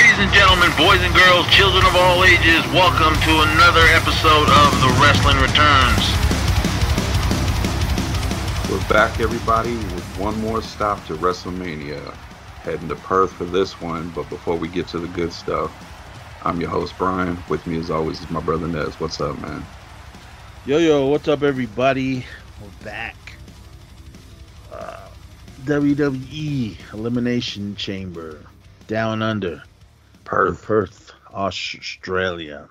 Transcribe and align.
Ladies 0.00 0.18
and 0.18 0.32
gentlemen, 0.32 0.70
boys 0.78 0.98
and 1.02 1.14
girls, 1.14 1.46
children 1.48 1.84
of 1.84 1.94
all 1.94 2.24
ages, 2.24 2.64
welcome 2.72 3.12
to 3.20 3.32
another 3.52 3.84
episode 3.92 4.48
of 4.48 4.80
The 4.80 4.88
Wrestling 4.96 5.36
Returns. 5.36 6.04
We're 8.70 8.88
back, 8.88 9.20
everybody, 9.20 9.74
with 9.74 10.18
one 10.18 10.40
more 10.40 10.62
stop 10.62 11.04
to 11.08 11.16
WrestleMania. 11.16 12.14
Heading 12.62 12.88
to 12.88 12.96
Perth 12.96 13.30
for 13.34 13.44
this 13.44 13.78
one, 13.78 14.08
but 14.14 14.26
before 14.30 14.56
we 14.56 14.68
get 14.68 14.88
to 14.88 14.98
the 14.98 15.08
good 15.08 15.34
stuff, 15.34 15.70
I'm 16.46 16.62
your 16.62 16.70
host, 16.70 16.94
Brian. 16.96 17.36
With 17.50 17.66
me, 17.66 17.78
as 17.78 17.90
always, 17.90 18.22
is 18.22 18.30
my 18.30 18.40
brother 18.40 18.68
Nez. 18.68 18.98
What's 18.98 19.20
up, 19.20 19.38
man? 19.42 19.62
Yo, 20.64 20.78
yo, 20.78 21.08
what's 21.08 21.28
up, 21.28 21.42
everybody? 21.42 22.24
We're 22.62 22.84
back. 22.86 23.34
Uh, 24.72 25.10
WWE 25.64 26.94
Elimination 26.94 27.76
Chamber, 27.76 28.40
Down 28.86 29.20
Under, 29.20 29.62
Perth. 30.30 30.62
Perth, 30.62 31.12
Australia. 31.34 32.68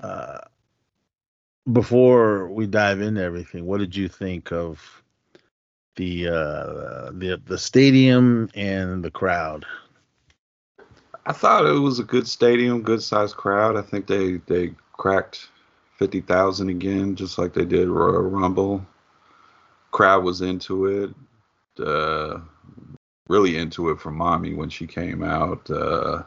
Uh, 0.00 0.38
before 1.70 2.48
we 2.48 2.66
dive 2.66 3.02
into 3.02 3.22
everything, 3.22 3.66
what 3.66 3.78
did 3.78 3.94
you 3.94 4.08
think 4.08 4.50
of 4.50 4.80
the 5.96 6.28
uh, 6.28 7.10
the 7.12 7.40
the 7.44 7.58
stadium 7.58 8.48
and 8.54 9.04
the 9.04 9.10
crowd? 9.10 9.66
I 11.26 11.32
thought 11.32 11.66
it 11.66 11.78
was 11.78 11.98
a 11.98 12.04
good 12.04 12.26
stadium, 12.26 12.80
good 12.80 13.02
sized 13.02 13.36
crowd. 13.36 13.76
I 13.76 13.82
think 13.82 14.06
they 14.06 14.38
they 14.46 14.72
cracked 14.94 15.48
fifty 15.98 16.22
thousand 16.22 16.70
again, 16.70 17.16
just 17.16 17.36
like 17.36 17.52
they 17.52 17.66
did 17.66 17.88
Royal 17.88 18.22
Rumble. 18.22 18.84
Crowd 19.90 20.24
was 20.24 20.40
into 20.40 20.86
it, 20.86 21.84
uh, 21.86 22.40
really 23.28 23.56
into 23.56 23.90
it 23.90 24.00
for 24.00 24.10
mommy 24.10 24.54
when 24.54 24.68
she 24.68 24.86
came 24.86 25.22
out. 25.22 25.68
Uh, 25.70 26.22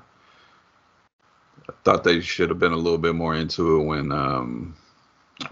I 1.70 1.73
thought 1.84 2.04
they 2.04 2.22
should 2.22 2.50
have 2.50 2.59
been 2.59 2.72
a 2.72 2.78
little 2.78 2.98
bit 2.98 3.16
more 3.16 3.36
into 3.36 3.80
it 3.80 3.84
when 3.84 4.12
um, 4.12 4.76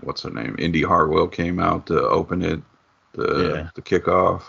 what's 0.02 0.23
her 0.23 0.29
name, 0.29 0.55
Indi 0.59 0.81
Hartwell 0.81 1.27
came 1.27 1.59
out 1.59 1.85
to 1.87 2.02
open 2.07 2.41
it, 2.41 2.61
the 3.13 3.55
Yeah. 3.55 3.69
the 3.75 3.81
kickoff. 3.81 4.43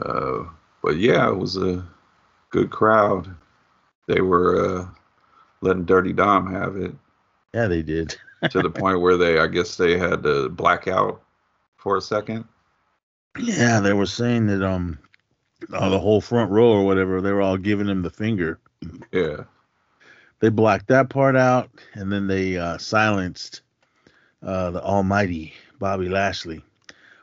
Uh, 0.00 0.44
but 0.82 0.96
yeah, 0.96 1.28
it 1.28 1.36
was 1.36 1.56
a 1.56 1.84
good 2.50 2.70
crowd. 2.70 3.34
They 4.06 4.20
were 4.20 4.80
uh, 4.80 4.88
letting 5.62 5.84
Dirty 5.86 6.12
Dom 6.12 6.52
have 6.52 6.76
it 6.76 6.94
Yeah, 7.54 7.66
they 7.66 7.82
did. 7.82 8.16
to 8.50 8.60
the 8.60 8.70
point 8.70 9.00
where 9.00 9.16
they, 9.16 9.38
I 9.38 9.46
guess, 9.46 9.76
they 9.76 9.98
had 9.98 10.22
to 10.24 10.48
black 10.50 10.86
out 10.86 11.22
for 11.78 11.96
a 11.96 12.00
second. 12.02 12.44
Yeah, 13.38 13.80
they 13.80 13.92
were 13.92 14.06
saying 14.06 14.46
that 14.46 14.62
um, 14.62 14.98
uh, 15.72 15.88
the 15.88 15.98
whole 15.98 16.20
front 16.20 16.50
row 16.50 16.70
or 16.70 16.84
whatever, 16.84 17.20
they 17.20 17.32
were 17.32 17.42
all 17.42 17.56
giving 17.56 17.88
him 17.88 18.02
the 18.02 18.10
finger. 18.10 18.58
Yeah, 19.12 19.44
they 20.40 20.48
blacked 20.48 20.88
that 20.88 21.08
part 21.08 21.36
out 21.36 21.70
and 21.94 22.12
then 22.12 22.26
they 22.26 22.58
uh, 22.58 22.78
silenced 22.78 23.62
uh, 24.42 24.70
the 24.70 24.82
almighty 24.82 25.54
bobby 25.78 26.08
lashley. 26.08 26.62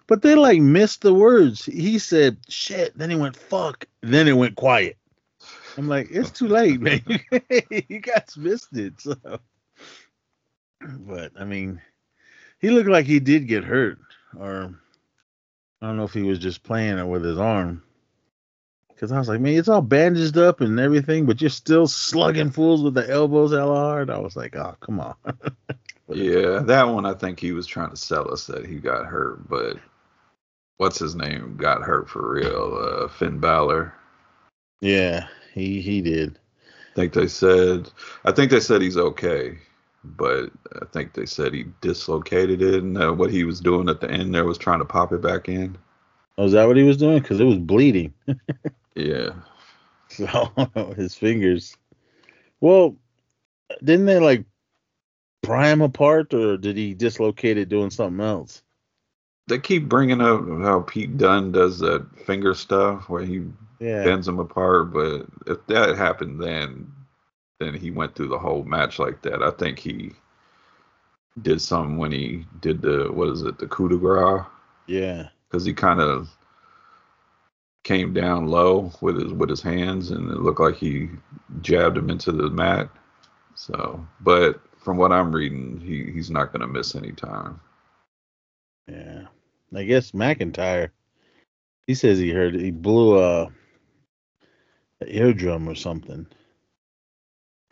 But 0.07 0.21
they 0.21 0.35
like 0.35 0.59
missed 0.59 1.01
the 1.01 1.13
words. 1.13 1.65
He 1.65 1.99
said 1.99 2.37
shit 2.49 2.97
then 2.97 3.09
he 3.09 3.15
went 3.15 3.35
fuck 3.35 3.85
then 4.01 4.27
it 4.27 4.33
went 4.33 4.55
quiet. 4.55 4.97
I'm 5.77 5.87
like 5.87 6.07
it's 6.11 6.31
too 6.31 6.47
late 6.47 6.81
man. 6.81 7.01
You 7.87 7.99
guys 7.99 8.35
missed 8.37 8.75
it 8.75 8.99
so. 8.99 9.15
But 10.81 11.31
i 11.39 11.45
mean 11.45 11.81
he 12.59 12.69
looked 12.69 12.89
like 12.89 13.05
he 13.05 13.19
did 13.19 13.47
get 13.47 13.63
hurt 13.63 13.99
or 14.37 14.73
i 15.81 15.85
don't 15.85 15.97
know 15.97 16.03
if 16.03 16.13
he 16.13 16.23
was 16.23 16.39
just 16.39 16.63
playing 16.63 16.97
it 16.97 17.05
with 17.05 17.23
his 17.23 17.39
arm 17.39 17.83
because 19.03 19.11
I 19.11 19.19
was 19.19 19.27
like, 19.27 19.41
man, 19.41 19.57
it's 19.57 19.67
all 19.67 19.81
bandaged 19.81 20.37
up 20.37 20.61
and 20.61 20.79
everything, 20.79 21.25
but 21.25 21.41
you're 21.41 21.49
still 21.49 21.87
slugging 21.87 22.51
fools 22.51 22.81
with 22.81 22.94
the 22.94 23.09
elbows 23.09 23.51
hella 23.51 23.75
hard. 23.75 24.09
I 24.09 24.17
was 24.17 24.38
like, 24.38 24.55
oh, 24.55 24.78
come 24.79 25.01
on. 25.01 25.16
yeah, 26.07 26.59
that 26.59 26.83
one 26.83 27.05
I 27.05 27.13
think 27.13 27.38
he 27.38 27.51
was 27.51 27.67
trying 27.67 27.89
to 27.89 27.97
sell 27.97 28.31
us 28.31 28.47
that 28.47 28.66
he 28.66 28.75
got 28.75 29.05
hurt, 29.05 29.50
but 29.50 29.75
what's 30.78 31.00
his 31.00 31.16
name 31.16 31.57
got 31.57 31.81
hurt 31.81 32.09
for 32.09 32.31
real? 32.31 32.78
Uh, 32.79 33.09
Finn 33.09 33.39
Balor. 33.39 33.94
yeah, 34.79 35.28
he 35.53 35.81
he 35.81 36.01
did. 36.01 36.39
I 36.94 36.95
think 36.95 37.11
they 37.11 37.28
said, 37.28 37.91
I 38.23 38.31
think 38.31 38.51
they 38.51 38.61
said 38.61 38.81
he's 38.81 38.95
okay, 38.95 39.57
but 40.05 40.49
I 40.81 40.85
think 40.94 41.11
they 41.11 41.25
said 41.25 41.53
he 41.53 41.66
dislocated 41.81 42.61
it, 42.61 42.75
and 42.75 42.97
uh, 42.97 43.11
what 43.11 43.31
he 43.31 43.44
was 43.44 43.59
doing 43.59 43.89
at 43.89 43.99
the 43.99 44.09
end 44.09 44.33
there 44.33 44.45
was 44.45 44.57
trying 44.57 44.79
to 44.79 44.85
pop 44.85 45.11
it 45.11 45.22
back 45.22 45.49
in. 45.49 45.78
Oh, 46.38 46.45
is 46.45 46.53
that 46.53 46.67
what 46.67 46.78
he 46.78 46.83
was 46.83 46.95
doing? 46.95 47.19
Because 47.19 47.41
it 47.41 47.44
was 47.44 47.57
bleeding. 47.57 48.13
Yeah, 48.95 49.33
So 50.09 50.93
his 50.95 51.15
fingers. 51.15 51.75
Well, 52.61 52.95
didn't 53.83 54.05
they 54.05 54.19
like 54.19 54.45
pry 55.41 55.69
him 55.71 55.81
apart, 55.81 56.33
or 56.33 56.57
did 56.57 56.77
he 56.77 56.93
dislocate 56.93 57.57
it 57.57 57.69
doing 57.69 57.89
something 57.89 58.23
else? 58.23 58.61
they 59.47 59.59
keep 59.59 59.89
bringing 59.89 60.21
up 60.21 60.47
how 60.61 60.79
Pete 60.81 61.17
Dunne 61.17 61.51
does 61.51 61.79
that 61.79 62.07
finger 62.25 62.53
stuff 62.53 63.09
where 63.09 63.23
he 63.25 63.43
Yeah. 63.79 64.03
bends 64.03 64.25
them 64.25 64.39
apart, 64.39 64.93
but 64.93 65.25
if 65.47 65.65
that 65.67 65.97
happened 65.97 66.41
then, 66.41 66.89
then 67.59 67.73
he 67.73 67.91
went 67.91 68.15
through 68.15 68.29
the 68.29 68.39
whole 68.39 68.63
match 68.63 68.99
like 68.99 69.21
that. 69.23 69.43
I 69.43 69.51
think 69.51 69.79
he 69.79 70.13
did 71.41 71.59
something 71.61 71.97
when 71.97 72.11
he 72.13 72.45
did 72.61 72.81
the 72.81 73.11
what 73.11 73.29
is 73.29 73.41
it, 73.41 73.57
the 73.57 73.67
coup 73.67 73.89
de 73.89 73.97
grace, 73.97 74.45
Yeah. 74.87 75.27
because 75.49 75.65
he 75.65 75.73
kind 75.73 75.99
of 75.99 76.29
came 77.83 78.13
down 78.13 78.47
low 78.47 78.91
with 79.01 79.21
his 79.21 79.33
with 79.33 79.49
his 79.49 79.61
hands, 79.61 80.11
and 80.11 80.31
it 80.31 80.39
looked 80.39 80.61
like 80.61 80.75
he 80.77 81.09
jabbed 81.61 81.97
him 81.97 82.09
into 82.09 82.31
the 82.31 82.49
mat. 82.49 82.89
So, 83.55 84.05
but 84.21 84.61
from 84.79 84.97
what 84.97 85.11
I'm 85.13 85.33
reading, 85.35 85.79
he 85.81 86.11
he's 86.11 86.31
not 86.31 86.53
going 86.53 86.61
to 86.61 86.67
miss 86.67 86.95
any 86.95 87.11
time. 87.13 87.59
Yeah. 88.88 89.27
I 89.75 89.83
guess 89.83 90.11
McIntyre. 90.11 90.91
He 91.88 91.95
says 91.95 92.19
he 92.19 92.31
heard 92.31 92.55
he 92.55 92.72
blew 92.72 93.19
a, 93.19 93.45
a 95.01 95.05
eardrum 95.05 95.69
or 95.69 95.75
something. 95.75 96.27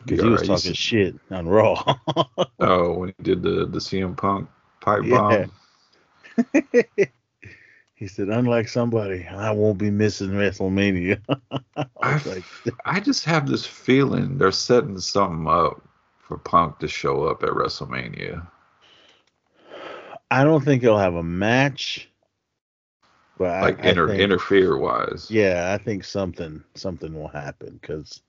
Because 0.00 0.22
he 0.22 0.30
was 0.30 0.42
talking 0.42 0.72
s- 0.72 0.74
shit 0.74 1.16
on 1.30 1.48
Raw. 1.48 1.82
Oh, 2.60 2.94
when 2.98 3.14
he 3.18 3.24
did 3.24 3.42
the 3.42 3.66
the 3.66 3.78
CM 3.80 4.16
Punk 4.16 4.48
pipe 4.80 5.02
Yeah. 5.02 5.08
bomb. 5.08 5.52
he 8.02 8.08
said, 8.08 8.30
unlike 8.30 8.66
somebody, 8.66 9.24
I 9.28 9.52
won't 9.52 9.78
be 9.78 9.88
missing 9.88 10.30
WrestleMania. 10.30 11.20
I 12.02 12.20
like, 12.26 12.42
I 12.84 12.98
just 12.98 13.24
have 13.26 13.48
this 13.48 13.64
feeling 13.64 14.38
they're 14.38 14.50
setting 14.50 14.98
something 14.98 15.46
up 15.46 15.80
for 16.18 16.36
Punk 16.36 16.80
to 16.80 16.88
show 16.88 17.26
up 17.26 17.44
at 17.44 17.50
WrestleMania. 17.50 18.44
I 20.32 20.42
don't 20.42 20.64
think 20.64 20.82
he'll 20.82 20.98
have 20.98 21.14
a 21.14 21.22
match. 21.22 22.08
But 23.38 23.62
Like 23.62 23.78
I, 23.78 23.90
I 23.90 23.90
inter- 23.90 24.08
think, 24.08 24.20
interfere 24.20 24.76
wise. 24.76 25.30
yeah, 25.30 25.72
I 25.72 25.78
think 25.78 26.02
something 26.02 26.64
something 26.74 27.14
will 27.14 27.28
happen 27.28 27.78
because 27.80 28.20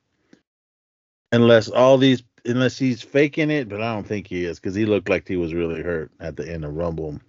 unless 1.31 1.67
all 1.67 1.97
these 1.97 2.21
unless 2.45 2.77
he's 2.77 3.01
faking 3.01 3.49
it, 3.49 3.69
but 3.69 3.81
I 3.81 3.91
don't 3.95 4.05
think 4.05 4.27
he 4.27 4.45
is 4.45 4.59
because 4.59 4.75
he 4.75 4.85
looked 4.85 5.09
like 5.09 5.27
he 5.27 5.35
was 5.35 5.55
really 5.55 5.81
hurt 5.81 6.11
at 6.19 6.37
the 6.37 6.47
end 6.47 6.63
of 6.63 6.75
Rumble, 6.75 7.19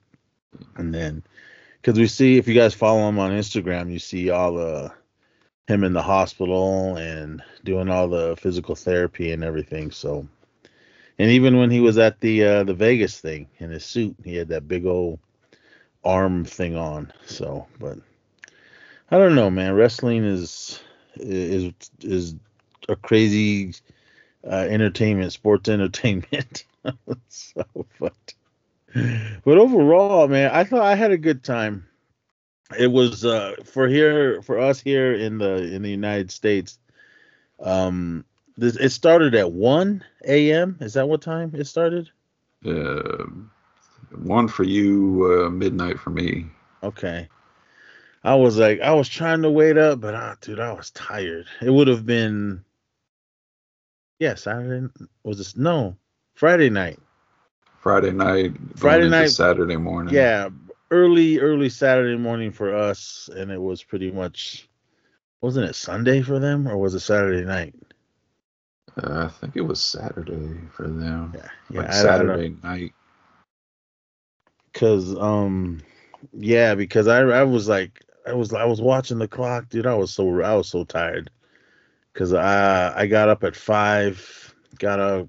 and 0.77 0.95
then 0.95 1.25
because 1.85 1.99
we 1.99 2.07
see 2.07 2.39
if 2.39 2.49
you 2.49 2.55
guys 2.55 2.73
follow 2.73 3.07
him 3.07 3.19
on 3.19 3.31
Instagram, 3.33 3.93
you 3.93 3.99
see 3.99 4.31
all 4.31 4.55
the 4.55 4.91
him 5.67 5.85
in 5.85 5.93
the 5.93 6.03
hospital 6.03 6.97
and 6.97 7.43
doing 7.63 7.91
all 7.91 8.09
the 8.09 8.37
physical 8.41 8.75
therapy 8.75 9.33
and 9.33 9.45
everything. 9.45 9.91
So, 9.91 10.27
and 11.19 11.31
even 11.31 11.59
when 11.59 11.71
he 11.71 11.81
was 11.81 11.99
at 11.99 12.21
the 12.21 12.43
uh, 12.43 12.65
the 12.65 12.73
Vegas 12.73 13.21
thing 13.21 13.49
in 13.59 13.71
his 13.71 13.85
suit, 13.85 14.17
he 14.25 14.35
had 14.35 14.49
that 14.49 14.67
big 14.67 14.87
old 14.87 15.19
arm 16.03 16.47
thing 16.47 16.75
on. 16.75 17.13
So, 17.27 17.67
but 17.79 17.99
I 19.11 19.19
don't 19.19 19.35
know, 19.35 19.51
man. 19.51 19.75
Wrestling 19.75 20.25
is 20.25 20.81
is 21.17 21.71
is 22.01 22.35
a 22.89 22.97
crazy 22.97 23.75
uh, 24.43 24.67
entertainment, 24.71 25.35
sports 25.35 25.69
entertainment. 25.69 26.65
so, 27.29 27.67
but 28.01 28.35
but 28.95 29.59
overall, 29.59 30.29
man, 30.29 30.51
I 30.53 30.65
thought 30.65 30.83
I 30.83 30.95
had 30.95 31.11
a 31.11 31.19
good 31.19 31.43
time. 31.43 31.87
It 32.79 32.87
was 32.87 33.25
uh, 33.25 33.57
for 33.65 33.89
here 33.89 34.43
for 34.43 34.59
us 34.59 34.81
here 34.81 35.13
in 35.13 35.39
the 35.39 35.75
in 35.75 35.83
the 35.83 35.91
United 35.91 36.31
States. 36.31 36.79
Um, 37.61 38.25
this 38.57 38.77
it 38.77 38.91
started 38.91 39.35
at 39.35 39.53
one 39.53 40.05
a.m. 40.25 40.79
Is 40.81 40.95
that 40.95 41.09
what 41.09 41.23
time 41.23 41.53
it 41.55 41.67
started? 41.67 42.11
Uh, 42.65 43.27
one 44.17 44.49
for 44.49 44.65
you, 44.65 45.45
uh, 45.47 45.51
midnight 45.51 45.99
for 45.99 46.11
me. 46.11 46.47
Okay. 46.83 47.29
I 48.23 48.37
was 48.37 48.57
like, 48.57 48.81
I 48.81 48.93
was 48.95 49.09
trying 49.09 49.43
to 49.43 49.51
wait 49.51 49.77
up, 49.77 50.01
but 50.01 50.15
ah, 50.15 50.37
dude, 50.41 50.59
I 50.59 50.73
was 50.73 50.91
tired. 50.93 51.47
It 51.61 51.69
would 51.69 51.89
have 51.89 52.07
been, 52.07 52.65
yeah, 54.19 54.35
Saturday 54.35 54.89
was 55.23 55.37
this? 55.37 55.57
No, 55.59 55.97
Friday 56.35 56.71
night. 56.71 56.99
Friday 57.85 58.13
night, 58.13 58.55
Friday 58.77 59.11
night- 59.11 59.29
Saturday 59.29 59.77
morning. 59.77 60.15
Yeah, 60.15 60.49
early, 60.91 61.39
early 61.39 61.69
Saturday 61.69 62.17
morning 62.17 62.51
for 62.51 62.75
us, 62.75 63.29
and 63.37 63.51
it 63.51 63.61
was 63.61 63.83
pretty 63.83 64.11
much 64.11 64.71
wasn't 65.43 65.69
it 65.69 65.75
Sunday 65.75 66.23
for 66.23 66.39
them 66.39 66.67
or 66.67 66.79
was 66.79 66.95
it 66.95 67.01
Saturday 67.01 67.45
night? 67.45 67.75
Uh, 68.97 69.27
I 69.27 69.29
think 69.29 69.57
it 69.57 69.61
was 69.61 69.83
Saturday 69.83 70.59
for 70.73 70.89
them. 70.89 71.35
Yeah, 71.35 71.49
yeah, 71.69 71.81
like 71.81 71.91
I- 71.91 71.99
I 71.99 72.03
Saturday 72.03 72.57
night. 72.63 72.95
Cause 74.73 75.15
um 75.19 75.83
yeah, 76.33 76.75
because 76.75 77.07
I 77.07 77.21
I 77.21 77.43
was 77.43 77.69
like 77.69 78.03
I 78.27 78.33
was 78.33 78.55
I 78.55 78.65
was 78.65 78.81
watching 78.81 79.19
the 79.19 79.29
clock, 79.29 79.69
dude. 79.69 79.87
I 79.87 79.95
was 79.95 80.11
so 80.11 80.41
I 80.41 80.55
was 80.55 80.69
so 80.69 80.85
tired. 80.85 81.29
Cause 82.15 82.33
I 82.33 82.99
I 82.99 83.07
got 83.07 83.29
up 83.29 83.45
at 83.45 83.55
five, 83.55 84.55
got 84.79 85.01
up, 85.01 85.29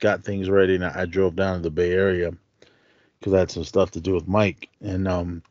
got 0.00 0.24
things 0.24 0.48
ready, 0.50 0.74
and 0.74 0.84
I, 0.84 1.02
I 1.02 1.06
drove 1.06 1.36
down 1.36 1.56
to 1.56 1.62
the 1.62 1.70
Bay 1.70 1.92
Area 1.92 2.32
because 3.18 3.32
I 3.32 3.38
had 3.40 3.50
some 3.50 3.64
stuff 3.64 3.90
to 3.92 4.00
do 4.00 4.14
with 4.14 4.28
Mike, 4.28 4.68
and 4.80 5.08
um 5.08 5.42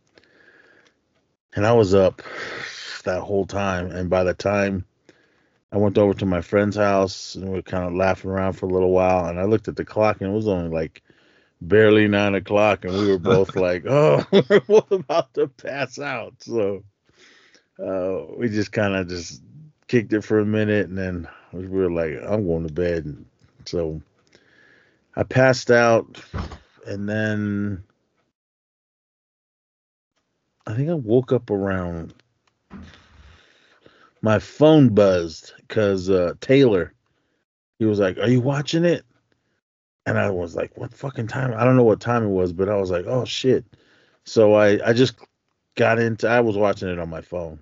and 1.55 1.65
I 1.65 1.73
was 1.73 1.93
up 1.93 2.21
that 3.03 3.21
whole 3.21 3.45
time, 3.45 3.91
and 3.91 4.09
by 4.09 4.23
the 4.23 4.33
time 4.33 4.85
I 5.71 5.77
went 5.77 5.97
over 5.97 6.13
to 6.13 6.25
my 6.25 6.41
friend's 6.41 6.77
house 6.77 7.35
and 7.35 7.45
we 7.45 7.55
were 7.55 7.61
kind 7.61 7.85
of 7.85 7.93
laughing 7.93 8.31
around 8.31 8.53
for 8.53 8.65
a 8.65 8.73
little 8.73 8.91
while, 8.91 9.25
and 9.25 9.39
I 9.39 9.43
looked 9.43 9.67
at 9.67 9.75
the 9.75 9.85
clock 9.85 10.21
and 10.21 10.31
it 10.31 10.35
was 10.35 10.47
only 10.47 10.69
like 10.69 11.03
barely 11.61 12.07
nine 12.07 12.35
o'clock, 12.35 12.85
and 12.85 12.97
we 12.97 13.07
were 13.07 13.19
both 13.19 13.55
like, 13.57 13.85
"Oh, 13.85 14.25
we're 14.49 14.59
both 14.61 14.91
about 14.91 15.33
to 15.35 15.47
pass 15.47 15.99
out." 15.99 16.35
So 16.39 16.83
uh, 17.79 18.35
we 18.37 18.49
just 18.49 18.71
kind 18.71 18.95
of 18.95 19.07
just 19.07 19.41
kicked 19.87 20.13
it 20.13 20.21
for 20.21 20.39
a 20.39 20.45
minute, 20.45 20.87
and 20.87 20.97
then 20.97 21.27
we 21.51 21.67
were 21.67 21.91
like, 21.91 22.13
"I'm 22.25 22.45
going 22.45 22.67
to 22.67 22.73
bed." 22.73 23.05
And 23.05 23.25
so 23.65 24.01
I 25.15 25.23
passed 25.23 25.71
out, 25.71 26.21
and 26.85 27.07
then 27.07 27.83
I 30.67 30.73
think 30.73 30.89
I 30.89 30.95
woke 30.95 31.31
up 31.31 31.49
around. 31.49 32.13
My 34.21 34.39
phone 34.39 34.89
buzzed 34.89 35.53
because 35.59 36.09
uh, 36.09 36.33
Taylor, 36.41 36.93
he 37.79 37.85
was 37.85 37.99
like, 37.99 38.17
"Are 38.17 38.29
you 38.29 38.41
watching 38.41 38.83
it?" 38.83 39.05
and 40.05 40.17
I 40.19 40.29
was 40.29 40.55
like, 40.55 40.77
"What 40.77 40.93
fucking 40.93 41.27
time?" 41.27 41.53
I 41.55 41.63
don't 41.63 41.75
know 41.75 41.83
what 41.83 41.99
time 41.99 42.23
it 42.23 42.29
was, 42.29 42.53
but 42.53 42.69
I 42.69 42.75
was 42.75 42.91
like, 42.91 43.05
"Oh 43.07 43.25
shit!" 43.25 43.65
So 44.25 44.53
I 44.53 44.79
I 44.87 44.93
just 44.93 45.15
got 45.75 45.99
into. 45.99 46.27
I 46.27 46.41
was 46.41 46.57
watching 46.57 46.89
it 46.89 46.99
on 46.99 47.09
my 47.09 47.21
phone. 47.21 47.59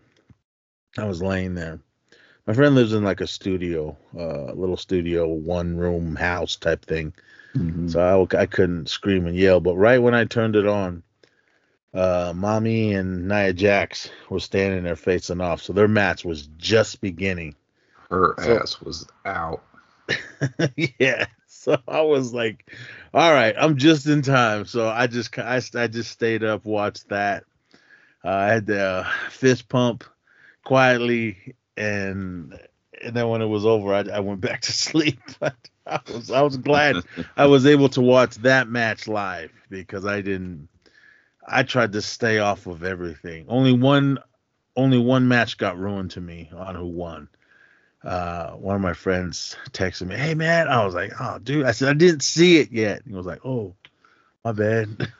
I 0.97 1.05
was 1.05 1.21
laying 1.21 1.55
there. 1.55 1.79
My 2.45 2.53
friend 2.53 2.75
lives 2.75 2.94
in 2.94 3.03
like 3.03 3.21
a 3.21 3.27
studio, 3.27 3.97
uh, 4.17 4.51
little 4.53 4.77
studio, 4.77 5.27
one 5.27 5.77
room 5.77 6.15
house 6.15 6.55
type 6.57 6.85
thing. 6.85 7.13
Mhm. 7.55 7.91
So 7.91 8.27
I, 8.31 8.41
I 8.41 8.45
couldn't 8.45 8.89
scream 8.89 9.27
and 9.27 9.35
yell. 9.35 9.59
But 9.59 9.75
right 9.75 10.00
when 10.01 10.13
I 10.15 10.25
turned 10.25 10.55
it 10.55 10.67
on, 10.67 11.03
uh, 11.94 12.33
mommy 12.35 12.94
and 12.94 13.27
Nia 13.27 13.53
Jax 13.53 14.09
were 14.29 14.39
standing 14.39 14.83
there 14.83 14.95
facing 14.95 15.41
off. 15.41 15.61
So 15.61 15.73
their 15.73 15.88
match 15.88 16.25
was 16.25 16.47
just 16.57 17.01
beginning. 17.01 17.55
Her 18.09 18.35
So- 18.39 18.57
ass 18.57 18.81
was 18.81 19.07
out. 19.25 19.63
yeah. 21.00 21.25
So 21.47 21.77
I 21.88 22.01
was 22.01 22.33
like, 22.33 22.69
all 23.13 23.31
right, 23.31 23.55
I'm 23.57 23.77
just 23.77 24.05
in 24.07 24.21
time. 24.21 24.65
So 24.65 24.89
I 24.89 25.07
just 25.07 25.38
I, 25.39 25.61
I 25.75 25.88
just 25.88 26.11
stayed 26.11 26.44
up, 26.44 26.65
watched 26.65 27.07
that. 27.09 27.45
Uh, 28.25 28.29
I 28.29 28.47
had 28.47 28.65
the 28.65 28.81
uh, 28.83 29.09
fist 29.29 29.69
pump 29.69 30.03
quietly, 30.65 31.55
and 31.77 32.59
and 33.01 33.15
then 33.15 33.29
when 33.29 33.41
it 33.41 33.45
was 33.47 33.65
over, 33.65 33.94
I, 33.94 34.00
I 34.01 34.19
went 34.19 34.41
back 34.41 34.61
to 34.61 34.71
sleep. 34.73 35.19
But 35.39 35.55
I 35.88 36.00
was 36.13 36.31
I 36.31 36.41
was 36.41 36.57
glad 36.57 36.97
I 37.35 37.45
was 37.45 37.65
able 37.65 37.89
to 37.89 38.01
watch 38.01 38.35
that 38.38 38.69
match 38.69 39.07
live 39.07 39.51
because 39.69 40.06
I 40.06 40.21
didn't. 40.21 40.69
I 41.45 41.63
tried 41.63 41.91
to 41.94 42.01
stay 42.01 42.39
off 42.39 42.68
of 42.68 42.83
everything. 42.83 43.45
Only 43.50 43.74
one, 43.74 44.18
only 44.77 44.97
one 44.97 45.27
match 45.27 45.57
got 45.57 45.77
ruined 45.77 46.12
to 46.12 46.21
me 46.21 46.50
on 46.56 46.75
who 46.75 46.85
won. 46.85 47.27
Uh, 48.01 48.51
one 48.51 48.75
of 48.75 48.81
my 48.81 48.94
friends 48.94 49.57
texted 49.71 50.07
me, 50.07 50.15
"Hey 50.15 50.35
man," 50.35 50.69
I 50.69 50.85
was 50.85 50.94
like, 50.94 51.12
"Oh 51.19 51.39
dude," 51.39 51.65
I 51.65 51.71
said 51.71 51.89
I 51.89 51.94
didn't 51.94 52.24
see 52.24 52.59
it 52.59 52.71
yet. 52.71 53.01
He 53.06 53.13
was 53.13 53.25
like, 53.25 53.45
"Oh, 53.45 53.75
my 54.45 54.53
bad." 54.53 55.09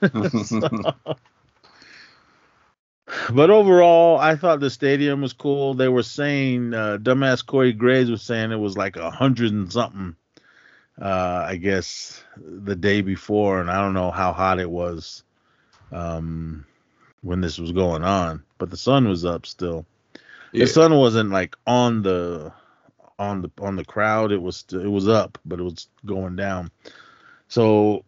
but 3.32 3.50
overall, 3.50 4.18
I 4.18 4.36
thought 4.36 4.60
the 4.60 4.70
stadium 4.70 5.20
was 5.20 5.34
cool. 5.34 5.74
They 5.74 5.88
were 5.88 6.02
saying, 6.02 6.72
uh, 6.74 6.98
dumbass 6.98 7.44
Corey 7.44 7.72
Graves 7.72 8.10
was 8.10 8.22
saying 8.22 8.52
it 8.52 8.56
was 8.56 8.76
like 8.76 8.96
a 8.96 9.10
hundred 9.10 9.52
and 9.52 9.70
something. 9.72 10.16
Uh, 11.00 11.44
I 11.48 11.56
guess 11.56 12.22
the 12.36 12.76
day 12.76 13.00
before, 13.00 13.60
and 13.60 13.70
I 13.70 13.80
don't 13.80 13.94
know 13.94 14.12
how 14.12 14.32
hot 14.32 14.60
it 14.60 14.70
was 14.70 15.24
um, 15.90 16.64
when 17.22 17.40
this 17.40 17.58
was 17.58 17.72
going 17.72 18.04
on, 18.04 18.44
but 18.58 18.70
the 18.70 18.76
sun 18.76 19.08
was 19.08 19.24
up 19.24 19.44
still. 19.44 19.84
Yeah. 20.52 20.64
The 20.64 20.70
sun 20.70 20.94
wasn't 20.94 21.30
like 21.30 21.56
on 21.66 22.02
the 22.02 22.52
on 23.18 23.42
the 23.42 23.50
on 23.60 23.74
the 23.74 23.84
crowd. 23.84 24.30
It 24.30 24.40
was 24.40 24.64
it 24.72 24.86
was 24.90 25.08
up, 25.08 25.36
but 25.44 25.58
it 25.58 25.64
was 25.64 25.88
going 26.06 26.36
down. 26.36 26.70
So 27.48 28.04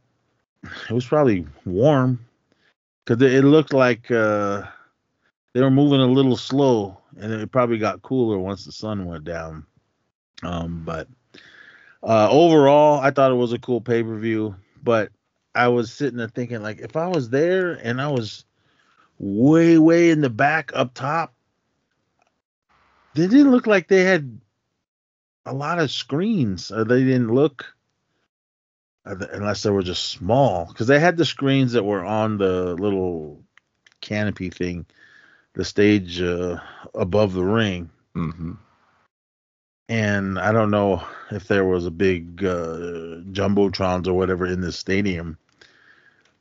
it 0.63 0.93
was 0.93 1.07
probably 1.07 1.47
warm 1.65 2.25
because 3.05 3.23
it, 3.23 3.35
it 3.35 3.43
looked 3.43 3.73
like 3.73 4.11
uh, 4.11 4.63
they 5.53 5.61
were 5.61 5.71
moving 5.71 6.01
a 6.01 6.07
little 6.07 6.37
slow, 6.37 6.99
and 7.19 7.33
it 7.33 7.51
probably 7.51 7.79
got 7.79 8.03
cooler 8.03 8.39
once 8.39 8.65
the 8.65 8.73
sun 8.73 9.07
went 9.07 9.25
down. 9.25 9.67
Um, 10.43 10.83
but 10.85 11.09
uh, 12.03 12.29
overall, 12.31 13.01
I 13.01 13.11
thought 13.11 13.33
it 13.33 13.37
was 13.37 13.53
a 13.53 13.59
cool 13.59 13.81
pay 13.81 14.03
per 14.03 14.17
view. 14.17 14.57
But 14.83 15.11
I 15.55 15.69
was 15.69 15.93
sitting 15.93 16.19
there 16.19 16.29
thinking, 16.29 16.63
like, 16.63 16.79
if 16.79 16.97
I 16.97 17.09
was 17.09 17.31
there 17.31 17.73
and 17.73 18.01
I 18.01 18.09
was 18.09 18.45
way 19.19 19.79
way 19.79 20.11
in 20.11 20.21
the 20.21 20.31
back 20.31 20.71
up 20.75 20.93
top 20.93 21.33
they 23.17 23.27
didn't 23.27 23.51
look 23.51 23.67
like 23.67 23.89
they 23.89 24.05
had 24.05 24.41
a 25.47 25.55
lot 25.55 25.79
of 25.79 25.91
screens. 25.91 26.71
Or 26.71 26.85
they 26.85 27.03
didn't 27.03 27.35
look, 27.35 27.65
uh, 29.07 29.17
unless 29.33 29.63
they 29.63 29.71
were 29.71 29.83
just 29.83 30.05
small, 30.05 30.67
because 30.67 30.87
they 30.87 31.01
had 31.01 31.17
the 31.17 31.25
screens 31.25 31.73
that 31.73 31.85
were 31.85 32.05
on 32.05 32.37
the 32.37 32.75
little 32.75 33.43
canopy 34.03 34.51
thing, 34.51 34.85
the 35.55 35.65
stage 35.65 36.21
uh, 36.21 36.59
above 36.95 37.33
the 37.33 37.45
ring. 37.45 37.91
hmm 38.15 38.53
And 39.89 40.39
I 40.39 40.53
don't 40.53 40.71
know 40.71 41.05
if 41.31 41.47
there 41.49 41.65
was 41.65 41.87
a 41.87 41.91
big 41.91 42.45
uh, 42.45 43.23
jumbotrons 43.33 44.07
or 44.07 44.15
whatever 44.15 44.47
in 44.47 44.61
the 44.61 44.73
stadium. 44.73 45.39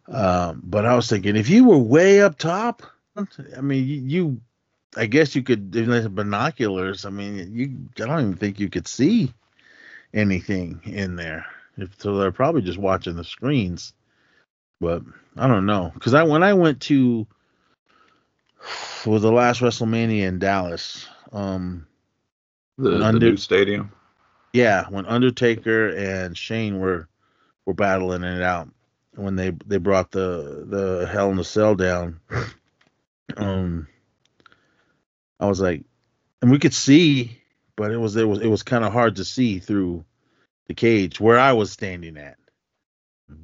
Um, 0.07 0.61
but 0.63 0.85
I 0.85 0.95
was 0.95 1.09
thinking, 1.09 1.35
if 1.35 1.49
you 1.49 1.65
were 1.65 1.77
way 1.77 2.21
up 2.21 2.37
top, 2.37 2.83
I 3.15 3.61
mean, 3.61 3.85
you, 3.87 4.01
you 4.01 4.41
I 4.97 5.05
guess 5.05 5.35
you 5.35 5.43
could, 5.43 5.71
there's 5.71 6.07
binoculars. 6.07 7.05
I 7.05 7.09
mean, 7.09 7.53
you, 7.53 7.77
I 8.03 8.07
don't 8.07 8.19
even 8.21 8.35
think 8.35 8.59
you 8.59 8.69
could 8.69 8.87
see 8.87 9.33
anything 10.13 10.81
in 10.85 11.15
there. 11.15 11.45
If, 11.77 11.99
so 11.99 12.17
they're 12.17 12.31
probably 12.31 12.61
just 12.61 12.77
watching 12.77 13.15
the 13.15 13.23
screens. 13.23 13.93
But 14.79 15.03
I 15.37 15.47
don't 15.47 15.65
know, 15.65 15.91
because 15.93 16.13
I 16.13 16.23
when 16.23 16.43
I 16.43 16.53
went 16.53 16.81
to 16.81 17.25
was 19.05 19.21
the 19.21 19.31
last 19.31 19.61
WrestleMania 19.61 20.23
in 20.23 20.39
Dallas. 20.39 21.07
Um, 21.31 21.85
The, 22.77 22.97
the 22.97 23.11
new 23.13 23.37
stadium. 23.37 23.91
yeah, 24.53 24.85
when 24.89 25.05
Undertaker 25.05 25.89
and 25.95 26.37
Shane 26.37 26.79
were 26.79 27.07
were 27.65 27.73
battling 27.73 28.23
it 28.23 28.41
out 28.41 28.69
when 29.15 29.35
they 29.35 29.51
they 29.65 29.77
brought 29.77 30.11
the 30.11 30.65
the 30.67 31.07
Hell 31.11 31.31
in 31.31 31.37
the 31.37 31.43
Cell 31.43 31.75
down. 31.75 32.19
Um, 33.37 33.87
I 35.39 35.47
was 35.47 35.59
like, 35.59 35.83
and 36.41 36.51
we 36.51 36.59
could 36.59 36.75
see, 36.75 37.41
but 37.75 37.91
it 37.91 37.97
was 37.97 38.15
it 38.15 38.23
was 38.23 38.39
it 38.39 38.47
was 38.47 38.61
kind 38.63 38.85
of 38.85 38.93
hard 38.93 39.15
to 39.15 39.25
see 39.25 39.57
through 39.57 40.05
the 40.67 40.75
cage 40.75 41.19
where 41.19 41.39
I 41.39 41.53
was 41.53 41.71
standing 41.71 42.17
at. 42.17 42.37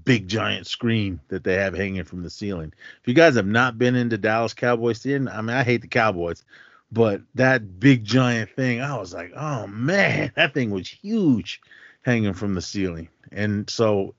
Big 0.06 0.28
giant 0.28 0.68
screen 0.68 1.20
that 1.30 1.44
they 1.44 1.56
have 1.56 1.76
hanging 1.76 2.04
from 2.04 2.22
the 2.22 2.30
ceiling. 2.30 2.72
If 3.02 3.08
you 3.08 3.16
guys 3.16 3.36
have 3.36 3.48
not 3.48 3.80
been 3.80 3.96
into 3.96 4.20
Dallas 4.20 4.54
Cowboys 4.54 5.00
Stadium, 5.00 5.28
I 5.28 5.42
mean 5.42 5.58
I 5.58 5.64
hate 5.64 5.82
the 5.82 5.88
Cowboys, 5.88 6.46
but 6.92 7.22
that 7.36 7.80
big 7.80 8.04
giant 8.04 8.50
thing, 8.56 8.82
I 8.82 8.98
was 8.98 9.14
like, 9.14 9.32
oh 9.36 9.68
man, 9.68 10.32
that 10.36 10.54
thing 10.54 10.72
was 10.72 10.88
huge 10.88 11.62
hanging 12.02 12.34
from 12.34 12.54
the 12.54 12.62
ceiling. 12.62 13.10
And 13.32 13.70
so 13.70 14.14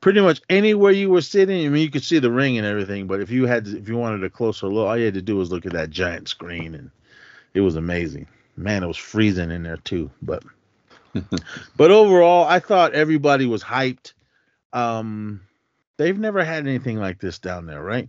pretty 0.00 0.20
much 0.20 0.40
anywhere 0.48 0.92
you 0.92 1.10
were 1.10 1.22
sitting, 1.22 1.66
I 1.66 1.68
mean 1.68 1.82
you 1.82 1.90
could 1.90 2.04
see 2.04 2.18
the 2.18 2.30
ring 2.30 2.58
and 2.58 2.66
everything, 2.66 3.06
but 3.06 3.20
if 3.20 3.30
you 3.30 3.46
had 3.46 3.64
to, 3.64 3.78
if 3.78 3.88
you 3.88 3.96
wanted 3.96 4.22
a 4.22 4.30
closer 4.30 4.68
look, 4.68 4.86
all 4.86 4.96
you 4.96 5.06
had 5.06 5.14
to 5.14 5.22
do 5.22 5.36
was 5.36 5.50
look 5.50 5.66
at 5.66 5.72
that 5.72 5.90
giant 5.90 6.28
screen 6.28 6.74
and 6.74 6.90
it 7.54 7.60
was 7.60 7.76
amazing. 7.76 8.28
Man, 8.56 8.82
it 8.82 8.86
was 8.86 8.96
freezing 8.96 9.50
in 9.50 9.64
there 9.64 9.78
too, 9.78 10.10
but 10.22 10.44
but 11.76 11.90
overall, 11.90 12.44
I 12.44 12.60
thought 12.60 12.92
everybody 12.92 13.46
was 13.46 13.64
hyped. 13.64 14.12
Um 14.72 15.40
they've 15.96 16.18
never 16.18 16.44
had 16.44 16.66
anything 16.66 16.98
like 16.98 17.18
this 17.18 17.38
down 17.38 17.66
there, 17.66 17.82
right? 17.82 18.08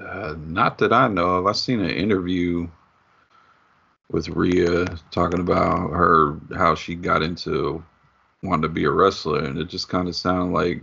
Uh, 0.00 0.34
not 0.38 0.78
that 0.78 0.92
I 0.92 1.08
know 1.08 1.36
of. 1.36 1.46
I 1.46 1.52
seen 1.52 1.80
an 1.80 1.90
interview 1.90 2.68
with 4.10 4.28
Rhea 4.28 4.86
talking 5.10 5.40
about 5.40 5.90
her 5.90 6.38
how 6.56 6.74
she 6.74 6.94
got 6.94 7.22
into 7.22 7.82
wanting 8.42 8.62
to 8.62 8.68
be 8.68 8.84
a 8.84 8.90
wrestler, 8.90 9.44
and 9.44 9.58
it 9.58 9.68
just 9.68 9.88
kind 9.88 10.08
of 10.08 10.16
sounded 10.16 10.52
like 10.52 10.82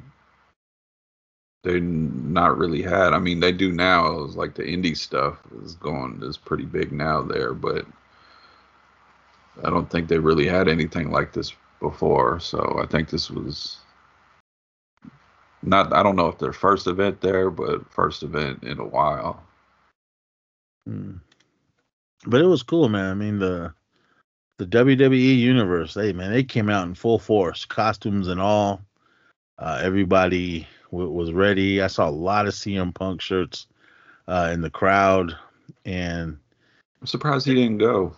they 1.64 1.80
not 1.80 2.58
really 2.58 2.82
had. 2.82 3.14
I 3.14 3.20
mean, 3.20 3.40
they 3.40 3.52
do 3.52 3.72
now. 3.72 4.08
It 4.08 4.22
was 4.22 4.36
like 4.36 4.56
the 4.56 4.64
indie 4.64 4.98
stuff 4.98 5.38
is 5.64 5.76
going 5.76 6.22
is 6.24 6.38
pretty 6.38 6.66
big 6.66 6.92
now 6.92 7.22
there, 7.22 7.54
but 7.54 7.86
I 9.64 9.70
don't 9.70 9.90
think 9.90 10.08
they 10.08 10.18
really 10.18 10.48
had 10.48 10.68
anything 10.68 11.12
like 11.12 11.34
this 11.34 11.54
before. 11.80 12.40
So 12.40 12.80
I 12.82 12.88
think 12.88 13.10
this 13.10 13.30
was 13.30 13.78
not. 15.64 15.94
I 15.94 16.04
don't 16.04 16.16
know 16.16 16.28
if 16.28 16.40
their 16.40 16.54
first 16.54 16.88
event 16.88 17.22
there, 17.22 17.50
but 17.50 17.92
first 17.92 18.24
event 18.24 18.64
in 18.64 18.80
a 18.80 18.86
while. 18.86 19.44
Hmm. 20.86 21.18
But 22.26 22.42
it 22.42 22.46
was 22.46 22.64
cool, 22.64 22.90
man. 22.90 23.12
I 23.12 23.14
mean 23.14 23.40
the 23.40 23.74
the 24.58 24.68
WWE 24.68 25.40
universe, 25.40 25.96
hey 25.96 26.14
man, 26.14 26.32
they 26.32 26.44
came 26.44 26.70
out 26.70 26.88
in 26.88 26.94
full 26.94 27.18
force, 27.18 27.66
costumes 27.66 28.28
and 28.28 28.40
all. 28.40 28.82
Uh, 29.58 29.80
everybody 29.82 30.68
w- 30.92 31.10
was 31.10 31.34
ready. 31.34 31.82
I 31.82 31.88
saw 31.88 32.08
a 32.08 32.12
lot 32.12 32.48
of 32.48 32.54
CM 32.54 32.94
Punk 32.94 33.22
shirts 33.22 33.68
uh, 34.28 34.52
in 34.54 34.62
the 34.62 34.70
crowd, 34.70 35.36
and 35.86 36.38
I'm 37.00 37.08
surprised 37.08 37.48
he 37.48 37.56
didn't 37.56 37.80
go. 37.80 38.16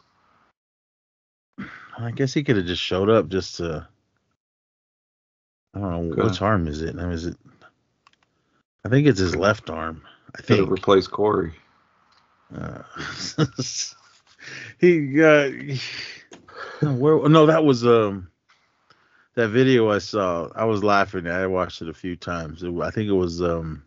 I 1.98 2.12
guess 2.12 2.34
he 2.34 2.44
could 2.44 2.58
have 2.58 2.66
just 2.66 2.82
showed 2.82 3.10
up 3.10 3.30
just 3.30 3.58
to. 3.58 3.88
I 5.74 5.80
don't 5.80 5.92
know 5.92 6.16
Okay. 6.18 6.24
which 6.24 6.42
arm 6.42 6.68
is 6.68 6.82
it. 6.82 6.96
Is 6.96 7.26
it? 7.28 7.38
I 8.86 8.90
think 8.90 9.08
it's 9.08 9.20
his 9.20 9.36
left 9.36 9.70
arm. 9.70 10.04
I 10.38 10.42
Could 10.48 10.60
think. 10.60 10.70
replaced 10.70 11.12
Corey. 11.12 11.54
Uh, 12.56 12.84
he 14.80 15.24
uh, 15.24 15.50
where 16.82 17.30
no 17.30 17.46
that 17.48 17.64
was 17.66 17.86
um 17.86 18.30
that 19.36 19.50
video 19.50 19.90
I 19.92 20.00
saw. 20.00 20.50
I 20.56 20.66
was 20.66 20.84
laughing. 20.84 21.28
I 21.28 21.48
watched 21.48 21.82
it 21.82 21.90
a 21.90 21.94
few 21.94 22.16
times. 22.16 22.64
It, 22.64 22.72
I 22.80 22.92
think 22.92 23.10
it 23.10 23.14
was 23.14 23.42
um 23.42 23.84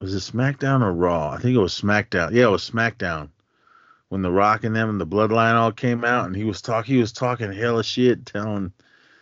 was 0.00 0.14
it 0.14 0.34
SmackDown 0.36 0.82
or 0.82 0.92
Raw? 0.92 1.30
I 1.30 1.38
think 1.38 1.56
it 1.56 1.60
was 1.60 1.78
SmackDown. 1.80 2.32
Yeah, 2.32 2.44
it 2.46 2.50
was 2.50 2.68
SmackDown. 2.70 3.30
When 4.10 4.22
The 4.22 4.30
Rock 4.30 4.64
and 4.64 4.74
them 4.74 4.88
and 4.88 5.00
the 5.00 5.06
Bloodline 5.06 5.54
all 5.54 5.72
came 5.72 6.04
out, 6.04 6.26
and 6.26 6.36
he 6.36 6.44
was 6.44 6.62
talk 6.62 6.86
he 6.86 6.98
was 6.98 7.12
talking 7.12 7.52
hella 7.52 7.84
shit, 7.84 8.24
telling, 8.26 8.72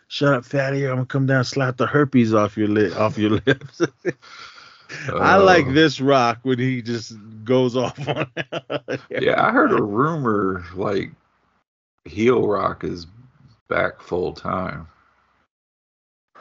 "Shut 0.08 0.34
up, 0.34 0.44
fatty! 0.44 0.84
I'm 0.84 0.96
gonna 0.96 1.06
come 1.06 1.26
down, 1.26 1.38
and 1.38 1.46
slap 1.46 1.76
the 1.76 1.86
herpes 1.86 2.32
off 2.34 2.56
your 2.56 2.68
lip, 2.68 2.96
off 2.96 3.18
your 3.18 3.30
lips." 3.46 3.82
I 5.12 5.36
like 5.36 5.66
Uh, 5.66 5.72
this 5.72 6.00
Rock 6.00 6.38
when 6.42 6.58
he 6.58 6.80
just 6.82 7.14
goes 7.44 7.76
off 7.76 7.98
on. 8.08 8.30
Yeah, 9.10 9.44
I 9.44 9.50
heard 9.50 9.72
a 9.72 9.82
rumor 9.82 10.64
like 10.74 11.10
heel 12.04 12.46
rock 12.46 12.84
is 12.84 13.06
back 13.68 14.00
full 14.00 14.32
time. 14.32 14.86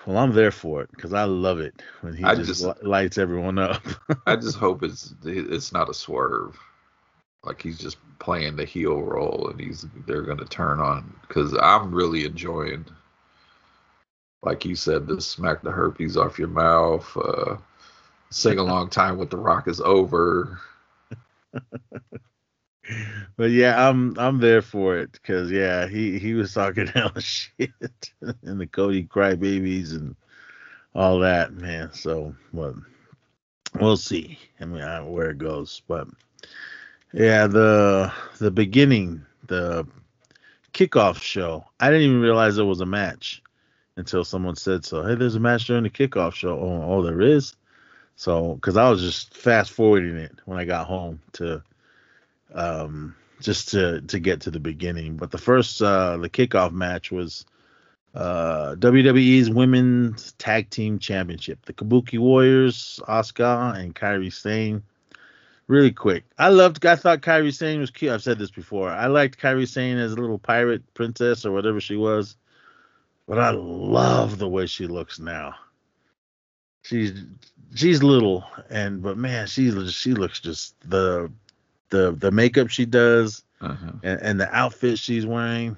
Well, 0.06 0.18
I'm 0.20 0.34
there 0.34 0.52
for 0.52 0.84
it 0.84 0.92
because 0.92 1.14
I 1.14 1.24
love 1.24 1.60
it 1.60 1.82
when 2.02 2.14
he 2.16 2.24
I 2.24 2.36
just, 2.36 2.48
just- 2.48 2.64
li- 2.64 2.88
lights 2.88 3.18
everyone 3.18 3.58
up. 3.58 3.84
I 4.28 4.36
just 4.36 4.58
hope 4.58 4.84
it's 4.84 5.16
it's 5.24 5.72
not 5.74 5.90
a 5.90 5.94
swerve. 5.94 6.56
Like 7.44 7.62
he's 7.62 7.80
just 7.80 7.98
playing 8.20 8.56
the 8.56 8.66
heel 8.66 9.02
role, 9.02 9.50
and 9.50 9.60
he's 9.60 9.88
they're 10.06 10.22
gonna 10.22 10.46
turn 10.46 10.80
on 10.80 11.16
because 11.28 11.56
I'm 11.60 11.94
really 11.94 12.26
enjoying, 12.26 12.86
like 14.46 14.64
you 14.64 14.75
said, 14.75 15.08
the 15.08 15.20
smack 15.20 15.64
the 15.64 15.72
herpes 15.72 16.16
off 16.16 16.38
your 16.38 16.48
mouth, 16.48 17.06
uh, 17.18 17.58
sing 18.30 18.60
a 18.60 18.64
long 18.64 18.90
time 18.90 19.18
with 19.18 19.32
the 19.32 19.38
Rock 19.38 19.68
is 19.68 19.82
over. 19.82 20.60
but 23.38 23.50
yeah, 23.50 23.90
I'm 23.90 24.18
I'm 24.20 24.40
there 24.40 24.62
for 24.62 24.98
it 24.98 25.12
because 25.14 25.50
yeah, 25.52 25.88
he 25.88 26.20
he 26.20 26.36
was 26.36 26.54
talking 26.54 26.86
hella 26.94 27.20
shit 27.20 27.72
and 28.44 28.62
the 28.62 28.68
Cody 28.68 29.04
crybabies 29.04 29.92
and 29.92 30.16
all 30.94 31.20
that 31.20 31.54
man. 31.54 31.92
So 31.92 32.36
well, 32.54 32.75
we'll 33.82 33.98
see. 33.98 34.38
I 34.62 34.66
mean, 34.66 34.84
I, 34.84 35.02
where 35.02 35.32
it 35.32 35.40
goes, 35.40 35.82
but 35.88 36.08
yeah, 37.14 37.48
the 37.48 38.14
the 38.38 38.52
beginning, 38.52 39.25
the 39.48 39.88
kickoff 40.74 41.20
show. 41.20 41.66
I 41.80 41.88
didn't 41.90 42.04
even 42.04 42.22
realize 42.22 42.60
it 42.60 42.64
was 42.64 42.82
a 42.82 42.86
match 42.86 43.42
until 43.98 44.24
someone 44.24 44.56
said 44.56 44.86
so. 44.86 45.04
Hey, 45.04 45.16
there's 45.16 45.36
a 45.36 45.40
match 45.40 45.68
during 45.68 45.84
the 45.84 45.90
kickoff 45.90 46.34
show. 46.34 46.60
Oh, 46.60 46.84
oh 46.84 47.02
there 47.02 47.22
is. 47.22 47.56
So, 48.16 48.56
because 48.56 48.78
I 48.78 48.90
was 48.90 49.02
just 49.02 49.34
fast 49.34 49.72
forwarding 49.72 50.18
it 50.18 50.40
when 50.46 50.58
I 50.58 50.66
got 50.66 50.88
home 50.88 51.22
to, 51.34 51.64
um, 52.54 53.16
just 53.42 53.70
to 53.70 54.02
to 54.02 54.20
get 54.20 54.42
to 54.42 54.52
the 54.52 54.60
beginning. 54.60 55.18
But 55.18 55.32
the 55.32 55.38
first, 55.38 55.82
uh, 55.82 56.18
the 56.18 56.30
kickoff 56.30 56.72
match 56.72 57.12
was, 57.12 57.46
uh, 58.14 58.75
WWE's 58.75 59.50
Women's 59.50 60.32
Tag 60.34 60.70
Team 60.70 61.00
Championship. 61.00 61.66
The 61.66 61.74
Kabuki 61.74 62.18
Warriors, 62.18 63.02
Asuka 63.08 63.78
and 63.78 63.94
Kairi 63.94 64.32
Sane. 64.32 64.84
Really 65.68 65.92
quick, 65.92 66.24
I 66.38 66.50
loved. 66.50 66.86
I 66.86 66.96
thought 66.96 67.22
Kairi 67.22 67.54
Sane 67.54 67.80
was 67.80 67.90
cute. 67.90 68.12
I've 68.12 68.22
said 68.22 68.38
this 68.38 68.52
before. 68.52 68.90
I 68.90 69.08
liked 69.08 69.42
Kairi 69.42 69.68
Sane 69.68 69.98
as 69.98 70.14
a 70.14 70.16
little 70.16 70.38
pirate 70.38 70.94
princess 70.94 71.44
or 71.44 71.52
whatever 71.52 71.82
she 71.82 71.96
was, 71.96 72.38
but 73.27 73.39
I 73.39 73.51
love 73.51 74.38
the 74.38 74.48
way 74.48 74.65
she 74.67 74.88
looks 74.88 75.20
now. 75.20 75.55
She's 76.84 77.13
she's 77.74 78.03
little 78.03 78.44
and 78.70 79.01
but 79.01 79.17
man, 79.17 79.48
she 79.48 79.72
she 79.89 80.13
looks 80.13 80.39
just 80.39 80.75
the 80.89 81.32
the 81.89 82.12
the 82.12 82.32
makeup 82.32 82.70
she 82.70 82.86
does 82.86 83.44
Uh-huh. 83.62 83.91
and, 84.03 84.22
and 84.22 84.39
the 84.39 84.53
outfit 84.55 85.00
she's 85.00 85.25
wearing. 85.25 85.77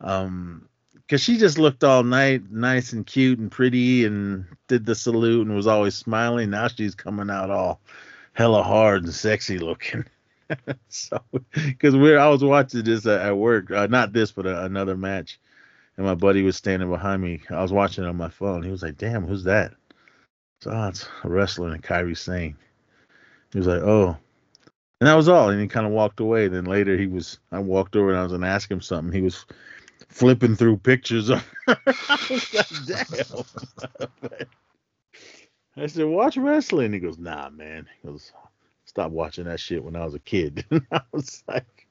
Um, 0.00 0.68
because 0.94 1.20
she 1.20 1.36
just 1.36 1.58
looked 1.58 1.84
all 1.84 2.02
night 2.02 2.50
nice 2.50 2.92
and 2.94 3.06
cute 3.06 3.38
and 3.38 3.50
pretty 3.52 4.06
and 4.06 4.46
did 4.68 4.86
the 4.86 4.94
salute 4.94 5.46
and 5.46 5.54
was 5.54 5.66
always 5.66 5.94
smiling. 5.94 6.50
Now 6.50 6.68
she's 6.68 6.94
coming 6.94 7.28
out 7.28 7.50
all 7.50 7.80
hella 8.32 8.62
hard 8.62 9.04
and 9.04 9.12
sexy 9.12 9.58
looking. 9.58 10.04
so, 10.88 11.20
because 11.52 11.94
we're 11.94 12.18
I 12.18 12.28
was 12.28 12.42
watching 12.42 12.84
this 12.84 13.06
at, 13.06 13.20
at 13.20 13.36
work, 13.36 13.70
uh, 13.70 13.86
not 13.86 14.12
this, 14.14 14.32
but 14.32 14.46
uh, 14.46 14.60
another 14.62 14.96
match, 14.96 15.38
and 15.96 16.06
my 16.06 16.14
buddy 16.14 16.42
was 16.42 16.56
standing 16.56 16.90
behind 16.90 17.22
me. 17.22 17.42
I 17.50 17.62
was 17.62 17.72
watching 17.72 18.04
it 18.04 18.08
on 18.08 18.16
my 18.16 18.28
phone. 18.30 18.62
He 18.62 18.70
was 18.70 18.82
like, 18.82 18.98
"Damn, 18.98 19.26
who's 19.26 19.44
that?" 19.44 19.74
So, 20.62 20.70
oh, 20.72 20.88
it's 20.88 21.08
a 21.24 21.28
wrestler 21.28 21.70
and 21.72 21.82
Kairi 21.82 22.16
Sane. 22.16 22.56
He 23.52 23.58
was 23.58 23.66
like, 23.68 23.82
"Oh." 23.82 24.16
And 25.00 25.08
that 25.08 25.14
was 25.16 25.28
all. 25.28 25.50
And 25.50 25.60
he 25.60 25.68
kind 25.68 25.86
of 25.86 25.92
walked 25.92 26.20
away. 26.20 26.48
Then 26.48 26.64
later 26.64 26.96
he 26.96 27.06
was, 27.06 27.38
I 27.52 27.58
walked 27.60 27.96
over 27.96 28.10
and 28.10 28.18
I 28.18 28.22
was 28.22 28.32
going 28.32 28.42
to 28.42 28.48
ask 28.48 28.70
him 28.70 28.80
something. 28.80 29.12
He 29.12 29.22
was 29.22 29.46
flipping 30.08 30.56
through 30.56 30.78
pictures 30.78 31.30
of 31.30 31.44
I 31.68 31.76
was 32.30 32.54
like, 32.54 32.68
damn. 32.86 33.44
I 35.76 35.86
said, 35.86 36.06
watch 36.06 36.36
wrestling. 36.36 36.92
He 36.92 37.00
goes, 37.00 37.18
nah, 37.18 37.50
man. 37.50 37.86
He 38.02 38.08
goes, 38.08 38.32
stop 38.86 39.10
watching 39.10 39.44
that 39.44 39.60
shit 39.60 39.84
when 39.84 39.96
I 39.96 40.04
was 40.04 40.14
a 40.14 40.20
kid. 40.20 40.64
I 40.92 41.02
was 41.12 41.44
like, 41.48 41.86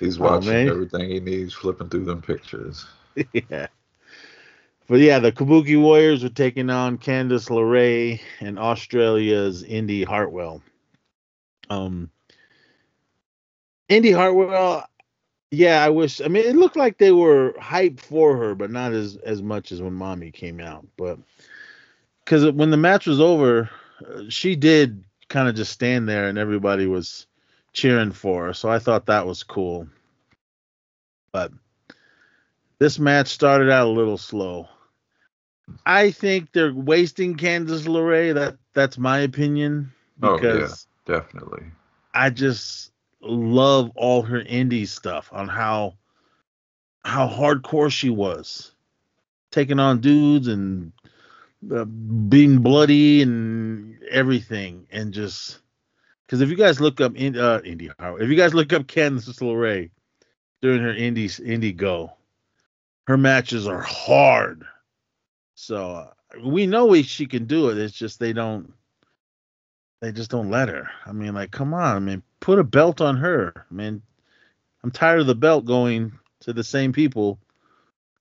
He's 0.00 0.18
Oh, 0.18 0.40
watching 0.40 0.40
man. 0.40 0.68
everything 0.68 1.10
he 1.10 1.20
needs, 1.20 1.54
flipping 1.54 1.88
through 1.88 2.04
them 2.04 2.22
pictures. 2.22 2.86
yeah. 3.32 3.66
But 4.88 5.00
yeah, 5.00 5.20
the 5.20 5.32
Kabuki 5.32 5.80
Warriors 5.80 6.22
were 6.22 6.28
taking 6.28 6.68
on 6.68 6.98
Candice 6.98 7.48
LeRae 7.48 8.20
and 8.40 8.58
Australia's 8.58 9.62
Indi 9.62 10.04
Hartwell. 10.04 10.62
Um, 11.70 12.10
Indi 13.88 14.12
Hartwell, 14.12 14.86
yeah, 15.50 15.84
I 15.84 15.90
wish. 15.90 16.20
I 16.20 16.28
mean, 16.28 16.44
it 16.44 16.56
looked 16.56 16.76
like 16.76 16.98
they 16.98 17.12
were 17.12 17.54
hyped 17.58 18.00
for 18.00 18.36
her, 18.36 18.54
but 18.54 18.70
not 18.70 18.92
as 18.92 19.16
as 19.16 19.42
much 19.42 19.70
as 19.70 19.80
when 19.82 19.92
Mommy 19.92 20.30
came 20.30 20.60
out. 20.60 20.86
But 20.96 21.18
because 22.24 22.50
when 22.52 22.70
the 22.70 22.76
match 22.76 23.06
was 23.06 23.20
over, 23.20 23.70
she 24.28 24.56
did 24.56 25.04
kind 25.28 25.48
of 25.48 25.54
just 25.54 25.72
stand 25.72 26.08
there, 26.08 26.28
and 26.28 26.38
everybody 26.38 26.86
was 26.86 27.26
cheering 27.72 28.12
for 28.12 28.46
her. 28.46 28.54
So 28.54 28.68
I 28.70 28.78
thought 28.78 29.06
that 29.06 29.26
was 29.26 29.42
cool. 29.42 29.88
But 31.32 31.52
this 32.82 32.98
match 32.98 33.28
started 33.28 33.70
out 33.70 33.86
a 33.86 33.90
little 33.90 34.18
slow. 34.18 34.68
I 35.86 36.10
think 36.10 36.50
they're 36.52 36.74
wasting 36.74 37.36
Candice 37.36 37.86
LeRae. 37.86 38.34
That 38.34 38.56
that's 38.74 38.98
my 38.98 39.20
opinion 39.20 39.92
Oh, 40.22 40.40
yeah. 40.40 40.68
Definitely. 41.04 41.64
I 42.14 42.30
just 42.30 42.92
love 43.20 43.90
all 43.94 44.22
her 44.22 44.42
indie 44.42 44.86
stuff 44.86 45.28
on 45.32 45.48
how 45.48 45.94
how 47.04 47.28
hardcore 47.28 47.90
she 47.90 48.10
was, 48.10 48.72
taking 49.50 49.80
on 49.80 50.00
dudes 50.00 50.48
and 50.48 50.92
uh, 51.72 51.84
being 51.84 52.58
bloody 52.58 53.22
and 53.22 54.02
everything, 54.10 54.86
and 54.90 55.12
just 55.12 55.60
because 56.26 56.40
if 56.40 56.50
you 56.50 56.56
guys 56.56 56.80
look 56.80 57.00
up 57.00 57.14
in 57.16 57.38
uh 57.38 57.60
indie 57.60 57.92
if 58.20 58.28
you 58.28 58.36
guys 58.36 58.54
look 58.54 58.72
up 58.72 58.82
Candice 58.88 59.40
LeRae 59.40 59.90
during 60.60 60.82
her 60.82 60.94
indie 60.94 61.40
indie 61.40 61.76
go, 61.76 62.12
her 63.06 63.16
matches 63.16 63.66
are 63.66 63.80
hard. 63.80 64.64
So 65.54 65.92
uh, 65.92 66.10
we 66.44 66.66
know 66.66 66.86
we, 66.86 67.02
she 67.02 67.26
can 67.26 67.46
do 67.46 67.70
it. 67.70 67.78
It's 67.78 67.94
just 67.94 68.18
they 68.18 68.32
don't 68.32 68.72
they 70.00 70.12
just 70.12 70.30
don't 70.30 70.50
let 70.50 70.68
her. 70.68 70.88
I 71.06 71.12
mean, 71.12 71.34
like, 71.34 71.52
come 71.52 71.74
on, 71.74 71.96
I 71.96 71.98
mean, 72.00 72.22
put 72.40 72.58
a 72.58 72.64
belt 72.64 73.00
on 73.00 73.16
her. 73.18 73.66
I 73.70 73.74
mean, 73.74 74.02
I'm 74.82 74.90
tired 74.90 75.20
of 75.20 75.26
the 75.28 75.34
belt 75.34 75.64
going 75.64 76.12
to 76.40 76.52
the 76.52 76.64
same 76.64 76.92
people 76.92 77.38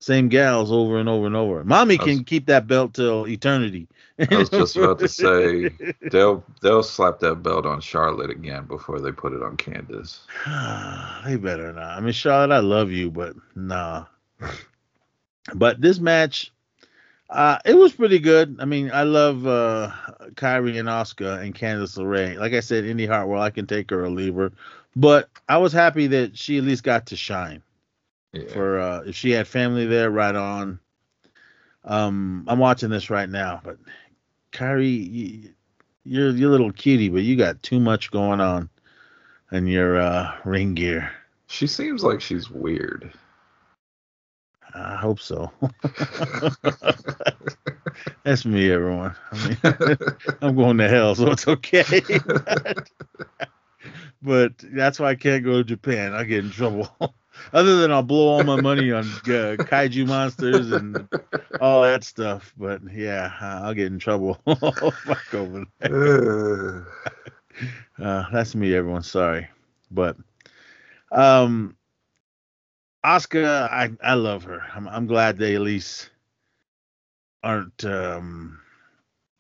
same 0.02 0.30
gals 0.30 0.72
over 0.72 0.98
and 0.98 1.08
over 1.08 1.28
and 1.28 1.36
over. 1.36 1.64
Mommy 1.64 1.96
was- 1.98 2.06
can 2.06 2.24
keep 2.24 2.48
that 2.48 2.68
belt 2.68 2.96
till 2.96 3.28
eternity. 3.28 3.88
I 4.20 4.36
was 4.36 4.50
just 4.50 4.76
about 4.76 5.00
to 5.00 5.08
say 5.08 5.70
they'll 6.12 6.44
they'll 6.62 6.84
slap 6.84 7.20
that 7.20 7.36
belt 7.44 7.66
on 7.66 7.82
Charlotte 7.82 8.30
again 8.30 8.66
before 8.66 9.00
they 9.00 9.12
put 9.12 9.34
it 9.34 9.42
on 9.42 9.58
Candice. 9.58 10.20
they 11.26 11.38
better 11.38 11.72
not. 11.72 11.98
I 11.98 12.00
mean, 12.02 12.14
Charlotte, 12.14 12.54
I 12.54 12.60
love 12.60 12.92
you, 12.92 13.10
but 13.10 13.36
nah. 13.56 14.06
But 15.54 15.82
this 15.82 16.00
match, 16.00 16.52
uh, 17.30 17.58
it 17.66 17.78
was 17.78 17.94
pretty 17.94 18.20
good. 18.20 18.58
I 18.60 18.66
mean, 18.66 18.92
I 18.94 19.04
love 19.04 19.48
uh, 19.48 19.92
Kairi 20.36 20.80
and 20.80 20.88
Asuka 20.88 21.42
and 21.42 21.56
Candice 21.56 21.98
LeRae. 21.98 22.38
Like 22.38 22.54
I 22.54 22.60
said, 22.60 22.86
Indi 22.86 23.06
Hartwell, 23.06 23.42
I 23.42 23.50
can 23.50 23.66
take 23.66 23.90
her 23.90 24.04
or 24.04 24.10
leave 24.10 24.36
her. 24.36 24.52
But 24.96 25.30
I 25.48 25.58
was 25.58 25.74
happy 25.74 26.08
that 26.08 26.38
she 26.38 26.58
at 26.58 26.64
least 26.64 26.84
got 26.84 27.08
to 27.08 27.16
shine. 27.16 27.64
Yeah. 28.34 28.52
For 28.54 28.80
uh, 28.80 29.02
if 29.02 29.16
she 29.16 29.32
had 29.32 29.48
family 29.48 29.86
there, 29.86 30.10
right 30.10 30.36
on. 30.36 30.80
Um, 31.84 32.46
I'm 32.48 32.60
watching 32.60 32.90
this 32.90 33.10
right 33.10 33.30
now, 33.30 33.60
but 33.64 33.78
Kairi, 34.52 35.12
you, 35.12 35.50
you're 36.04 36.30
you're 36.30 36.50
a 36.50 36.52
little 36.52 36.72
cutie, 36.72 37.10
but 37.10 37.24
you 37.24 37.36
got 37.36 37.62
too 37.64 37.80
much 37.80 38.12
going 38.12 38.40
on 38.40 38.70
in 39.52 39.68
your 39.68 40.00
uh, 40.00 40.36
ring 40.46 40.76
gear. 40.76 41.12
She 41.48 41.68
seems 41.68 42.04
like 42.04 42.22
she's 42.22 42.50
weird. 42.50 43.12
I 45.02 45.04
hope 45.04 45.20
so. 45.20 45.52
That's 48.24 48.46
me, 48.46 48.72
everyone. 48.72 49.16
I 49.32 49.48
mean, 49.48 49.58
I'm 50.44 50.56
going 50.56 50.78
to 50.78 50.88
hell, 50.88 51.16
so 51.16 51.32
it's 51.32 51.48
okay. 51.48 51.84
but 54.22 54.54
that's 54.60 55.00
why 55.00 55.10
I 55.10 55.16
can't 55.16 55.44
go 55.44 55.54
to 55.54 55.64
Japan. 55.64 56.14
I 56.14 56.24
get 56.24 56.46
in 56.46 56.52
trouble. 56.52 56.88
Other 57.52 57.78
than 57.78 57.92
I'll 57.92 58.04
blow 58.04 58.28
all 58.28 58.44
my 58.44 58.62
money 58.62 58.92
on 58.92 59.06
uh, 59.06 59.58
kaiju 59.58 60.06
monsters 60.06 60.72
and 60.72 61.10
all 61.60 61.82
that 61.82 62.04
stuff. 62.04 62.54
But 62.56 62.82
yeah, 62.94 63.34
I'll 63.42 63.74
get 63.74 63.88
in 63.88 63.98
trouble. 63.98 64.36
Fuck 64.46 65.34
over 65.34 65.66
there. 65.80 66.86
Uh, 68.00 68.26
that's 68.32 68.54
me, 68.54 68.76
everyone. 68.76 69.02
Sorry, 69.02 69.48
but 69.90 70.16
um, 71.12 71.76
Asuka, 73.06 73.70
I 73.72 73.92
I 74.04 74.14
love 74.16 74.44
her. 74.46 74.64
I'm 74.76 74.88
I'm 74.88 75.08
glad 75.08 75.38
they 75.38 75.56
at 75.56 75.62
least 75.62 76.10
aren't 77.44 77.86
um 77.86 78.60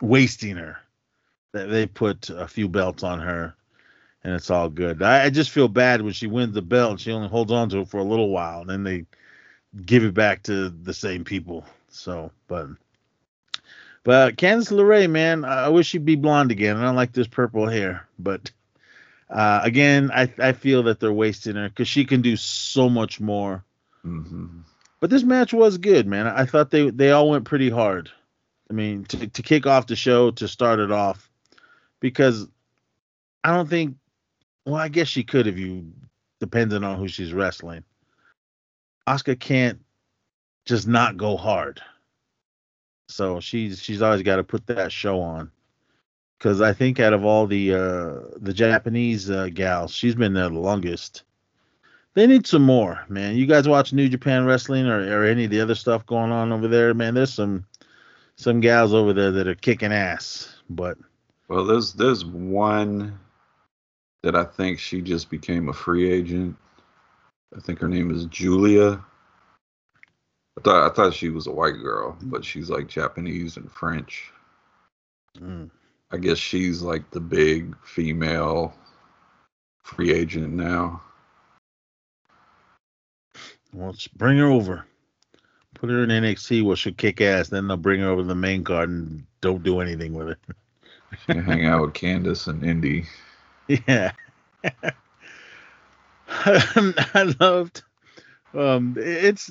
wasting 0.01 0.57
her. 0.57 0.77
That 1.53 1.67
they 1.69 1.85
put 1.85 2.29
a 2.29 2.47
few 2.47 2.69
belts 2.69 3.03
on 3.03 3.19
her, 3.19 3.55
and 4.23 4.33
it's 4.33 4.49
all 4.49 4.69
good. 4.69 5.03
I, 5.03 5.25
I 5.25 5.29
just 5.29 5.51
feel 5.51 5.67
bad 5.67 6.01
when 6.01 6.13
she 6.13 6.27
wins 6.27 6.53
the 6.53 6.61
belt 6.61 6.99
she 7.01 7.11
only 7.11 7.27
holds 7.27 7.51
on 7.51 7.69
to 7.69 7.79
it 7.81 7.89
for 7.89 7.97
a 7.99 8.03
little 8.03 8.29
while, 8.29 8.61
and 8.61 8.69
then 8.69 8.83
they 8.83 9.05
give 9.85 10.03
it 10.03 10.13
back 10.13 10.43
to 10.43 10.69
the 10.69 10.93
same 10.93 11.23
people. 11.25 11.65
So, 11.89 12.31
but. 12.47 12.67
But 14.03 14.37
Candice 14.37 14.71
LeRae, 14.71 15.09
man, 15.09 15.45
I 15.45 15.65
I 15.65 15.69
wish 15.69 15.87
she'd 15.87 16.05
be 16.05 16.15
blonde 16.15 16.51
again. 16.51 16.77
I 16.77 16.83
don't 16.83 16.95
like 16.95 17.13
this 17.13 17.27
purple 17.27 17.67
hair, 17.67 18.07
but 18.17 18.51
uh, 19.31 19.61
again, 19.63 20.11
I 20.13 20.31
I 20.39 20.51
feel 20.53 20.83
that 20.83 20.99
they're 20.99 21.13
wasting 21.13 21.55
her 21.55 21.69
because 21.69 21.87
she 21.87 22.05
can 22.05 22.21
do 22.21 22.35
so 22.35 22.89
much 22.89 23.19
more. 23.19 23.63
hmm 24.03 24.61
But 24.99 25.09
this 25.09 25.23
match 25.23 25.53
was 25.53 25.77
good, 25.77 26.05
man. 26.07 26.27
I 26.27 26.45
thought 26.45 26.71
they 26.71 26.89
they 26.89 27.11
all 27.11 27.29
went 27.29 27.45
pretty 27.45 27.69
hard. 27.69 28.11
I 28.69 28.73
mean, 28.73 29.05
to 29.05 29.27
to 29.27 29.41
kick 29.41 29.65
off 29.65 29.87
the 29.87 29.95
show, 29.95 30.31
to 30.31 30.47
start 30.47 30.79
it 30.79 30.91
off, 30.91 31.29
because 31.99 32.47
I 33.43 33.55
don't 33.55 33.69
think. 33.69 33.95
Well, 34.65 34.75
I 34.75 34.89
guess 34.89 35.07
she 35.07 35.23
could 35.23 35.47
if 35.47 35.57
you, 35.57 35.91
depending 36.39 36.83
on 36.83 36.99
who 36.99 37.07
she's 37.07 37.33
wrestling. 37.33 37.83
Asuka 39.07 39.39
can't 39.39 39.79
just 40.65 40.87
not 40.87 41.17
go 41.17 41.35
hard. 41.37 41.81
So 43.07 43.39
she's 43.39 43.81
she's 43.81 44.01
always 44.01 44.21
got 44.21 44.37
to 44.37 44.43
put 44.43 44.67
that 44.67 44.91
show 44.91 45.19
on. 45.21 45.51
Because 46.41 46.59
I 46.59 46.73
think 46.73 46.99
out 46.99 47.13
of 47.13 47.23
all 47.23 47.45
the 47.45 47.71
uh, 47.71 48.19
the 48.37 48.51
Japanese 48.51 49.29
uh, 49.29 49.49
gals, 49.53 49.93
she's 49.93 50.15
been 50.15 50.33
there 50.33 50.49
the 50.49 50.57
longest. 50.57 51.21
They 52.15 52.25
need 52.25 52.47
some 52.47 52.63
more, 52.63 53.05
man. 53.09 53.35
You 53.35 53.45
guys 53.45 53.67
watch 53.67 53.93
New 53.93 54.09
Japan 54.09 54.45
Wrestling 54.45 54.87
or, 54.87 55.01
or 55.19 55.23
any 55.23 55.45
of 55.45 55.51
the 55.51 55.61
other 55.61 55.75
stuff 55.75 56.03
going 56.07 56.31
on 56.31 56.51
over 56.51 56.67
there, 56.67 56.95
man? 56.95 57.13
There's 57.13 57.31
some 57.31 57.63
some 58.37 58.59
gals 58.59 58.91
over 58.91 59.13
there 59.13 59.29
that 59.29 59.47
are 59.47 59.53
kicking 59.53 59.93
ass. 59.93 60.55
But 60.67 60.97
Well, 61.47 61.63
there's 61.63 61.93
there's 61.93 62.25
one 62.25 63.19
that 64.23 64.35
I 64.35 64.43
think 64.43 64.79
she 64.79 64.99
just 64.99 65.29
became 65.29 65.69
a 65.69 65.73
free 65.73 66.11
agent. 66.11 66.55
I 67.55 67.59
think 67.59 67.77
her 67.77 67.87
name 67.87 68.09
is 68.09 68.25
Giulia. 68.25 68.93
I 70.57 70.61
thought 70.63 70.91
I 70.91 70.95
thought 70.95 71.13
she 71.13 71.29
was 71.29 71.45
a 71.45 71.51
white 71.51 71.77
girl, 71.77 72.17
but 72.23 72.43
she's 72.43 72.71
like 72.71 72.87
Japanese 72.87 73.57
and 73.57 73.71
French. 73.71 74.31
mm, 75.39 75.69
I 76.11 76.17
guess 76.17 76.37
she's 76.37 76.81
like 76.81 77.09
the 77.11 77.19
big 77.19 77.75
female 77.85 78.73
free 79.83 80.11
agent 80.11 80.53
now. 80.53 81.01
well, 83.73 83.93
just 83.93 84.15
bring 84.17 84.37
her 84.37 84.47
over. 84.47 84.85
Put 85.75 85.89
her 85.89 86.03
in 86.03 86.09
NXT 86.09 86.63
where 86.63 86.75
she'll 86.75 86.93
kick 86.93 87.21
ass. 87.21 87.47
Then 87.47 87.67
they'll 87.67 87.77
bring 87.77 88.01
her 88.01 88.09
over 88.09 88.21
to 88.21 88.27
the 88.27 88.35
main 88.35 88.63
card 88.63 88.89
and 88.89 89.25
don't 89.39 89.63
do 89.63 89.79
anything 89.79 90.13
with 90.13 90.37
can 91.25 91.43
hang 91.43 91.65
out 91.65 91.81
with 91.81 91.93
Candice 91.93 92.47
and 92.47 92.63
Indi. 92.63 93.05
Yeah. 93.87 94.11
I 96.27 97.35
loved 97.39 97.83
um 98.53 98.95
it's 98.97 99.49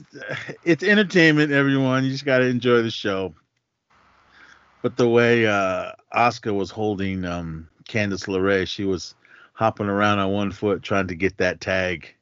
it's 0.62 0.82
entertainment 0.82 1.52
everyone 1.52 2.04
you 2.04 2.10
just 2.10 2.26
got 2.26 2.38
to 2.38 2.46
enjoy 2.46 2.82
the 2.82 2.90
show 2.90 3.34
but 4.82 4.96
the 4.96 5.08
way 5.08 5.46
uh 5.46 5.92
Asuka 6.14 6.54
was 6.54 6.70
holding 6.70 7.24
um 7.24 7.68
Candice 7.88 8.26
LeRae 8.28 8.66
she 8.66 8.84
was 8.84 9.14
hopping 9.52 9.86
around 9.88 10.18
on 10.18 10.30
one 10.32 10.52
foot 10.52 10.82
trying 10.82 11.08
to 11.08 11.14
get 11.14 11.36
that 11.38 11.60
tag 11.60 12.14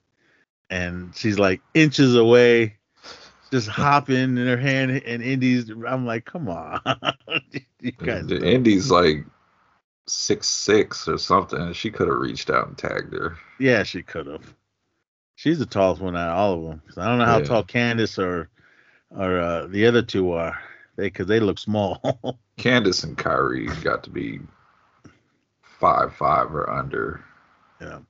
and 0.71 1.15
she's 1.15 1.39
like 1.39 1.61
inches 1.75 2.15
away 2.17 2.77
just 3.51 3.69
hopping 3.69 4.17
in 4.17 4.37
her 4.47 4.57
hand 4.57 4.91
and 4.91 5.23
Indi's 5.23 5.71
I'm 5.71 6.07
like 6.07 6.25
come 6.25 6.49
on 6.49 6.81
you 7.81 7.93
guys 7.93 8.27
The 8.27 8.43
Indi's 8.45 8.91
like 8.91 9.25
six 10.07 10.49
six 10.49 11.07
or 11.07 11.19
something. 11.19 11.73
She 11.75 11.91
could 11.91 12.09
have 12.09 12.17
reached 12.17 12.51
out 12.51 12.69
and 12.69 12.79
tagged 12.79 13.13
her. 13.13 13.37
Yeah, 13.61 13.83
she 13.83 14.03
could 14.03 14.27
have. 14.27 14.55
She's 15.37 15.59
the 15.59 15.67
tallest 15.67 16.01
one 16.01 16.17
out 16.17 16.31
of 16.31 16.37
all 16.37 16.55
of 16.55 16.65
them. 16.65 16.83
I 16.97 17.07
don't 17.07 17.19
know 17.19 17.27
how 17.27 17.39
Yeah. 17.39 17.45
tall 17.45 17.65
Candice 17.65 18.19
or 18.19 18.49
or 19.11 19.39
uh, 19.39 19.67
the 19.67 19.87
other 19.87 20.03
two 20.03 20.33
are. 20.33 20.59
They 20.99 21.05
because 21.05 21.29
they 21.29 21.39
look 21.39 21.61
small. 21.61 22.01
Candice 22.59 23.05
and 23.05 23.17
Kairi 23.17 23.69
got 23.85 24.03
to 24.03 24.11
be 24.11 24.41
five 25.63 26.13
five 26.17 26.53
or 26.53 26.69
under. 26.69 27.25
yeah. 27.81 28.01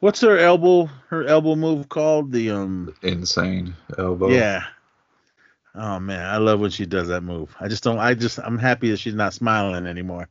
What's 0.00 0.20
her 0.22 0.36
elbow? 0.36 0.86
Her 1.08 1.24
elbow 1.24 1.54
move 1.54 1.88
called 1.88 2.32
the 2.32 2.50
um. 2.50 2.92
Insane 3.02 3.76
elbow. 3.96 4.28
Yeah. 4.30 4.64
Oh 5.76 6.00
man, 6.00 6.26
I 6.26 6.38
love 6.38 6.58
when 6.58 6.72
she 6.72 6.84
does 6.84 7.06
that 7.08 7.20
move. 7.20 7.54
I 7.60 7.68
just 7.68 7.84
don't. 7.84 7.98
I 7.98 8.14
just 8.14 8.40
I'm 8.40 8.58
happy 8.58 8.90
that 8.90 8.98
she's 8.98 9.14
not 9.14 9.32
smiling 9.32 9.86
anymore, 9.86 10.28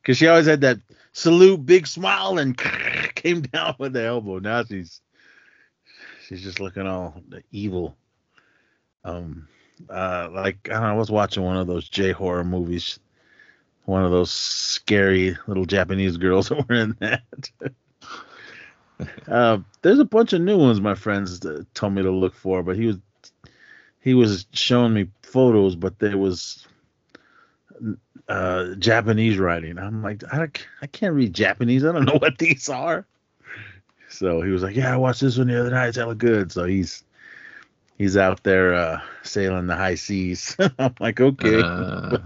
because 0.00 0.16
she 0.16 0.28
always 0.28 0.46
had 0.46 0.62
that 0.62 0.78
salute, 1.12 1.66
big 1.66 1.86
smile, 1.86 2.38
and 2.38 2.56
came 3.14 3.42
down 3.42 3.74
with 3.78 3.92
the 3.92 4.02
elbow. 4.02 4.38
Now 4.38 4.64
she's 4.64 5.02
she's 6.26 6.42
just 6.42 6.58
looking 6.58 6.86
all 6.86 7.22
evil. 7.52 7.98
Um, 9.04 9.46
uh, 9.88 10.28
like 10.32 10.68
I 10.70 10.74
don't 10.74 10.82
know. 10.82 10.88
I 10.88 10.94
was 10.94 11.10
watching 11.10 11.42
one 11.42 11.56
of 11.56 11.66
those 11.66 11.88
J 11.88 12.12
horror 12.12 12.44
movies. 12.44 12.98
One 13.84 14.04
of 14.04 14.10
those 14.10 14.30
scary 14.30 15.36
little 15.46 15.64
Japanese 15.64 16.16
girls 16.18 16.48
that 16.50 16.68
were 16.68 16.74
in 16.74 16.96
that. 17.00 17.50
uh, 19.28 19.58
there's 19.82 19.98
a 19.98 20.04
bunch 20.04 20.32
of 20.32 20.40
new 20.40 20.58
ones 20.58 20.80
my 20.80 20.94
friends 20.94 21.44
uh, 21.44 21.62
told 21.74 21.94
me 21.94 22.02
to 22.02 22.10
look 22.10 22.34
for, 22.34 22.62
but 22.62 22.76
he 22.76 22.86
was 22.86 22.98
he 24.00 24.14
was 24.14 24.46
showing 24.52 24.94
me 24.94 25.08
photos, 25.22 25.76
but 25.76 25.98
there 25.98 26.18
was 26.18 26.66
uh, 28.28 28.74
Japanese 28.74 29.38
writing. 29.38 29.78
I'm 29.78 30.02
like, 30.02 30.22
I, 30.32 30.48
I 30.82 30.86
can't 30.86 31.14
read 31.14 31.34
Japanese. 31.34 31.84
I 31.84 31.92
don't 31.92 32.04
know 32.04 32.16
what 32.18 32.38
these 32.38 32.68
are. 32.68 33.06
So 34.08 34.40
he 34.40 34.50
was 34.50 34.62
like, 34.62 34.76
Yeah, 34.76 34.94
I 34.94 34.96
watched 34.96 35.20
this 35.20 35.38
one 35.38 35.48
the 35.48 35.60
other 35.60 35.70
night. 35.70 35.88
It's 35.88 35.96
hella 35.98 36.14
good. 36.14 36.50
So 36.52 36.64
he's 36.64 37.04
he's 37.98 38.16
out 38.16 38.42
there 38.44 38.72
uh, 38.74 39.00
sailing 39.22 39.66
the 39.66 39.76
high 39.76 39.96
seas. 39.96 40.56
I'm 40.78 40.94
like, 41.00 41.20
okay, 41.20 41.60
Uh, 41.62 42.18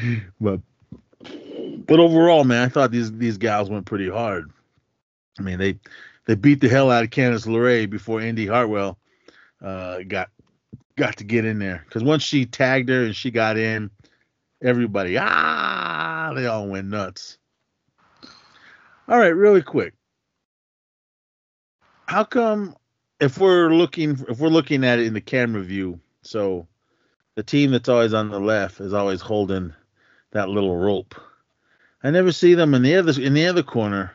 but 0.40 0.60
but 1.86 2.00
overall, 2.00 2.44
man, 2.44 2.64
I 2.64 2.68
thought 2.68 2.90
these 2.90 3.12
these 3.12 3.38
gals 3.38 3.70
went 3.70 3.86
pretty 3.86 4.10
hard. 4.10 4.50
I 5.38 5.42
mean, 5.42 5.58
they 5.58 5.78
they 6.26 6.34
beat 6.34 6.60
the 6.60 6.68
hell 6.68 6.90
out 6.90 7.04
of 7.04 7.10
Candice 7.10 7.46
LeRae 7.46 7.88
before 7.88 8.20
Indi 8.20 8.46
Hartwell 8.46 8.98
uh, 9.62 10.00
got 10.06 10.30
got 10.96 11.16
to 11.18 11.24
get 11.24 11.44
in 11.44 11.58
there. 11.58 11.82
Because 11.86 12.02
once 12.02 12.22
she 12.22 12.44
tagged 12.44 12.88
her 12.88 13.04
and 13.04 13.16
she 13.16 13.30
got 13.30 13.56
in, 13.56 13.90
everybody 14.62 15.16
ah, 15.18 16.32
they 16.34 16.46
all 16.46 16.68
went 16.68 16.88
nuts. 16.88 17.38
All 19.06 19.18
right, 19.18 19.28
really 19.28 19.62
quick. 19.62 19.94
How 22.06 22.24
come 22.24 22.74
if 23.20 23.38
we're 23.38 23.72
looking 23.74 24.18
if 24.28 24.38
we're 24.38 24.48
looking 24.48 24.84
at 24.84 24.98
it 24.98 25.06
in 25.06 25.14
the 25.14 25.20
camera 25.20 25.62
view, 25.62 26.00
so 26.22 26.66
the 27.34 27.42
team 27.42 27.70
that's 27.70 27.88
always 27.88 28.14
on 28.14 28.30
the 28.30 28.40
left 28.40 28.80
is 28.80 28.92
always 28.92 29.20
holding 29.20 29.72
that 30.32 30.48
little 30.48 30.76
rope. 30.76 31.14
I 32.02 32.10
never 32.10 32.32
see 32.32 32.54
them 32.54 32.74
in 32.74 32.82
the 32.82 32.96
other 32.96 33.20
in 33.20 33.34
the 33.34 33.46
other 33.46 33.62
corner 33.62 34.12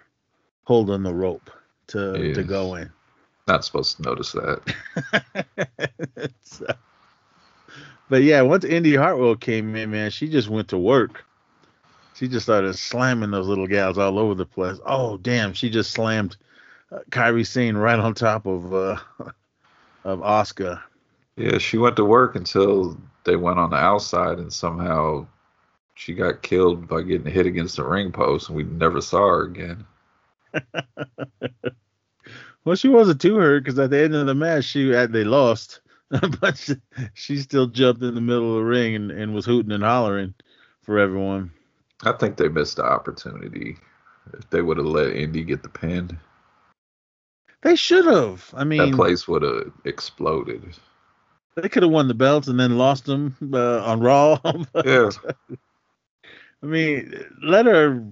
holding 0.64 1.04
the 1.04 1.14
rope 1.14 1.50
to 1.88 2.34
to 2.34 2.44
go 2.44 2.76
in. 2.76 2.92
Not 3.48 3.66
supposed 3.66 3.98
to 3.98 4.04
notice 4.04 4.34
that. 4.34 4.76
But 8.10 8.24
yeah, 8.24 8.42
once 8.42 8.66
Indi 8.66 8.96
Hartwell 8.96 9.36
came 9.36 9.76
in, 9.76 9.92
man, 9.92 10.10
she 10.10 10.28
just 10.28 10.50
went 10.50 10.68
to 10.70 10.78
work. 10.78 11.24
She 12.16 12.28
just 12.28 12.48
started 12.48 12.74
slamming 12.74 13.32
those 13.32 13.48
little 13.48 13.68
gals 13.68 13.98
all 13.98 14.18
over 14.18 14.34
the 14.34 14.46
place. 14.46 14.78
Oh 14.86 15.18
damn, 15.18 15.54
she 15.54 15.70
just 15.70 15.92
slammed 15.92 16.36
Kairi 17.12 17.45
Sane 17.45 17.78
right 17.78 17.99
on 17.99 18.13
top 18.13 18.45
of 18.45 18.73
uh, 18.73 18.97
of 20.04 20.19
Asuka. 20.19 20.82
Yeah, 21.36 21.58
she 21.58 21.78
went 21.78 21.95
to 21.95 22.06
work 22.06 22.36
until 22.36 22.99
they 23.23 23.36
went 23.36 23.60
on 23.60 23.69
the 23.69 23.78
outside 23.78 24.39
and 24.39 24.52
somehow 24.52 25.28
she 25.95 26.13
got 26.13 26.41
killed 26.41 26.88
by 26.88 27.02
getting 27.02 27.32
hit 27.32 27.45
against 27.45 27.78
the 27.78 27.84
ring 27.84 28.12
post 28.12 28.49
and 28.49 28.58
we 28.58 28.63
never 28.63 29.02
saw 29.02 29.28
her 29.28 29.43
again. 29.43 29.86
Well, 32.65 32.75
she 32.75 32.89
wasn't 32.89 33.21
too 33.21 33.38
hurt 33.38 33.63
because 33.63 33.80
at 33.80 33.89
the 33.89 33.99
end 33.99 34.13
of 34.15 34.28
the 34.28 34.36
match, 34.36 34.65
she 34.65 34.89
had 34.89 35.12
they 35.12 35.23
lost, 35.23 35.82
but 36.39 36.58
she, 36.58 36.75
she 37.13 37.38
still 37.38 37.67
jumped 37.67 38.04
in 38.04 38.15
the 38.15 38.21
middle 38.21 38.52
of 38.52 38.58
the 38.58 38.69
ring 38.69 38.95
and, 38.95 39.12
and 39.12 39.34
was 39.34 39.45
hooting 39.45 39.71
and 39.71 39.84
hollering 39.84 40.34
for 40.82 40.99
everyone. 40.99 41.52
I 42.04 42.12
think 42.12 42.38
they 42.38 42.47
missed 42.49 42.78
the 42.78 42.84
opportunity. 42.84 43.78
If 44.34 44.49
they 44.49 44.62
would 44.62 44.78
have 44.78 44.86
let 44.86 45.15
Indi 45.15 45.43
get 45.43 45.63
the 45.63 45.69
pin, 45.69 46.19
They 47.62 47.76
should 47.76 48.06
have. 48.06 48.50
I 48.56 48.63
mean, 48.63 48.91
that 48.91 48.95
place 48.95 49.28
would 49.28 49.41
have 49.41 49.72
exploded. 49.86 50.63
they 51.56 51.67
could 51.69 51.84
have 51.84 51.91
won 51.91 52.08
the 52.08 52.13
belts 52.13 52.48
and 52.48 52.60
then 52.60 52.78
lost 52.78 53.06
them 53.06 53.36
uh, 53.54 53.84
on 53.84 54.00
Raw. 54.00 54.39
Yeah. 54.86 55.10
I 56.62 56.65
mean, 56.65 57.13
let 57.41 57.65
her 57.65 58.04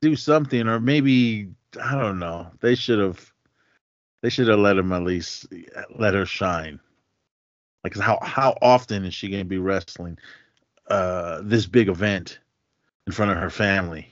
do 0.00 0.16
something, 0.16 0.66
or 0.68 0.80
maybe 0.80 1.48
I 1.82 1.94
don't 1.96 2.18
know. 2.18 2.50
They 2.60 2.74
should 2.74 2.98
have. 2.98 3.32
They 4.22 4.28
should 4.30 4.48
have 4.48 4.58
let 4.58 4.76
him 4.76 4.92
at 4.92 5.02
least 5.02 5.46
let 5.98 6.14
her 6.14 6.26
shine. 6.26 6.78
Like 7.84 7.96
how 7.96 8.18
how 8.22 8.56
often 8.60 9.04
is 9.04 9.14
she 9.14 9.28
going 9.28 9.42
to 9.42 9.48
be 9.48 9.58
wrestling 9.58 10.18
uh 10.88 11.40
this 11.42 11.66
big 11.66 11.88
event 11.88 12.38
in 13.06 13.12
front 13.12 13.30
of 13.32 13.38
her 13.38 13.50
family? 13.50 14.08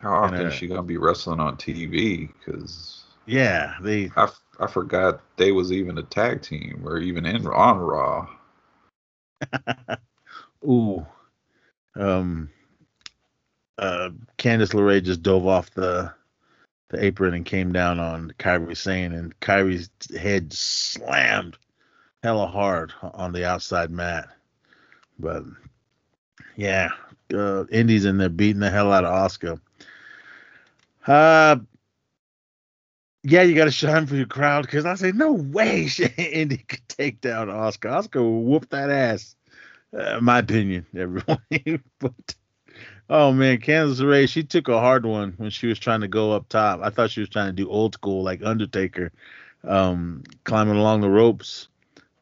How 0.00 0.14
often 0.14 0.38
And, 0.38 0.46
uh, 0.46 0.48
is 0.48 0.54
she 0.54 0.66
gonna 0.66 0.82
be 0.82 0.96
wrestling 0.96 1.38
on 1.40 1.56
TV? 1.56 2.28
Because 2.38 3.04
Yeah, 3.26 3.76
they 3.80 4.10
I, 4.16 4.24
f- 4.24 4.42
I 4.58 4.66
forgot 4.66 5.20
they 5.36 5.52
was 5.52 5.72
even 5.72 5.98
a 5.98 6.02
tag 6.02 6.42
team 6.42 6.82
or 6.84 6.98
even 6.98 7.24
in 7.24 7.46
on 7.46 7.78
Raw. 7.78 8.28
ooh. 10.64 11.06
Um 11.94 12.50
uh 13.78 14.10
Candice 14.38 14.74
LeRae 14.74 15.02
just 15.02 15.22
dove 15.22 15.46
off 15.46 15.70
the 15.70 16.12
the 16.88 17.04
apron 17.04 17.34
and 17.34 17.46
came 17.46 17.72
down 17.72 17.98
on 17.98 18.32
Kairi 18.38 18.76
Sane 18.76 19.12
and 19.12 19.38
Kairi's 19.40 19.88
head 20.16 20.52
slammed 20.52 21.56
hella 22.22 22.46
hard 22.46 22.92
on 23.02 23.32
the 23.32 23.44
outside 23.44 23.90
mat. 23.90 24.28
But 25.18 25.44
yeah, 26.56 26.90
uh 27.32 27.64
Indi's 27.70 28.04
in 28.04 28.18
there 28.18 28.28
beating 28.28 28.60
the 28.60 28.70
hell 28.70 28.92
out 28.92 29.04
of 29.04 29.30
Asuka. 29.30 29.60
Uh 31.06 31.56
yeah, 33.24 33.42
you 33.42 33.54
got 33.54 33.66
to 33.66 33.70
shine 33.70 34.06
for 34.06 34.16
your 34.16 34.26
crowd 34.26 34.62
because 34.62 34.84
I 34.84 34.94
say 34.94 35.12
no 35.12 35.32
way 35.32 35.88
Indi 36.18 36.58
could 36.58 36.88
take 36.88 37.20
down 37.20 37.48
Asuka. 37.48 38.02
Asuka 38.02 38.16
will 38.16 38.42
whoop 38.42 38.68
that 38.70 38.90
ass. 38.90 39.36
Uh, 39.96 40.18
my 40.20 40.38
opinion, 40.38 40.86
everyone. 40.96 41.38
but 41.98 42.34
oh 43.10 43.32
man, 43.32 43.58
Candice 43.58 44.00
LeRae, 44.00 44.28
she 44.28 44.42
took 44.42 44.68
a 44.68 44.80
hard 44.80 45.06
one 45.06 45.34
when 45.36 45.50
she 45.50 45.66
was 45.66 45.78
trying 45.78 46.00
to 46.00 46.08
go 46.08 46.32
up 46.32 46.48
top. 46.48 46.80
I 46.82 46.90
thought 46.90 47.10
she 47.10 47.20
was 47.20 47.28
trying 47.28 47.48
to 47.48 47.52
do 47.52 47.70
old 47.70 47.94
school 47.94 48.22
like 48.22 48.42
Undertaker, 48.42 49.12
um, 49.64 50.24
climbing 50.44 50.76
along 50.76 51.02
the 51.02 51.10
ropes. 51.10 51.68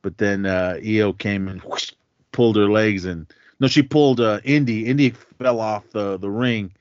But 0.02 0.18
then 0.18 0.46
uh, 0.46 0.78
Io 0.84 1.12
came 1.12 1.48
and 1.48 1.60
whoosh, 1.62 1.92
pulled 2.32 2.56
her 2.56 2.70
legs 2.70 3.04
and 3.04 3.26
no, 3.60 3.68
she 3.68 3.82
pulled 3.82 4.20
uh, 4.20 4.40
Indi. 4.44 4.86
Indi 4.86 5.10
fell 5.10 5.60
off 5.60 5.88
the 5.90 6.18
the 6.18 6.30
ring. 6.30 6.72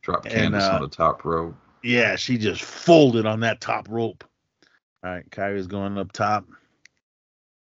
Drop 0.00 0.26
And, 0.26 0.54
Candice 0.54 0.70
uh, 0.70 0.74
on 0.76 0.82
the 0.82 0.88
top 0.88 1.24
rope. 1.24 1.54
Yeah, 1.82 2.16
she 2.16 2.38
just 2.38 2.62
folded 2.62 3.26
on 3.26 3.40
that 3.40 3.60
top 3.60 3.88
rope. 3.88 4.24
All 5.04 5.10
right, 5.10 5.28
Kairi's 5.30 5.66
going 5.66 5.98
up 5.98 6.12
top. 6.12 6.46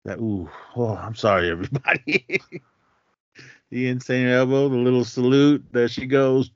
That 0.04 0.18
ooh, 0.18 0.48
oh, 0.76 0.94
I'm 0.96 1.16
sorry, 1.16 1.50
everybody. 1.50 2.24
the 3.70 3.88
insane 3.88 4.28
elbow, 4.28 4.68
the 4.68 4.76
little 4.76 5.04
salute. 5.04 5.64
There 5.72 5.88
she 5.88 6.06
goes. 6.06 6.50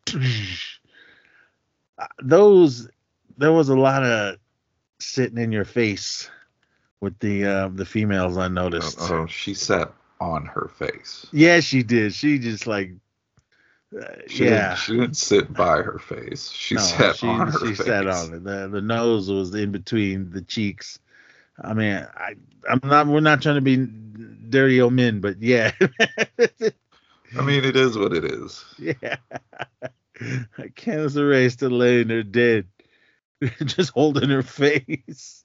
Uh, 1.99 2.07
Those, 2.23 2.89
there 3.37 3.53
was 3.53 3.69
a 3.69 3.77
lot 3.77 4.05
of 4.05 4.37
sitting 5.01 5.39
in 5.39 5.51
your 5.51 5.65
face 5.65 6.31
with 7.01 7.19
the 7.19 7.45
uh, 7.45 7.69
the 7.69 7.85
females. 7.85 8.39
I 8.39 8.49
noticed. 8.49 8.99
Oh, 9.01 9.27
she 9.27 9.55
sat 9.55 9.93
on 10.21 10.47
her 10.47 10.71
face. 10.75 11.27
Yeah, 11.33 11.61
she 11.61 11.83
did. 11.83 12.15
She 12.15 12.39
just 12.39 12.67
like, 12.67 12.93
She 14.29 14.45
yeah. 14.45 14.51
didn't, 14.51 14.77
she 14.77 14.93
didn't 14.97 15.17
sit 15.17 15.53
by 15.53 15.83
her 15.83 15.99
face. 15.99 16.51
She 16.51 16.77
No, 16.77 16.81
sat 16.81 17.17
she, 17.17 17.27
on 17.27 17.49
her 17.49 17.67
she 17.67 17.75
face. 17.75 17.87
sat 17.87 18.07
on 18.07 18.35
it. 18.35 18.45
The 18.45 18.69
the 18.69 18.81
nose 18.81 19.31
was 19.31 19.55
in 19.55 19.73
between 19.73 20.31
the 20.31 20.43
cheeks. 20.43 20.99
I 21.63 21.75
mean, 21.75 22.07
I 22.15 22.35
I'm 22.69 22.81
not. 22.85 23.07
We're 23.07 23.21
not 23.21 23.43
trying 23.43 23.57
to 23.57 23.61
be 23.61 23.77
dirty 24.49 24.81
old 24.81 24.93
men, 24.95 25.21
but 25.21 25.43
yeah, 25.43 25.73
I 27.37 27.43
mean, 27.43 27.65
it 27.65 27.77
is 27.77 27.97
what 27.99 28.13
it 28.13 28.25
is. 28.25 28.65
yeah. 28.79 29.17
Candice 30.21 31.17
LeRae 31.17 31.51
still 31.51 31.71
laying 31.71 32.09
there 32.09 32.23
dead, 32.23 32.69
just 33.65 33.91
holding 33.93 34.31
her 34.31 34.43
face. 34.43 35.45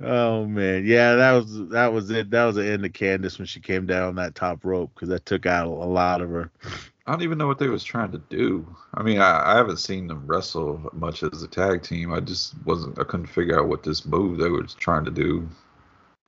Oh 0.00 0.44
man, 0.46 0.84
yeah, 0.84 1.14
that 1.14 1.32
was 1.32 1.68
that 1.70 1.92
was 1.92 2.10
it. 2.10 2.30
That 2.30 2.44
was 2.44 2.56
the 2.56 2.66
end 2.66 2.84
of 2.84 2.92
Candice 2.92 3.38
when 3.38 3.46
she 3.46 3.60
came 3.60 3.86
down 3.86 4.16
that 4.16 4.34
top 4.34 4.64
rope 4.64 4.92
because 4.94 5.08
that 5.08 5.24
took 5.24 5.46
out 5.46 5.68
a 5.68 5.70
lot 5.70 6.20
of 6.20 6.28
her. 6.30 6.50
I 7.06 7.12
don't 7.12 7.22
even 7.22 7.38
know 7.38 7.46
what 7.46 7.58
they 7.58 7.68
was 7.68 7.84
trying 7.84 8.10
to 8.12 8.18
do. 8.18 8.66
I 8.94 9.02
mean, 9.02 9.20
I, 9.20 9.52
I 9.52 9.56
haven't 9.56 9.76
seen 9.78 10.08
them 10.08 10.26
wrestle 10.26 10.90
much 10.92 11.22
as 11.22 11.42
a 11.42 11.48
tag 11.48 11.82
team. 11.82 12.12
I 12.12 12.20
just 12.20 12.54
wasn't. 12.64 12.98
I 12.98 13.04
couldn't 13.04 13.26
figure 13.26 13.58
out 13.58 13.68
what 13.68 13.84
this 13.84 14.04
move 14.04 14.38
they 14.38 14.48
were 14.48 14.64
trying 14.64 15.04
to 15.04 15.10
do. 15.12 15.48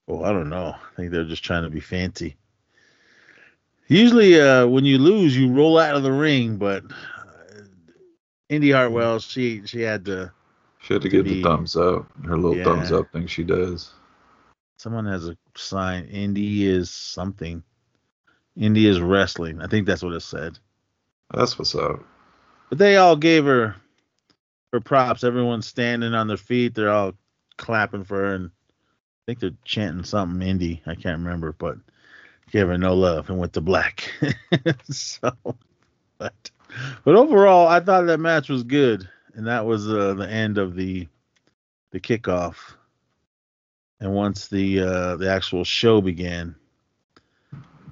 Oh, 0.06 0.22
I 0.22 0.32
don't 0.32 0.48
know. 0.48 0.74
I 0.74 0.96
think 0.96 1.10
they're 1.10 1.24
just 1.24 1.44
trying 1.44 1.64
to 1.64 1.70
be 1.70 1.80
fancy. 1.80 2.36
Usually, 3.88 4.40
uh, 4.40 4.66
when 4.66 4.84
you 4.84 4.98
lose, 4.98 5.36
you 5.36 5.52
roll 5.52 5.78
out 5.78 5.96
of 5.96 6.02
the 6.02 6.12
ring, 6.12 6.56
but 6.56 6.84
uh, 6.84 7.62
Indi 8.48 8.70
Hartwell, 8.70 9.18
she 9.18 9.66
she 9.66 9.80
had 9.80 10.04
to. 10.06 10.32
She 10.88 10.94
had 10.94 11.02
to 11.02 11.08
To 11.10 11.16
give 11.16 11.24
be- 11.26 11.34
the 11.34 11.42
thumbs 11.42 11.76
up. 11.76 12.06
Her 12.24 12.38
little 12.38 12.56
Yeah. 12.56 12.64
thumbs 12.64 12.90
up 12.92 13.12
thing 13.12 13.26
she 13.26 13.44
does. 13.44 13.90
Someone 14.78 15.04
has 15.04 15.28
a 15.28 15.36
sign. 15.54 16.06
Indi 16.06 16.66
is 16.66 16.88
something. 16.90 17.62
Indi 18.56 18.86
is 18.86 18.98
wrestling. 18.98 19.60
I 19.60 19.66
think 19.66 19.86
that's 19.86 20.02
what 20.02 20.14
it 20.14 20.20
said. 20.20 20.58
That's 21.34 21.58
what's 21.58 21.74
up. 21.74 22.02
But 22.70 22.78
they 22.78 22.96
all 22.96 23.16
gave 23.16 23.44
her 23.44 23.76
her 24.72 24.80
props. 24.80 25.24
Everyone's 25.24 25.66
standing 25.66 26.14
on 26.14 26.26
their 26.26 26.38
feet. 26.38 26.74
They're 26.74 26.88
all 26.90 27.12
clapping 27.58 28.04
for 28.04 28.16
her, 28.16 28.34
and 28.34 28.46
I 28.46 29.20
think 29.26 29.40
they're 29.40 29.50
chanting 29.66 30.04
something 30.04 30.40
Indi. 30.46 30.80
I 30.86 30.94
can't 30.94 31.18
remember, 31.18 31.52
but 31.52 31.76
gave 32.50 32.66
her 32.68 32.78
no 32.78 32.94
love 32.94 33.28
and 33.28 33.38
went 33.38 33.52
to 33.52 33.60
black. 33.60 34.10
so, 34.90 35.32
but 36.16 36.50
but 37.04 37.14
overall, 37.14 37.68
I 37.68 37.80
thought 37.80 38.06
that 38.06 38.20
match 38.20 38.48
was 38.48 38.62
good, 38.62 39.06
and 39.38 39.46
that 39.46 39.64
was 39.64 39.88
uh, 39.88 40.14
the 40.14 40.28
end 40.28 40.58
of 40.58 40.74
the 40.74 41.06
the 41.92 42.00
kickoff. 42.00 42.56
And 44.00 44.12
once 44.12 44.48
the 44.48 44.80
uh, 44.80 45.16
the 45.16 45.30
actual 45.30 45.64
show 45.64 46.00
began, 46.00 46.56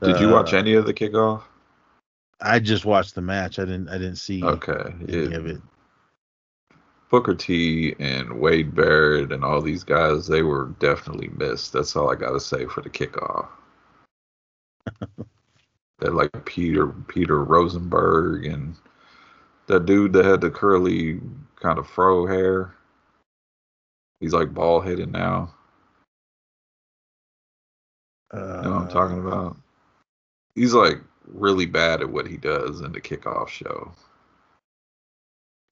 Did 0.03 0.21
you 0.21 0.29
uh, 0.29 0.33
watch 0.33 0.55
any 0.55 0.75
of 0.75 0.87
the 0.87 0.93
kickoff? 0.93 1.43
I 2.41 2.59
just 2.59 2.85
watched 2.85 3.15
the 3.15 3.23
match. 3.23 3.61
I 3.61 3.65
didn't. 3.65 3.89
I 3.89 3.97
didn't 3.97 4.17
see 4.17 4.43
Okay. 4.43 4.93
any 5.09 5.31
Yeah. 5.31 5.37
of 5.37 5.47
it. 5.47 5.61
Booker 7.11 7.37
T 7.37 7.95
and 8.01 8.41
Wade 8.41 8.75
Barrett 8.75 9.31
and 9.31 9.45
all 9.45 9.63
these 9.63 9.85
guys, 9.85 10.27
they 10.27 10.43
were 10.43 10.75
definitely 10.81 11.29
missed. 11.29 11.73
That's 11.73 11.95
all 11.95 12.11
I 12.11 12.17
gotta 12.17 12.41
say 12.41 12.67
for 12.67 12.81
the 12.81 12.91
kickoff. 12.91 13.47
that 16.01 16.13
like 16.13 16.45
Peter 16.45 16.89
Peter 16.89 17.45
Rosenberg 17.45 18.47
and 18.47 18.75
that 19.67 19.87
dude 19.87 20.13
that 20.13 20.25
had 20.25 20.41
the 20.41 20.51
curly 20.51 21.21
kind 21.57 21.79
of 21.79 21.89
fro 21.89 22.27
hair. 22.27 22.75
He's 24.21 24.33
like 24.33 24.55
bald 24.55 24.87
headed 24.87 25.13
now. 25.13 25.55
Uh, 28.33 28.39
You 28.39 28.69
know 28.69 28.77
what 28.77 28.83
I'm 28.83 28.89
talking 28.89 29.19
about? 29.19 29.57
He's 30.55 30.75
like 30.75 31.01
really 31.27 31.67
bad 31.67 32.01
at 32.01 32.11
what 32.11 32.27
he 32.27 32.37
does 32.37 32.81
in 32.81 32.93
the 32.93 33.01
kickoff 33.01 33.49
show. 33.49 33.93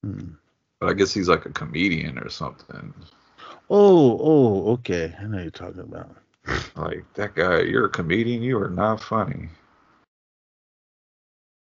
hmm. 0.03 0.33
But 0.79 0.89
I 0.89 0.93
guess 0.93 1.13
he's 1.13 1.29
like 1.29 1.45
a 1.45 1.51
comedian 1.51 2.19
or 2.19 2.29
something. 2.29 2.93
Oh, 3.69 4.19
oh, 4.21 4.71
okay. 4.73 5.15
I 5.19 5.23
know 5.23 5.41
you're 5.41 5.51
talking 5.51 5.79
about. 5.79 6.15
Like 6.75 7.05
that 7.15 7.33
guy, 7.33 7.61
you're 7.61 7.85
a 7.85 7.89
comedian. 7.89 8.43
You 8.43 8.59
are 8.59 8.69
not 8.69 9.01
funny. 9.01 9.49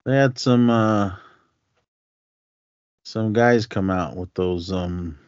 They 0.04 0.16
had 0.16 0.38
some 0.38 0.68
uh 0.70 1.16
some 3.04 3.32
guys 3.32 3.66
come 3.66 3.90
out 3.90 4.16
with 4.16 4.32
those 4.34 4.72
um 4.72 5.18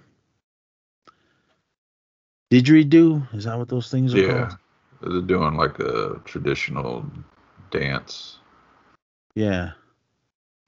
didgeridoo. 2.50 3.34
Is 3.34 3.44
that 3.44 3.58
what 3.58 3.68
those 3.68 3.90
things 3.90 4.14
are 4.14 4.18
Yeah, 4.18 4.48
called? 4.48 4.58
they're 5.02 5.20
doing 5.22 5.54
like 5.56 5.78
a 5.78 6.20
traditional 6.24 7.04
dance. 7.70 8.38
Yeah. 9.34 9.72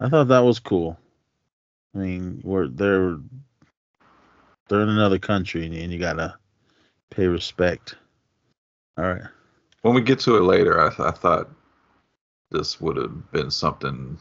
I 0.01 0.09
thought 0.09 0.29
that 0.29 0.41
was 0.45 0.59
cool. 0.61 0.99
I 1.95 1.99
mean, 1.99 2.41
we're 2.45 2.69
they're 2.69 3.19
they're 4.69 4.83
in 4.83 4.89
another 4.91 5.19
country 5.19 5.65
and 5.65 5.75
you 5.93 5.99
gotta 5.99 6.37
pay 7.11 7.27
respect. 7.27 7.97
All 8.99 9.05
right. 9.05 9.23
When 9.83 9.95
we 9.95 10.03
get 10.03 10.19
to 10.21 10.37
it 10.37 10.43
later, 10.43 10.81
I, 10.81 10.89
th- 10.91 11.01
I 11.01 11.13
thought 11.13 11.49
this 12.51 12.81
would 12.81 12.97
have 12.97 13.31
been 13.31 13.51
something, 13.51 14.19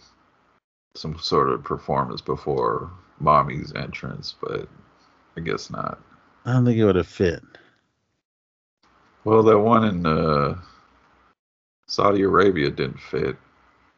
some 0.98 1.18
sort 1.20 1.50
of 1.50 1.64
performance 1.64 2.22
before 2.22 2.92
mommy's 3.20 3.74
entrance, 3.76 4.36
but 4.42 4.68
I 5.36 5.42
guess 5.42 5.70
not. 5.70 6.00
I 6.46 6.54
don't 6.54 6.66
think 6.66 6.78
it 6.78 6.86
would 6.86 6.96
have 6.96 7.08
fit. 7.08 7.44
Well, 9.24 9.44
that 9.44 9.60
one 9.60 9.84
in 9.84 10.06
uh, 10.06 10.58
Saudi 11.88 12.22
Arabia 12.22 12.70
didn't 12.70 13.00
fit. 13.00 13.36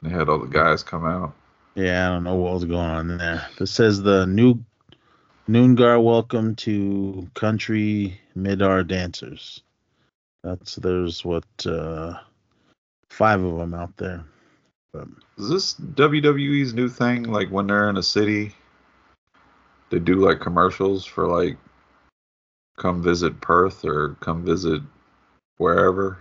They 0.01 0.09
had 0.09 0.29
all 0.29 0.39
the 0.39 0.47
guys 0.47 0.81
come 0.81 1.05
out. 1.05 1.33
Yeah, 1.75 2.09
I 2.09 2.13
don't 2.13 2.23
know 2.23 2.35
what 2.35 2.53
was 2.53 2.65
going 2.65 2.89
on 2.89 3.17
there. 3.17 3.47
This 3.57 3.71
says 3.71 4.01
the 4.01 4.25
new 4.25 4.63
Noongar 5.47 6.03
welcome 6.03 6.55
to 6.57 7.27
country 7.33 8.19
midar 8.37 8.85
dancers. 8.85 9.61
That's 10.43 10.75
there's 10.75 11.25
what 11.25 11.45
uh 11.65 12.13
five 13.09 13.43
of 13.43 13.57
them 13.57 13.73
out 13.73 13.95
there. 13.97 14.23
Is 14.93 15.49
this 15.49 15.73
WWE's 15.75 16.73
new 16.73 16.89
thing? 16.89 17.23
Like 17.23 17.49
when 17.49 17.67
they're 17.67 17.89
in 17.89 17.97
a 17.97 18.03
city, 18.03 18.55
they 19.89 19.99
do 19.99 20.15
like 20.15 20.39
commercials 20.39 21.05
for 21.05 21.27
like 21.27 21.57
come 22.77 23.03
visit 23.03 23.39
Perth 23.41 23.85
or 23.85 24.15
come 24.21 24.43
visit 24.43 24.81
wherever. 25.57 26.17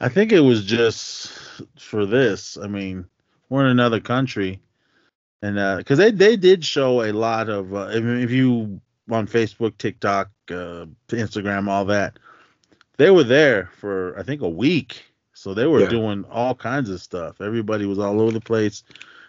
I 0.00 0.08
think 0.08 0.32
it 0.32 0.40
was 0.40 0.64
just 0.64 1.32
for 1.76 2.06
this. 2.06 2.56
I 2.56 2.68
mean, 2.68 3.04
we're 3.48 3.64
in 3.64 3.70
another 3.70 4.00
country, 4.00 4.60
and 5.42 5.78
because 5.78 5.98
they 5.98 6.10
they 6.10 6.36
did 6.36 6.64
show 6.64 7.02
a 7.02 7.12
lot 7.12 7.48
of. 7.48 7.74
Uh, 7.74 7.88
if, 7.90 8.04
if 8.04 8.30
you 8.30 8.80
on 9.10 9.26
Facebook, 9.26 9.76
TikTok, 9.78 10.30
uh, 10.50 10.86
Instagram, 11.08 11.68
all 11.68 11.84
that, 11.86 12.18
they 12.96 13.10
were 13.10 13.24
there 13.24 13.70
for 13.78 14.18
I 14.18 14.22
think 14.22 14.40
a 14.40 14.48
week. 14.48 15.04
So 15.38 15.54
they 15.54 15.66
were 15.66 15.82
Yeah. 15.82 15.88
doing 15.88 16.24
all 16.32 16.52
kinds 16.52 16.90
of 16.90 17.00
stuff. 17.00 17.40
Everybody 17.40 17.86
was 17.86 18.00
all 18.00 18.20
over 18.20 18.32
the 18.32 18.40
place. 18.40 18.82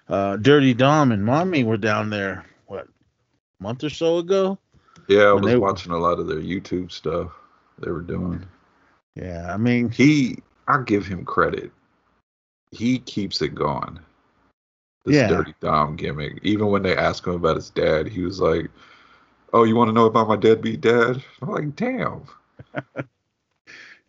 Uh, 0.07 0.37
Dirty 0.37 0.73
Dom 0.73 1.11
and 1.11 1.23
Mommy 1.23 1.63
were 1.63 1.77
down 1.77 2.09
there. 2.09 2.45
What 2.65 2.87
a 2.87 3.63
month 3.63 3.83
or 3.83 3.91
so 3.91 4.17
ago? 4.17 4.57
Yeah, 5.07 5.25
I 5.25 5.33
was 5.33 5.45
they- 5.45 5.57
watching 5.57 5.91
a 5.91 5.97
lot 5.99 6.17
of 6.17 6.25
their 6.27 6.39
YouTube 6.41 6.91
stuff 6.91 7.31
they 7.77 7.91
were 7.91 8.01
doing. 8.01 8.43
Yeah, 9.13 9.53
I 9.53 9.57
mean, 9.57 9.91
He, 9.91 10.39
I 10.67 10.81
give 10.81 11.05
him 11.05 11.25
credit. 11.25 11.71
He 12.71 12.97
keeps 12.97 13.43
it 13.43 13.53
going. 13.53 13.99
This 15.05 15.15
Yeah. 15.15 15.27
dirty 15.27 15.53
Dom 15.59 15.95
gimmick. 15.95 16.39
Even 16.41 16.67
when 16.67 16.81
they 16.81 16.97
asked 16.97 17.27
him 17.27 17.33
about 17.33 17.55
his 17.55 17.69
dad, 17.69 18.07
he 18.07 18.23
was 18.23 18.39
like, 18.41 18.71
"Oh, 19.53 19.63
you 19.63 19.75
want 19.75 19.89
to 19.89 19.93
know 19.93 20.05
about 20.07 20.27
my 20.27 20.35
deadbeat 20.37 20.81
dad?" 20.81 21.23
I'm 21.41 21.49
like, 21.49 21.75
"Damn." 21.75 22.23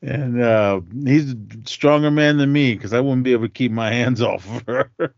And 0.02 0.42
uh, 0.42 0.80
he's 1.04 1.32
a 1.32 1.36
stronger 1.66 2.10
man 2.10 2.38
than 2.38 2.52
me 2.52 2.74
because 2.74 2.92
I 2.92 3.00
wouldn't 3.00 3.24
be 3.24 3.32
able 3.32 3.46
to 3.46 3.52
keep 3.52 3.72
my 3.72 3.90
hands 3.92 4.22
off 4.22 4.48
of 4.48 4.62
her. 4.66 5.14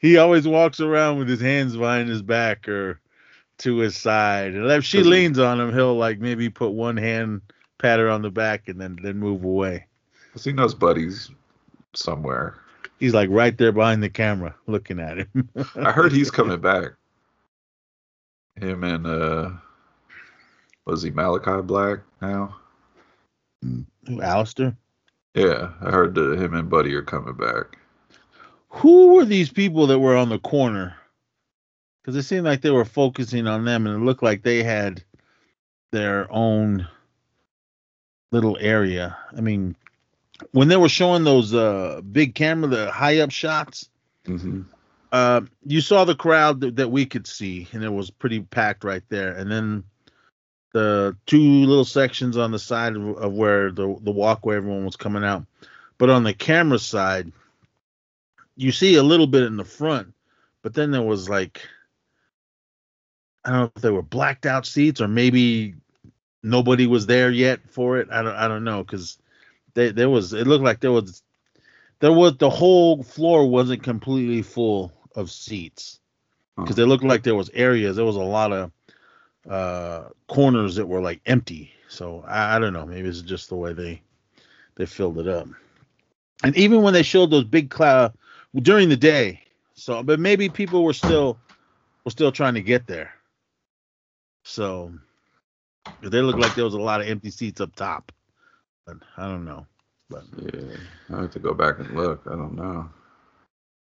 he 0.00 0.16
always 0.16 0.46
walks 0.46 0.80
around 0.80 1.18
with 1.18 1.28
his 1.28 1.40
hands 1.40 1.76
behind 1.76 2.08
his 2.08 2.22
back 2.22 2.68
or 2.68 3.00
to 3.58 3.76
his 3.78 3.96
side. 3.96 4.54
And 4.54 4.70
if 4.70 4.84
she 4.84 5.02
leans 5.02 5.38
on 5.38 5.60
him, 5.60 5.72
he'll 5.72 5.96
like 5.96 6.18
maybe 6.18 6.48
put 6.50 6.70
one 6.70 6.96
hand, 6.96 7.42
pat 7.78 7.98
her 7.98 8.08
on 8.10 8.22
the 8.22 8.30
back, 8.30 8.68
and 8.68 8.80
then 8.80 8.98
then 9.02 9.18
move 9.18 9.44
away. 9.44 9.86
he 10.42 10.52
knows 10.52 10.74
buddies 10.74 11.30
somewhere. 11.94 12.58
He's 12.98 13.14
like 13.14 13.28
right 13.30 13.56
there 13.56 13.72
behind 13.72 14.02
the 14.02 14.10
camera 14.10 14.54
looking 14.66 15.00
at 15.00 15.18
him. 15.18 15.48
I 15.76 15.92
heard 15.92 16.12
he's 16.12 16.30
coming 16.32 16.60
back. 16.60 16.92
Him 18.56 18.84
and 18.84 19.06
uh, 19.06 19.50
was 20.84 21.02
he 21.02 21.10
Malakai 21.10 21.66
Black 21.66 22.00
now? 22.22 22.56
Who, 24.06 24.18
Aleister? 24.18 24.76
Yeah, 25.34 25.72
I 25.80 25.90
heard 25.90 26.14
that 26.14 26.38
him 26.38 26.54
and 26.54 26.70
Buddy 26.70 26.94
are 26.94 27.02
coming 27.02 27.34
back. 27.34 27.78
Who 28.68 29.14
were 29.14 29.24
these 29.24 29.50
people 29.50 29.86
that 29.88 29.98
were 29.98 30.16
on 30.16 30.28
the 30.28 30.38
corner? 30.38 30.96
Because 32.02 32.16
it 32.16 32.24
seemed 32.24 32.44
like 32.44 32.60
they 32.60 32.70
were 32.70 32.84
focusing 32.84 33.46
on 33.46 33.64
them, 33.64 33.86
and 33.86 33.96
it 33.96 34.04
looked 34.04 34.22
like 34.22 34.42
they 34.42 34.62
had 34.62 35.02
their 35.90 36.30
own 36.30 36.86
little 38.32 38.58
area. 38.60 39.16
I 39.36 39.40
mean, 39.40 39.76
when 40.52 40.68
they 40.68 40.76
were 40.76 40.88
showing 40.88 41.24
those 41.24 41.54
uh, 41.54 42.00
big 42.12 42.34
camera, 42.34 42.68
the 42.68 42.90
high 42.90 43.20
up 43.20 43.30
shots, 43.30 43.88
hmm 44.26 44.62
uh, 45.14 45.42
you 45.64 45.80
saw 45.80 46.04
the 46.04 46.16
crowd 46.16 46.60
that, 46.60 46.74
that 46.74 46.90
we 46.90 47.06
could 47.06 47.24
see, 47.24 47.68
and 47.70 47.84
it 47.84 47.92
was 47.92 48.10
pretty 48.10 48.40
packed 48.40 48.82
right 48.82 49.04
there. 49.10 49.30
And 49.36 49.48
then 49.48 49.84
the 50.74 51.16
two 51.24 51.38
little 51.38 51.84
sections 51.84 52.36
on 52.36 52.50
the 52.50 52.58
side 52.58 52.96
of, 52.96 53.16
of 53.16 53.32
where 53.32 53.70
the 53.70 53.96
the 54.02 54.10
walkway 54.10 54.56
everyone 54.56 54.84
was 54.84 54.96
coming 54.96 55.24
out, 55.24 55.46
but 55.98 56.10
on 56.10 56.24
the 56.24 56.34
camera 56.34 56.80
side, 56.80 57.32
you 58.56 58.72
see 58.72 58.96
a 58.96 59.02
little 59.02 59.28
bit 59.28 59.44
in 59.44 59.56
the 59.56 59.64
front, 59.64 60.12
but 60.62 60.74
then 60.74 60.90
there 60.90 61.00
was 61.00 61.28
like 61.28 61.62
I 63.44 63.50
don't 63.50 63.60
know 63.60 63.72
if 63.76 63.82
they 63.82 63.90
were 63.90 64.02
blacked 64.02 64.46
out 64.46 64.66
seats 64.66 65.00
or 65.00 65.06
maybe 65.06 65.76
nobody 66.42 66.88
was 66.88 67.06
there 67.06 67.30
yet 67.30 67.60
for 67.70 67.98
it. 67.98 68.08
I 68.10 68.22
don't 68.22 68.34
I 68.34 68.48
don't 68.48 68.64
know 68.64 68.82
because 68.82 69.16
they, 69.74 69.92
there 69.92 70.10
was 70.10 70.32
it 70.32 70.48
looked 70.48 70.64
like 70.64 70.80
there 70.80 70.92
was 70.92 71.22
there 72.00 72.12
was 72.12 72.36
the 72.38 72.50
whole 72.50 73.04
floor 73.04 73.48
wasn't 73.48 73.84
completely 73.84 74.42
full 74.42 74.92
of 75.14 75.30
seats. 75.30 76.00
Because 76.56 76.78
it 76.78 76.86
looked 76.86 77.04
like 77.04 77.22
there 77.22 77.34
was 77.34 77.50
areas. 77.52 77.96
There 77.96 78.04
was 78.04 78.14
a 78.14 78.20
lot 78.20 78.52
of 78.52 78.70
uh 79.48 80.08
corners 80.28 80.76
that 80.76 80.86
were 80.86 81.00
like 81.00 81.20
empty. 81.26 81.72
So 81.88 82.24
I, 82.26 82.56
I 82.56 82.58
don't 82.58 82.72
know. 82.72 82.86
Maybe 82.86 83.08
it's 83.08 83.22
just 83.22 83.48
the 83.48 83.56
way 83.56 83.72
they 83.72 84.02
they 84.76 84.86
filled 84.86 85.18
it 85.18 85.28
up. 85.28 85.48
And 86.44 86.56
even 86.56 86.82
when 86.82 86.94
they 86.94 87.02
showed 87.02 87.30
those 87.30 87.44
big 87.44 87.70
cloud 87.70 88.14
during 88.56 88.88
the 88.88 88.96
day. 88.96 89.42
So 89.74 90.02
but 90.02 90.20
maybe 90.20 90.48
people 90.48 90.84
were 90.84 90.92
still 90.94 91.40
were 92.04 92.10
still 92.12 92.32
trying 92.32 92.54
to 92.54 92.62
get 92.62 92.86
there. 92.86 93.12
So 94.44 94.92
they 96.02 96.22
looked 96.22 96.38
like 96.40 96.54
there 96.54 96.64
was 96.64 96.74
a 96.74 96.80
lot 96.80 97.00
of 97.00 97.08
empty 97.08 97.30
seats 97.30 97.60
up 97.60 97.74
top. 97.76 98.12
But 98.86 98.98
i 99.16 99.28
don't 99.28 99.44
know. 99.44 99.66
But 100.10 100.24
Yeah, 100.36 100.76
I 101.16 101.22
have 101.22 101.30
to 101.32 101.38
go 101.40 101.54
back 101.54 101.78
and 101.80 101.90
look. 101.96 102.22
I 102.26 102.32
don't 102.36 102.54
know. 102.56 102.88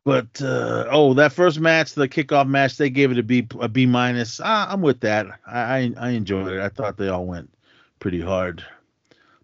But 0.03 0.41
uh, 0.41 0.87
oh, 0.89 1.13
that 1.13 1.31
first 1.31 1.59
match, 1.59 1.93
the 1.93 2.07
kickoff 2.07 2.47
match, 2.47 2.77
they 2.77 2.89
gave 2.89 3.11
it 3.11 3.19
a 3.19 3.23
B 3.23 3.47
a 3.59 3.67
B 3.67 3.85
minus. 3.85 4.41
Ah, 4.43 4.71
I'm 4.71 4.81
with 4.81 5.01
that. 5.01 5.27
I, 5.45 5.61
I 5.61 5.93
I 5.97 6.09
enjoyed 6.11 6.47
it. 6.47 6.59
I 6.59 6.69
thought 6.69 6.97
they 6.97 7.09
all 7.09 7.25
went 7.25 7.53
pretty 7.99 8.19
hard. 8.19 8.65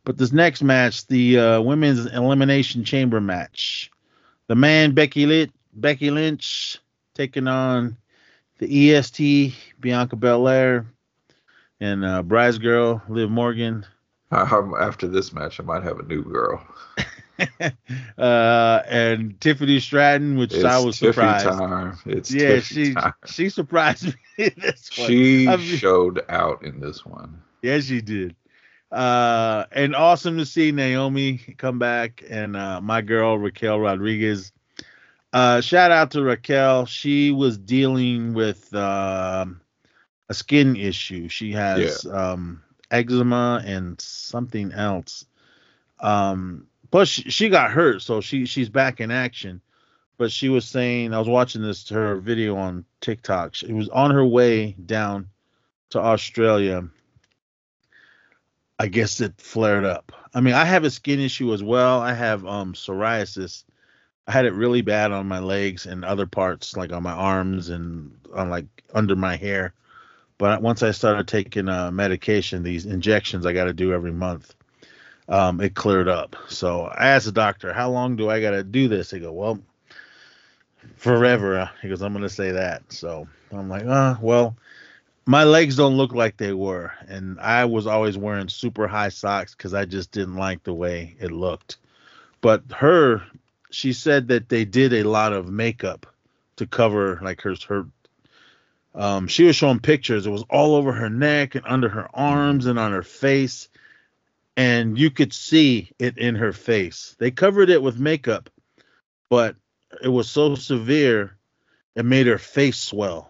But 0.03 0.17
this 0.17 0.31
next 0.31 0.63
match, 0.63 1.05
the 1.07 1.37
uh, 1.37 1.61
women's 1.61 2.05
elimination 2.07 2.83
chamber 2.83 3.21
match, 3.21 3.91
the 4.47 4.55
man 4.55 4.93
Becky 4.93 5.25
Lynch, 5.25 5.51
Becky 5.73 6.09
Lynch 6.09 6.79
taking 7.13 7.47
on 7.47 7.97
the 8.57 8.95
EST 8.95 9.53
Bianca 9.79 10.15
Belair 10.15 10.85
and 11.79 12.03
uh, 12.03 12.23
Bryce 12.23 12.57
Girl 12.57 13.01
Liv 13.09 13.29
Morgan. 13.29 13.85
Um, 14.31 14.73
after 14.79 15.07
this 15.07 15.33
match, 15.33 15.59
I 15.59 15.63
might 15.63 15.83
have 15.83 15.99
a 15.99 16.03
new 16.03 16.23
girl. 16.23 16.65
uh, 18.17 18.81
and 18.87 19.39
Tiffany 19.39 19.79
Stratton, 19.79 20.37
which 20.37 20.53
It's 20.53 20.63
I 20.63 20.79
was 20.79 20.97
Tiffy 20.99 21.13
surprised. 21.13 21.45
time. 21.45 21.97
It's 22.05 22.33
yeah, 22.33 22.57
Tiffy 22.57 22.63
she 22.63 22.93
time. 22.93 23.13
she 23.25 23.49
surprised 23.49 24.05
me 24.37 24.45
in 24.45 24.53
this 24.57 24.89
one. 24.97 25.07
She 25.07 25.47
I 25.47 25.55
mean- 25.57 25.77
showed 25.77 26.23
out 26.29 26.63
in 26.63 26.79
this 26.79 27.05
one. 27.05 27.41
Yeah, 27.61 27.79
she 27.79 28.01
did. 28.01 28.35
Uh, 28.91 29.65
and 29.71 29.95
awesome 29.95 30.37
to 30.37 30.45
see 30.45 30.71
Naomi 30.71 31.37
come 31.57 31.77
back 31.79 32.23
and 32.29 32.55
uh, 32.55 32.79
my 32.79 33.01
girl 33.01 33.37
Raquel 33.37 33.79
Rodriguez. 33.79 34.51
Uh, 35.33 35.59
shout 35.59 35.91
out 35.91 36.11
to 36.11 36.23
Raquel. 36.23 36.85
She 36.85 37.31
was 37.31 37.57
dealing 37.57 38.33
with 38.33 38.73
um, 38.73 39.59
a 40.29 40.33
skin 40.33 40.77
issue. 40.77 41.27
She 41.27 41.51
has 41.51 42.05
um, 42.05 42.63
eczema 42.89 43.61
and 43.65 43.99
something 43.99 44.71
else. 44.71 45.25
Um, 45.99 46.67
plus 46.91 47.07
she, 47.07 47.29
she 47.29 47.49
got 47.49 47.71
hurt, 47.71 48.01
so 48.01 48.21
she 48.21 48.45
she's 48.45 48.69
back 48.69 48.99
in 49.01 49.11
action. 49.11 49.61
But 50.17 50.31
she 50.31 50.49
was 50.49 50.65
saying, 50.65 51.13
I 51.13 51.19
was 51.19 51.29
watching 51.29 51.61
this 51.61 51.89
her 51.89 52.15
video 52.15 52.57
on 52.57 52.85
TikTok. 53.01 53.53
She 53.53 53.71
was 53.71 53.87
on 53.89 54.09
her 54.11 54.25
way 54.25 54.71
down 54.71 55.29
to 55.91 55.99
Australia 55.99 56.89
I 58.79 58.87
guess 58.87 59.21
it 59.21 59.39
flared 59.41 59.85
up. 59.85 60.11
I 60.33 60.41
mean, 60.41 60.53
I 60.53 60.65
have 60.65 60.83
a 60.83 60.91
skin 60.91 61.19
issue 61.19 61.53
as 61.53 61.63
well. 61.63 61.99
I 61.99 62.13
have 62.13 62.45
um 62.45 62.73
psoriasis. 62.73 63.63
I 64.27 64.31
had 64.31 64.45
it 64.45 64.53
really 64.53 64.81
bad 64.81 65.11
on 65.11 65.27
my 65.27 65.39
legs 65.39 65.85
and 65.85 66.05
other 66.05 66.27
parts, 66.27 66.75
like 66.75 66.91
on 66.91 67.01
my 67.01 67.13
arms 67.13 67.69
and 67.69 68.11
on 68.35 68.49
like 68.49 68.65
under 68.93 69.15
my 69.15 69.35
hair. 69.35 69.73
But 70.37 70.61
once 70.61 70.83
I 70.83 70.91
started 70.91 71.27
taking 71.27 71.67
uh, 71.69 71.89
medication, 71.91 72.61
these 72.61 72.85
injections 72.85 73.45
I 73.45 73.53
got 73.53 73.63
to 73.65 73.73
do 73.73 73.93
every 73.93 74.11
month, 74.11 74.53
um, 75.29 75.61
it 75.61 75.75
cleared 75.75 76.07
up. 76.07 76.35
So 76.49 76.83
I 76.83 77.09
asked 77.09 77.25
the 77.25 77.31
doctor, 77.31 77.73
"How 77.73 77.89
long 77.89 78.15
do 78.15 78.29
I 78.29 78.41
got 78.41 78.51
to 78.51 78.63
do 78.63 78.87
this?" 78.87 79.11
He 79.11 79.19
go, 79.19 79.31
"Well, 79.31 79.59
forever." 80.95 81.69
He 81.81 81.89
goes, 81.89 82.01
"I'm 82.01 82.13
gonna 82.13 82.29
say 82.29 82.51
that." 82.51 82.91
So 82.91 83.27
I'm 83.51 83.69
like, 83.69 83.85
"Uh, 83.85 84.15
well." 84.21 84.55
my 85.27 85.43
legs 85.43 85.75
don't 85.75 85.97
look 85.97 86.13
like 86.13 86.37
they 86.37 86.53
were 86.53 86.91
and 87.07 87.39
i 87.41 87.65
was 87.65 87.85
always 87.85 88.17
wearing 88.17 88.47
super 88.47 88.87
high 88.87 89.09
socks 89.09 89.53
because 89.53 89.73
i 89.73 89.83
just 89.83 90.11
didn't 90.11 90.37
like 90.37 90.63
the 90.63 90.73
way 90.73 91.15
it 91.19 91.31
looked 91.31 91.77
but 92.41 92.63
her 92.71 93.21
she 93.69 93.91
said 93.91 94.29
that 94.29 94.47
they 94.49 94.63
did 94.63 94.93
a 94.93 95.03
lot 95.03 95.33
of 95.33 95.49
makeup 95.49 96.05
to 96.55 96.65
cover 96.65 97.19
like 97.21 97.41
her 97.41 97.55
her 97.67 97.85
um, 98.95 99.27
she 99.27 99.43
was 99.43 99.55
showing 99.55 99.79
pictures 99.79 100.25
it 100.25 100.31
was 100.31 100.45
all 100.49 100.73
over 100.73 100.91
her 100.91 101.09
neck 101.09 101.53
and 101.53 101.65
under 101.67 101.89
her 101.89 102.09
arms 102.15 102.65
and 102.65 102.79
on 102.79 102.91
her 102.91 103.03
face 103.03 103.67
and 104.57 104.97
you 104.97 105.09
could 105.09 105.31
see 105.31 105.91
it 105.99 106.17
in 106.17 106.35
her 106.35 106.51
face. 106.51 107.15
They 107.19 107.31
covered 107.31 107.69
it 107.69 107.81
with 107.81 107.99
makeup 107.99 108.49
but 109.29 109.55
it 110.03 110.09
was 110.09 110.29
so 110.29 110.55
severe 110.55 111.37
it 111.95 112.05
made 112.05 112.27
her 112.27 112.37
face 112.37 112.77
swell. 112.77 113.29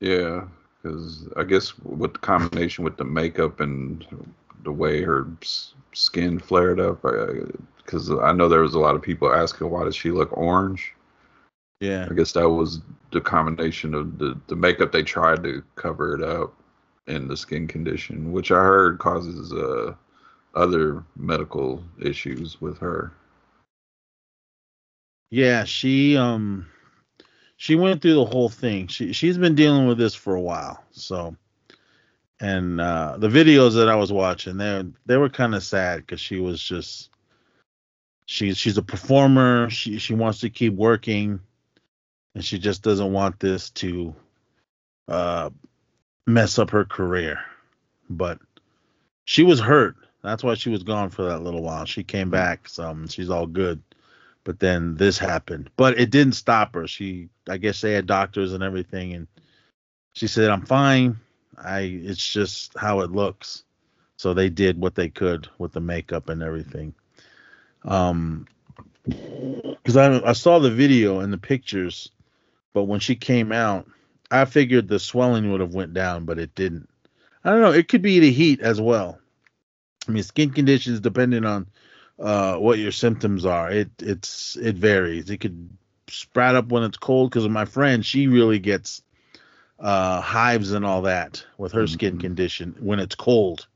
Yeah, 0.00 0.44
because 0.82 1.28
I 1.36 1.44
guess 1.44 1.78
with 1.78 2.14
the 2.14 2.18
combination 2.18 2.84
with 2.84 2.96
the 2.96 3.04
makeup 3.04 3.60
and 3.60 4.06
the 4.64 4.72
way 4.72 5.02
her 5.02 5.26
skin 5.92 6.38
flared 6.38 6.80
up, 6.80 7.02
because 7.84 8.10
I 8.10 8.32
know 8.32 8.48
there 8.48 8.60
was 8.60 8.74
a 8.74 8.78
lot 8.78 8.94
of 8.94 9.02
people 9.02 9.32
asking 9.32 9.70
why 9.70 9.84
does 9.84 9.96
she 9.96 10.10
look 10.10 10.36
orange. 10.36 10.92
yeah. 11.80 12.06
I 12.10 12.14
guess 12.14 12.32
that 12.32 12.48
was 12.48 12.80
the 13.12 13.20
combination 13.20 13.94
of 13.94 14.18
the 14.18 14.38
the 14.48 14.56
makeup 14.56 14.92
they 14.92 15.02
tried 15.02 15.42
to 15.44 15.62
cover 15.76 16.14
it 16.14 16.22
up 16.22 16.54
and 17.06 17.28
the 17.28 17.36
skin 17.36 17.66
condition, 17.66 18.32
which 18.32 18.50
I 18.50 18.56
heard 18.56 18.98
causes 18.98 19.52
uh 19.52 19.94
other 20.58 21.04
medical 21.16 21.84
issues 22.00 22.60
with 22.60 22.78
her. 22.78 23.12
Yeah, 25.30 25.64
she 25.64 26.16
um 26.16 26.66
she 27.56 27.76
went 27.76 28.02
through 28.02 28.14
the 28.14 28.24
whole 28.24 28.48
thing. 28.48 28.88
She 28.88 29.12
she's 29.12 29.38
been 29.38 29.54
dealing 29.54 29.86
with 29.86 29.98
this 29.98 30.14
for 30.14 30.34
a 30.34 30.40
while. 30.40 30.82
So 30.90 31.36
and 32.40 32.80
uh 32.80 33.16
the 33.18 33.28
videos 33.28 33.74
that 33.74 33.88
I 33.88 33.94
was 33.94 34.12
watching, 34.12 34.56
they 34.56 34.84
they 35.06 35.16
were 35.16 35.28
kind 35.28 35.54
of 35.54 35.62
sad 35.62 36.08
cuz 36.08 36.20
she 36.20 36.40
was 36.40 36.60
just 36.60 37.10
she's 38.26 38.58
she's 38.58 38.78
a 38.78 38.82
performer. 38.82 39.70
She 39.70 39.98
she 39.98 40.14
wants 40.14 40.40
to 40.40 40.50
keep 40.50 40.72
working 40.74 41.40
and 42.34 42.44
she 42.44 42.58
just 42.58 42.82
doesn't 42.82 43.12
want 43.12 43.38
this 43.38 43.70
to 43.70 44.14
uh 45.06 45.50
mess 46.26 46.58
up 46.58 46.70
her 46.70 46.84
career. 46.84 47.38
But 48.10 48.40
she 49.24 49.44
was 49.44 49.60
hurt. 49.60 49.94
That's 50.28 50.44
why 50.44 50.54
she 50.54 50.68
was 50.68 50.82
gone 50.82 51.08
for 51.08 51.24
that 51.24 51.42
little 51.42 51.62
while. 51.62 51.86
She 51.86 52.04
came 52.04 52.28
back 52.28 52.68
some 52.68 53.08
she's 53.08 53.30
all 53.30 53.46
good. 53.46 53.82
But 54.44 54.60
then 54.60 54.96
this 54.96 55.18
happened. 55.18 55.70
But 55.76 55.98
it 55.98 56.10
didn't 56.10 56.34
stop 56.34 56.74
her. 56.74 56.86
She 56.86 57.28
i 57.48 57.56
guess 57.56 57.80
they 57.80 57.92
had 57.92 58.06
doctors 58.06 58.52
and 58.52 58.62
everything 58.62 59.14
and 59.14 59.26
she 60.12 60.26
said 60.26 60.50
i'm 60.50 60.66
fine. 60.66 61.16
I 61.56 61.80
it's 61.80 62.26
just 62.26 62.76
how 62.76 63.00
it 63.00 63.10
looks. 63.10 63.64
So 64.16 64.34
they 64.34 64.50
did 64.50 64.78
what 64.78 64.94
they 64.94 65.08
could 65.08 65.48
with 65.58 65.72
the 65.72 65.80
makeup 65.80 66.28
and 66.28 66.42
everything. 66.42 66.94
Um 67.84 68.46
because 69.04 69.96
I, 69.96 70.20
I 70.28 70.32
saw 70.34 70.58
the 70.58 70.70
video 70.70 71.20
and 71.20 71.32
the 71.32 71.38
pictures 71.38 72.10
but 72.74 72.84
when 72.84 73.00
she 73.00 73.16
came 73.16 73.52
out 73.52 73.86
i 74.30 74.44
figured 74.44 74.86
the 74.86 74.98
swelling 74.98 75.50
would 75.50 75.60
have 75.60 75.72
went 75.72 75.94
down 75.94 76.26
but 76.26 76.38
it 76.38 76.54
didn't. 76.54 76.90
I 77.44 77.50
don't 77.50 77.62
know. 77.62 77.72
It 77.72 77.88
could 77.88 78.02
be 78.02 78.18
the 78.18 78.30
heat 78.30 78.60
as 78.60 78.78
well 78.78 79.18
i 80.08 80.12
mean 80.12 80.22
skin 80.24 80.50
conditions 80.50 81.00
depending 81.00 81.44
on 81.44 81.68
uh, 82.18 82.56
what 82.56 82.78
your 82.78 82.92
symptoms 82.92 83.44
are. 83.46 83.70
It 83.70 83.90
it's 84.00 84.56
it 84.56 84.76
varies. 84.76 85.30
It 85.30 85.38
could 85.38 85.70
sprout 86.08 86.56
up 86.56 86.68
when 86.68 86.82
it's 86.84 86.98
cold 86.98 87.30
because 87.30 87.44
of 87.44 87.50
my 87.52 87.64
friend. 87.66 88.04
She 88.04 88.26
really 88.28 88.58
gets 88.58 89.02
uh, 89.78 90.20
hives 90.20 90.72
and 90.72 90.84
all 90.84 91.02
that 91.02 91.44
with 91.58 91.72
her 91.72 91.86
skin 91.86 92.18
Mhm. 92.18 92.20
condition 92.20 92.76
when 92.80 93.00
it's 93.00 93.14
cold. 93.14 93.66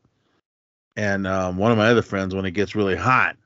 And 0.96 1.26
um, 1.26 1.56
one 1.56 1.72
of 1.72 1.78
my 1.78 1.88
other 1.88 2.02
friends, 2.02 2.34
when 2.34 2.44
it 2.46 2.52
gets 2.52 2.74
really 2.74 2.96
hot, 2.96 3.36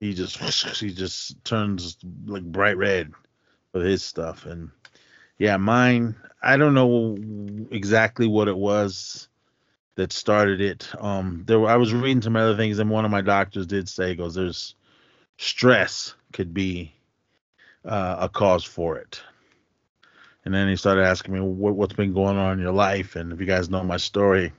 he 0.00 0.14
just 0.14 0.38
he 0.80 0.92
just 0.92 1.42
turns 1.44 1.98
like 2.26 2.44
bright 2.44 2.76
red 2.76 3.12
with 3.72 3.84
his 3.84 4.02
stuff. 4.02 4.46
And 4.46 4.70
yeah, 5.38 5.56
mine. 5.56 6.16
I 6.42 6.56
don't 6.56 6.74
know 6.74 7.16
exactly 7.70 8.26
what 8.26 8.48
it 8.48 8.56
was 8.56 9.28
that 9.96 10.12
started 10.12 10.60
it. 10.60 10.88
Um, 10.98 11.44
there 11.46 11.60
were, 11.60 11.68
I 11.68 11.76
was 11.76 11.92
reading 11.92 12.22
some 12.22 12.36
other 12.36 12.56
things, 12.56 12.78
and 12.78 12.90
one 12.90 13.04
of 13.04 13.10
my 13.10 13.20
doctors 13.20 13.66
did 13.66 13.88
say, 13.88 14.14
"goes 14.14 14.34
There's 14.34 14.74
stress 15.38 16.14
could 16.32 16.52
be 16.52 16.94
uh, 17.84 18.16
a 18.20 18.28
cause 18.28 18.64
for 18.64 18.98
it." 18.98 19.20
And 20.44 20.52
then 20.52 20.68
he 20.68 20.76
started 20.76 21.04
asking 21.04 21.34
me 21.34 21.40
what, 21.40 21.74
what's 21.74 21.94
been 21.94 22.12
going 22.12 22.36
on 22.36 22.54
in 22.54 22.58
your 22.58 22.72
life, 22.72 23.16
and 23.16 23.32
if 23.32 23.40
you 23.40 23.46
guys 23.46 23.70
know 23.70 23.82
my 23.82 23.96
story. 23.96 24.52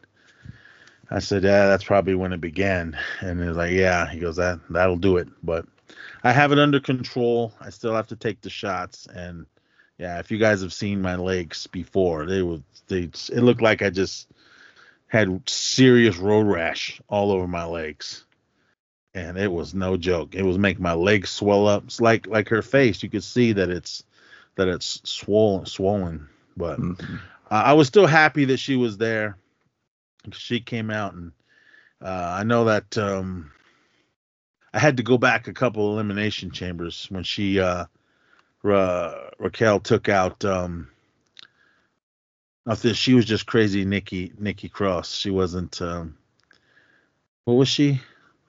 I 1.12 1.20
said, 1.20 1.44
"Yeah, 1.44 1.68
that's 1.68 1.84
probably 1.84 2.16
when 2.16 2.34
it 2.34 2.42
began." 2.42 2.98
And 3.22 3.40
he's 3.40 3.56
like, 3.56 3.72
"Yeah." 3.72 4.10
He 4.10 4.20
goes, 4.20 4.38
"That 4.38 4.60
that'll 4.70 4.98
do 4.98 5.18
it." 5.18 5.28
But 5.44 5.68
I 6.24 6.32
have 6.32 6.52
it 6.52 6.60
under 6.60 6.80
control. 6.80 7.54
I 7.62 7.70
still 7.70 7.94
have 7.94 8.08
to 8.08 8.16
take 8.16 8.42
the 8.42 8.50
shots, 8.50 9.06
and 9.06 9.46
yeah, 9.98 10.20
if 10.20 10.32
you 10.32 10.38
guys 10.38 10.62
have 10.62 10.74
seen 10.74 11.02
my 11.02 11.16
legs 11.16 11.68
before, 11.68 12.26
they 12.26 12.42
were 12.42 12.60
they 12.88 13.04
it 13.04 13.44
looked 13.44 13.62
like 13.62 13.82
I 13.82 13.90
just 13.90 14.30
had 15.08 15.48
serious 15.50 16.18
road 16.18 16.48
rash 16.48 17.00
all 17.08 17.32
over 17.32 17.48
my 17.48 17.66
legs. 17.66 18.26
And 19.14 19.38
it 19.38 19.52
was 19.52 19.74
no 19.74 19.96
joke. 19.96 20.36
It 20.36 20.44
was 20.44 20.58
making 20.58 20.84
my 20.84 20.94
legs 20.94 21.30
swell 21.30 21.68
up. 21.68 21.86
It's 21.86 22.02
like 22.02 22.28
like 22.28 22.50
her 22.50 22.62
face. 22.62 23.02
You 23.02 23.10
could 23.10 23.24
see 23.24 23.54
that 23.54 23.70
it's 23.70 24.04
that 24.56 24.68
it's 24.68 25.02
swollen 25.10 25.66
swollen. 25.66 26.28
But 26.58 26.80
Mhm. 26.80 27.20
uh, 27.50 27.64
I 27.66 27.74
was 27.74 27.88
still 27.88 28.08
happy 28.08 28.46
that 28.46 28.58
she 28.58 28.76
was 28.76 28.98
there. 28.98 29.38
She 30.34 30.60
came 30.60 30.90
out 30.92 31.14
and 31.14 31.32
uh, 32.02 32.36
I 32.40 32.44
know 32.44 32.66
that 32.66 32.98
um, 32.98 33.52
I 34.74 34.80
had 34.80 34.98
to 34.98 35.04
go 35.04 35.18
back 35.18 35.48
a 35.48 35.54
couple 35.54 35.94
elimination 35.94 36.52
chambers 36.52 37.08
when 37.10 37.24
she 37.24 37.60
uh, 37.60 37.86
Ra- 38.64 39.30
Raquel 39.40 39.80
took 39.80 40.10
out 40.10 40.44
um, 40.44 40.90
Nothing. 42.66 42.94
She 42.94 43.14
was 43.14 43.26
just 43.26 43.46
crazy, 43.46 43.86
Nikki. 43.86 44.34
Nikki 44.40 44.70
Cross. 44.70 45.16
She 45.16 45.30
wasn't. 45.30 45.82
Um, 45.82 46.18
what 47.46 47.56
was 47.56 47.68
she? 47.70 48.02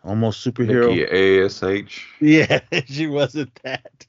Almost 0.04 0.46
superhero. 0.46 0.88
Nikki 0.88 1.44
Ash. 1.44 2.06
Yeah, 2.20 2.60
she 2.86 3.06
wasn't 3.06 3.54
that. 3.62 4.06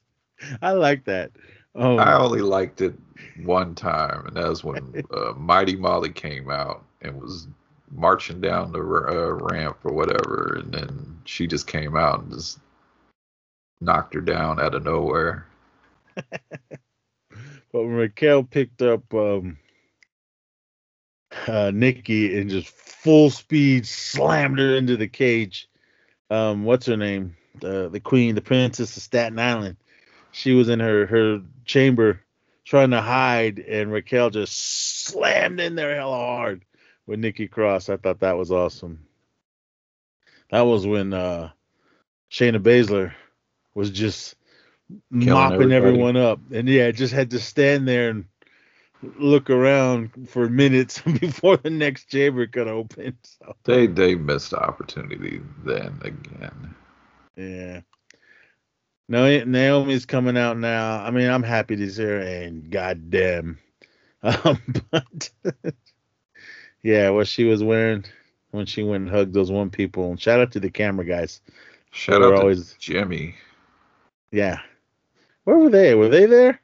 I 0.62 0.72
like 0.72 1.04
that. 1.04 1.32
Oh, 1.74 1.98
I 1.98 2.18
only 2.18 2.40
liked 2.40 2.80
it 2.80 2.94
one 3.42 3.74
time, 3.74 4.26
and 4.26 4.36
that 4.36 4.48
was 4.48 4.64
when 4.64 5.04
uh, 5.14 5.32
Mighty 5.36 5.76
Molly 5.76 6.10
came 6.10 6.50
out 6.50 6.84
and 7.02 7.20
was 7.20 7.48
marching 7.90 8.40
down 8.40 8.72
the 8.72 8.80
r- 8.80 9.10
uh, 9.10 9.32
ramp 9.32 9.78
or 9.84 9.92
whatever, 9.92 10.58
and 10.60 10.72
then 10.72 11.18
she 11.24 11.46
just 11.46 11.66
came 11.66 11.96
out 11.96 12.20
and 12.20 12.32
just 12.32 12.58
knocked 13.80 14.14
her 14.14 14.20
down 14.20 14.60
out 14.60 14.74
of 14.74 14.84
nowhere. 14.84 15.46
but 16.14 16.26
when 17.72 17.92
Raquel 17.92 18.42
picked 18.42 18.82
up 18.82 19.12
um, 19.14 19.58
uh, 21.46 21.70
Nikki 21.72 22.38
and 22.38 22.50
just 22.50 22.68
full 22.68 23.30
speed 23.30 23.86
slammed 23.86 24.58
her 24.58 24.76
into 24.76 24.96
the 24.96 25.08
cage. 25.08 25.68
Um, 26.30 26.64
what's 26.64 26.86
her 26.86 26.96
name? 26.96 27.36
The 27.60 27.88
the 27.88 28.00
queen, 28.00 28.34
the 28.34 28.40
princess 28.40 28.96
of 28.96 29.02
Staten 29.02 29.38
Island. 29.38 29.76
She 30.32 30.52
was 30.54 30.68
in 30.68 30.80
her 30.80 31.06
her 31.06 31.40
chamber 31.64 32.20
trying 32.64 32.90
to 32.90 33.00
hide, 33.00 33.58
and 33.58 33.90
Raquel 33.90 34.30
just 34.30 35.04
slammed 35.04 35.58
in 35.60 35.74
there 35.74 35.96
hella 35.96 36.16
hard 36.16 36.64
with 37.06 37.18
Nikki 37.18 37.48
Cross. 37.48 37.88
I 37.88 37.96
thought 37.96 38.20
that 38.20 38.36
was 38.36 38.52
awesome. 38.52 39.06
That 40.50 40.62
was 40.62 40.86
when 40.86 41.12
uh, 41.12 41.50
Shayna 42.30 42.58
Baszler 42.58 43.12
was 43.74 43.90
just 43.90 44.36
mopping 45.10 45.72
everybody. 45.72 45.74
everyone 45.74 46.16
up, 46.16 46.40
and 46.52 46.68
yeah, 46.68 46.90
just 46.90 47.12
had 47.12 47.30
to 47.30 47.38
stand 47.38 47.88
there 47.88 48.10
and 48.10 48.26
look 49.02 49.48
around 49.50 50.10
for 50.28 50.48
minutes 50.48 51.00
before 51.20 51.56
the 51.56 51.70
next 51.70 52.06
chamber 52.10 52.46
could 52.46 52.68
open. 52.68 53.16
So 53.22 53.54
They 53.64 53.86
they 53.86 54.14
missed 54.14 54.50
the 54.50 54.58
opportunity 54.60 55.40
then 55.64 55.98
again. 56.02 56.74
yeah. 57.36 57.80
No, 59.10 59.42
Naomi's 59.44 60.04
coming 60.04 60.36
out 60.36 60.58
now. 60.58 61.02
I 61.02 61.10
mean, 61.10 61.30
I'm 61.30 61.42
happy 61.42 61.76
to 61.76 61.90
see 61.90 62.02
her, 62.02 62.18
and 62.20 62.70
goddamn, 62.70 63.58
um, 64.22 64.60
but 64.90 65.30
yeah, 66.82 67.08
what 67.08 67.26
she 67.26 67.44
was 67.44 67.62
wearing, 67.64 68.04
when 68.50 68.66
she 68.66 68.82
went 68.82 69.04
and 69.04 69.10
hugged 69.10 69.32
those 69.32 69.50
one 69.50 69.70
people. 69.70 70.10
And 70.10 70.20
shout 70.20 70.40
out 70.40 70.52
to 70.52 70.60
the 70.60 70.70
camera 70.70 71.06
guys. 71.06 71.40
Shout 71.90 72.22
out 72.22 72.32
to 72.32 72.36
always- 72.40 72.74
Jimmy. 72.78 73.34
Yeah. 74.30 74.58
Where 75.44 75.56
were 75.56 75.70
they? 75.70 75.94
Were 75.94 76.10
they 76.10 76.26
there? 76.26 76.60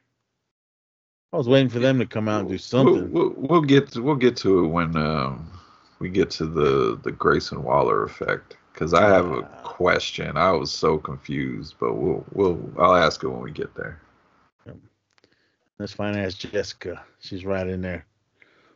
I 1.35 1.37
was 1.37 1.49
waiting 1.49 1.67
for 1.67 1.79
them 1.79 1.99
to 1.99 2.05
come 2.05 2.29
out 2.29 2.39
and 2.41 2.49
do 2.49 2.57
something. 2.57 3.11
We'll, 3.11 3.27
we'll, 3.27 3.47
we'll 3.49 3.61
get 3.61 3.91
to, 3.91 4.01
we'll 4.01 4.15
get 4.15 4.37
to 4.37 4.63
it 4.63 4.67
when 4.69 4.95
um, 4.95 5.51
we 5.99 6.07
get 6.07 6.29
to 6.31 6.45
the 6.45 6.97
the 7.03 7.11
Grayson 7.11 7.61
Waller 7.61 8.05
effect 8.05 8.55
because 8.71 8.93
I 8.93 9.09
have 9.09 9.29
a 9.31 9.41
Ah. 9.41 9.61
question. 9.61 10.37
I 10.37 10.51
was 10.51 10.71
so 10.71 10.97
confused, 10.97 11.75
but 11.77 11.95
we'll 11.95 12.25
we'll 12.31 12.57
I'll 12.79 12.95
ask 12.95 13.21
it 13.21 13.27
when 13.27 13.41
we 13.41 13.51
get 13.51 13.75
there. 13.75 13.99
Let's 15.77 15.91
find 15.91 16.17
ass 16.17 16.35
Jessica. 16.35 17.03
She's 17.19 17.43
right 17.43 17.67
in 17.67 17.81
there 17.81 18.05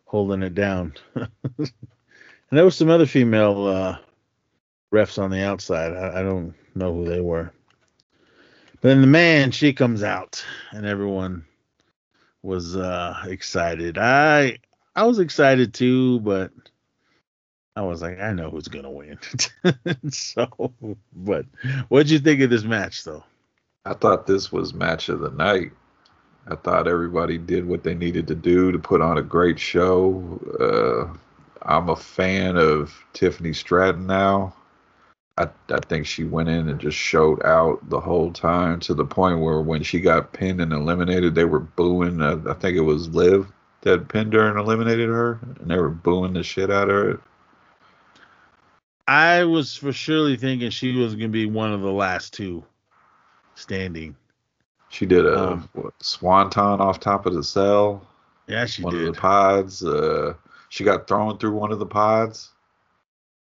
holding 0.04 0.44
it 0.44 0.54
down. 0.54 0.96
and 1.16 1.30
there 2.52 2.66
was 2.66 2.76
some 2.76 2.90
other 2.90 3.06
female 3.06 3.68
uh, 3.68 3.98
refs 4.94 5.18
on 5.18 5.32
the 5.32 5.46
outside. 5.46 5.94
I, 5.94 6.20
I 6.20 6.24
don't 6.24 6.54
know 6.76 6.94
who 6.94 7.06
they 7.06 7.22
were. 7.22 7.54
But 8.82 8.90
then 8.90 9.00
the 9.00 9.08
man, 9.08 9.52
she 9.52 9.72
comes 9.72 10.04
out 10.04 10.44
and 10.72 10.86
everyone 10.86 11.46
was 12.42 12.76
uh, 12.76 13.16
excited. 13.26 13.98
I 13.98 14.60
I 14.96 15.04
was 15.04 15.20
excited 15.20 15.74
too, 15.74 16.20
but 16.22 16.52
I 17.76 17.82
was 17.82 18.02
like, 18.02 18.20
I 18.20 18.34
know 18.34 18.50
who's 18.50 18.68
gonna 18.68 18.92
win. 18.92 19.20
so 20.10 20.74
but 21.14 21.46
what'd 21.90 22.10
you 22.10 22.20
think 22.20 22.42
of 22.42 22.50
this 22.50 22.64
match 22.64 23.04
though? 23.04 23.24
I 23.86 23.94
thought 23.94 24.28
this 24.28 24.52
was 24.52 24.74
match 24.74 25.10
of 25.10 25.20
the 25.20 25.32
night. 25.32 25.72
I 26.48 26.56
thought 26.56 26.88
everybody 26.88 27.38
did 27.38 27.68
what 27.68 27.84
they 27.84 27.94
needed 27.94 28.28
to 28.28 28.36
do 28.36 28.72
to 28.72 28.80
put 28.80 29.02
on 29.02 29.18
a 29.18 29.24
great 29.24 29.60
show. 29.60 30.40
Uh, 30.60 31.18
I'm 31.62 31.90
a 31.90 31.96
fan 31.96 32.58
of 32.58 32.94
Tiffany 33.14 33.54
Stratton 33.54 34.08
now. 34.08 34.56
I, 35.40 35.48
I 35.70 35.80
think 35.88 36.06
she 36.06 36.26
went 36.26 36.50
in 36.50 36.68
and 36.68 36.80
just 36.80 36.98
showed 36.98 37.42
out 37.46 37.80
the 37.90 38.00
whole 38.00 38.32
time 38.34 38.82
to 38.82 38.94
the 38.94 39.06
point 39.06 39.40
where 39.40 39.62
when 39.62 39.82
she 39.82 40.02
got 40.02 40.34
pinned 40.34 40.60
and 40.60 40.74
eliminated, 40.74 41.34
they 41.34 41.46
were 41.46 41.62
booing. 41.62 42.22
Uh, 42.22 42.42
I 42.50 42.54
think 42.54 42.76
it 42.76 42.82
was 42.82 43.08
Liv 43.10 43.48
that 43.82 44.10
pinned 44.10 44.34
her 44.34 44.50
and 44.50 44.60
eliminated 44.60 45.08
her, 45.08 45.40
and 45.62 45.72
they 45.72 45.78
were 45.78 45.90
booing 45.90 46.34
the 46.34 46.44
shit 46.44 46.70
out 46.70 46.90
of 46.90 46.96
her. 46.96 47.22
I 49.08 49.46
was 49.46 49.76
for 49.76 49.94
surely 49.94 50.36
thinking 50.36 50.70
she 50.70 50.96
was 50.98 51.16
gonna 51.16 51.30
be 51.30 51.46
one 51.46 51.72
of 51.72 51.82
the 51.82 51.92
last 51.92 52.34
two 52.34 52.64
standing. 53.56 54.16
She 54.90 55.06
did 55.06 55.26
a 55.26 55.52
Um, 55.54 55.70
what, 55.74 55.94
swanton 56.02 56.82
off 56.82 57.00
top 57.00 57.26
of 57.26 57.34
the 57.34 57.44
cell. 57.44 58.06
Yeah, 58.48 58.66
she 58.66 58.82
did. 58.82 58.86
one 58.86 58.94
did. 58.96 59.08
of 59.08 59.16
the 59.16 59.22
pods. 59.22 59.84
Uh, 59.84 60.34
she 60.68 60.84
got 60.84 61.08
thrown 61.08 61.38
through 61.38 61.54
one 61.54 61.72
of 61.72 61.80
the 61.80 61.86
pods. 61.86 62.52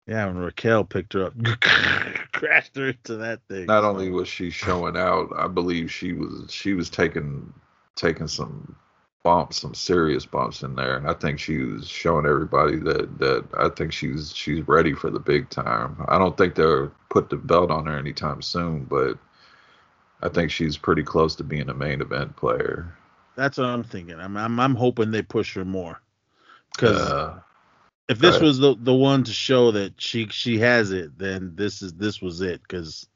Yeah, 0.08 0.26
when 0.26 0.38
Raquel 0.38 0.84
picked 0.84 1.12
her 1.12 1.26
up, 1.26 1.34
crashed 2.32 2.76
her 2.76 2.88
into 2.88 3.16
that 3.16 3.40
thing. 3.48 3.68
Not 3.68 3.84
So, 3.84 3.88
only 3.90 4.10
was 4.10 4.28
she 4.28 4.50
showing 4.50 4.96
out, 4.96 5.30
I 5.36 5.46
believe 5.48 5.92
she 5.92 6.12
was 6.14 6.50
she 6.50 6.72
was 6.72 6.90
taking 6.90 7.52
taking 7.94 8.28
some 8.28 8.74
bumps, 9.22 9.58
some 9.60 9.74
serious 9.74 10.24
bumps 10.24 10.62
in 10.62 10.74
there. 10.74 10.96
And 10.96 11.08
I 11.08 11.12
think 11.14 11.38
she 11.38 11.58
was 11.58 11.86
showing 11.88 12.26
everybody 12.26 12.76
that 12.78 13.18
that 13.18 13.44
I 13.58 13.68
think 13.68 13.92
she's 13.92 14.34
she's 14.34 14.66
ready 14.66 14.94
for 14.94 15.10
the 15.10 15.20
big 15.20 15.50
time. 15.50 15.96
I 16.08 16.18
don't 16.18 16.36
think 16.36 16.54
they'll 16.54 16.90
put 17.10 17.28
the 17.30 17.36
belt 17.36 17.70
on 17.70 17.86
her 17.86 17.98
anytime 17.98 18.40
soon, 18.42 18.84
but 18.84 19.18
I 20.22 20.28
think 20.28 20.50
she's 20.50 20.76
pretty 20.78 21.02
close 21.02 21.36
to 21.36 21.44
being 21.44 21.68
a 21.68 21.74
main 21.74 22.00
event 22.00 22.36
player. 22.36 22.96
that's 23.36 23.58
what 23.58 23.66
I'm 23.66 23.84
thinking. 23.84 24.18
I'm 24.18 24.36
I'm, 24.36 24.58
I'm 24.60 24.74
hoping 24.74 25.10
they 25.10 25.22
push 25.22 25.54
her 25.54 25.64
more 25.64 26.00
because 26.76 27.14
Uh, 27.14 27.38
if 28.08 28.18
this 28.18 28.40
was 28.40 28.58
the 28.58 28.74
the 28.78 28.94
one 28.94 29.24
to 29.24 29.32
show 29.32 29.72
that 29.72 30.00
she 30.00 30.28
she 30.28 30.58
has 30.58 30.92
it, 30.92 31.18
then 31.18 31.52
this 31.54 31.82
is 31.82 31.92
this 31.94 32.22
was 32.22 32.40
it. 32.40 32.62
Because 32.62 33.06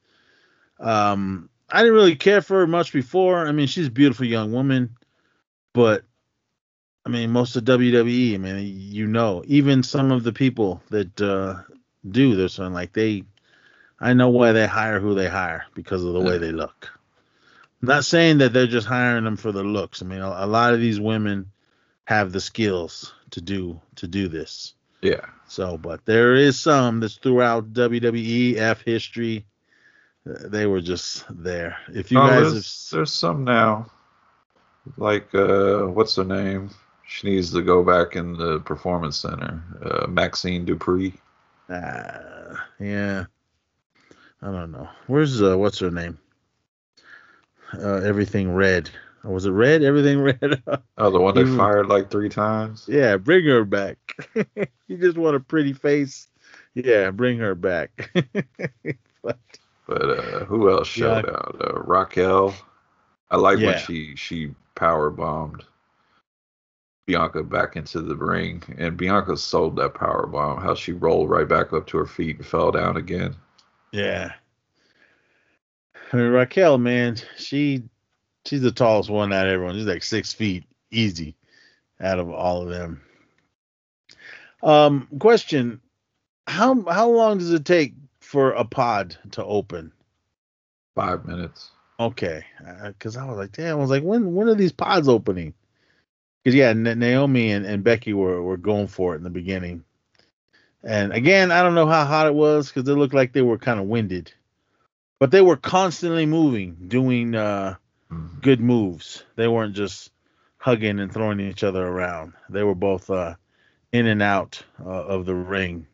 um, 0.79 1.49
I 1.71 1.81
didn't 1.81 1.95
really 1.95 2.17
care 2.17 2.43
for 2.43 2.61
her 2.61 2.67
much 2.67 2.93
before. 2.93 3.47
I 3.47 3.53
mean, 3.53 3.67
she's 3.67 3.87
a 3.87 3.91
beautiful 3.91 4.27
young 4.27 4.53
woman, 4.53 4.97
but 5.73 6.05
I 7.05 7.09
mean, 7.09 7.31
most 7.31 7.57
of 7.57 7.65
WWE, 7.65 8.35
I 8.35 8.39
mean, 8.39 8.67
you 8.67 9.07
know, 9.07 9.43
even 9.47 9.83
some 9.83 10.13
of 10.13 10.23
the 10.23 10.33
people 10.33 10.83
that 10.91 11.21
uh, 11.21 11.63
do 12.09 12.37
this 12.37 12.59
one, 12.59 12.73
like 12.73 12.93
they, 12.93 13.25
I 13.99 14.13
know 14.13 14.29
why 14.29 14.53
they 14.53 14.67
hire 14.67 15.01
who 15.01 15.15
they 15.15 15.29
hire 15.29 15.65
because 15.75 16.05
of 16.05 16.13
the 16.13 16.21
way 16.21 16.39
they 16.39 16.53
look. 16.53 16.91
not 17.81 18.05
saying 18.05 18.39
that 18.39 18.53
they're 18.53 18.67
just 18.67 18.87
hiring 18.87 19.25
them 19.25 19.37
for 19.37 19.51
the 19.51 19.65
looks. 19.65 20.03
I 20.03 20.05
mean, 20.05 20.21
a, 20.21 20.45
a 20.45 20.47
lot 20.47 20.75
of 20.75 20.81
these 20.81 21.01
women 21.01 21.51
have 22.05 22.31
the 22.31 22.41
skills 22.41 23.15
to 23.31 23.41
do 23.41 23.81
to 23.97 24.07
do 24.07 24.29
this. 24.29 24.75
Yeah. 25.03 25.27
So, 25.47 25.77
but 25.77 26.05
there 26.07 26.35
is 26.35 26.59
some 26.59 27.01
that's 27.01 27.17
throughout 27.17 27.73
WWE 27.75 28.57
F 28.57 28.83
history. 28.83 29.45
They 30.25 30.67
were 30.67 30.81
just 30.81 31.25
there. 31.31 31.77
If 31.89 32.13
you 32.13 32.19
Oh, 32.21 32.27
guys 32.27 32.53
there's, 32.53 32.91
there's 32.93 33.13
some 33.13 33.45
now. 33.45 33.91
Like 34.97 35.35
uh 35.35 35.83
what's 35.87 36.17
her 36.17 36.25
name? 36.25 36.71
She 37.07 37.29
needs 37.31 37.53
to 37.53 37.63
go 37.63 37.83
back 37.85 38.17
in 38.17 38.35
the 38.37 38.61
performance 38.61 39.19
center. 39.19 39.63
Uh 39.83 40.07
Maxxine 40.07 40.65
Dupri. 40.67 41.13
have, 41.69 41.83
uh, 41.85 42.57
yeah, 42.81 43.25
I 44.43 44.47
don't 44.47 44.73
know. 44.73 44.89
Where's 45.07 45.43
uh, 45.43 45.59
what's 45.59 45.79
her 45.81 45.91
name? 45.91 46.19
Uh, 47.75 47.97
everything 47.97 48.53
red. 48.55 48.91
Or 49.25 49.33
was 49.33 49.47
it 49.47 49.51
red? 49.51 49.83
Everything 49.83 50.21
red. 50.23 50.63
Oh, 50.99 51.11
the 51.11 51.21
one 51.21 51.35
they 51.35 51.45
fired 51.45 51.89
like 51.89 52.11
three 52.11 52.29
times. 52.29 52.87
yeah, 52.89 53.17
bring 53.17 53.45
her 53.47 53.65
back. 53.65 53.99
you 54.89 54.97
just 54.99 55.17
want 55.17 55.37
a 55.37 55.41
pretty 55.41 55.73
face. 55.73 56.29
Yeah, 56.75 57.11
bring 57.11 57.39
her 57.39 57.55
back. 57.55 58.11
but 59.23 59.39
But 59.87 60.03
uh 60.03 60.45
who 60.47 60.71
else 60.71 60.89
showed 60.89 61.25
Yeah. 61.25 61.31
out? 61.31 61.57
Uh, 61.61 61.81
Raquel. 61.83 62.55
I 63.31 63.37
like 63.37 63.59
when 63.59 63.77
she 63.77 64.17
she 64.17 64.55
power 64.75 65.11
bombed 65.11 65.65
Bianca 67.07 67.43
back 67.43 67.77
into 67.77 68.01
the 68.01 68.17
ring, 68.17 68.63
and 68.79 68.97
Bianca 68.97 69.37
sold 69.37 69.77
that 69.77 69.95
power 69.95 70.27
bomb. 70.27 70.61
How 70.61 70.75
she 70.75 70.93
rolled 70.93 71.31
right 71.31 71.49
back 71.49 71.73
up 71.73 71.87
to 71.89 71.99
her 71.99 72.07
feet 72.07 72.39
and 72.39 72.47
fell 72.47 72.71
down 72.71 72.97
again. 72.97 73.35
Yeah. 73.93 74.33
I 76.13 76.17
mean 76.17 76.31
Raquel, 76.31 76.79
man, 76.79 77.17
she 77.37 77.85
she's 78.47 78.63
the 78.63 78.73
tallest 78.73 79.11
one 79.11 79.33
out 79.33 79.47
of 79.47 79.53
everyone. 79.53 79.75
She's 79.75 79.87
like 79.87 80.03
six 80.03 80.33
feet 80.33 80.65
easy 80.91 81.35
out 82.01 82.19
of 82.19 82.31
all 82.31 82.63
of 82.63 82.69
them. 82.69 83.01
Um, 84.63 85.09
question: 85.19 85.81
How 86.47 86.83
how 86.89 87.11
long 87.11 87.39
does 87.39 87.53
it 87.53 87.65
take 87.65 87.95
for 88.21 88.53
a 88.53 88.65
pod 88.65 89.17
to 89.33 89.45
open? 89.45 89.93
Five 90.95 91.27
minutes. 91.27 91.71
Okay, 91.99 92.45
because 92.87 93.17
I 93.17 93.25
was 93.25 93.37
like, 93.37 93.53
damn, 93.53 93.77
I 93.77 93.81
was 93.81 93.91
like, 93.91 94.03
when 94.03 94.35
when 94.35 94.49
are 94.49 94.55
these 94.55 94.73
pods 94.73 95.09
opening? 95.09 95.55
Because 96.43 96.57
yeah, 96.57 96.73
Na- 96.73 96.95
Naomi 96.95 97.53
and, 97.53 97.65
and 97.65 97.85
Becky 97.85 98.13
were 98.13 98.43
were 98.43 98.57
going 98.57 98.89
for 98.89 99.15
it 99.15 99.19
in 99.19 99.23
the 99.25 99.31
beginning, 99.31 99.85
and 100.83 101.13
again, 101.13 101.53
I 101.53 101.63
don't 101.63 101.75
know 101.75 101.87
how 101.87 102.05
hot 102.05 102.27
it 102.27 102.35
was 102.35 102.69
because 102.69 102.89
it 102.89 102.95
looked 102.95 103.15
like 103.15 103.33
they 103.33 103.43
were 103.43 103.59
kind 103.59 103.79
of 103.79 103.87
winded, 103.87 104.33
but 105.21 105.31
they 105.31 105.43
were 105.43 105.57
constantly 105.57 106.27
moving, 106.27 106.77
doing 106.89 107.35
uh. 107.35 107.77
Good 108.41 108.61
moves. 108.61 109.25
They 109.37 109.49
weren't 109.49 109.75
just 109.75 110.11
hugging 110.59 111.01
and 111.01 111.13
throwing 111.13 111.41
each 111.41 111.65
other 111.65 111.87
around. 111.87 112.35
They 112.49 112.63
were 112.63 112.75
both 112.75 113.11
uh, 113.11 113.35
in 113.93 114.07
and 114.07 114.23
out 114.23 114.63
uh, 114.85 114.89
of 114.89 115.27
the 115.27 115.35
ring. 115.35 115.87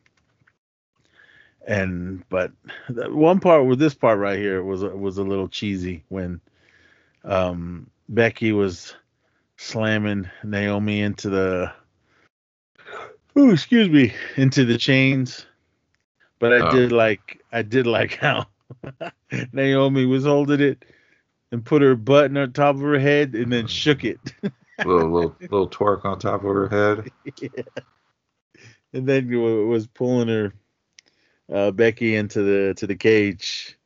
And 1.67 2.27
but 2.29 2.51
one 2.89 3.39
part 3.39 3.65
with 3.65 3.79
this 3.79 3.93
part 3.93 4.17
right 4.19 4.39
here 4.39 4.63
was 4.63 4.83
was 4.83 5.17
a 5.17 5.23
little 5.23 5.47
cheesy 5.47 6.03
when 6.09 6.41
um, 7.23 7.89
Becky 8.07 8.51
was 8.51 8.95
slamming 9.57 10.29
Naomi 10.43 11.01
into 11.01 11.29
the 11.29 11.71
oh 13.35 13.51
excuse 13.51 13.89
me 13.89 14.13
into 14.37 14.65
the 14.65 14.77
chains. 14.77 15.45
But 16.39 16.53
I 16.53 16.61
Oh. 16.61 16.71
did 16.71 16.91
like 16.91 17.41
I 17.51 17.61
did 17.61 17.85
like 17.85 18.15
how 18.21 18.47
Naomi 19.53 20.05
was 20.05 20.23
holding 20.25 20.61
it 20.61 20.85
and 21.51 21.65
put 21.65 21.81
her 21.81 21.95
butt 21.95 22.35
on 22.35 22.53
top 22.53 22.75
of 22.75 22.81
her 22.81 22.99
head 22.99 23.35
and 23.35 23.51
then 23.51 23.67
shook 23.67 24.03
it. 24.03 24.19
little 24.85 25.09
little 25.09 25.35
little 25.41 25.69
twerk 25.69 26.05
on 26.05 26.19
top 26.19 26.43
of 26.43 26.49
her 26.49 26.69
head. 26.69 27.11
and 28.93 29.07
then 29.07 29.29
was 29.67 29.87
pulling 29.87 30.27
her 30.27 30.53
uh, 31.51 31.71
Becky 31.71 32.15
into 32.15 32.43
the 32.43 32.73
to 32.75 32.87
the 32.87 32.95
cage, 32.95 33.77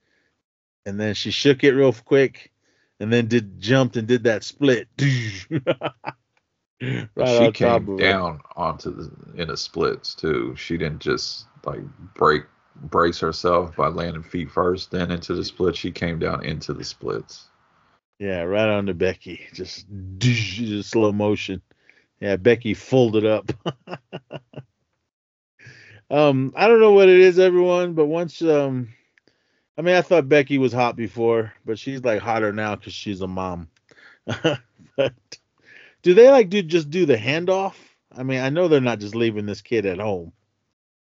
and 0.85 0.99
then 0.99 1.13
she 1.13 1.31
shook 1.31 1.63
it 1.63 1.73
real 1.73 1.93
quick, 1.93 2.51
and 2.99 3.11
then 3.11 3.27
did 3.27 3.59
jumped 3.59 3.97
and 3.97 4.07
did 4.07 4.23
that 4.25 4.43
split. 4.43 4.87
right 4.99 5.91
she 7.45 7.51
came 7.51 7.69
of 7.69 7.87
her. 7.87 7.97
down 7.97 8.39
onto 8.55 8.93
the 8.93 9.41
in 9.41 9.47
the 9.47 9.57
splits 9.57 10.15
too. 10.15 10.55
She 10.57 10.77
didn't 10.77 10.99
just 10.99 11.47
like 11.65 11.81
break 12.13 12.43
brace 12.75 13.19
herself 13.19 13.75
by 13.75 13.87
landing 13.87 14.23
feet 14.23 14.51
first, 14.51 14.91
then 14.91 15.11
into 15.11 15.35
the 15.35 15.45
split. 15.45 15.75
She 15.75 15.91
came 15.91 16.19
down 16.19 16.43
into 16.43 16.73
the 16.73 16.83
splits. 16.83 17.47
Yeah, 18.19 18.41
right 18.43 18.69
onto 18.69 18.93
Becky, 18.93 19.41
just, 19.53 19.85
just 20.19 20.89
slow 20.91 21.11
motion. 21.11 21.61
Yeah, 22.19 22.37
Becky 22.37 22.73
folded 22.73 23.25
up. 23.25 23.51
um, 26.09 26.53
I 26.55 26.67
don't 26.67 26.79
know 26.79 26.93
what 26.93 27.09
it 27.09 27.19
is, 27.19 27.39
everyone, 27.39 27.93
but 27.93 28.05
once 28.05 28.41
um, 28.41 28.89
I 29.77 29.81
mean, 29.81 29.95
I 29.95 30.01
thought 30.01 30.29
Becky 30.29 30.57
was 30.57 30.71
hot 30.71 30.95
before, 30.95 31.53
but 31.65 31.79
she's 31.79 32.03
like 32.03 32.21
hotter 32.21 32.53
now 32.53 32.75
because 32.75 32.93
she's 32.93 33.21
a 33.21 33.27
mom. 33.27 33.67
but 34.25 35.13
do 36.01 36.13
they 36.13 36.29
like 36.29 36.49
do 36.49 36.61
just 36.61 36.89
do 36.89 37.05
the 37.05 37.17
handoff? 37.17 37.73
I 38.15 38.23
mean, 38.23 38.39
I 38.39 38.49
know 38.49 38.67
they're 38.67 38.79
not 38.79 38.99
just 38.99 39.15
leaving 39.15 39.45
this 39.47 39.61
kid 39.61 39.85
at 39.85 39.99
home, 39.99 40.31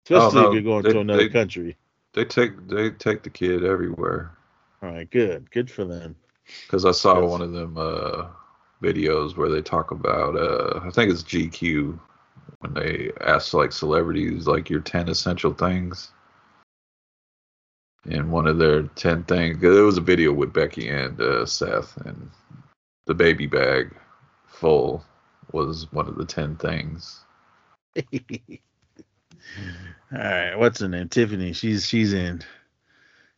especially 0.05 0.39
Oh, 0.39 0.41
no, 0.43 0.47
if 0.47 0.53
you're 0.53 0.63
going 0.63 0.83
they- 0.83 0.93
to 0.93 0.99
another 1.01 1.23
they- 1.23 1.29
country. 1.29 1.77
They 2.13 2.23
take 2.23 2.69
they 2.69 2.91
take 2.91 3.23
the 3.23 3.29
kid 3.29 3.65
everywhere. 3.65 4.31
All 4.81 4.89
right, 4.89 5.09
good, 5.11 5.51
good 5.51 5.69
for 5.69 5.83
them. 5.83 6.15
Because 6.65 6.85
I 6.85 6.91
saw 6.91 7.15
That's- 7.15 7.31
one 7.31 7.41
of 7.41 7.51
them 7.51 7.77
uh, 7.77 8.27
videos 8.81 9.35
where 9.37 9.49
they 9.49 9.61
talk 9.61 9.91
about 9.91 10.35
uh, 10.35 10.79
I 10.83 10.89
think 10.91 11.11
it's 11.11 11.23
GQ 11.23 11.99
when 12.59 12.73
they 12.73 13.11
ask 13.21 13.53
like 13.53 13.71
celebrities 13.71 14.47
like 14.47 14.69
your 14.69 14.81
ten 14.81 15.09
essential 15.09 15.53
things. 15.53 16.11
And 18.07 18.31
one 18.31 18.45
of 18.45 18.59
their 18.59 18.83
ten 18.83 19.23
things, 19.23 19.59
there 19.59 19.83
was 19.83 19.97
a 19.97 20.01
video 20.01 20.31
with 20.31 20.53
Becky 20.53 20.89
and 20.89 21.19
uh, 21.19 21.45
Seth, 21.45 21.97
and 22.05 22.29
the 23.07 23.15
baby 23.15 23.47
bag 23.47 23.95
full 24.47 25.03
was 25.51 25.91
one 25.91 26.07
of 26.07 26.15
the 26.15 26.25
ten 26.25 26.55
things. 26.57 27.21
All 27.97 28.03
right, 30.11 30.55
what's 30.55 30.79
her 30.81 30.87
name? 30.87 31.09
Tiffany. 31.09 31.53
She's 31.53 31.87
she's 31.87 32.13
in. 32.13 32.43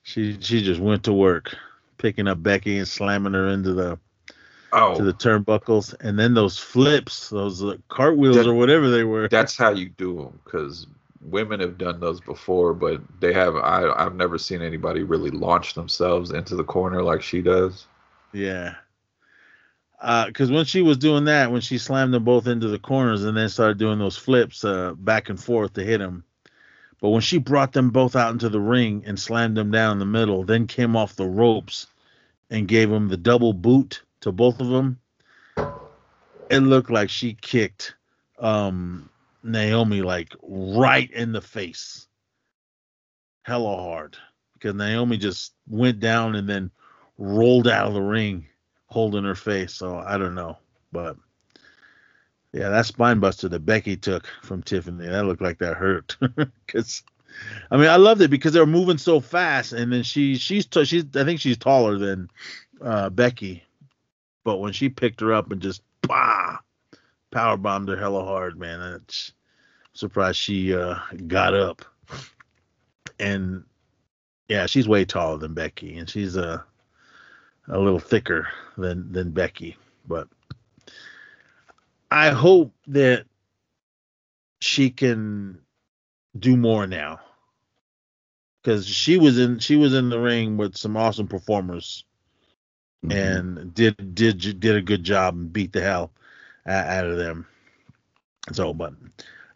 She 0.03 0.38
she 0.41 0.62
just 0.62 0.82
went 0.82 1.03
to 1.03 1.14
work, 1.14 1.55
picking 1.98 2.28
up 2.28 2.41
Becky 2.41 2.78
and 2.78 2.88
slamming 2.88 3.34
her 3.34 3.48
into 3.48 3.74
the 3.74 4.00
Oh, 4.74 4.95
to 4.98 5.04
the 5.04 5.14
turnbuckles, 5.14 5.95
and 6.02 6.20
then 6.20 6.34
those 6.34 6.60
flips, 6.60 7.30
those 7.30 7.64
uh, 7.64 7.78
cartwheels 7.88 8.36
That- 8.36 8.48
or 8.48 8.54
whatever 8.54 8.89
they 8.89 9.04
were. 9.06 9.30
that's 9.30 9.56
how 9.56 9.70
you 9.72 9.88
do 9.89 10.16
them 10.18 10.39
because 10.43 10.88
women 11.22 11.60
have 11.62 11.78
done 11.78 12.00
those 12.00 12.22
before 12.22 12.74
but 12.74 13.02
they 13.20 13.34
have 13.34 13.56
I, 13.56 13.89
i've 13.98 14.14
never 14.16 14.38
seen 14.38 14.62
anybody 14.62 15.04
really 15.04 15.32
launch 15.32 15.74
themselves 15.74 16.32
into 16.32 16.56
the 16.56 16.64
corner 16.64 17.02
like 17.02 17.22
she 17.24 17.41
does 17.41 17.86
Yeah. 18.34 18.76
Because 20.00 20.52
when 20.52 20.66
she 20.66 20.82
was 20.84 20.98
doing 20.98 21.26
that, 21.26 21.52
when 21.52 21.62
she 21.62 21.80
slammed 21.80 22.14
them 22.14 22.24
both 22.24 22.45
into 22.48 22.68
the 22.68 22.78
corners 22.80 23.24
and 23.24 23.36
then 23.36 23.50
started 23.50 23.80
doing 23.80 23.98
those 24.00 24.16
flips 24.16 24.64
uh, 24.64 24.93
back 24.93 25.30
and 25.30 25.41
forth 25.43 25.74
to 25.74 25.84
hit 25.84 26.00
him. 26.00 26.24
But 27.00 27.10
when 27.10 27.22
she 27.22 27.38
brought 27.38 27.74
them 27.74 27.91
both 27.91 28.16
out 28.16 28.34
into 28.34 28.50
the 28.50 28.60
ring 28.60 29.04
and 29.06 29.20
slammed 29.20 29.56
them 29.56 29.72
down 29.72 29.93
in 29.93 30.00
the 30.00 30.06
middle, 30.06 30.43
then 30.43 30.68
came 30.68 30.95
off 30.95 31.16
the 31.16 31.28
ropes 31.28 31.88
and 32.50 32.68
gave 32.68 32.89
them 32.89 33.08
the 33.08 33.18
double 33.18 33.54
boot 33.54 34.02
to 34.22 34.32
both 34.32 34.60
of 34.60 34.70
them, 34.70 35.00
it 36.50 36.60
looked 36.60 36.89
like 36.89 37.10
she 37.10 37.34
kicked 37.34 37.95
um, 38.39 39.10
Naomi 39.43 40.02
like 40.02 40.34
right 40.41 41.10
in 41.12 41.32
the 41.32 41.41
face. 41.41 42.08
Hella 43.43 43.76
hard. 43.78 44.18
Because 44.54 44.74
Naomi 44.74 45.18
just 45.18 45.54
went 45.68 46.00
down 46.00 46.36
and 46.36 46.50
then 46.50 46.72
rolled 47.18 47.68
out 47.68 47.88
of 47.88 47.93
the 47.93 48.02
ring 48.02 48.48
holding 48.88 49.24
her 49.24 49.36
face. 49.36 49.74
So 49.74 49.98
I 49.98 50.18
don't 50.18 50.36
know. 50.36 50.58
But 50.91 51.18
yeah, 52.54 52.70
that 52.70 52.86
spine 52.86 53.20
buster 53.20 53.50
that 53.50 53.66
Becky 53.66 53.98
took 53.98 54.28
from 54.41 54.64
Tiffany, 54.64 55.08
that 55.08 55.26
looked 55.26 55.41
like 55.41 55.60
that 55.60 55.78
hurt. 55.78 56.18
Cause 56.68 57.04
I 57.70 57.78
mean 57.78 57.89
I 57.89 57.98
loved 57.98 58.22
it 58.22 58.32
because 58.32 58.54
they 58.54 58.60
were 58.60 58.66
moving 58.66 58.98
so 58.98 59.20
fast 59.20 59.74
and 59.74 59.91
then 59.93 60.04
she 60.04 60.38
she's 60.38 60.66
t- 60.66 60.86
she's 60.86 61.06
I 61.16 61.24
think 61.24 61.39
she's 61.39 61.58
taller 61.58 61.98
than 61.98 62.30
uh, 62.82 63.10
Becky. 63.10 63.64
But 64.43 64.58
when 64.58 64.74
she 64.74 64.89
picked 64.89 65.20
her 65.22 65.34
up 65.34 65.52
and 65.52 65.62
just 65.62 65.82
bah, 66.02 66.58
power 67.32 67.58
bombed 67.58 67.89
her 67.89 67.98
hella 67.98 68.24
hard, 68.24 68.58
man. 68.58 68.80
That's 68.80 69.34
surprised 69.93 70.38
she 70.38 70.74
uh, 70.74 70.95
got 71.28 71.54
up. 71.54 71.84
And 73.20 73.64
yeah, 74.48 74.66
she's 74.68 74.88
way 74.88 75.06
taller 75.06 75.38
than 75.38 75.54
Becky, 75.54 75.98
and 75.98 76.10
she's 76.10 76.36
a 76.38 76.64
a 77.68 77.78
little 77.78 78.00
thicker 78.00 78.48
than 78.78 79.12
than 79.12 79.32
Becky. 79.32 79.76
But 80.08 80.28
I 82.10 82.30
hope 82.30 82.74
that 82.88 83.26
she 84.60 84.89
can 84.89 85.60
do 86.38 86.55
more 86.58 86.88
now, 86.88 87.20
because 88.62 88.88
she 88.88 89.18
was 89.18 89.38
in 89.38 89.60
she 89.60 89.76
was 89.76 89.93
in 89.93 90.10
the 90.10 90.20
ring 90.20 90.58
with 90.58 90.78
some 90.78 90.97
awesome 90.97 91.28
performers 91.28 92.05
and 93.10 93.74
did 93.74 94.16
did 94.16 94.60
did 94.60 94.76
a 94.76 94.82
good 94.82 95.03
job 95.03 95.36
and 95.36 95.53
beat 95.53 95.72
the 95.72 95.82
hell 95.82 96.12
out 96.66 97.05
of 97.05 97.18
them. 97.18 97.47
So, 98.51 98.74
but 98.74 98.93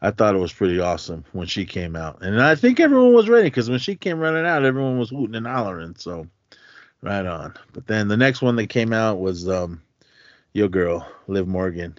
I 0.02 0.12
thought 0.12 0.36
it 0.36 0.40
was 0.40 0.54
pretty 0.54 0.80
awesome 0.80 1.26
when 1.32 1.48
she 1.48 1.66
came 1.66 1.96
out, 1.96 2.22
and 2.22 2.42
I 2.42 2.56
think 2.56 2.80
everyone 2.80 3.14
was 3.14 3.30
ready 3.30 3.48
because 3.48 3.70
when 3.70 3.80
she 3.80 3.96
came 3.96 4.20
running 4.20 4.46
out, 4.46 4.66
everyone 4.66 5.00
was 5.00 5.10
hooting 5.10 5.36
and 5.36 5.48
hollering. 5.48 5.96
So, 5.98 6.28
right 7.02 7.26
on. 7.26 7.56
But 7.74 7.88
then 7.88 8.08
the 8.08 8.18
next 8.18 8.42
one 8.42 8.56
that 8.58 8.68
came 8.68 8.94
out 8.94 9.20
was 9.20 9.48
um 9.50 9.82
your 10.54 10.70
girl 10.70 11.08
Liv 11.28 11.48
Morgan. 11.48 11.98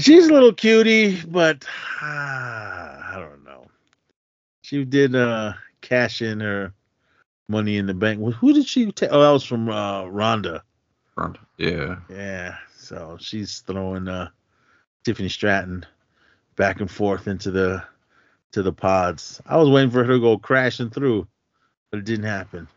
She's 0.00 0.28
a 0.28 0.32
little 0.32 0.52
cutie, 0.52 1.20
but 1.26 1.64
ah, 2.00 3.16
I 3.16 3.18
don't 3.18 3.44
know. 3.44 3.66
She 4.62 4.84
did 4.84 5.14
uh 5.14 5.54
cash 5.80 6.22
in 6.22 6.40
her 6.40 6.72
money 7.48 7.76
in 7.76 7.86
the 7.86 7.94
bank. 7.94 8.20
Well, 8.20 8.32
Who 8.32 8.52
did 8.52 8.66
she 8.66 8.90
take? 8.92 9.10
Oh, 9.12 9.20
that 9.20 9.30
was 9.30 9.44
from 9.44 9.68
uh 9.68 10.02
Rhonda. 10.04 10.62
Ronda. 11.16 11.40
yeah 11.58 11.96
Yeah. 12.08 12.56
So 12.76 13.16
she's 13.20 13.60
throwing 13.60 14.08
uh 14.08 14.28
Tiffany 15.04 15.28
Stratton 15.28 15.84
back 16.56 16.80
and 16.80 16.90
forth 16.90 17.26
into 17.26 17.50
the 17.50 17.82
to 18.52 18.62
the 18.62 18.72
pods. 18.72 19.40
I 19.46 19.56
was 19.56 19.68
waiting 19.68 19.90
for 19.90 20.04
her 20.04 20.14
to 20.14 20.20
go 20.20 20.38
crashing 20.38 20.90
through, 20.90 21.26
but 21.90 21.98
it 21.98 22.04
didn't 22.04 22.26
happen. 22.26 22.68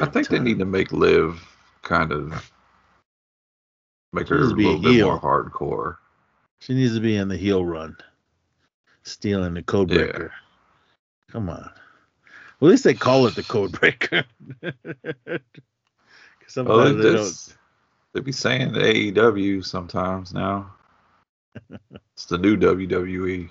i 0.00 0.06
think 0.06 0.28
they 0.28 0.38
need 0.38 0.58
to 0.58 0.64
make 0.64 0.90
liv 0.90 1.40
kind 1.82 2.10
of 2.10 2.50
make 4.12 4.28
her 4.28 4.36
a 4.36 4.40
needs 4.40 4.52
be 4.54 4.64
a 4.64 4.66
little 4.68 4.82
bit 4.82 4.92
heel. 4.92 5.06
more 5.08 5.20
hardcore 5.20 5.96
She 6.60 6.74
needs 6.74 6.94
to 6.94 7.00
be 7.00 7.16
in 7.16 7.28
the 7.28 7.36
heel 7.36 7.64
run, 7.64 7.96
stealing 9.02 9.54
the 9.54 9.62
code 9.62 9.90
Yeah. 9.90 10.28
Come 11.30 11.50
on. 11.50 11.70
Well, 12.60 12.70
at 12.70 12.72
least 12.72 12.84
they 12.84 12.94
call 12.94 13.26
it 13.26 13.34
the 13.34 13.42
code 13.42 13.72
breaker. 13.72 14.24
'Cause 14.62 14.72
well, 15.26 15.38
oh, 16.66 16.92
sometimes 16.92 16.96
they, 16.96 17.12
don't. 17.12 17.56
they 18.14 18.20
be 18.20 18.32
saying 18.32 18.72
the 18.72 18.80
aew 18.80 19.64
sometimes 19.64 20.32
now 20.32 20.74
it's 22.14 22.24
the 22.26 22.38
new 22.38 22.56
wwe 22.56 23.48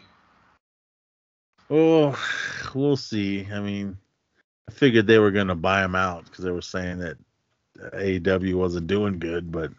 Oh, 1.69 2.17
we'll 2.73 2.95
see. 2.95 3.45
I 3.51 3.59
mean, 3.59 3.97
I 4.69 4.71
figured 4.71 5.05
they 5.05 5.19
were 5.19 5.31
going 5.31 5.47
to 5.47 5.55
buy 5.55 5.83
him 5.83 5.95
out 5.95 6.23
because 6.25 6.45
they 6.45 6.51
were 6.51 6.61
saying 6.61 6.99
that 6.99 7.17
AEW 7.93 8.55
wasn't 8.55 8.87
doing 8.87 9.19
good, 9.19 9.51
but 9.51 9.71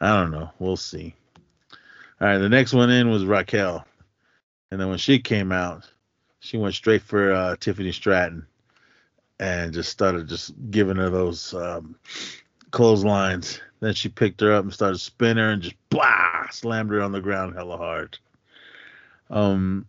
I 0.00 0.20
don't 0.20 0.30
know. 0.30 0.50
We'll 0.58 0.76
see. 0.76 1.14
All 2.20 2.28
right, 2.28 2.38
the 2.38 2.48
next 2.48 2.72
one 2.72 2.90
in 2.90 3.10
was 3.10 3.24
Raquel, 3.24 3.84
and 4.70 4.80
then 4.80 4.88
when 4.88 4.98
she 4.98 5.18
came 5.18 5.52
out, 5.52 5.84
she 6.40 6.56
went 6.56 6.74
straight 6.74 7.02
for 7.02 7.32
uh, 7.32 7.56
Tiffany 7.56 7.92
Stratton 7.92 8.46
and 9.38 9.72
just 9.72 9.90
started 9.90 10.28
just 10.28 10.52
giving 10.70 10.96
her 10.96 11.10
those 11.10 11.52
um, 11.54 11.96
clotheslines. 12.70 13.60
Then 13.80 13.94
she 13.94 14.08
picked 14.08 14.40
her 14.40 14.52
up 14.52 14.64
and 14.64 14.72
started 14.72 14.98
spinning 14.98 15.44
her 15.44 15.50
and 15.50 15.62
just 15.62 15.76
blah 15.90 16.48
slammed 16.50 16.90
her 16.90 17.02
on 17.02 17.12
the 17.12 17.20
ground 17.20 17.54
hella 17.54 17.76
hard. 17.76 18.18
Um, 19.30 19.86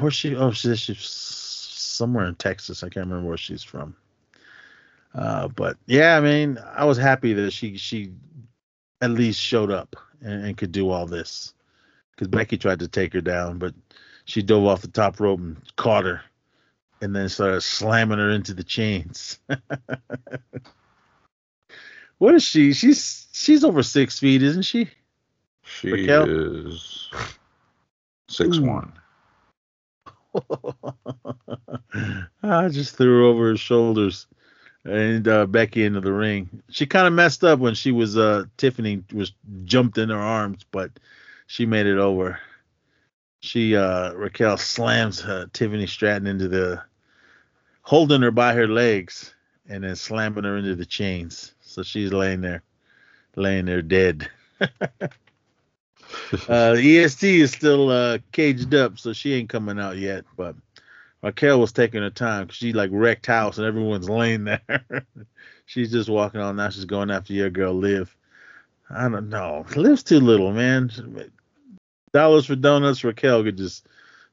where's 0.00 0.14
she? 0.14 0.34
Oh, 0.34 0.50
she's, 0.50 0.80
she's 0.80 0.98
somewhere 1.06 2.26
in 2.26 2.34
Texas. 2.34 2.82
I 2.82 2.88
can't 2.88 3.06
remember 3.06 3.28
where 3.28 3.36
she's 3.36 3.62
from. 3.62 3.94
Uh, 5.14 5.48
but 5.48 5.76
yeah, 5.86 6.16
I 6.16 6.20
mean, 6.20 6.58
I 6.74 6.84
was 6.84 6.98
happy 6.98 7.34
that 7.34 7.52
she 7.52 7.76
she 7.76 8.12
at 9.04 9.10
least 9.10 9.40
showed 9.40 9.70
up 9.70 9.96
and, 10.20 10.46
and 10.46 10.56
could 10.56 10.72
do 10.72 10.90
all 10.90 11.06
this. 11.06 11.54
Because 12.10 12.28
Becky 12.28 12.56
tried 12.56 12.78
to 12.78 12.88
take 12.88 13.12
her 13.12 13.20
down, 13.20 13.58
but 13.58 13.74
she 14.24 14.42
dove 14.42 14.64
off 14.64 14.82
the 14.82 14.88
top 14.88 15.20
rope 15.20 15.40
and 15.40 15.56
caught 15.76 16.04
her, 16.04 16.22
and 17.00 17.14
then 17.14 17.28
started 17.28 17.60
slamming 17.60 18.18
her 18.18 18.30
into 18.30 18.54
the 18.54 18.64
chains. 18.64 19.38
what 22.18 22.34
is 22.34 22.42
she? 22.42 22.72
She's 22.72 23.26
she's 23.32 23.64
over 23.64 23.82
six 23.82 24.18
feet, 24.18 24.42
isn't 24.42 24.62
she? 24.62 24.90
she 25.64 25.90
Raquel? 25.90 26.28
is 26.28 27.08
six 28.28 28.58
one 28.58 28.92
I 32.42 32.68
just 32.68 32.96
threw 32.96 33.18
her 33.18 33.24
over 33.24 33.50
her 33.50 33.56
shoulders 33.56 34.26
and 34.84 35.26
uh, 35.26 35.46
Becky 35.46 35.84
into 35.84 36.00
the 36.00 36.12
ring. 36.12 36.62
She 36.70 36.86
kind 36.86 37.06
of 37.06 37.12
messed 37.12 37.44
up 37.44 37.58
when 37.58 37.74
she 37.74 37.92
was 37.92 38.16
uh, 38.16 38.44
Tiffany 38.56 39.02
was 39.12 39.32
jumped 39.64 39.98
in 39.98 40.10
her 40.10 40.18
arms, 40.18 40.64
but 40.70 40.90
she 41.46 41.66
made 41.66 41.86
it 41.86 41.98
over. 41.98 42.38
She 43.40 43.76
uh, 43.76 44.12
Raquel 44.12 44.56
slams 44.56 45.22
uh, 45.22 45.46
Tiffany 45.52 45.86
Stratton 45.86 46.26
into 46.26 46.48
the 46.48 46.82
holding 47.82 48.22
her 48.22 48.30
by 48.30 48.54
her 48.54 48.66
legs 48.68 49.34
and 49.68 49.84
then 49.84 49.96
slamming 49.96 50.44
her 50.44 50.56
into 50.56 50.74
the 50.74 50.86
chains. 50.86 51.54
So 51.60 51.82
she's 51.82 52.12
laying 52.12 52.40
there, 52.40 52.62
laying 53.36 53.66
there 53.66 53.82
dead. 53.82 54.28
Uh, 56.48 56.76
EST 56.78 57.24
is 57.24 57.50
still 57.50 57.90
uh, 57.90 58.18
caged 58.30 58.72
up, 58.74 58.98
so 58.98 59.12
she 59.12 59.32
ain't 59.34 59.48
coming 59.48 59.80
out 59.80 59.96
yet. 59.96 60.24
But 60.36 60.54
Raquel 61.24 61.58
was 61.58 61.72
taking 61.72 62.02
her 62.02 62.10
time. 62.10 62.48
She 62.48 62.74
like 62.74 62.90
wrecked 62.92 63.26
house 63.26 63.56
and 63.56 63.66
everyone's 63.66 64.10
laying 64.10 64.44
there. 64.44 64.60
she's 65.66 65.90
just 65.90 66.10
walking 66.10 66.40
on 66.42 66.56
now. 66.56 66.68
She's 66.68 66.84
going 66.84 67.10
after 67.10 67.32
your 67.32 67.48
girl 67.48 67.72
Liv. 67.72 68.14
I 68.90 69.08
don't 69.08 69.30
know. 69.30 69.64
Liv's 69.74 70.02
too 70.02 70.20
little, 70.20 70.52
man. 70.52 70.90
Dollars 72.12 72.44
for 72.44 72.56
donuts. 72.56 73.02
Raquel 73.04 73.42
could 73.42 73.56
just 73.56 73.86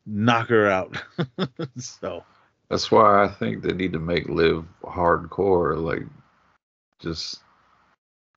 knock 0.05 0.49
her 0.49 0.67
out. 0.69 1.01
so 1.77 2.25
That's 2.69 2.91
why 2.91 3.23
I 3.23 3.29
think 3.29 3.63
they 3.63 3.71
need 3.71 3.93
to 3.93 3.99
make 3.99 4.27
live 4.27 4.65
hardcore. 4.83 5.81
Like, 5.81 6.05
just 6.99 7.39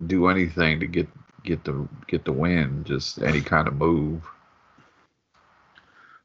do 0.06 0.28
anything 0.28 0.78
to 0.78 0.86
get 0.86 1.08
get 1.42 1.64
the 1.64 1.88
get 2.06 2.24
the 2.24 2.32
win. 2.32 2.84
Just 2.84 3.20
any 3.20 3.40
kind 3.40 3.66
of 3.66 3.74
move. 3.74 4.22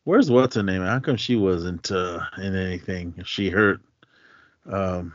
Where's 0.10 0.32
what's 0.32 0.55
her 0.55 0.64
name? 0.64 0.82
How 0.82 0.99
come 0.99 1.18
she 1.18 1.36
wasn't 1.36 1.91
uh, 1.91 2.22
in 2.39 2.55
anything? 2.55 3.14
She 3.26 3.51
hurt. 3.51 3.80
Um, 4.66 5.14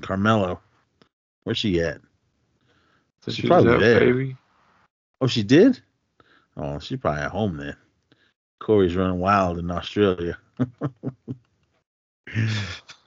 Carmella. 0.00 0.58
Where's 1.44 1.58
she 1.58 1.82
at? 1.82 2.00
So 3.20 3.30
She's 3.30 3.34
she's 3.34 3.46
probably 3.46 3.78
there. 3.78 4.00
baby. 4.00 4.38
Oh, 5.20 5.26
she 5.26 5.42
did. 5.42 5.82
Oh, 6.56 6.78
she's 6.78 6.98
probably 6.98 7.24
at 7.24 7.30
home 7.30 7.58
then. 7.58 7.76
Corey's 8.58 8.96
running 8.96 9.18
wild 9.18 9.58
in 9.58 9.70
Australia. 9.70 10.38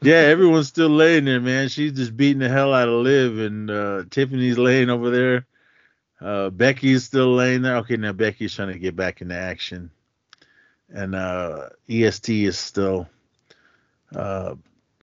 yeah, 0.04 0.14
everyone's 0.14 0.68
still 0.68 0.90
laying 0.90 1.26
there, 1.26 1.42
man. 1.42 1.70
She's 1.70 1.94
just 1.94 2.16
beating 2.16 2.38
the 2.38 2.50
hell 2.50 2.72
out 2.72 2.88
of 2.88 3.02
Liv, 3.02 3.40
and 3.40 3.72
uh, 3.72 4.04
Tiffany's 4.12 4.60
laying 4.60 4.92
over 4.92 5.10
there. 5.10 5.48
Uh, 6.22 6.52
Becky's 6.52 7.04
still 7.04 7.34
laying 7.34 7.64
there. 7.64 7.78
Okay, 7.78 7.98
now 7.98 8.12
Becky's 8.14 8.54
trying 8.54 8.74
to 8.74 8.78
get 8.78 8.96
back 8.96 9.22
into 9.22 9.34
action, 9.34 9.90
and 10.94 11.16
uh, 11.16 11.70
EST 11.90 12.46
is 12.46 12.58
still 12.58 13.08
uh, 14.16 14.56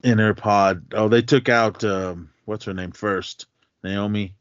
in 0.02 0.18
her 0.18 0.34
pod. 0.34 0.84
Oh, 0.94 1.08
they 1.08 1.22
took 1.22 1.48
out 1.48 1.84
um, 1.84 2.30
what's 2.44 2.64
her 2.64 2.74
name 2.74 2.92
first, 2.92 3.46
Naomi, 3.82 4.34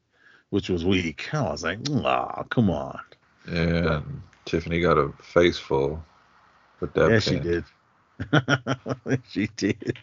which 0.50 0.70
was 0.70 0.86
weak. 0.86 1.34
I 1.34 1.44
was 1.44 1.64
like, 1.64 1.80
oh, 1.90 2.46
come 2.50 2.70
on. 2.70 3.00
And 3.48 4.22
Tiffany 4.46 4.82
got 4.82 4.98
a 4.98 5.12
face 5.22 5.58
full 5.58 6.04
with 6.80 6.94
that. 6.94 7.12
yeah, 7.12 7.20
she 7.20 7.40
did. 7.40 7.64
she 9.30 9.48
did. 9.56 9.98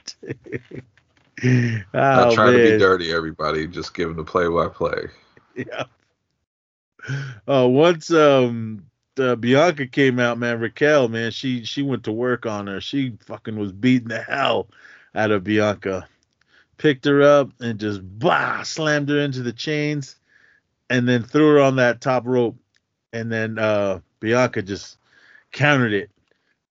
Not 1.93 2.28
oh, 2.28 2.34
trying 2.34 2.53
to 2.53 2.72
be 2.72 2.78
dirty, 2.78 3.12
everybody. 3.12 3.68
Just 3.68 3.95
giving 3.95 4.16
the 4.16 4.24
play 4.24 4.49
by 4.49 4.68
play. 4.68 5.09
Yeah. 5.55 5.84
Uh, 7.47 7.66
once 7.66 8.11
um 8.11 8.84
uh, 9.21 9.37
Bianca 9.37 9.87
came 9.87 10.19
out, 10.19 10.39
man, 10.39 10.61
Raquel, 10.61 11.09
man, 11.09 11.31
she 11.31 11.64
she 11.64 11.83
went 11.83 12.05
to 12.05 12.12
work 12.12 12.47
on 12.47 12.66
her. 12.66 12.81
She 12.81 13.16
fucking 13.21 13.59
was 13.59 13.73
beating 13.73 14.09
the 14.09 14.23
hell 14.23 14.69
out 15.14 15.31
of 15.31 15.45
Bianca. 15.45 16.09
Picked 16.77 17.05
her 17.07 17.23
up 17.23 17.51
and 17.61 17.81
just 17.81 18.01
bah 18.03 18.62
slammed 18.62 19.09
her 19.09 19.19
into 19.19 19.43
the 19.43 19.53
chains, 19.53 20.16
and 20.91 21.09
then 21.09 21.23
threw 21.23 21.55
her 21.55 21.61
on 21.61 21.77
that 21.77 22.01
top 22.01 22.27
rope. 22.27 22.57
And 23.12 23.33
then 23.33 23.59
uh 23.59 24.01
Bianca 24.21 24.62
just 24.62 24.99
countered 25.53 25.93
it, 25.93 26.11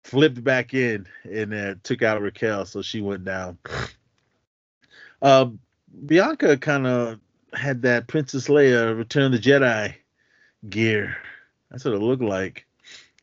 flipped 0.04 0.44
back 0.44 0.74
in, 0.74 1.08
and 1.24 1.54
uh, 1.54 1.76
took 1.84 2.02
out 2.02 2.22
Raquel, 2.22 2.66
so 2.66 2.82
she 2.82 3.02
went 3.02 3.26
down. 3.26 3.58
Uh, 5.24 5.52
Bianca 6.08 6.58
kind 6.58 6.88
of 6.88 7.20
had 7.54 7.84
that 7.84 8.08
Princess 8.08 8.48
Leia 8.48 8.98
Return 8.98 9.26
of 9.26 9.32
the 9.34 9.38
Jedi 9.38 9.94
gear. 10.68 11.16
That's 11.72 11.86
what 11.86 11.93
it 11.93 11.99
looked 11.99 12.22
like, 12.22 12.65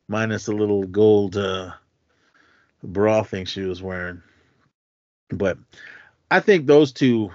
minus 0.08 0.46
the 0.46 0.52
little 0.52 0.84
gold 0.84 1.36
uh, 1.36 1.72
bra 2.82 3.22
thing 3.22 3.44
she 3.44 3.60
was 3.62 3.82
wearing. 3.82 4.22
But 5.28 5.58
I 6.30 6.40
think 6.40 6.66
those 6.66 6.92
two 6.92 7.30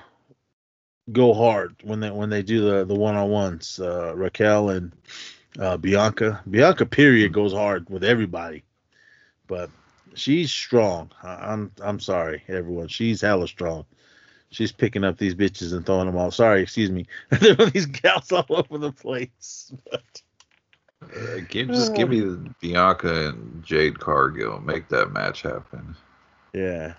go 1.11 1.33
hard 1.33 1.75
when 1.83 1.99
they 1.99 2.09
when 2.09 2.29
they 2.29 2.41
do 2.41 2.61
the 2.61 2.85
the 2.85 2.95
one 2.95 3.15
on 3.15 3.29
ones. 3.29 3.79
Uh, 3.79 4.13
Raquel 4.15 4.69
and 4.69 4.91
uh, 5.59 5.77
Bianca. 5.77 6.41
Bianca 6.49 6.85
period 6.85 7.31
goes 7.31 7.53
hard 7.53 7.89
with 7.89 8.03
everybody, 8.03 8.63
but 9.47 9.69
she's 10.15 10.51
strong. 10.51 11.11
I, 11.21 11.35
I'm 11.35 11.71
I'm 11.81 11.99
sorry, 11.99 12.43
everyone. 12.47 12.87
She's 12.87 13.21
hella 13.21 13.47
strong. 13.47 13.85
She's 14.49 14.71
picking 14.71 15.03
up 15.03 15.17
these 15.17 15.33
bitches 15.33 15.73
and 15.73 15.83
throwing 15.83 16.05
them 16.05 16.15
all. 16.15 16.29
Sorry, 16.29 16.61
excuse 16.61 16.91
me. 16.91 17.07
Throwing 17.33 17.71
these 17.71 17.87
gals 17.87 18.31
all 18.31 18.45
over 18.49 18.77
the 18.77 18.91
place. 18.91 19.73
But 19.91 20.21
give, 21.49 21.67
just 21.67 21.95
give 21.95 22.09
me 22.09 22.19
the 22.19 22.53
Bianca 22.61 23.29
and 23.29 23.63
Jade 23.63 23.99
Cargill. 23.99 24.59
Make 24.61 24.87
that 24.89 25.11
match 25.11 25.41
happen. 25.41 25.95
yeah, 26.53 26.93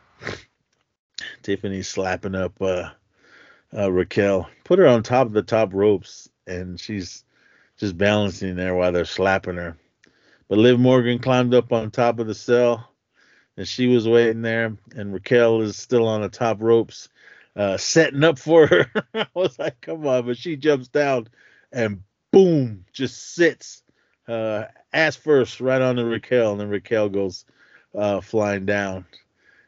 Tiffany's 1.43 1.89
slapping 1.89 2.35
up 2.35 2.61
uh, 2.61 2.91
uh, 3.77 3.91
Raquel. 3.91 4.49
Put 4.65 4.79
her 4.79 4.87
on 4.87 5.03
top 5.03 5.27
of 5.27 5.33
the 5.33 5.43
top 5.43 5.73
ropes, 5.73 6.29
and 6.47 6.79
she's 6.79 7.25
just 7.79 7.97
balancing 7.99 8.57
there 8.57 8.75
while 8.75 8.93
they're 8.93 9.05
slapping 9.05 9.57
her. 9.57 9.77
But 10.49 10.59
Liv 10.59 10.79
Morgan 10.79 11.19
climbed 11.19 11.55
up 11.55 11.73
on 11.73 11.91
top 11.91 12.19
of 12.19 12.27
the 12.27 12.35
cell, 12.35 12.91
and 13.57 13.67
she 13.67 13.87
was 13.87 14.07
waiting 14.07 14.43
there. 14.43 14.77
And 14.95 15.13
Raquel 15.13 15.63
is 15.63 15.77
still 15.77 16.07
on 16.07 16.21
the 16.21 16.29
top 16.29 16.61
ropes, 16.61 17.09
uh, 17.57 17.77
setting 17.79 18.25
up 18.25 18.39
for 18.39 18.67
her. 18.67 18.91
I 19.15 19.27
was 19.35 19.59
like, 19.59 19.81
come 19.81 20.07
on, 20.07 20.27
but 20.27 20.37
she 20.37 20.57
jumps 20.57 20.89
down, 20.89 21.29
and 21.73 22.03
boom, 22.31 22.85
just 22.93 23.35
sits 23.35 23.84
uh, 24.29 24.65
ass 24.93 25.17
first 25.17 25.61
right 25.61 25.81
on 25.81 25.97
the 25.97 26.05
Raquel, 26.05 26.53
and 26.53 26.61
then 26.61 26.69
Raquel 26.69 27.09
goes 27.09 27.45
uh, 27.95 28.21
flying 28.21 28.67
down. 28.67 29.05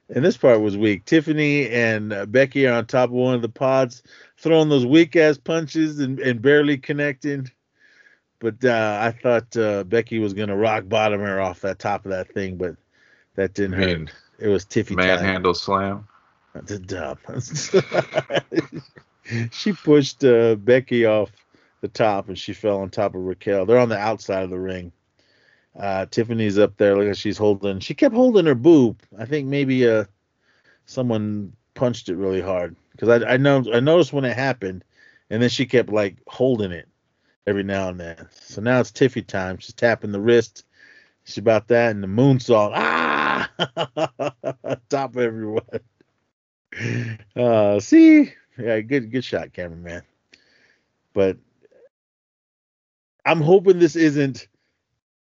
And 0.09 0.24
this 0.24 0.36
part 0.36 0.61
was 0.61 0.76
weak. 0.76 1.04
Tiffany 1.04 1.68
and 1.68 2.12
uh, 2.12 2.26
Becky 2.26 2.66
are 2.66 2.74
on 2.74 2.86
top 2.86 3.09
of 3.09 3.14
one 3.14 3.34
of 3.34 3.42
the 3.42 3.48
pods, 3.48 4.04
throwing 4.36 4.68
those 4.68 4.86
weak 4.86 5.16
ass 5.16 5.36
punches 5.36 5.98
and, 5.98 6.20
and 6.20 6.40
barely 6.40 6.78
connecting. 6.78 7.50
But 8.38 8.64
uh, 8.64 8.98
I 9.02 9.11
thought 9.11 9.57
uh, 9.57 9.82
Becky 9.84 10.18
was 10.18 10.34
gonna 10.34 10.57
rock 10.57 10.88
bottom 10.88 11.20
her 11.20 11.40
off 11.40 11.61
that 11.62 11.78
top 11.78 12.04
of 12.04 12.12
that 12.12 12.32
thing, 12.32 12.57
but 12.57 12.76
that 13.34 13.54
didn't 13.54 13.74
I 13.74 13.88
hurt. 13.88 14.12
It 14.38 14.48
was 14.48 14.64
Tiffy 14.64 14.94
manhandle 14.94 15.54
slam. 15.54 16.07
The 16.54 16.78
dumb. 16.78 17.18
she 19.50 19.72
pushed 19.72 20.24
uh, 20.24 20.54
Becky 20.54 21.04
off 21.04 21.30
the 21.87 21.99
top 21.99 22.28
and 22.28 22.39
she 22.39 22.53
fell 22.53 22.80
on 22.80 22.91
top 22.91 23.14
of 23.14 23.22
Raquel. 23.22 23.66
They're 23.66 23.78
on 23.78 23.89
the 23.89 23.99
outside 23.99 24.43
of 24.43 24.51
the 24.51 24.59
ring. 24.59 24.93
Uh, 25.78 26.07
Tiffany's 26.07 26.59
up 26.59 26.76
there. 26.76 26.97
Look, 26.97 27.09
at 27.09 27.16
she's 27.16 27.39
holding. 27.39 27.80
She 27.80 27.95
kept 27.95 28.14
holding 28.14 28.47
her 28.47 28.55
boob. 28.55 29.01
I 29.18 29.26
think 29.26 29.47
maybe 29.47 29.89
uh, 29.89 30.05
someone 30.87 31.53
punched 31.74 32.09
it 32.09 32.16
really 32.16 32.41
hard 32.41 32.74
because 32.93 33.09
I, 33.09 33.34
I 33.34 33.37
know 33.37 33.64
I 33.72 33.80
noticed 33.80 34.12
when 34.12 34.24
it 34.24 34.37
happened, 34.37 34.84
and 35.30 35.43
then 35.43 35.51
she 35.51 35.66
kept 35.66 35.91
like 35.91 36.16
holding 36.26 36.72
it 36.72 36.89
every 37.47 37.62
now 37.62 37.91
and 37.91 38.01
then. 38.01 38.28
So 38.30 38.62
now 38.62 38.80
it's 38.80 38.91
Tiffy 38.91 39.26
time. 39.26 39.59
She's 39.59 39.74
tapping 39.74 40.12
the 40.12 40.20
wrist. 40.20 40.64
She's 41.24 41.39
about 41.39 41.68
that 41.68 41.91
and 41.91 42.03
the 42.03 42.09
moonsault. 42.09 42.72
Ah, 42.74 43.51
top 44.89 45.16
everyone. 45.16 45.62
Uh, 47.34 47.80
see, 47.80 48.32
yeah, 48.59 48.80
good, 48.80 49.11
good 49.11 49.24
shot, 49.24 49.53
cameraman. 49.53 50.03
But 51.12 51.39
I'm 53.27 53.41
hoping 53.41 53.79
this 53.79 53.97
isn't 53.97 54.49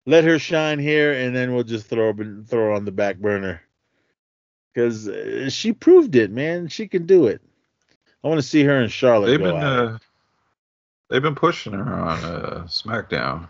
let 0.06 0.24
her 0.24 0.38
shine 0.38 0.78
here, 0.78 1.12
and 1.12 1.36
then 1.36 1.54
we'll 1.54 1.64
just 1.64 1.86
throw 1.86 2.12
her, 2.12 2.42
throw 2.46 2.66
her 2.66 2.72
on 2.72 2.84
the 2.84 2.92
back 2.92 3.18
burner 3.18 3.62
because 4.72 5.08
uh, 5.08 5.50
she 5.50 5.72
proved 5.72 6.16
it, 6.16 6.30
man. 6.30 6.68
She 6.68 6.88
can 6.88 7.06
do 7.06 7.26
it. 7.26 7.40
I 8.22 8.28
want 8.28 8.38
to 8.40 8.46
see 8.46 8.64
her 8.64 8.80
in 8.80 8.88
Charlotte 8.88 9.28
They've 9.28 9.38
been 9.38 9.56
uh, 9.56 9.98
they've 11.08 11.22
been 11.22 11.34
pushing 11.34 11.72
her 11.72 11.94
on 11.94 12.24
uh, 12.24 12.64
SmackDown. 12.66 13.48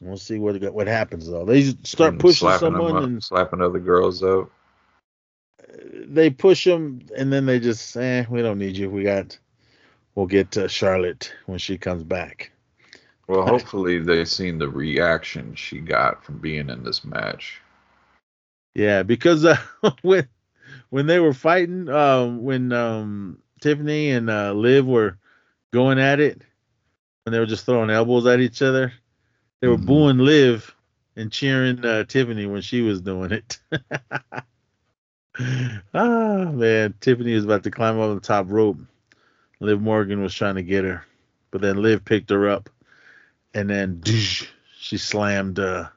We'll 0.00 0.16
see 0.16 0.38
what 0.38 0.60
what 0.72 0.86
happens 0.86 1.28
though. 1.28 1.44
They 1.44 1.62
start 1.82 2.14
and 2.14 2.20
pushing 2.20 2.50
someone 2.58 2.96
up, 2.96 3.04
and 3.04 3.22
slapping 3.22 3.62
other 3.62 3.80
girls 3.80 4.22
up. 4.22 4.50
they 6.06 6.30
push 6.30 6.64
them, 6.64 7.02
and 7.16 7.32
then 7.32 7.46
they 7.46 7.60
just 7.60 7.96
eh, 7.96 8.24
we 8.28 8.42
don't 8.42 8.58
need 8.58 8.76
you. 8.76 8.90
We 8.90 9.04
got, 9.04 9.38
we'll 10.14 10.26
get 10.26 10.56
uh, 10.56 10.68
Charlotte 10.68 11.32
when 11.46 11.58
she 11.58 11.78
comes 11.78 12.02
back. 12.02 12.50
Well, 13.28 13.42
hopefully 13.42 13.98
they've 14.00 14.28
seen 14.28 14.58
the 14.58 14.68
reaction 14.68 15.54
she 15.54 15.80
got 15.80 16.24
from 16.24 16.38
being 16.38 16.68
in 16.70 16.82
this 16.84 17.04
match. 17.04 17.60
Yeah, 18.74 19.02
because 19.02 19.44
uh, 19.44 19.56
when 20.02 20.28
when 20.90 21.06
they 21.06 21.20
were 21.20 21.34
fighting, 21.34 21.88
um, 21.88 22.42
when 22.42 22.72
um, 22.72 23.38
Tiffany 23.60 24.10
and 24.10 24.30
uh, 24.30 24.52
Liv 24.52 24.86
were 24.86 25.18
going 25.72 25.98
at 25.98 26.20
it, 26.20 26.42
when 27.24 27.32
they 27.32 27.38
were 27.38 27.46
just 27.46 27.66
throwing 27.66 27.90
elbows 27.90 28.26
at 28.26 28.40
each 28.40 28.62
other, 28.62 28.92
they 29.60 29.68
were 29.68 29.76
Mhm. 29.76 29.78
booing 29.78 30.18
Liv 30.18 30.74
and 31.16 31.32
cheering 31.32 31.84
uh, 31.84 32.04
Tiffany 32.04 32.46
when 32.46 32.62
she 32.62 32.82
was 32.82 33.00
doing 33.00 33.32
it. 33.32 33.58
ah 35.94 36.50
man, 36.52 36.94
Tiffany 37.00 37.34
was 37.34 37.44
about 37.44 37.64
to 37.64 37.70
climb 37.70 37.98
over 37.98 38.14
the 38.14 38.20
top 38.20 38.46
rope. 38.48 38.78
Liv 39.60 39.80
Morgan 39.80 40.22
was 40.22 40.34
trying 40.34 40.56
to 40.56 40.62
get 40.62 40.84
her, 40.84 41.04
but 41.50 41.60
then 41.60 41.82
Liv 41.82 42.04
picked 42.04 42.30
her 42.30 42.48
up. 42.48 42.70
And 43.54 43.70
then 43.70 44.02
she 44.04 44.98
slammed 44.98 45.58
uh, 45.58 45.88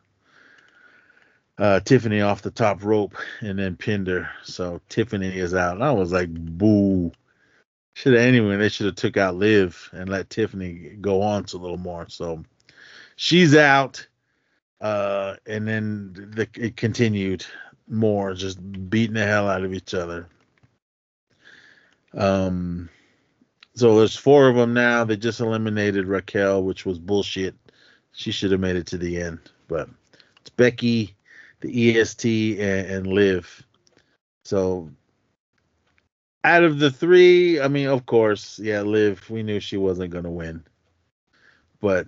uh, 1.57 1.79
Tiffany 1.81 2.21
off 2.21 2.43
the 2.43 2.51
top 2.51 2.83
rope 2.83 3.15
and 3.41 3.57
then 3.57 3.75
pinned 3.75 4.07
her. 4.07 4.29
So 4.43 4.79
Tiffany 4.89 5.35
is 5.37 5.53
out. 5.53 5.75
And 5.75 5.83
I 5.83 5.91
was 5.91 6.11
like, 6.11 6.29
boo. 6.31 7.11
Should 7.93 8.13
have 8.13 8.21
anyway. 8.21 8.57
They 8.57 8.69
should 8.69 8.85
have 8.85 8.95
took 8.95 9.17
out 9.17 9.35
Liv 9.35 9.89
and 9.91 10.07
let 10.07 10.29
Tiffany 10.29 10.97
go 11.01 11.21
on 11.23 11.45
to 11.45 11.57
a 11.57 11.59
little 11.59 11.77
more. 11.77 12.07
So 12.09 12.43
she's 13.15 13.55
out. 13.55 14.07
Uh, 14.79 15.35
and 15.47 15.67
then 15.67 16.13
the, 16.35 16.47
it 16.55 16.77
continued 16.77 17.43
more, 17.87 18.35
just 18.35 18.59
beating 18.89 19.15
the 19.15 19.25
hell 19.25 19.49
out 19.49 19.63
of 19.63 19.73
each 19.73 19.95
other. 19.95 20.27
Um, 22.13 22.89
so 23.77 23.99
there's 23.99 24.15
four 24.15 24.49
of 24.49 24.55
them 24.55 24.73
now. 24.73 25.03
They 25.03 25.15
just 25.15 25.39
eliminated 25.39 26.07
Raquel, 26.07 26.63
which 26.63 26.83
was 26.83 26.97
bullshit. 26.97 27.55
She 28.11 28.31
should 28.31 28.51
have 28.51 28.59
made 28.59 28.75
it 28.75 28.87
to 28.87 28.97
the 28.97 29.21
end, 29.21 29.39
but 29.67 29.87
it's 30.41 30.49
Becky, 30.49 31.15
the 31.61 31.99
EST, 31.99 32.59
and, 32.59 32.89
and 32.89 33.07
Liv. 33.07 33.63
So 34.45 34.89
out 36.43 36.63
of 36.63 36.79
the 36.79 36.89
three, 36.89 37.61
I 37.61 37.67
mean, 37.67 37.87
of 37.87 38.07
course, 38.07 38.57
yeah, 38.57 38.81
Liv. 38.81 39.29
We 39.29 39.43
knew 39.43 39.59
she 39.59 39.77
wasn't 39.77 40.11
gonna 40.11 40.31
win, 40.31 40.63
but 41.79 42.07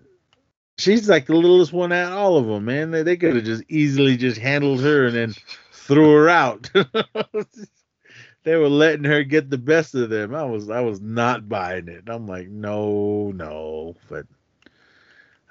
she's 0.80 1.08
like 1.08 1.28
the 1.28 1.36
littlest 1.36 1.72
one 1.72 1.92
out 1.92 2.14
of 2.14 2.18
all 2.18 2.38
of 2.38 2.48
them, 2.48 2.66
man. 2.66 2.90
They, 2.90 3.04
they 3.04 3.16
could 3.18 3.36
have 3.36 3.46
just 3.46 3.64
easily 3.70 4.18
just 4.18 4.40
handled 4.40 4.82
her 4.82 5.06
and 5.06 5.16
then 5.16 5.36
threw 5.72 6.14
her 6.14 6.30
out. 6.30 6.72
they 8.50 8.56
were 8.56 8.68
letting 8.68 9.04
her 9.04 9.24
get 9.24 9.52
the 9.52 9.60
best 9.60 9.94
of 9.94 10.10
them. 10.10 10.34
I 10.34 10.44
was 10.44 10.72
I 10.72 10.82
was 10.82 11.00
not 11.00 11.48
buying 11.48 11.88
it. 11.88 12.06
I'm 12.08 12.26
like, 12.26 12.48
no, 12.48 13.32
no, 13.32 13.96
but 14.10 14.26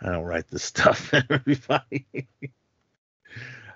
I 0.02 0.10
don't 0.10 0.24
write 0.24 0.48
the 0.48 0.58
stuff. 0.58 1.14
Everybody. 1.30 2.06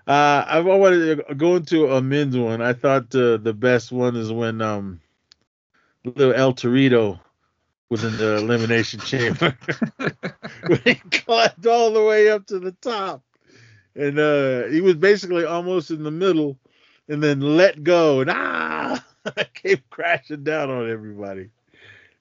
Uh, 0.09 0.45
I 0.49 0.59
wanted 0.59 1.25
to 1.29 1.35
go 1.37 1.55
into 1.55 1.93
a 1.93 2.03
men's 2.03 2.37
one. 2.37 2.61
I 2.61 2.73
thought 2.73 3.15
uh, 3.15 3.37
the 3.37 3.55
best 3.57 3.93
one 3.93 4.17
is 4.17 4.33
when 4.33 4.61
um, 4.61 5.01
little 6.05 6.35
El 6.35 6.55
Torito 6.55 7.21
was 7.91 8.03
in 8.03 8.17
the 8.17 8.39
elimination 8.39 8.99
chamber. 9.05 9.57
when 10.67 10.81
he 10.85 10.97
climbed 10.97 11.65
all 11.69 11.93
the 11.93 12.03
way 12.03 12.29
up 12.29 12.45
to 12.47 12.59
the 12.59 12.73
top, 12.73 13.23
and 13.95 14.19
uh, 14.19 14.65
he 14.65 14.81
was 14.81 14.97
basically 14.97 15.45
almost 15.45 15.93
in 15.93 16.03
the 16.03 16.11
middle, 16.11 16.59
and 17.09 17.23
then 17.23 17.39
let 17.41 17.85
go, 17.85 18.21
and 18.21 18.29
ah, 18.29 19.05
came 19.55 19.83
crashing 19.91 20.45
down 20.45 20.71
on 20.71 20.91
everybody. 20.91 21.51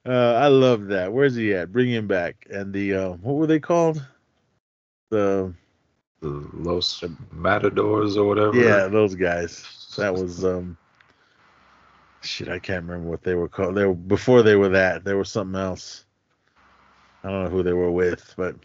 Uh, 0.06 0.34
I 0.34 0.48
love 0.48 0.88
that. 0.88 1.12
Where's 1.14 1.36
he 1.36 1.54
at? 1.54 1.72
Bring 1.72 1.90
him 1.90 2.08
back. 2.08 2.48
And 2.50 2.74
the 2.74 2.94
uh, 2.94 3.10
what 3.12 3.36
were 3.36 3.48
they 3.48 3.60
called? 3.60 4.04
The 5.10 5.54
Los 6.22 7.04
Matadors 7.32 8.18
or 8.18 8.26
whatever. 8.28 8.56
Yeah, 8.58 8.88
those 8.88 9.16
guys. 9.16 9.94
That 9.98 10.14
was 10.14 10.46
um 10.46 10.78
shit, 12.22 12.50
I 12.50 12.60
can't 12.60 12.86
remember 12.86 13.10
what 13.10 13.24
they 13.24 13.36
were 13.36 13.50
called. 13.50 13.76
They 13.76 13.86
were 13.86 13.94
before 13.94 14.42
they 14.42 14.56
were 14.56 14.70
that. 14.70 15.04
There 15.04 15.18
was 15.18 15.30
something 15.30 15.60
else. 15.60 16.06
I 17.24 17.30
don't 17.30 17.44
know 17.44 17.50
who 17.50 17.64
they 17.64 17.74
were 17.74 17.92
with, 17.92 18.34
but 18.38 18.56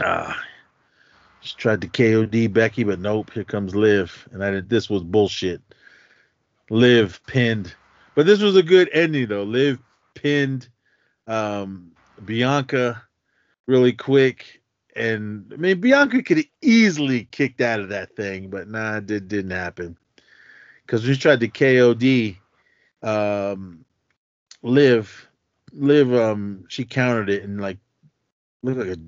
ah 0.00 0.40
she 1.42 1.56
tried 1.56 1.80
to 1.80 1.88
KOD 1.88 2.52
Becky, 2.52 2.84
but 2.84 3.00
nope, 3.00 3.32
here 3.34 3.44
comes 3.44 3.74
Liv. 3.74 4.28
And 4.32 4.42
I 4.44 4.50
did 4.50 4.68
this 4.68 4.88
was 4.88 5.02
bullshit. 5.02 5.60
Liv 6.72 7.20
pinned. 7.26 7.74
But 8.14 8.24
this 8.24 8.40
was 8.40 8.56
a 8.56 8.62
good 8.62 8.88
ending 8.94 9.26
though. 9.26 9.42
Liv 9.42 9.78
pinned 10.14 10.68
um 11.26 11.92
Bianca 12.24 13.02
really 13.66 13.92
quick 13.92 14.62
and 14.96 15.52
I 15.52 15.56
mean 15.56 15.80
Bianca 15.82 16.22
could 16.22 16.38
have 16.38 16.46
easily 16.62 17.24
kicked 17.24 17.60
out 17.60 17.80
of 17.80 17.90
that 17.90 18.16
thing, 18.16 18.48
but 18.48 18.68
nah, 18.68 18.96
it 18.96 19.06
did, 19.06 19.28
didn't 19.28 19.50
happen. 19.50 19.98
Because 20.86 21.06
we 21.06 21.14
tried 21.14 21.40
to 21.40 21.48
KOD 21.48 22.38
um, 23.02 23.84
Liv, 24.62 25.28
Liv, 25.72 26.14
um, 26.14 26.64
she 26.68 26.86
countered 26.86 27.28
it 27.28 27.42
and 27.42 27.60
like 27.60 27.78
looked 28.62 28.78
like 28.78 28.96
a 28.96 29.00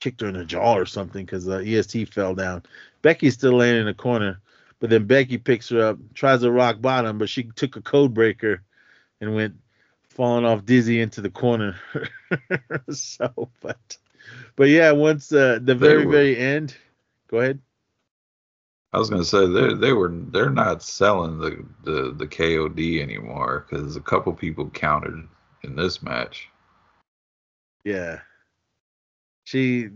kicked 0.00 0.22
her 0.22 0.28
in 0.28 0.34
the 0.34 0.46
jaw 0.46 0.76
or 0.78 0.86
something 0.86 1.26
because 1.26 1.44
the 1.44 1.58
EST 1.58 2.08
fell 2.12 2.34
down. 2.34 2.62
Becky's 3.02 3.34
still 3.34 3.52
laying 3.52 3.80
in 3.80 3.86
the 3.86 3.94
corner, 3.94 4.40
but 4.82 4.90
then 4.90 5.06
Becky 5.06 5.38
picks 5.38 5.68
her 5.68 5.80
up, 5.80 5.98
tries 6.12 6.40
to 6.40 6.50
rock 6.50 6.80
bottom, 6.80 7.16
but 7.16 7.28
she 7.28 7.44
took 7.44 7.76
a 7.76 7.80
code 7.80 8.12
breaker 8.12 8.64
and 9.20 9.32
went 9.32 9.54
falling 10.08 10.44
off 10.44 10.66
dizzy 10.66 11.00
into 11.00 11.20
the 11.20 11.30
corner. 11.30 11.76
so, 12.90 13.48
but 13.60 13.96
but 14.56 14.70
yeah, 14.70 14.90
once 14.90 15.30
uh, 15.30 15.60
the 15.62 15.76
very 15.76 16.04
were, 16.04 16.10
very 16.10 16.36
end. 16.36 16.76
Go 17.28 17.38
ahead. 17.38 17.60
I 18.92 18.98
was 18.98 19.08
gonna 19.08 19.22
say 19.22 19.46
they 19.46 19.72
they 19.74 19.92
were 19.92 20.10
they're 20.12 20.50
not 20.50 20.82
selling 20.82 21.38
the 21.38 21.64
the 21.84 22.12
the 22.16 22.26
KOD 22.26 23.00
anymore 23.00 23.64
because 23.70 23.94
a 23.94 24.00
couple 24.00 24.32
people 24.32 24.68
countered 24.70 25.28
in 25.62 25.76
this 25.76 26.02
match. 26.02 26.48
Yeah. 27.84 28.18
She 29.44 29.90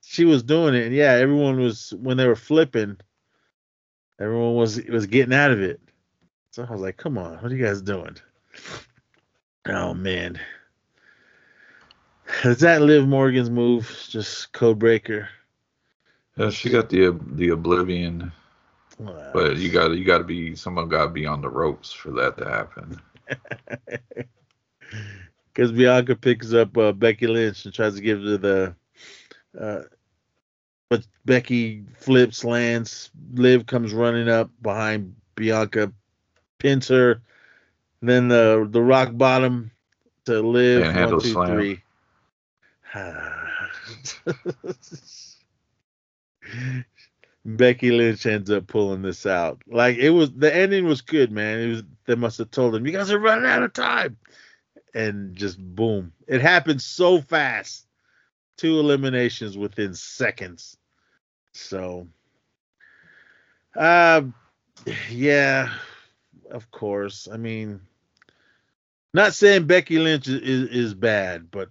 she 0.00 0.24
was 0.24 0.42
doing 0.42 0.74
it, 0.74 0.86
and 0.86 0.94
yeah, 0.94 1.12
everyone 1.12 1.60
was 1.60 1.92
when 1.98 2.16
they 2.16 2.26
were 2.26 2.36
flipping. 2.36 2.96
Everyone 4.20 4.54
was 4.54 4.82
was 4.84 5.06
getting 5.06 5.34
out 5.34 5.50
of 5.50 5.60
it. 5.60 5.80
So 6.50 6.64
I 6.68 6.72
was 6.72 6.80
like, 6.80 6.96
"Come 6.96 7.18
on, 7.18 7.34
what 7.38 7.50
are 7.50 7.54
you 7.54 7.64
guys 7.64 7.82
doing?" 7.82 8.16
Oh 9.66 9.94
man, 9.94 10.38
is 12.44 12.60
that 12.60 12.82
Liv 12.82 13.08
Morgan's 13.08 13.50
move? 13.50 14.06
Just 14.08 14.52
code 14.52 14.78
breaker. 14.78 15.28
Yeah, 16.36 16.50
she 16.50 16.70
got 16.70 16.88
the 16.90 17.18
the 17.32 17.50
oblivion. 17.50 18.32
Well, 18.98 19.30
but 19.32 19.56
you 19.56 19.70
got 19.70 19.90
you 19.92 20.04
got 20.04 20.18
to 20.18 20.24
be 20.24 20.54
someone 20.54 20.88
got 20.88 21.06
to 21.06 21.10
be 21.10 21.26
on 21.26 21.40
the 21.40 21.48
ropes 21.48 21.92
for 21.92 22.10
that 22.12 22.38
to 22.38 22.48
happen. 22.48 23.00
Because 25.54 25.70
Bianca 25.70 26.16
picks 26.16 26.52
up 26.52 26.76
uh, 26.76 26.90
Becky 26.92 27.28
Lynch 27.28 27.64
and 27.64 27.72
tries 27.72 27.94
to 27.94 28.00
give 28.00 28.20
her 28.22 28.36
the, 28.36 28.74
uh, 29.58 29.82
but 30.94 31.06
Becky 31.24 31.82
flips, 31.96 32.44
lands. 32.44 33.10
Liv 33.32 33.66
comes 33.66 33.92
running 33.92 34.28
up 34.28 34.48
behind 34.62 35.16
Bianca, 35.34 35.92
pins 36.58 36.86
her. 36.86 37.20
Then 38.00 38.28
the 38.28 38.68
the 38.70 38.80
rock 38.80 39.08
bottom 39.12 39.72
to 40.26 40.40
Liv. 40.40 40.94
One, 40.94 41.20
two, 41.20 41.32
slam. 41.32 41.48
three. 41.48 41.82
Becky 47.44 47.90
Lynch 47.90 48.24
ends 48.24 48.52
up 48.52 48.68
pulling 48.68 49.02
this 49.02 49.26
out. 49.26 49.60
Like 49.66 49.96
it 49.96 50.10
was 50.10 50.32
the 50.32 50.54
ending 50.54 50.84
was 50.84 51.00
good, 51.00 51.32
man. 51.32 51.58
It 51.58 51.66
was 51.66 51.82
they 52.06 52.14
must 52.14 52.38
have 52.38 52.52
told 52.52 52.76
him, 52.76 52.86
You 52.86 52.92
guys 52.92 53.10
are 53.10 53.18
running 53.18 53.50
out 53.50 53.64
of 53.64 53.72
time. 53.72 54.16
And 54.94 55.34
just 55.34 55.58
boom. 55.58 56.12
It 56.28 56.40
happened 56.40 56.80
so 56.80 57.20
fast. 57.20 57.88
Two 58.56 58.78
eliminations 58.78 59.58
within 59.58 59.94
seconds. 59.94 60.76
So 61.54 62.06
uh 63.76 64.22
yeah, 65.10 65.72
of 66.50 66.70
course. 66.70 67.28
I 67.32 67.36
mean 67.36 67.80
not 69.14 69.32
saying 69.32 69.66
Becky 69.66 69.98
Lynch 69.98 70.26
is, 70.26 70.40
is, 70.42 70.68
is 70.70 70.94
bad, 70.94 71.50
but 71.50 71.70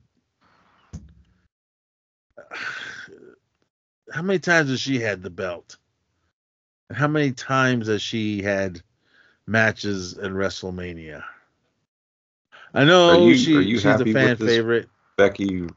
how 4.12 4.22
many 4.22 4.40
times 4.40 4.70
has 4.70 4.80
she 4.80 5.00
had 5.00 5.22
the 5.22 5.30
belt? 5.30 5.78
And 6.90 6.98
how 6.98 7.08
many 7.08 7.34
times 7.34 7.88
has 7.88 8.02
she 8.02 8.42
had 8.42 8.82
matches 9.46 10.18
in 10.18 10.34
WrestleMania? 10.34 11.24
I 12.74 12.86
know 12.86 13.28
you, 13.28 13.36
she, 13.36 13.78
she's 13.78 13.86
a 13.86 14.06
fan 14.06 14.38
favorite. 14.38 14.90
Becky, 15.18 15.68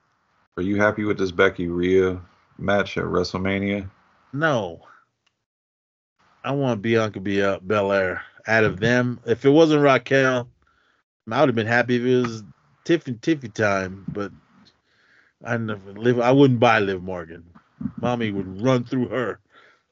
are 0.57 0.63
you 0.63 0.77
happy 0.77 1.05
with 1.05 1.19
this 1.19 1.33
Becky 1.33 1.67
Rhea 1.67 2.21
match 2.59 2.97
at 2.97 3.05
WrestleMania? 3.05 3.91
No. 4.37 4.82
I 6.45 6.53
want 6.53 6.82
Bianca 6.82 7.20
Bel- 7.20 7.61
Belair 7.61 8.22
out 8.47 8.64
of 8.64 8.78
them. 8.78 9.18
If 9.26 9.45
it 9.45 9.51
wasn't 9.51 9.82
Raquel, 9.82 10.49
I 11.30 11.41
would 11.41 11.49
have 11.49 11.57
been 11.57 11.66
happy 11.66 11.97
if 11.97 12.03
it 12.03 12.22
was 12.22 12.45
Tiffy 12.84 13.18
Tiffy 13.18 13.53
time, 13.53 14.05
but 14.09 14.30
I 15.43 15.57
never 15.57 15.93
live. 15.93 16.20
I 16.20 16.32
wouldn't 16.32 16.61
buy 16.61 16.80
Liv 16.80 17.03
Morgan. 17.03 17.45
Mommy 18.01 18.30
would 18.30 18.62
run 18.62 18.84
through 18.84 19.09
her 19.09 19.41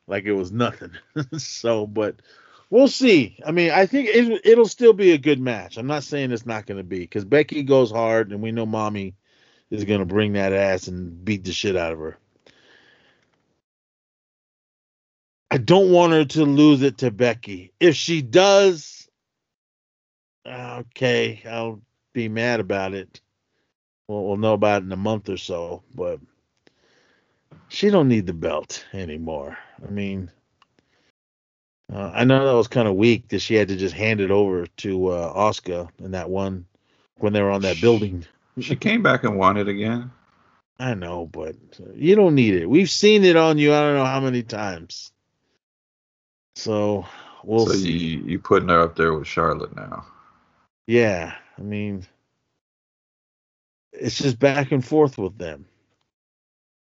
like 0.07 0.25
it 0.25 0.33
was 0.33 0.53
nothing. 0.53 0.93
so, 1.39 1.87
but 1.87 2.17
we'll 2.71 2.89
see. 2.89 3.39
I 3.45 3.51
mean, 3.51 3.71
I 3.71 3.87
think 3.87 4.09
it, 4.11 4.43
it'll 4.45 4.69
still 4.69 4.93
be 4.93 5.13
a 5.13 5.19
good 5.19 5.41
match. 5.41 5.77
I'm 5.79 5.87
not 5.87 6.05
saying 6.05 6.31
it's 6.31 6.47
not 6.47 6.67
going 6.67 6.79
to 6.79 6.85
be 6.85 7.01
because 7.01 7.25
Becky 7.25 7.63
goes 7.63 7.91
hard, 7.91 8.31
and 8.31 8.43
we 8.43 8.53
know 8.53 8.67
Mommy 8.67 9.15
is 9.71 9.85
going 9.85 10.01
to 10.01 10.07
bring 10.07 10.35
that 10.35 10.53
ass 10.53 10.87
and 10.87 11.25
beat 11.25 11.45
the 11.45 11.53
shit 11.53 11.77
out 11.77 11.93
of 11.93 11.99
her. 11.99 12.19
I 15.55 15.59
don't 15.59 15.93
want 15.93 16.13
her 16.13 16.25
to 16.25 16.45
lose 16.45 16.83
it 16.83 16.99
to 16.99 17.11
Becky. 17.11 17.73
If 17.79 17.97
she 17.97 18.23
does, 18.23 19.09
okay, 20.47 21.43
I'll 21.49 21.81
be 22.13 22.29
mad 22.29 22.61
about 22.61 22.95
it 22.95 23.21
we'll, 24.09 24.25
we'll 24.25 24.37
know 24.37 24.55
about 24.55 24.83
it 24.83 24.87
in 24.87 24.93
a 24.93 24.97
month 24.97 25.29
or 25.29 25.37
so. 25.37 25.83
But 25.95 26.21
she 27.69 27.91
don't 27.91 28.09
need 28.09 28.27
the 28.27 28.33
belt 28.33 28.85
anymore. 28.93 29.59
I 29.87 29.91
mean, 29.91 30.31
uh, 31.93 32.11
I 32.15 32.25
know 32.25 32.45
that 32.45 32.53
was 32.55 32.69
kind 32.69 32.89
of 32.89 32.95
weak 32.95 33.29
that 33.29 33.41
she 33.41 33.55
had 33.55 33.69
to 33.69 33.77
just 33.77 33.95
hand 33.95 34.21
it 34.21 34.31
over 34.31 34.67
to 34.79 35.09
uh, 35.09 35.35
Asuka 35.35 35.89
in 35.99 36.13
that 36.13 36.31
one 36.31 36.67
when 37.19 37.33
they 37.33 37.43
were 37.43 37.51
on 37.51 37.63
that 37.63 37.81
building. 37.81 38.25
She 38.61 38.77
came 38.77 39.03
back 39.03 39.25
and 39.25 39.37
won 39.37 39.57
it 39.57 39.69
again. 39.69 40.11
I 40.79 40.95
know, 40.95 41.27
but 41.27 41.55
you 41.95 42.17
don't 42.17 42.35
need 42.35 42.55
it. 42.55 42.67
We've 42.67 42.91
seen 42.91 43.25
it 43.25 43.37
on 43.37 43.59
you. 43.59 43.73
I 43.73 43.81
don't 43.81 43.95
know 43.95 44.05
how 44.05 44.21
many 44.21 44.43
times. 44.43 45.13
So 46.57 47.07
we'll 47.43 47.67
so 47.67 47.73
see. 47.73 47.93
you 47.93 48.19
you 48.25 48.39
putting 48.39 48.69
her 48.69 48.81
up 48.81 48.97
there 48.97 49.13
with 49.15 49.27
Charlotte 49.27 49.75
now. 49.75 50.05
Yeah, 50.87 51.35
I 51.59 51.63
mean, 51.63 52.07
it's 53.93 54.19
just 54.19 54.39
back 54.39 54.73
and 54.73 54.85
forth 54.85 55.19
with 55.19 55.39
them. 55.39 55.67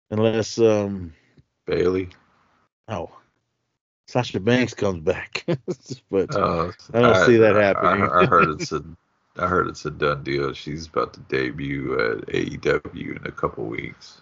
Unless, 0.09 0.59
um, 0.59 1.13
Bayley. 1.65 2.09
oh, 2.87 3.11
Sasha 4.07 4.39
Banks 4.39 4.73
comes 4.73 5.01
back, 5.01 5.45
but 6.09 6.35
Uh, 6.35 6.71
I 6.93 7.01
don't 7.01 7.25
see 7.25 7.37
that 7.37 7.55
happening. 7.55 8.03
I, 8.03 8.21
I 8.23 8.25
heard 8.25 8.49
it's 8.59 8.71
a 8.71 8.83
I 9.37 9.47
heard 9.47 9.67
it's 9.67 9.85
a 9.85 9.91
done 9.91 10.23
deal. 10.23 10.53
She's 10.53 10.87
about 10.87 11.13
to 11.13 11.19
debut 11.21 11.93
at 11.93 12.27
AEW 12.27 13.17
in 13.17 13.25
a 13.25 13.31
couple 13.31 13.65
weeks. 13.65 14.21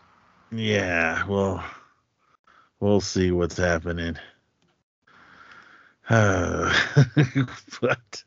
yeah, 0.52 1.26
well, 1.26 1.64
we'll 2.80 3.02
see 3.02 3.32
what's 3.32 3.58
happening. 3.58 4.18
but 7.82 8.24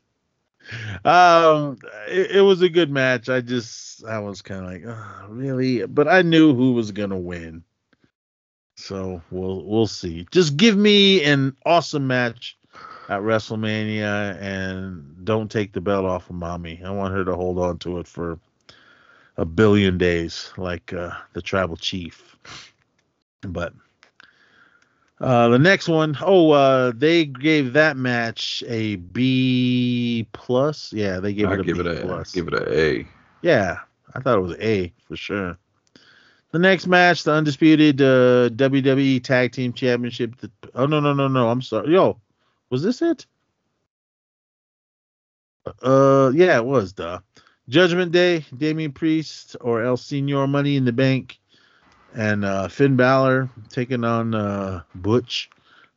um, 1.03 1.77
it, 2.07 2.37
it 2.37 2.41
was 2.41 2.61
a 2.61 2.69
good 2.69 2.89
match. 2.89 3.27
I 3.27 3.41
just 3.41 4.05
I 4.05 4.19
was 4.19 4.41
kind 4.41 4.65
of 4.65 4.71
like, 4.71 4.83
oh, 4.85 5.27
really, 5.27 5.85
but 5.85 6.07
I 6.07 6.21
knew 6.21 6.55
who 6.55 6.71
was 6.73 6.91
gonna 6.91 7.17
win. 7.17 7.63
So 8.75 9.21
we'll 9.31 9.65
we'll 9.65 9.87
see. 9.87 10.25
Just 10.31 10.55
give 10.55 10.77
me 10.77 11.23
an 11.25 11.57
awesome 11.65 12.07
match 12.07 12.57
at 13.09 13.19
WrestleMania 13.19 14.41
and 14.41 15.25
don't 15.25 15.51
take 15.51 15.73
the 15.73 15.81
belt 15.81 16.05
off 16.05 16.29
of 16.29 16.37
mommy. 16.37 16.81
I 16.85 16.91
want 16.91 17.13
her 17.13 17.25
to 17.25 17.35
hold 17.35 17.59
on 17.59 17.79
to 17.79 17.99
it 17.99 18.07
for 18.07 18.39
a 19.35 19.43
billion 19.43 19.97
days, 19.97 20.51
like 20.55 20.93
uh, 20.93 21.11
the 21.33 21.41
tribal 21.41 21.75
chief. 21.75 22.37
But 23.41 23.73
uh, 25.19 25.49
the 25.49 25.59
next 25.59 25.87
one, 25.87 26.17
oh, 26.21 26.51
uh, 26.51 26.91
they 26.95 27.25
gave 27.25 27.73
that 27.73 27.97
match 27.97 28.63
a 28.67 28.95
B 28.97 30.27
plus. 30.33 30.91
Yeah, 30.91 31.19
they 31.19 31.33
gave 31.33 31.47
I 31.47 31.53
it 31.53 31.59
a 31.61 31.63
give 31.63 31.77
B 31.77 31.81
it 31.81 31.97
a 31.97 32.01
plus. 32.01 32.31
give 32.31 32.47
it 32.47 32.53
a 32.53 32.79
A. 32.79 33.07
Yeah, 33.41 33.79
I 34.13 34.19
thought 34.19 34.37
it 34.37 34.41
was 34.41 34.57
A 34.59 34.91
for 35.07 35.15
sure. 35.15 35.57
The 36.51 36.59
next 36.59 36.85
match, 36.85 37.23
the 37.23 37.33
undisputed 37.33 37.99
uh, 38.01 38.49
WWE 38.49 39.23
Tag 39.23 39.53
Team 39.53 39.73
Championship. 39.73 40.37
The, 40.37 40.51
oh 40.75 40.85
no 40.85 40.99
no 40.99 41.13
no 41.13 41.27
no! 41.27 41.49
I'm 41.49 41.61
sorry. 41.61 41.91
Yo, 41.93 42.19
was 42.69 42.83
this 42.83 43.01
it? 43.01 43.25
Uh, 45.81 46.31
yeah, 46.33 46.57
it 46.57 46.65
was. 46.65 46.93
Duh. 46.93 47.19
Judgment 47.69 48.11
Day, 48.11 48.45
Damian 48.55 48.91
Priest 48.91 49.55
or 49.61 49.83
El 49.83 49.95
Senor 49.97 50.47
Money 50.47 50.75
in 50.75 50.83
the 50.85 50.91
Bank, 50.91 51.39
and 52.15 52.45
uh, 52.45 52.67
Finn 52.67 52.95
Balor 52.95 53.49
taking 53.69 54.03
on 54.03 54.35
uh, 54.35 54.83
Butch, 54.95 55.49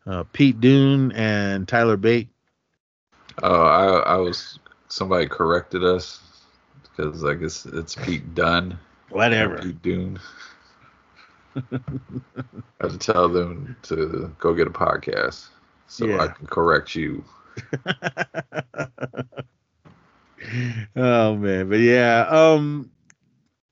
uh, 0.07 0.25
Pete 0.33 0.61
Dune, 0.61 1.13
and 1.13 1.67
Tyler 1.67 1.97
Bate. 1.97 2.29
Oh, 3.43 3.65
I 3.65 4.15
I 4.15 4.17
was 4.17 4.59
somebody 4.89 5.27
corrected 5.27 5.85
us 5.85 6.21
because 6.83 7.25
I 7.25 7.35
guess 7.35 7.67
it's 7.67 7.95
Pete 7.95 8.35
Dunne. 8.35 8.79
Whatever. 9.11 9.59
Pete 9.59 9.83
Dune. 9.83 10.19
I 11.57 11.81
had 12.81 12.91
to 12.91 12.99
tell 12.99 13.29
them 13.29 13.77
to 13.83 14.35
go 14.39 14.55
get 14.55 14.67
a 14.67 14.71
podcast 14.71 15.49
so 15.87 16.19
I 16.19 16.29
can 16.29 16.47
correct 16.47 16.95
you. 16.95 17.25
oh 20.97 21.37
man, 21.37 21.69
but 21.69 21.79
yeah, 21.79 22.27
um 22.29 22.91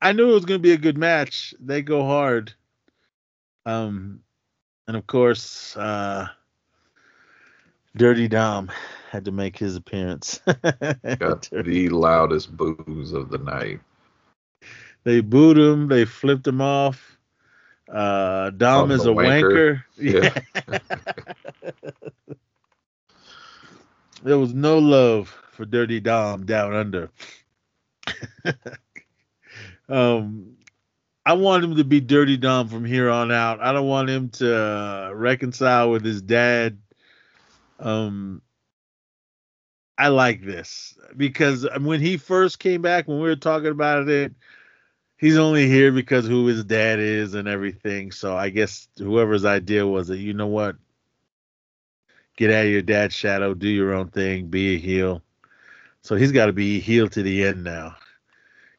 I 0.04 0.12
knew 0.12 0.30
it 0.30 0.34
was 0.34 0.44
gonna 0.44 0.58
be 0.58 0.72
a 0.72 0.76
good 0.76 0.98
match. 0.98 1.54
They 1.58 1.80
go 1.80 2.04
hard. 2.04 2.52
Um 3.64 4.20
and 4.86 4.98
of 4.98 5.06
course, 5.06 5.74
uh 5.78 6.28
Dirty 7.96 8.28
Dom 8.28 8.70
had 9.10 9.24
to 9.24 9.32
make 9.32 9.56
his 9.56 9.76
appearance. 9.76 10.42
Got 11.18 11.48
the 11.50 11.88
loudest 11.88 12.54
boos 12.54 13.12
of 13.12 13.30
the 13.30 13.38
night. 13.38 13.80
they 15.04 15.22
booed 15.22 15.56
him, 15.56 15.88
they 15.88 16.04
flipped 16.04 16.46
him 16.46 16.60
off. 16.60 17.18
Uh 17.88 18.50
Dom 18.50 18.90
is 18.90 19.06
a 19.06 19.10
a 19.10 19.14
wanker. 19.14 19.82
wanker. 19.96 20.38
Yeah. 20.68 20.78
there 24.22 24.38
was 24.38 24.52
no 24.52 24.78
love 24.78 25.30
for 25.52 25.64
Dirty 25.64 26.00
Dom 26.00 26.44
down 26.44 26.74
under. 26.74 27.10
um, 29.88 30.56
I 31.26 31.32
want 31.34 31.64
him 31.64 31.76
to 31.76 31.84
be 31.84 32.00
Dirty 32.00 32.36
Dom 32.36 32.68
from 32.68 32.84
here 32.84 33.10
on 33.10 33.32
out. 33.32 33.60
I 33.60 33.72
don't 33.72 33.88
want 33.88 34.10
him 34.10 34.28
to 34.30 34.56
uh, 34.56 35.12
reconcile 35.14 35.90
with 35.90 36.04
his 36.04 36.20
dad. 36.20 36.78
Um, 37.78 38.42
I 39.96 40.08
like 40.08 40.42
this 40.42 40.98
because 41.16 41.66
when 41.80 42.00
he 42.00 42.16
first 42.16 42.58
came 42.58 42.82
back, 42.82 43.08
when 43.08 43.18
we 43.18 43.28
were 43.28 43.36
talking 43.36 43.70
about 43.70 44.08
it, 44.08 44.34
he's 45.16 45.38
only 45.38 45.68
here 45.68 45.92
because 45.92 46.26
who 46.26 46.46
his 46.46 46.64
dad 46.64 46.98
is 46.98 47.34
and 47.34 47.48
everything. 47.48 48.10
So 48.10 48.36
I 48.36 48.50
guess 48.50 48.88
whoever's 48.98 49.44
idea 49.44 49.86
was 49.86 50.08
that 50.08 50.18
you 50.18 50.34
know 50.34 50.48
what, 50.48 50.76
get 52.36 52.50
out 52.50 52.66
of 52.66 52.72
your 52.72 52.82
dad's 52.82 53.14
shadow, 53.14 53.54
do 53.54 53.68
your 53.68 53.94
own 53.94 54.08
thing, 54.08 54.48
be 54.48 54.74
a 54.74 54.78
heel. 54.78 55.22
So 56.02 56.16
he's 56.16 56.32
got 56.32 56.46
to 56.46 56.52
be 56.52 56.80
heel 56.80 57.08
to 57.08 57.22
the 57.22 57.44
end 57.44 57.64
now. 57.64 57.96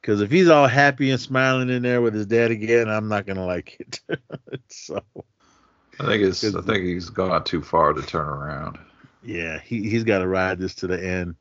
Because 0.06 0.22
if 0.22 0.30
he's 0.30 0.50
all 0.50 0.68
happy 0.68 1.10
and 1.10 1.20
smiling 1.20 1.68
in 1.72 1.82
there 1.82 2.00
with 2.00 2.14
his 2.14 2.28
dad 2.28 2.52
again, 2.52 2.88
I'm 2.88 3.08
not 3.08 3.26
gonna 3.26 3.44
like 3.44 3.76
it. 3.80 4.02
so 4.70 5.02
I 6.00 6.06
think 6.06 6.22
it's 6.22 6.44
I 6.44 6.62
think 6.62 6.84
he's 6.84 7.10
gone 7.10 7.44
too 7.44 7.64
far 7.64 7.92
to 7.92 8.04
turn 8.04 8.28
around. 8.28 8.78
yeah, 9.24 9.60
he 9.60 9.90
he's 9.90 10.04
got 10.04 10.20
to 10.20 10.28
ride 10.28 10.60
this 10.60 10.76
to 10.76 10.88
the 10.88 11.04
end. 11.04 11.38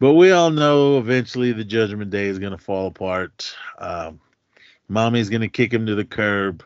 But 0.00 0.14
we 0.14 0.32
all 0.32 0.50
know 0.50 0.98
eventually 0.98 1.52
the 1.52 1.62
Judgment 1.62 2.10
Day 2.10 2.26
is 2.26 2.40
gonna 2.40 2.58
fall 2.58 2.88
apart. 2.88 3.54
Um, 3.78 4.18
Mommy's 4.88 5.30
gonna 5.30 5.48
kick 5.48 5.72
him 5.72 5.86
to 5.86 5.94
the 5.94 6.04
curb. 6.04 6.64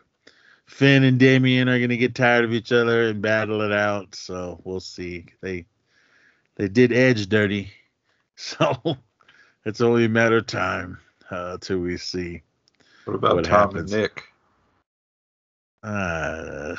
Finn 0.65 1.03
and 1.03 1.19
Damian 1.19 1.69
are 1.69 1.79
gonna 1.79 1.97
get 1.97 2.15
tired 2.15 2.45
of 2.45 2.53
each 2.53 2.71
other 2.71 3.09
and 3.09 3.21
battle 3.21 3.61
it 3.61 3.71
out. 3.71 4.15
So 4.15 4.59
we'll 4.63 4.79
see. 4.79 5.27
They 5.41 5.67
they 6.55 6.67
did 6.67 6.91
Edge 6.91 7.29
dirty, 7.29 7.71
so 8.35 8.97
it's 9.65 9.81
only 9.81 10.05
a 10.05 10.09
matter 10.09 10.37
of 10.37 10.47
time 10.47 10.97
uh, 11.31 11.57
till 11.59 11.79
we 11.79 11.97
see. 11.97 12.41
What 13.05 13.15
about 13.15 13.35
What 13.35 13.45
Tom 13.45 13.75
happens? 13.75 13.91
and 13.93 14.01
Nick? 14.01 14.23
Uh, 15.83 16.75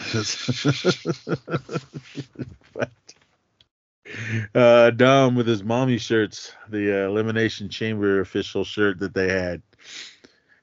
uh, 4.55 4.91
Dom 4.91 5.35
with 5.35 5.47
his 5.47 5.65
mommy 5.65 5.99
shirts, 5.99 6.53
the 6.69 7.05
uh, 7.05 7.09
Elimination 7.09 7.69
Chamber 7.69 8.21
official 8.21 8.65
shirt 8.65 8.99
that 9.01 9.15
they 9.15 9.29
had. 9.29 9.63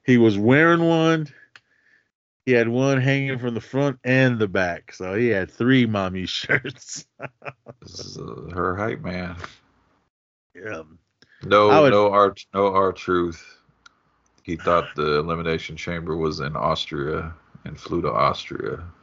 He 0.05 0.17
was 0.17 0.37
wearing 0.37 0.83
one. 0.83 1.27
He 2.45 2.53
had 2.53 2.67
one 2.69 2.99
hanging 3.01 3.37
from 3.37 3.53
the 3.53 3.61
front 3.61 3.99
and 4.03 4.39
the 4.39 4.47
back, 4.47 4.93
so 4.93 5.13
he 5.15 5.27
had 5.27 5.51
three 5.51 5.85
mommy 5.85 6.25
shirts. 6.27 7.05
This 7.81 7.99
is 7.99 8.17
uh, 8.17 8.49
her 8.53 8.75
hype 8.75 9.01
man. 9.01 9.35
yeah. 10.55 10.83
No, 11.43 11.81
would- 11.83 11.91
no 11.91 12.11
art, 12.11 12.45
no 12.53 12.73
R-Truth. 12.73 13.58
He 14.49 14.55
thought 14.55 14.95
the 14.95 15.19
elimination 15.19 15.77
chamber 15.77 16.17
was 16.17 16.39
in 16.39 16.55
Austria 16.55 17.35
and 17.65 17.79
flew 17.79 18.01
to 18.01 18.11
Austria. 18.11 18.83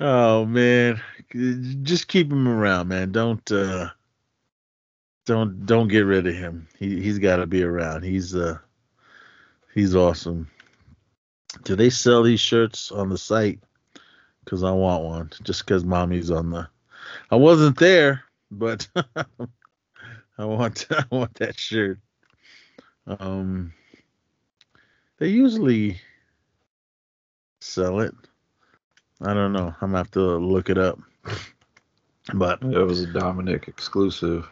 Oh 0.00 0.46
man, 0.46 1.02
just 1.82 2.08
keep 2.08 2.32
him 2.32 2.48
around, 2.48 2.88
man. 2.88 3.12
Don't 3.12 3.52
uh 3.52 3.90
don't 5.26 5.66
don't 5.66 5.88
get 5.88 6.00
rid 6.00 6.26
of 6.26 6.34
him. 6.34 6.66
He 6.78 7.02
he's 7.02 7.18
got 7.18 7.36
to 7.36 7.46
be 7.46 7.62
around. 7.62 8.04
He's 8.04 8.34
uh 8.34 8.56
he's 9.74 9.94
awesome. 9.94 10.48
Do 11.64 11.76
they 11.76 11.90
sell 11.90 12.22
these 12.22 12.40
shirts 12.40 12.90
on 12.90 13.10
the 13.10 13.18
site? 13.18 13.60
Cuz 14.46 14.64
I 14.64 14.70
want 14.72 15.04
one 15.04 15.30
just 15.42 15.66
cuz 15.66 15.84
mommy's 15.84 16.30
on 16.30 16.50
the 16.50 16.68
I 17.30 17.36
wasn't 17.36 17.78
there, 17.78 18.24
but 18.50 18.88
I 20.38 20.44
want 20.44 20.86
I 20.90 21.04
want 21.10 21.34
that 21.34 21.58
shirt. 21.58 21.98
Um 23.06 23.72
they 25.18 25.28
usually 25.28 26.00
sell 27.60 28.00
it. 28.00 28.14
I 29.20 29.32
don't 29.34 29.52
know. 29.52 29.74
I'm 29.80 29.88
gonna 29.90 29.98
have 29.98 30.10
to 30.12 30.20
look 30.20 30.70
it 30.70 30.78
up. 30.78 30.98
But 32.32 32.62
It 32.62 32.78
was 32.78 33.00
a 33.02 33.12
Dominic 33.12 33.68
exclusive. 33.68 34.48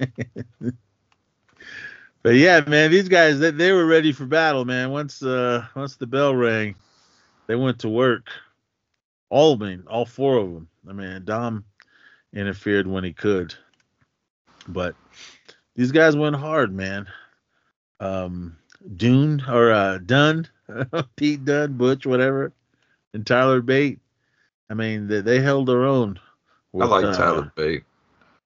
But 2.24 2.36
yeah, 2.36 2.64
man, 2.66 2.90
these 2.90 3.10
guys 3.10 3.38
they, 3.38 3.50
they 3.50 3.70
were 3.72 3.84
ready 3.84 4.10
for 4.10 4.24
battle, 4.24 4.64
man. 4.64 4.90
Once 4.90 5.22
uh 5.22 5.66
once 5.76 5.96
the 5.96 6.06
bell 6.06 6.34
rang, 6.34 6.74
they 7.46 7.54
went 7.54 7.80
to 7.80 7.88
work. 7.90 8.28
All 9.28 9.52
of 9.52 9.58
them, 9.58 9.84
all 9.88 10.06
four 10.06 10.38
of 10.38 10.52
them. 10.54 10.68
I 10.88 10.92
mean, 10.94 11.24
Dom 11.26 11.64
interfered 12.32 12.86
when 12.86 13.04
he 13.04 13.12
could, 13.12 13.54
but 14.66 14.94
these 15.76 15.92
guys 15.92 16.16
went 16.16 16.36
hard, 16.36 16.74
man. 16.74 17.06
Um, 18.00 18.56
Dune 18.96 19.42
or 19.48 19.72
uh, 19.72 19.98
Dunne, 19.98 20.48
Pete 21.16 21.44
Dunne, 21.44 21.76
Butch, 21.76 22.06
whatever, 22.06 22.52
and 23.12 23.26
Tyler 23.26 23.60
Bate. 23.60 24.00
I 24.70 24.74
mean, 24.74 25.08
they, 25.08 25.20
they 25.20 25.40
held 25.40 25.68
their 25.68 25.84
own. 25.84 26.18
I 26.78 26.86
like 26.86 27.04
uh, 27.04 27.14
Tyler 27.14 27.52
Bate. 27.54 27.84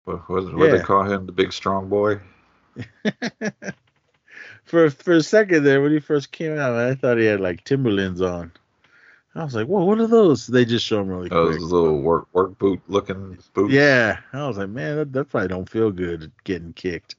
What, 0.04 0.28
what, 0.28 0.54
what 0.54 0.70
they 0.70 0.80
call 0.80 1.04
him? 1.04 1.26
The 1.26 1.32
big 1.32 1.52
strong 1.52 1.88
boy. 1.88 2.20
for 4.64 4.90
for 4.90 5.12
a 5.12 5.22
second 5.22 5.64
there 5.64 5.82
when 5.82 5.92
he 5.92 5.98
first 5.98 6.30
came 6.30 6.56
out, 6.58 6.74
I 6.74 6.94
thought 6.94 7.18
he 7.18 7.24
had 7.24 7.40
like 7.40 7.64
Timberlands 7.64 8.20
on. 8.20 8.52
I 9.38 9.44
was 9.44 9.54
like, 9.54 9.68
"Whoa, 9.68 9.84
what 9.84 10.00
are 10.00 10.08
those?" 10.08 10.48
They 10.48 10.64
just 10.64 10.84
show 10.84 10.96
them 10.96 11.08
really 11.08 11.28
Those 11.28 11.50
quick. 11.50 11.60
Those 11.60 11.72
little 11.72 12.00
work 12.00 12.26
work 12.32 12.58
boot 12.58 12.80
looking 12.88 13.38
boots. 13.54 13.72
Yeah, 13.72 14.18
I 14.32 14.48
was 14.48 14.58
like, 14.58 14.68
man, 14.68 14.96
that, 14.96 15.12
that 15.12 15.26
probably 15.26 15.46
don't 15.46 15.70
feel 15.70 15.92
good 15.92 16.32
getting 16.42 16.72
kicked. 16.72 17.14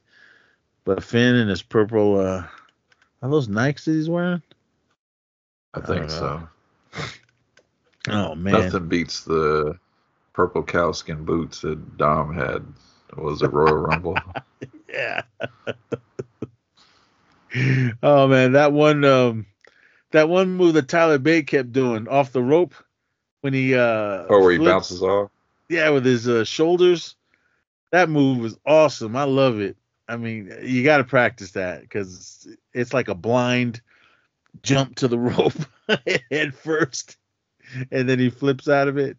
But 0.84 1.02
Finn 1.02 1.36
and 1.36 1.48
his 1.48 1.62
purple, 1.62 2.20
uh, 2.20 2.44
are 3.22 3.30
those 3.30 3.48
Nikes 3.48 3.84
that 3.84 3.92
he's 3.92 4.10
wearing? 4.10 4.42
I 5.72 5.80
I 5.80 5.86
think 5.86 6.00
don't 6.00 6.10
so. 6.10 6.48
Oh 8.08 8.34
man, 8.34 8.54
Nothing 8.54 8.88
beats 8.88 9.24
the 9.24 9.78
purple 10.32 10.62
cowskin 10.62 11.24
boots 11.24 11.60
that 11.60 11.98
Dom 11.98 12.34
had. 12.34 12.64
Was 13.16 13.42
it 13.42 13.52
Royal 13.52 13.76
Rumble? 13.76 14.16
yeah. 14.88 15.22
oh 18.02 18.26
man, 18.26 18.52
that 18.52 18.72
one, 18.72 19.04
um, 19.04 19.46
that 20.12 20.28
one 20.28 20.56
move 20.56 20.74
that 20.74 20.88
Tyler 20.88 21.18
Bate 21.18 21.46
kept 21.46 21.72
doing 21.72 22.08
off 22.08 22.32
the 22.32 22.42
rope 22.42 22.74
when 23.40 23.52
he 23.52 23.74
uh, 23.74 24.24
Or 24.28 24.40
where 24.40 24.52
he 24.52 24.58
bounces 24.58 25.02
off? 25.02 25.30
Yeah, 25.68 25.90
with 25.90 26.04
his 26.04 26.28
uh, 26.28 26.44
shoulders. 26.44 27.16
That 27.92 28.08
move 28.08 28.38
was 28.38 28.56
awesome. 28.66 29.16
I 29.16 29.24
love 29.24 29.60
it. 29.60 29.76
I 30.08 30.16
mean, 30.16 30.52
you 30.62 30.82
got 30.82 30.98
to 30.98 31.04
practice 31.04 31.52
that 31.52 31.82
because 31.82 32.48
it's 32.72 32.92
like 32.92 33.08
a 33.08 33.14
blind 33.14 33.80
jump 34.62 34.96
to 34.96 35.08
the 35.08 35.18
rope 35.18 35.54
head 36.30 36.54
first, 36.54 37.16
and 37.90 38.08
then 38.08 38.18
he 38.18 38.30
flips 38.30 38.68
out 38.68 38.88
of 38.88 38.98
it. 38.98 39.16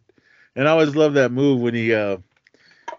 And 0.54 0.68
I 0.68 0.72
always 0.72 0.94
love 0.94 1.14
that 1.14 1.32
move 1.32 1.60
when 1.60 1.74
he 1.74 1.94
uh 1.94 2.18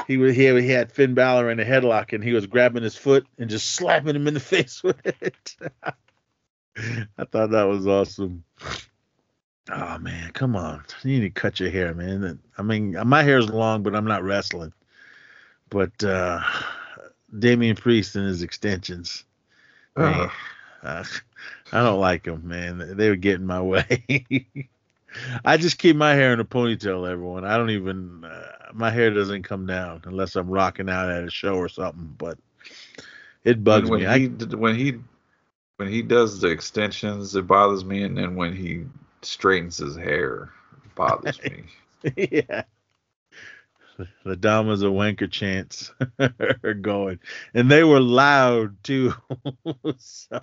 he 0.07 0.17
was 0.17 0.35
he 0.35 0.47
he 0.61 0.69
had 0.69 0.91
Finn 0.91 1.13
Balor 1.13 1.51
in 1.51 1.59
a 1.59 1.65
headlock 1.65 2.13
and 2.13 2.23
he 2.23 2.33
was 2.33 2.47
grabbing 2.47 2.83
his 2.83 2.95
foot 2.95 3.27
and 3.37 3.49
just 3.49 3.71
slapping 3.71 4.15
him 4.15 4.27
in 4.27 4.33
the 4.33 4.39
face 4.55 4.83
with 4.83 5.05
it. 5.05 5.55
I 7.17 7.25
thought 7.25 7.51
that 7.51 7.63
was 7.63 7.87
awesome. 7.87 8.43
Oh 9.71 9.97
man, 9.99 10.31
come 10.31 10.55
on! 10.55 10.83
You 11.03 11.19
need 11.19 11.35
to 11.35 11.41
cut 11.41 11.59
your 11.59 11.69
hair, 11.69 11.93
man. 11.93 12.39
I 12.57 12.61
mean, 12.61 12.97
my 13.05 13.23
hair 13.23 13.37
is 13.37 13.49
long, 13.49 13.83
but 13.83 13.95
I'm 13.95 14.05
not 14.05 14.23
wrestling. 14.23 14.73
But 15.69 16.03
uh 16.03 16.41
Damian 17.37 17.75
Priest 17.75 18.15
and 18.15 18.27
his 18.27 18.41
extensions. 18.41 19.23
Man, 19.95 20.29
uh, 20.83 21.03
I 21.71 21.83
don't 21.83 21.99
like 21.99 22.23
them, 22.23 22.47
man. 22.47 22.97
They 22.97 23.09
were 23.09 23.15
getting 23.15 23.45
my 23.45 23.61
way. 23.61 24.05
I 25.45 25.57
just 25.57 25.77
keep 25.77 25.95
my 25.95 26.15
hair 26.15 26.33
in 26.33 26.39
a 26.39 26.45
ponytail, 26.45 27.09
everyone. 27.09 27.45
I 27.45 27.57
don't 27.57 27.69
even 27.69 28.25
uh, 28.25 28.71
my 28.73 28.89
hair 28.89 29.11
doesn't 29.11 29.43
come 29.43 29.65
down 29.65 30.01
unless 30.05 30.35
I'm 30.35 30.49
rocking 30.49 30.89
out 30.89 31.09
at 31.09 31.23
a 31.23 31.29
show 31.29 31.55
or 31.55 31.69
something. 31.69 32.15
But 32.17 32.37
it 33.43 33.63
bugs 33.63 33.89
when 33.89 33.99
me. 33.99 34.05
he 34.05 34.07
I, 34.07 34.27
when 34.55 34.75
he 34.75 34.95
when 35.83 35.91
he 35.91 36.01
does 36.01 36.39
the 36.39 36.47
extensions, 36.47 37.35
it 37.35 37.45
bothers 37.45 37.83
me, 37.83 38.03
and 38.03 38.17
then 38.17 38.37
when 38.37 38.55
he 38.55 38.85
straightens 39.21 39.77
his 39.77 39.97
hair, 39.97 40.49
it 40.85 40.95
bothers 40.95 41.41
me. 41.43 41.65
yeah. 42.31 42.63
The 44.23 44.37
Damas 44.37 44.81
of 44.81 44.93
Wanker 44.93 45.29
chants 45.29 45.91
are 46.63 46.73
going, 46.73 47.19
and 47.53 47.69
they 47.69 47.83
were 47.83 47.99
loud 47.99 48.81
too. 48.81 49.13
so, 49.97 50.39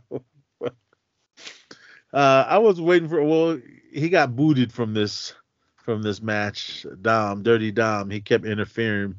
uh, 2.12 2.44
I 2.46 2.58
was 2.58 2.78
waiting 2.78 3.08
for. 3.08 3.24
Well, 3.24 3.58
he 3.90 4.10
got 4.10 4.36
booted 4.36 4.70
from 4.70 4.92
this 4.92 5.34
from 5.76 6.02
this 6.02 6.20
match. 6.20 6.84
Dom, 7.00 7.42
Dirty 7.42 7.72
Dom, 7.72 8.10
he 8.10 8.20
kept 8.20 8.44
interfering. 8.44 9.14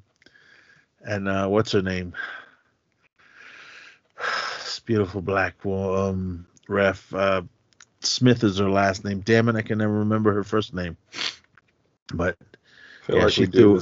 And 1.04 1.28
uh, 1.28 1.48
what's 1.48 1.72
her 1.72 1.82
name? 1.82 2.14
Beautiful 4.80 5.22
black 5.22 5.56
um, 5.66 6.46
ref. 6.68 7.14
Uh, 7.14 7.44
Smith 8.02 8.44
is 8.44 8.58
her 8.58 8.70
last 8.70 9.06
name. 9.06 9.22
Damn 9.22 9.50
it, 9.50 9.56
I 9.56 9.62
can 9.62 9.78
never 9.78 9.94
remember 9.94 10.34
her 10.34 10.44
first 10.44 10.74
name. 10.74 10.98
But 12.14 12.38
Yeah, 13.08 13.24
like 13.24 13.34
she 13.34 13.46
do 13.46 13.80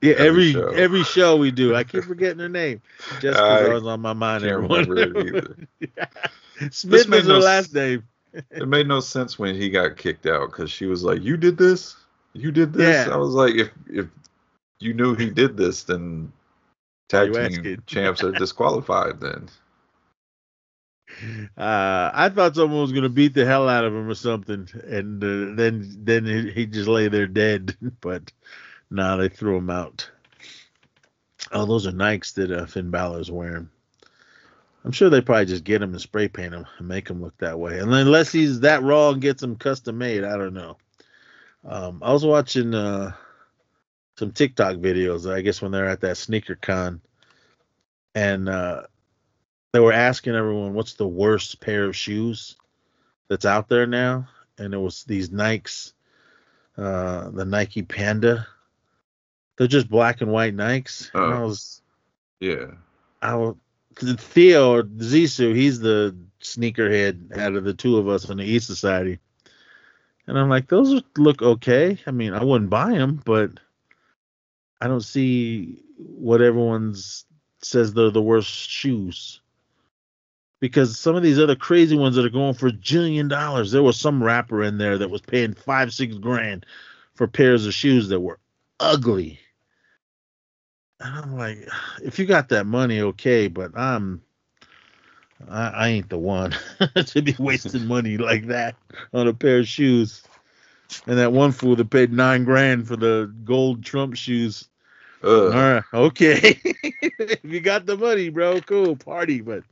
yeah, 0.00 0.14
Every 0.14 0.26
every 0.26 0.52
show. 0.52 0.68
every 0.70 1.02
show 1.04 1.36
we 1.36 1.50
do. 1.52 1.74
I 1.76 1.84
keep 1.84 2.04
forgetting 2.04 2.40
her 2.40 2.48
name. 2.48 2.82
Just 3.20 3.38
because 3.38 3.68
I 3.68 3.72
was 3.72 3.86
on 3.86 4.00
my 4.00 4.12
mind. 4.12 4.42
can't 4.42 4.52
Everyone. 4.54 4.88
remember 4.88 5.20
it 5.20 5.56
either. 5.86 6.70
Smith 6.70 7.08
made 7.08 7.18
is 7.20 7.26
her 7.28 7.38
last 7.38 7.72
name. 7.72 8.02
It 8.50 8.66
made 8.66 8.88
no 8.88 9.00
sense 9.00 9.38
when 9.38 9.54
he 9.54 9.70
got 9.70 9.96
kicked 9.96 10.26
out 10.26 10.50
because 10.50 10.70
she 10.70 10.86
was 10.86 11.04
like, 11.04 11.22
"You 11.22 11.36
did 11.36 11.56
this, 11.56 11.96
you 12.32 12.50
did 12.50 12.72
this." 12.72 13.06
Yeah. 13.06 13.12
I 13.12 13.16
was 13.16 13.34
like, 13.34 13.54
"If 13.54 13.70
if 13.88 14.06
you 14.80 14.92
knew 14.92 15.14
he 15.14 15.30
did 15.30 15.56
this, 15.56 15.84
then 15.84 16.32
tag 17.08 17.34
you 17.34 17.48
team 17.48 17.82
champs 17.86 18.24
are 18.24 18.32
disqualified." 18.32 19.20
Then 19.20 19.48
Uh, 21.56 22.10
I 22.12 22.28
thought 22.28 22.56
someone 22.56 22.80
was 22.80 22.92
gonna 22.92 23.08
beat 23.08 23.34
the 23.34 23.44
hell 23.44 23.68
out 23.68 23.84
of 23.84 23.92
him 23.92 24.08
or 24.08 24.14
something, 24.14 24.68
and 24.84 25.22
uh, 25.22 25.54
then 25.56 25.96
then 26.04 26.24
he, 26.54 26.66
just 26.66 26.88
lay 26.88 27.08
there 27.08 27.26
dead. 27.26 27.76
But 28.00 28.32
nah, 28.90 29.16
they 29.16 29.28
threw 29.28 29.56
him 29.56 29.70
out. 29.70 30.10
Oh, 31.52 31.66
those 31.66 31.86
are 31.86 31.92
Nikes 31.92 32.34
that 32.34 32.50
uh, 32.50 32.66
Finn 32.66 32.90
Balor's 32.90 33.30
wearing. 33.30 33.68
I'm 34.84 34.92
sure 34.92 35.10
they 35.10 35.20
probably 35.20 35.46
just 35.46 35.64
get 35.64 35.82
him 35.82 35.92
and 35.92 36.00
spray 36.00 36.28
paint 36.28 36.54
him 36.54 36.66
and 36.78 36.88
make 36.88 37.08
him 37.08 37.22
look 37.22 37.36
that 37.38 37.58
way. 37.58 37.78
And 37.78 37.92
unless 37.94 38.32
he's 38.32 38.60
that 38.60 38.82
raw 38.82 39.10
and 39.10 39.22
gets 39.22 39.40
them 39.40 39.56
custom 39.56 39.98
made, 39.98 40.24
I 40.24 40.36
don't 40.36 40.54
know. 40.54 40.76
Um, 41.64 42.02
I 42.02 42.12
was 42.12 42.24
watching 42.24 42.74
uh, 42.74 43.12
some 44.18 44.32
TikTok 44.32 44.76
videos, 44.76 45.30
I 45.30 45.42
guess 45.42 45.62
when 45.62 45.70
they're 45.70 45.86
at 45.88 46.00
that 46.00 46.16
sneaker 46.16 46.56
con, 46.56 47.00
and 48.14 48.48
uh, 48.48 48.82
they 49.72 49.80
were 49.80 49.92
asking 49.92 50.34
everyone 50.34 50.74
what's 50.74 50.94
the 50.94 51.06
worst 51.08 51.60
pair 51.60 51.84
of 51.84 51.96
shoes 51.96 52.56
that's 53.28 53.46
out 53.46 53.68
there 53.68 53.86
now, 53.86 54.28
and 54.58 54.74
it 54.74 54.78
was 54.78 55.04
these 55.04 55.30
Nikes, 55.30 55.92
uh, 56.76 57.30
the 57.30 57.44
Nike 57.44 57.82
Panda. 57.82 58.46
They're 59.56 59.66
just 59.66 59.88
black 59.88 60.20
and 60.20 60.30
white 60.30 60.54
Nikes. 60.56 61.10
And 61.14 61.32
I 61.34 61.38
Oh. 61.38 61.46
was, 61.46 61.82
yeah, 62.40 62.72
I 63.22 63.34
was, 63.36 63.56
Theo 63.96 64.72
or 64.72 64.82
Zissou, 64.84 65.54
he's 65.54 65.80
the 65.80 66.16
sneakerhead 66.40 67.36
out 67.36 67.54
of 67.54 67.64
the 67.64 67.74
two 67.74 67.98
of 67.98 68.08
us 68.08 68.28
in 68.28 68.38
the 68.38 68.44
East 68.44 68.66
Society. 68.66 69.18
And 70.26 70.38
I'm 70.38 70.48
like, 70.48 70.68
those 70.68 71.02
look 71.16 71.42
okay. 71.42 71.98
I 72.06 72.10
mean, 72.10 72.32
I 72.32 72.42
wouldn't 72.44 72.70
buy 72.70 72.92
them, 72.92 73.20
but 73.24 73.50
I 74.80 74.88
don't 74.88 75.02
see 75.02 75.82
what 75.96 76.40
everyone's 76.40 77.24
says 77.60 77.92
they're 77.92 78.10
the 78.10 78.22
worst 78.22 78.48
shoes. 78.50 79.40
Because 80.62 80.96
some 80.96 81.16
of 81.16 81.24
these 81.24 81.40
other 81.40 81.56
crazy 81.56 81.96
ones 81.96 82.14
that 82.14 82.24
are 82.24 82.28
going 82.28 82.54
for 82.54 82.68
a 82.68 82.72
jillion 82.72 83.28
dollars, 83.28 83.72
there 83.72 83.82
was 83.82 83.98
some 83.98 84.22
rapper 84.22 84.62
in 84.62 84.78
there 84.78 84.96
that 84.96 85.10
was 85.10 85.20
paying 85.20 85.54
five, 85.54 85.92
six 85.92 86.14
grand 86.14 86.64
for 87.16 87.26
pairs 87.26 87.66
of 87.66 87.74
shoes 87.74 88.08
that 88.10 88.20
were 88.20 88.38
ugly. 88.78 89.40
And 91.00 91.16
I'm 91.16 91.36
like, 91.36 91.68
if 92.04 92.20
you 92.20 92.26
got 92.26 92.50
that 92.50 92.64
money, 92.64 93.00
okay, 93.00 93.48
but 93.48 93.76
I'm 93.76 94.22
I, 95.48 95.68
I 95.68 95.88
ain't 95.88 96.08
the 96.08 96.18
one 96.18 96.54
to 97.06 97.22
be 97.22 97.34
wasting 97.40 97.88
money 97.88 98.16
like 98.16 98.46
that 98.46 98.76
on 99.12 99.26
a 99.26 99.34
pair 99.34 99.58
of 99.58 99.66
shoes. 99.66 100.22
And 101.08 101.18
that 101.18 101.32
one 101.32 101.50
fool 101.50 101.74
that 101.74 101.90
paid 101.90 102.12
nine 102.12 102.44
grand 102.44 102.86
for 102.86 102.94
the 102.94 103.34
gold 103.42 103.82
Trump 103.82 104.14
shoes. 104.14 104.68
All 105.24 105.48
right, 105.50 105.82
okay. 105.92 106.60
if 106.62 107.44
you 107.44 107.58
got 107.58 107.84
the 107.84 107.96
money, 107.96 108.28
bro, 108.28 108.60
cool, 108.60 108.94
party. 108.94 109.40
But 109.40 109.64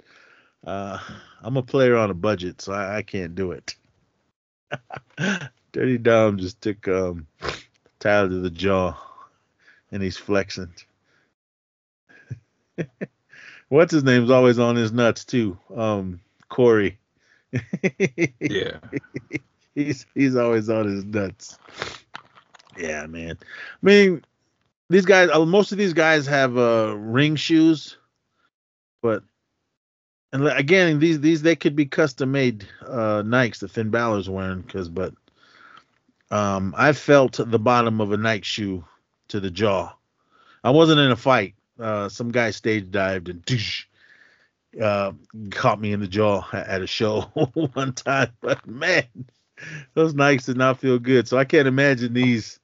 uh, 0.66 0.98
I'm 1.42 1.56
a 1.56 1.62
player 1.62 1.96
on 1.96 2.10
a 2.10 2.14
budget, 2.14 2.60
so 2.60 2.72
I, 2.72 2.98
I 2.98 3.02
can't 3.02 3.34
do 3.34 3.52
it. 3.52 3.76
Dirty 5.72 5.98
Dom 5.98 6.38
just 6.38 6.60
took 6.60 6.86
um, 6.88 7.26
Tyler 7.98 8.28
to 8.28 8.40
the 8.40 8.50
jaw, 8.50 8.94
and 9.90 10.02
he's 10.02 10.16
flexing. 10.16 10.74
What's 13.68 13.92
his 13.92 14.04
name's 14.04 14.30
always 14.30 14.58
on 14.58 14.76
his 14.76 14.92
nuts 14.92 15.24
too. 15.24 15.56
Um, 15.74 16.20
Corey. 16.48 16.98
yeah. 18.40 18.78
he's 19.74 20.06
he's 20.14 20.36
always 20.36 20.68
on 20.68 20.86
his 20.86 21.04
nuts. 21.04 21.58
Yeah, 22.76 23.06
man. 23.06 23.38
I 23.40 23.86
mean, 23.86 24.24
these 24.88 25.04
guys, 25.04 25.30
uh, 25.32 25.44
most 25.44 25.72
of 25.72 25.78
these 25.78 25.92
guys 25.92 26.26
have 26.26 26.56
uh 26.56 26.94
ring 26.96 27.36
shoes, 27.36 27.96
but 29.02 29.22
and 30.32 30.46
again, 30.46 30.98
these 30.98 31.20
these 31.20 31.42
they 31.42 31.56
could 31.56 31.74
be 31.74 31.86
custom 31.86 32.32
made 32.32 32.66
uh, 32.86 33.22
Nikes 33.22 33.60
that 33.60 33.70
Finn 33.70 33.90
Balor's 33.90 34.28
wearing, 34.28 34.60
because 34.60 34.88
but 34.88 35.14
um, 36.30 36.74
I 36.76 36.92
felt 36.92 37.40
the 37.44 37.58
bottom 37.58 38.00
of 38.00 38.12
a 38.12 38.16
Nike 38.16 38.44
shoe 38.44 38.84
to 39.28 39.40
the 39.40 39.50
jaw. 39.50 39.92
I 40.62 40.70
wasn't 40.70 41.00
in 41.00 41.10
a 41.10 41.16
fight. 41.16 41.54
Uh, 41.78 42.08
some 42.08 42.30
guy 42.30 42.50
stage 42.50 42.90
dived 42.90 43.28
and 43.28 43.44
doosh, 43.44 43.84
uh, 44.80 45.12
caught 45.50 45.80
me 45.80 45.92
in 45.92 46.00
the 46.00 46.06
jaw 46.06 46.46
at 46.52 46.82
a 46.82 46.86
show 46.86 47.22
one 47.72 47.92
time. 47.94 48.30
But 48.40 48.66
man, 48.66 49.04
those 49.94 50.14
Nikes 50.14 50.46
did 50.46 50.56
not 50.56 50.78
feel 50.78 50.98
good. 50.98 51.26
So 51.26 51.38
I 51.38 51.44
can't 51.44 51.66
imagine 51.66 52.12
these 52.12 52.60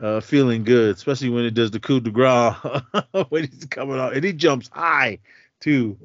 uh, 0.00 0.20
feeling 0.20 0.64
good, 0.64 0.96
especially 0.96 1.30
when 1.30 1.44
it 1.44 1.54
does 1.54 1.70
the 1.70 1.80
coup 1.80 2.00
de 2.00 2.10
grace 2.10 2.54
when 3.28 3.44
he's 3.44 3.64
coming 3.64 3.98
out 3.98 4.14
and 4.14 4.22
he 4.22 4.32
jumps 4.32 4.68
high 4.68 5.18
too. 5.60 5.96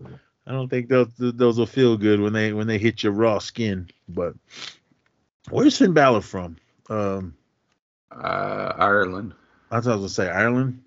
I 0.45 0.51
don't 0.51 0.67
think 0.69 0.89
those 0.89 1.07
those 1.17 1.57
will 1.57 1.65
feel 1.65 1.97
good 1.97 2.19
when 2.19 2.33
they 2.33 2.51
when 2.53 2.67
they 2.67 2.77
hit 2.77 3.03
your 3.03 3.13
raw 3.13 3.39
skin. 3.39 3.89
But 4.09 4.33
where's 5.49 5.77
Finn 5.77 5.93
Balor 5.93 6.21
from? 6.21 6.57
Um, 6.89 7.35
Uh, 8.11 8.73
Ireland. 8.77 9.33
I 9.71 9.79
thought 9.79 9.91
I 9.93 9.95
was 9.95 10.13
gonna 10.15 10.27
say 10.27 10.29
Ireland. 10.29 10.81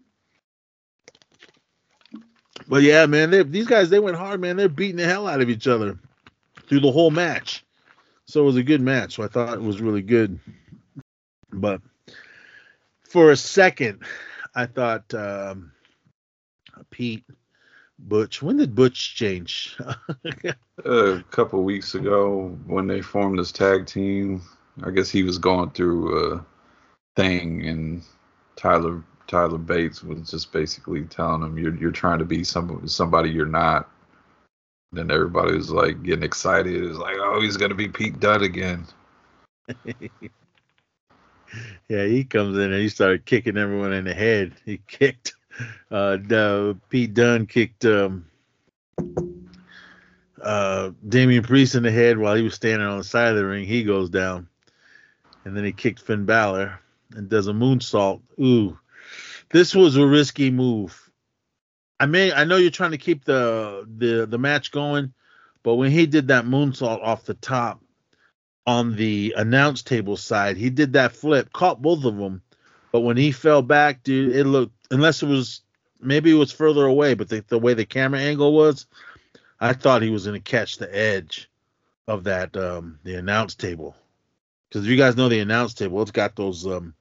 But 2.69 2.83
yeah, 2.83 3.07
man, 3.07 3.31
they, 3.31 3.43
these 3.43 3.67
guys 3.67 3.91
they 3.91 3.99
went 4.01 4.17
hard, 4.17 4.41
man. 4.41 4.57
They're 4.57 4.69
beating 4.69 4.97
the 4.97 5.07
hell 5.07 5.27
out 5.27 5.41
of 5.41 5.49
each 5.49 5.67
other 5.67 5.99
through 6.69 6.81
the 6.81 6.93
whole 6.93 7.11
match. 7.11 7.65
So 8.27 8.43
it 8.43 8.47
was 8.47 8.57
a 8.57 8.63
good 8.63 8.81
match. 8.81 9.15
So 9.15 9.23
I 9.23 9.29
thought 9.29 9.55
it 9.55 9.63
was 9.63 9.81
really 9.81 10.03
good. 10.03 10.39
But 11.53 11.81
for 13.05 13.31
a 13.31 13.37
second, 13.37 14.03
I 14.55 14.67
thought 14.67 15.15
um, 15.15 15.73
Pete 16.91 17.25
Butch. 17.99 18.43
When 18.43 18.57
did 18.57 18.75
Butch 18.75 19.15
change? 19.15 19.77
a 20.85 21.25
couple 21.31 21.63
weeks 21.63 21.95
ago 21.95 22.57
when 22.67 22.87
they 22.87 23.01
formed 23.01 23.39
this 23.39 23.53
tag 23.53 23.87
team. 23.87 24.43
I 24.85 24.91
guess 24.91 25.09
he 25.09 25.23
was 25.23 25.39
going 25.39 25.71
through 25.71 26.35
a 26.35 26.45
thing, 27.17 27.67
and 27.67 28.03
Tyler 28.57 29.03
Tyler 29.27 29.59
Bates 29.59 30.03
was 30.03 30.31
just 30.31 30.53
basically 30.53 31.05
telling 31.05 31.43
him, 31.43 31.59
"You're 31.59 31.75
you're 31.77 31.91
trying 31.91 32.19
to 32.19 32.25
be 32.25 32.45
some 32.45 32.87
somebody 32.87 33.31
you're 33.31 33.47
not." 33.47 33.91
Then 34.93 35.11
everybody 35.11 35.55
was 35.55 35.71
like 35.71 36.03
getting 36.03 36.23
excited. 36.23 36.85
It's 36.85 36.99
like, 36.99 37.17
"Oh, 37.19 37.41
he's 37.41 37.57
gonna 37.57 37.75
be 37.75 37.89
Pete 37.89 38.21
Dunne 38.21 38.43
again." 38.43 38.87
yeah, 41.89 42.05
he 42.05 42.25
comes 42.25 42.57
in 42.57 42.73
and 42.73 42.81
he 42.81 42.89
started 42.89 43.25
kicking 43.25 43.57
everyone 43.57 43.93
in 43.93 44.05
the 44.05 44.15
head. 44.15 44.55
He 44.65 44.81
kicked 44.87 45.35
uh 45.91 46.17
the, 46.17 46.79
Pete 46.89 47.15
Dunne 47.15 47.47
kicked 47.47 47.85
um 47.85 48.27
uh 50.43 50.91
Damian 51.07 51.43
Priest 51.43 51.75
in 51.75 51.83
the 51.83 51.91
head 51.91 52.19
while 52.19 52.35
he 52.35 52.43
was 52.43 52.55
standing 52.55 52.87
on 52.87 52.99
the 52.99 53.05
side 53.05 53.31
of 53.31 53.37
the 53.37 53.47
ring. 53.47 53.67
He 53.67 53.85
goes 53.85 54.11
down. 54.11 54.49
And 55.45 55.57
then 55.57 55.65
he 55.65 55.73
kicked 55.73 56.01
Finn 56.01 56.25
Balor 56.25 56.81
and 57.13 57.29
does 57.29 57.47
a 57.47 57.53
moonsault. 57.53 58.21
Ooh. 58.41 58.79
This 59.51 59.75
was 59.75 59.97
a 59.97 60.07
risky 60.07 60.51
move. 60.51 61.09
I 62.01 62.07
mean, 62.07 62.33
I 62.35 62.45
know 62.45 62.57
you're 62.57 62.71
trying 62.71 62.91
to 62.91 62.99
keep 62.99 63.25
the 63.25 63.87
the 63.97 64.27
the 64.27 64.39
match 64.39 64.73
going, 64.73 65.15
but 65.63 65.77
when 65.77 65.93
he 65.93 66.07
did 66.07 66.29
that 66.29 66.45
moonsault 66.45 67.01
off 67.03 67.25
the 67.25 67.35
top, 67.35 67.81
on 68.67 68.97
the 68.97 69.35
announce 69.37 69.83
table 69.83 70.17
side. 70.17 70.57
He 70.57 70.71
did 70.71 70.95
that 70.95 71.13
flip, 71.13 71.53
caught 71.53 71.81
both 71.81 72.05
of 72.05 72.17
them, 72.17 72.43
but 72.97 73.03
when 73.03 73.19
he 73.19 73.31
fell 73.31 73.61
back, 73.61 74.03
dude, 74.03 74.35
it 74.35 74.45
looked 74.45 74.73
unless 74.91 75.23
it 75.23 75.27
was 75.27 75.61
maybe 76.01 76.31
it 76.31 76.37
was 76.37 76.51
further 76.51 76.87
away, 76.87 77.13
but 77.13 77.29
the, 77.29 77.45
the 77.47 77.59
way 77.59 77.75
the 77.75 77.85
camera 77.85 78.21
angle 78.21 78.55
was, 78.55 78.87
I 79.61 79.75
thought 79.75 80.01
he 80.01 80.09
was 80.09 80.25
gonna 80.25 80.41
catch 80.41 80.79
the 80.79 80.97
edge 80.97 81.51
of 82.09 82.25
that 82.25 82.57
um 82.57 82.99
the 83.05 83.17
announce 83.17 83.55
table. 83.55 83.95
Because 84.71 84.87
if 84.87 84.91
you 84.91 84.97
guys 84.97 85.15
know 85.15 85.29
the 85.29 85.41
announce 85.41 85.75
table, 85.75 86.01
it's 86.01 86.11
got 86.11 86.37
those 86.37 86.67
um 86.67 86.95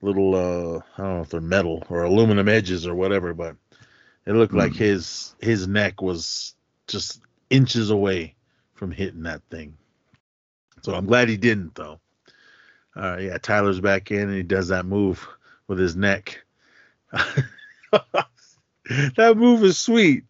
little 0.00 0.34
uh 0.34 0.78
I 0.96 1.02
don't 1.04 1.16
know 1.16 1.20
if 1.20 1.28
they're 1.28 1.42
metal 1.42 1.84
or 1.90 2.04
aluminum 2.04 2.48
edges 2.48 2.86
or 2.86 2.94
whatever, 2.94 3.34
but 3.34 3.56
it 4.24 4.32
looked 4.32 4.54
like 4.54 4.72
Hmm. 4.72 4.78
his 4.78 5.34
his 5.42 5.68
neck 5.68 6.00
was 6.00 6.54
just 6.88 7.20
inches 7.50 7.90
away 7.90 8.36
from 8.72 8.90
hitting 8.90 9.24
that 9.24 9.42
thing. 9.50 9.76
So 10.82 10.94
I'm 10.94 11.06
glad 11.06 11.28
he 11.28 11.36
didn't 11.36 11.74
though. 11.74 12.00
Uh, 12.96 13.18
yeah, 13.20 13.38
Tyler's 13.38 13.80
back 13.80 14.10
in 14.10 14.22
and 14.22 14.34
he 14.34 14.42
does 14.42 14.68
that 14.68 14.86
move 14.86 15.26
with 15.66 15.78
his 15.78 15.96
neck. 15.96 16.42
that 17.12 17.44
move 19.36 19.64
is 19.64 19.78
sweet. 19.78 20.24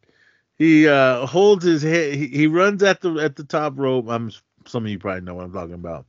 He 0.57 0.89
uh, 0.89 1.27
holds 1.27 1.65
his 1.65 1.83
head. 1.83 2.15
He, 2.15 2.27
he 2.27 2.47
runs 2.47 2.83
at 2.83 3.01
the 3.01 3.15
at 3.15 3.37
the 3.37 3.45
top 3.45 3.79
rope. 3.79 4.07
I'm 4.09 4.31
some 4.67 4.85
of 4.85 4.91
you 4.91 4.99
probably 4.99 5.23
know 5.23 5.35
what 5.35 5.45
I'm 5.45 5.53
talking 5.53 5.75
about. 5.75 6.07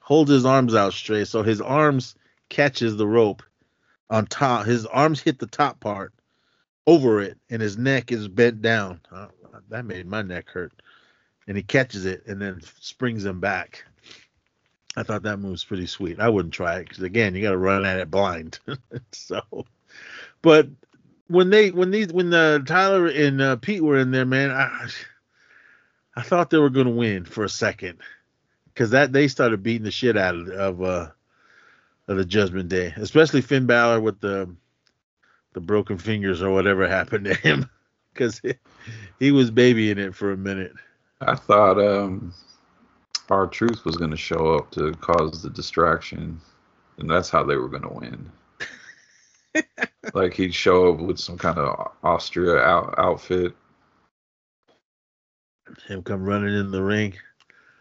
Holds 0.00 0.30
his 0.30 0.44
arms 0.44 0.74
out 0.74 0.92
straight, 0.92 1.28
so 1.28 1.42
his 1.42 1.60
arms 1.60 2.14
catches 2.48 2.96
the 2.96 3.06
rope 3.06 3.42
on 4.08 4.26
top. 4.26 4.66
His 4.66 4.86
arms 4.86 5.20
hit 5.20 5.40
the 5.40 5.46
top 5.46 5.80
part 5.80 6.12
over 6.86 7.20
it, 7.20 7.38
and 7.50 7.60
his 7.60 7.76
neck 7.76 8.12
is 8.12 8.28
bent 8.28 8.62
down. 8.62 9.00
Uh, 9.10 9.26
that 9.68 9.84
made 9.84 10.06
my 10.06 10.22
neck 10.22 10.48
hurt 10.48 10.72
and 11.46 11.56
he 11.56 11.62
catches 11.62 12.06
it 12.06 12.24
and 12.26 12.40
then 12.40 12.60
springs 12.80 13.24
him 13.24 13.40
back. 13.40 13.84
I 14.96 15.02
thought 15.02 15.22
that 15.22 15.38
move 15.38 15.52
was 15.52 15.64
pretty 15.64 15.86
sweet. 15.86 16.20
I 16.20 16.28
wouldn't 16.28 16.54
try 16.54 16.78
it 16.78 16.88
because 16.88 17.02
again, 17.02 17.34
you 17.34 17.42
got 17.42 17.50
to 17.50 17.56
run 17.56 17.84
at 17.84 17.98
it 17.98 18.10
blind. 18.10 18.58
so, 19.12 19.40
but 20.42 20.68
when 21.28 21.50
they 21.50 21.70
when 21.70 21.90
these 21.90 22.12
when 22.12 22.30
the 22.30 22.62
Tyler 22.66 23.06
and 23.06 23.40
uh, 23.40 23.56
Pete 23.56 23.82
were 23.82 23.98
in 23.98 24.10
there, 24.10 24.26
man, 24.26 24.50
I 24.50 24.88
I 26.14 26.22
thought 26.22 26.50
they 26.50 26.58
were 26.58 26.70
gonna 26.70 26.90
win 26.90 27.24
for 27.24 27.44
a 27.44 27.48
second 27.48 27.98
because 28.66 28.90
that 28.90 29.12
they 29.12 29.28
started 29.28 29.62
beating 29.62 29.84
the 29.84 29.90
shit 29.90 30.16
out 30.16 30.34
of 30.34 30.48
of, 30.48 30.82
uh, 30.82 31.08
of 32.08 32.16
the 32.16 32.24
Judgment 32.24 32.68
Day, 32.68 32.92
especially 32.96 33.40
Finn 33.40 33.66
Balor 33.66 34.00
with 34.00 34.20
the 34.20 34.54
the 35.54 35.60
broken 35.60 35.98
fingers 35.98 36.42
or 36.42 36.50
whatever 36.50 36.86
happened 36.86 37.24
to 37.26 37.34
him 37.34 37.68
because 38.12 38.40
he 39.18 39.32
was 39.32 39.50
babying 39.50 39.98
it 39.98 40.14
for 40.14 40.32
a 40.32 40.36
minute. 40.36 40.72
I 41.20 41.34
thought 41.34 41.78
um, 41.78 42.34
R-Truth 43.30 43.84
was 43.84 43.96
gonna 43.96 44.16
show 44.16 44.54
up 44.54 44.70
to 44.72 44.92
cause 44.94 45.42
the 45.42 45.50
distraction, 45.50 46.40
and 46.98 47.08
that's 47.08 47.30
how 47.30 47.42
they 47.42 47.56
were 47.56 47.68
gonna 47.68 47.92
win. 47.92 48.30
like 50.14 50.34
he'd 50.34 50.54
show 50.54 50.92
up 50.92 51.00
with 51.00 51.18
some 51.18 51.38
kind 51.38 51.58
of 51.58 51.92
Austria 52.02 52.56
out, 52.58 52.94
outfit. 52.98 53.54
Him 55.86 56.02
come 56.02 56.24
running 56.24 56.54
in 56.54 56.70
the 56.70 56.82
ring. 56.82 57.14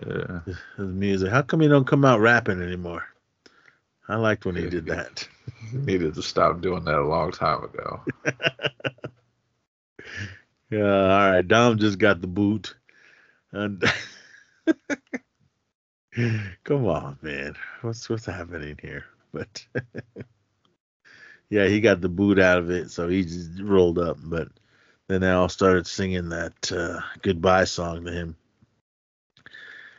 Yeah. 0.05 0.39
his 0.45 0.87
music. 0.87 1.29
How 1.29 1.41
come 1.41 1.61
he 1.61 1.67
don't 1.67 1.85
come 1.85 2.05
out 2.05 2.19
rapping 2.19 2.61
anymore? 2.61 3.05
I 4.07 4.15
liked 4.15 4.45
when 4.45 4.55
he 4.55 4.69
did 4.69 4.85
that. 4.87 5.27
Needed 5.73 6.15
to 6.15 6.23
stop 6.23 6.61
doing 6.61 6.83
that 6.85 6.97
a 6.97 7.07
long 7.07 7.31
time 7.31 7.63
ago. 7.63 8.01
Yeah, 10.71 10.83
all 10.83 11.31
right. 11.31 11.47
Dom 11.47 11.77
just 11.77 11.99
got 11.99 12.21
the 12.21 12.27
boot. 12.27 12.75
And 13.51 13.83
come 16.63 16.87
on, 16.87 17.17
man. 17.21 17.55
What's 17.81 18.09
what's 18.09 18.25
happening 18.25 18.77
here? 18.81 19.05
But 19.31 19.65
yeah, 21.49 21.67
he 21.67 21.79
got 21.81 22.01
the 22.01 22.09
boot 22.09 22.39
out 22.39 22.57
of 22.57 22.69
it, 22.69 22.91
so 22.91 23.07
he 23.07 23.23
just 23.23 23.61
rolled 23.61 23.99
up. 23.99 24.17
But 24.21 24.49
then 25.07 25.21
they 25.21 25.29
all 25.29 25.49
started 25.49 25.87
singing 25.87 26.29
that 26.29 26.71
uh, 26.71 27.01
goodbye 27.21 27.65
song 27.65 28.05
to 28.05 28.11
him. 28.11 28.35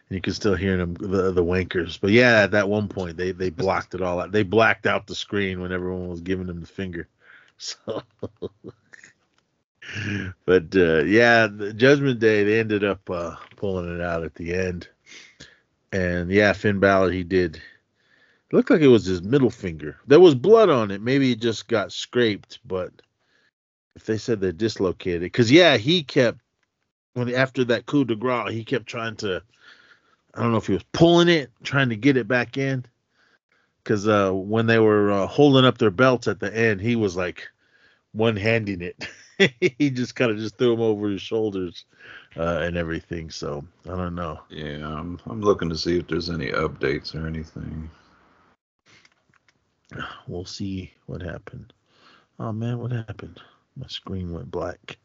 And 0.08 0.16
you 0.16 0.20
can 0.20 0.34
still 0.34 0.54
hear 0.54 0.76
them 0.76 0.94
the 0.94 1.32
the 1.32 1.44
wankers. 1.44 1.98
But 2.00 2.10
yeah, 2.10 2.42
at 2.42 2.50
that 2.50 2.68
one 2.68 2.88
point 2.88 3.16
they 3.16 3.32
they 3.32 3.50
blocked 3.50 3.94
it 3.94 4.02
all 4.02 4.20
out. 4.20 4.32
They 4.32 4.42
blacked 4.42 4.86
out 4.86 5.06
the 5.06 5.14
screen 5.14 5.60
when 5.60 5.72
everyone 5.72 6.08
was 6.08 6.20
giving 6.20 6.46
them 6.46 6.60
the 6.60 6.66
finger. 6.66 7.08
So 7.58 8.02
but 10.44 10.74
uh, 10.74 11.04
yeah, 11.04 11.48
Judgment 11.76 12.18
Day 12.18 12.44
they 12.44 12.60
ended 12.60 12.84
up 12.84 13.08
uh, 13.10 13.36
pulling 13.56 13.94
it 13.94 14.00
out 14.00 14.24
at 14.24 14.34
the 14.34 14.54
end, 14.54 14.88
and 15.92 16.30
yeah, 16.30 16.52
Finn 16.52 16.80
Balor 16.80 17.10
he 17.12 17.22
did. 17.22 17.56
It 17.56 17.62
looked 18.56 18.70
like 18.70 18.80
it 18.80 18.88
was 18.88 19.04
his 19.04 19.22
middle 19.22 19.50
finger. 19.50 19.96
There 20.06 20.20
was 20.20 20.34
blood 20.34 20.70
on 20.70 20.90
it. 20.90 21.00
Maybe 21.00 21.32
it 21.32 21.40
just 21.40 21.68
got 21.68 21.92
scraped, 21.92 22.58
but 22.64 22.92
if 23.94 24.06
they 24.06 24.18
said 24.18 24.40
they 24.40 24.52
dislocated, 24.52 25.22
because 25.22 25.50
yeah, 25.50 25.76
he 25.76 26.02
kept 26.02 26.38
when 27.14 27.34
after 27.34 27.64
that 27.64 27.86
coup 27.86 28.04
de 28.04 28.16
grace, 28.16 28.52
he 28.52 28.64
kept 28.64 28.86
trying 28.86 29.16
to. 29.16 29.42
I 30.34 30.42
don't 30.42 30.50
know 30.50 30.58
if 30.58 30.66
he 30.66 30.72
was 30.72 30.84
pulling 30.92 31.28
it, 31.28 31.50
trying 31.62 31.90
to 31.90 31.96
get 31.96 32.16
it 32.16 32.26
back 32.26 32.56
in, 32.56 32.86
because 33.82 34.08
uh, 34.08 34.30
when 34.32 34.66
they 34.66 34.78
were 34.78 35.12
uh, 35.12 35.26
holding 35.26 35.66
up 35.66 35.76
their 35.76 35.90
belts 35.90 36.26
at 36.26 36.40
the 36.40 36.54
end, 36.56 36.80
he 36.80 36.96
was 36.96 37.16
like 37.16 37.48
one 38.12 38.36
handing 38.36 38.80
it. 38.80 39.06
he 39.60 39.90
just 39.90 40.14
kind 40.16 40.30
of 40.30 40.38
just 40.38 40.56
threw 40.58 40.74
him 40.74 40.80
over 40.80 41.08
his 41.08 41.22
shoulders 41.22 41.84
uh, 42.36 42.60
and 42.62 42.76
everything. 42.76 43.30
So 43.30 43.64
I 43.86 43.96
don't 43.96 44.14
know. 44.14 44.40
Yeah, 44.50 44.86
I'm 44.86 45.20
I'm 45.26 45.40
looking 45.42 45.68
to 45.70 45.76
see 45.76 45.98
if 45.98 46.06
there's 46.08 46.30
any 46.30 46.48
updates 46.48 47.14
or 47.14 47.26
anything. 47.26 47.90
We'll 50.26 50.44
see 50.44 50.92
what 51.06 51.20
happened. 51.22 51.72
Oh 52.38 52.52
man, 52.52 52.78
what 52.78 52.92
happened? 52.92 53.40
My 53.76 53.86
screen 53.88 54.32
went 54.32 54.50
black. 54.50 54.98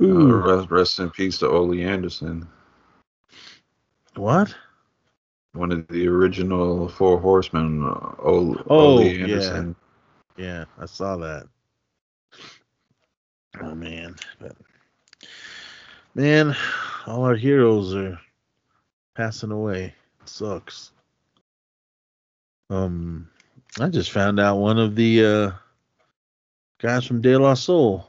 Uh, 0.00 0.06
rest, 0.34 0.70
rest 0.70 0.98
in 1.00 1.10
peace 1.10 1.38
to 1.38 1.48
Ole 1.48 1.80
Anderson, 1.80 2.48
what? 4.16 4.54
one 5.52 5.70
of 5.70 5.86
the 5.88 6.08
original 6.08 6.88
Four 6.88 7.20
Horsemen. 7.20 7.84
Uh, 7.84 8.14
Ole, 8.20 8.56
Oh, 8.68 8.96
Ole 8.96 9.00
yeah. 9.00 9.22
Anderson. 9.22 9.76
Yeah, 10.36 10.64
I 10.78 10.86
saw 10.86 11.16
that. 11.18 11.46
Oh 13.60 13.74
man, 13.74 14.16
but 14.38 14.56
man, 16.14 16.56
all 17.06 17.24
our 17.24 17.34
heroes 17.34 17.94
are 17.94 18.18
passing 19.14 19.50
away. 19.50 19.94
It 20.22 20.28
sucks. 20.28 20.90
Um, 22.70 23.28
I 23.78 23.88
just 23.88 24.10
found 24.10 24.40
out 24.40 24.56
one 24.56 24.78
of 24.78 24.96
the 24.96 25.24
uh, 25.24 25.50
guys 26.80 27.04
from 27.04 27.20
De 27.20 27.38
La 27.38 27.54
Soul 27.54 28.08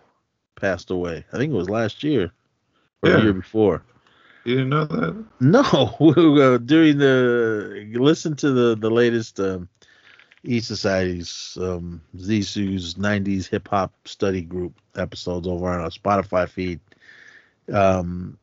passed 0.59 0.91
away. 0.91 1.25
I 1.33 1.37
think 1.37 1.51
it 1.51 1.57
was 1.57 1.69
last 1.69 2.03
year 2.03 2.31
or 3.01 3.09
the 3.09 3.21
year 3.21 3.33
before. 3.33 3.83
You 4.45 4.55
didn't 4.55 4.69
know 4.69 4.85
that? 4.85 5.25
No, 5.41 5.61
uh, 5.99 6.57
during 6.57 6.97
the 6.97 7.89
listen 7.93 8.35
to 8.37 8.51
the 8.51 8.75
the 8.75 8.89
latest 8.89 9.39
um, 9.39 9.67
E 10.43 10.59
Society's 10.59 11.57
um, 11.61 12.01
Zisu's 12.17 12.95
'90s 12.95 13.47
hip 13.47 13.67
hop 13.67 13.93
study 14.05 14.41
group 14.41 14.73
episodes 14.95 15.47
over 15.47 15.69
on 15.69 15.81
our 15.81 15.89
Spotify 15.89 16.47
feed. 16.49 16.79
Um, 17.71 18.37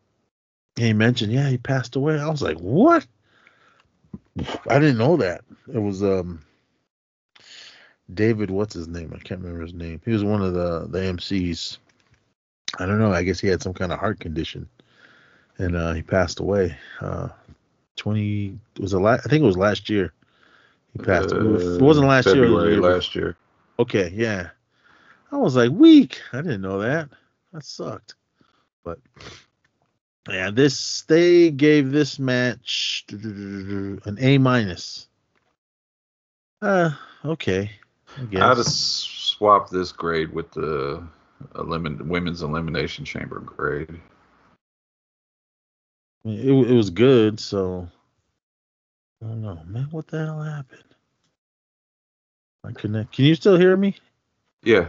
he 0.76 0.92
mentioned, 0.92 1.32
yeah, 1.32 1.48
he 1.48 1.58
passed 1.58 1.96
away. 1.96 2.18
I 2.18 2.28
was 2.28 2.42
like, 2.42 2.58
what? 2.58 3.06
I 4.68 4.78
didn't 4.78 4.98
know 4.98 5.16
that. 5.18 5.42
It 5.72 5.78
was 5.78 6.02
um 6.02 6.42
David, 8.12 8.50
what's 8.50 8.74
his 8.74 8.88
name? 8.88 9.12
I 9.14 9.18
can't 9.18 9.40
remember 9.40 9.62
his 9.62 9.74
name. 9.74 10.00
He 10.04 10.12
was 10.12 10.24
one 10.24 10.42
of 10.42 10.54
the 10.54 10.86
the 10.88 10.98
MCs. 10.98 11.78
I 12.78 12.86
don't 12.86 12.98
know. 12.98 13.12
I 13.12 13.24
guess 13.24 13.40
he 13.40 13.48
had 13.48 13.62
some 13.62 13.74
kind 13.74 13.92
of 13.92 13.98
heart 13.98 14.20
condition 14.20 14.68
and 15.60 15.76
uh, 15.76 15.92
he 15.92 16.02
passed 16.02 16.40
away. 16.40 16.76
Uh, 17.00 17.28
Twenty 17.96 18.58
was 18.78 18.94
a 18.94 18.98
la- 18.98 19.12
I 19.12 19.28
think 19.28 19.42
it 19.42 19.46
was 19.46 19.58
last 19.58 19.90
year. 19.90 20.14
He 20.92 21.04
passed. 21.04 21.32
it, 21.32 21.42
was, 21.42 21.76
it 21.76 21.82
wasn't 21.82 22.08
last 22.08 22.26
year. 22.26 22.44
it 22.44 22.50
was 22.50 22.50
the 22.50 22.56
Uh, 22.56 22.60
February 22.60 22.72
year 22.74 22.94
last 22.94 23.14
year. 23.14 23.36
Okay, 23.78 24.12
yeah. 24.14 24.50
I 25.32 25.36
was 25.36 25.56
like 25.56 25.70
weak. 25.70 26.20
I 26.32 26.38
didn't 26.38 26.62
know 26.62 26.80
that. 26.80 27.08
That 27.52 27.64
sucked. 27.64 28.14
But 28.84 28.98
yeah, 30.28 30.50
this 30.50 31.02
they 31.02 31.50
gave 31.50 31.90
this 31.92 32.18
match 32.18 33.04
an 33.10 34.18
A 34.20 34.38
minus. 34.38 35.08
Uh, 36.60 36.90
okay. 37.24 37.70
I'd 38.36 38.56
swapped 38.64 39.70
this 39.70 39.92
grade 39.92 40.32
with 40.32 40.50
the 40.50 41.02
elimin- 41.54 42.02
women's 42.06 42.42
elimination 42.42 43.04
chamber 43.04 43.38
grade. 43.40 44.00
It, 46.24 46.48
it 46.50 46.74
was 46.74 46.90
good, 46.90 47.40
so 47.40 47.88
I 49.22 49.26
don't 49.26 49.42
know, 49.42 49.60
man. 49.66 49.88
What 49.90 50.06
the 50.08 50.18
hell 50.24 50.40
happened? 50.42 50.82
I 52.64 52.72
connect. 52.72 53.12
Can 53.12 53.24
you 53.24 53.34
still 53.34 53.56
hear 53.56 53.76
me? 53.76 53.96
Yeah. 54.62 54.88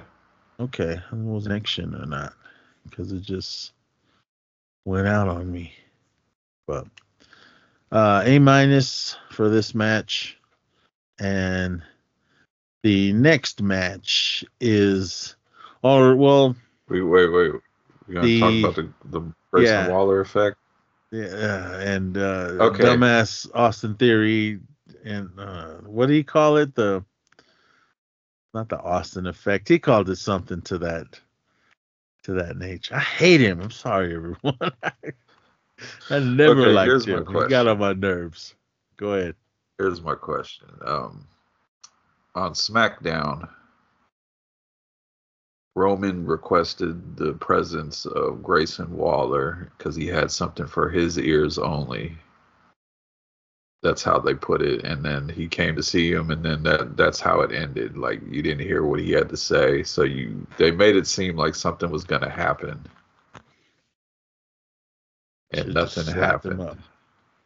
Okay, 0.60 0.94
I 1.08 1.10
don't 1.12 1.26
know 1.26 1.30
if 1.30 1.32
it 1.32 1.34
was 1.36 1.44
connection 1.48 1.96
or 1.96 2.06
not 2.06 2.34
because 2.90 3.12
it 3.12 3.22
just 3.22 3.72
went 4.86 5.08
out 5.08 5.28
on 5.28 5.52
me. 5.52 5.74
But 6.68 6.86
uh, 7.92 8.22
A 8.26 8.40
minus 8.40 9.18
for 9.32 9.50
this 9.50 9.74
match, 9.74 10.38
and 11.20 11.82
the 12.84 13.12
next 13.14 13.62
match 13.62 14.46
is, 14.60 15.36
or 15.82 16.16
well, 16.16 16.56
Wait, 16.90 17.02
wait, 17.02 17.28
wait. 17.30 17.52
We're 18.08 18.14
gonna 18.14 18.28
The- 18.28 18.40
talk 18.40 18.54
about 18.64 18.76
the 18.76 19.20
the 19.20 19.34
Grayson 19.52 19.74
yeah. 19.76 19.90
Waller 19.90 20.20
effect. 20.22 20.58
Yeah, 21.12 21.80
and 21.80 22.18
uh, 22.18 22.48
Okay. 22.62 22.84
dumbass 22.84 23.50
Austin 23.54 23.96
Theory, 23.96 24.60
and 25.04 25.30
uh, 25.38 25.76
what 25.86 26.08
do 26.08 26.14
you 26.14 26.24
call 26.24 26.58
it? 26.58 26.74
The 26.76 27.04
not 28.54 28.70
the 28.70 28.80
Austin 28.80 29.28
effect. 29.28 29.68
He 29.68 29.80
called 29.80 30.10
it 30.10 30.18
something 30.18 30.62
to 30.64 30.78
that 30.80 31.20
to 32.24 32.34
that 32.34 32.58
nature. 32.58 32.96
I 32.96 33.00
hate 33.00 33.42
him. 33.42 33.62
I'm 33.62 33.72
sorry, 33.72 34.16
everyone. 34.16 34.58
I 36.10 36.20
never 36.20 36.52
Okay, 36.62 36.74
liked 36.74 37.06
him. 37.06 37.26
He 37.28 37.44
got 37.44 37.68
on 37.68 37.80
my 37.80 37.94
nerves. 37.94 38.56
Go 38.98 39.14
ahead. 39.14 39.36
Here's 39.78 40.02
my 40.02 40.16
question. 40.16 40.70
Um, 40.86 41.28
on 42.36 42.54
SmackDown, 42.54 43.50
Roman 45.76 46.26
requested 46.26 47.16
the 47.16 47.34
presence 47.34 48.06
of 48.06 48.44
Grayson 48.44 48.96
Waller 48.96 49.72
because 49.78 49.96
he 49.96 50.08
had 50.08 50.30
something 50.32 50.68
for 50.68 50.90
his 50.90 51.18
ears 51.18 51.58
only. 51.58 52.18
That's 53.82 54.04
how 54.04 54.20
they 54.20 54.36
put 54.36 54.62
it, 54.62 54.84
and 54.84 55.04
then 55.04 55.30
he 55.30 55.48
came 55.48 55.76
to 55.76 55.84
see 55.84 56.12
him, 56.12 56.30
and 56.30 56.44
then 56.44 56.62
that 56.64 56.98
that's 56.98 57.20
how 57.20 57.42
it 57.42 57.52
ended. 57.52 57.98
Like 57.98 58.22
you 58.30 58.44
didn't 58.44 58.68
hear 58.68 58.84
what 58.84 59.00
he 59.00 59.12
had 59.12 59.30
to 59.30 59.38
say, 59.38 59.82
so 59.84 60.04
you 60.04 60.46
they 60.58 60.72
made 60.72 60.96
it 60.96 61.08
seem 61.08 61.36
like 61.38 61.56
something 61.56 61.90
was 61.90 62.04
gonna 62.04 62.30
happen, 62.30 62.86
and 65.52 65.74
Should've 65.74 65.74
nothing 65.74 66.06
happened. 66.14 66.78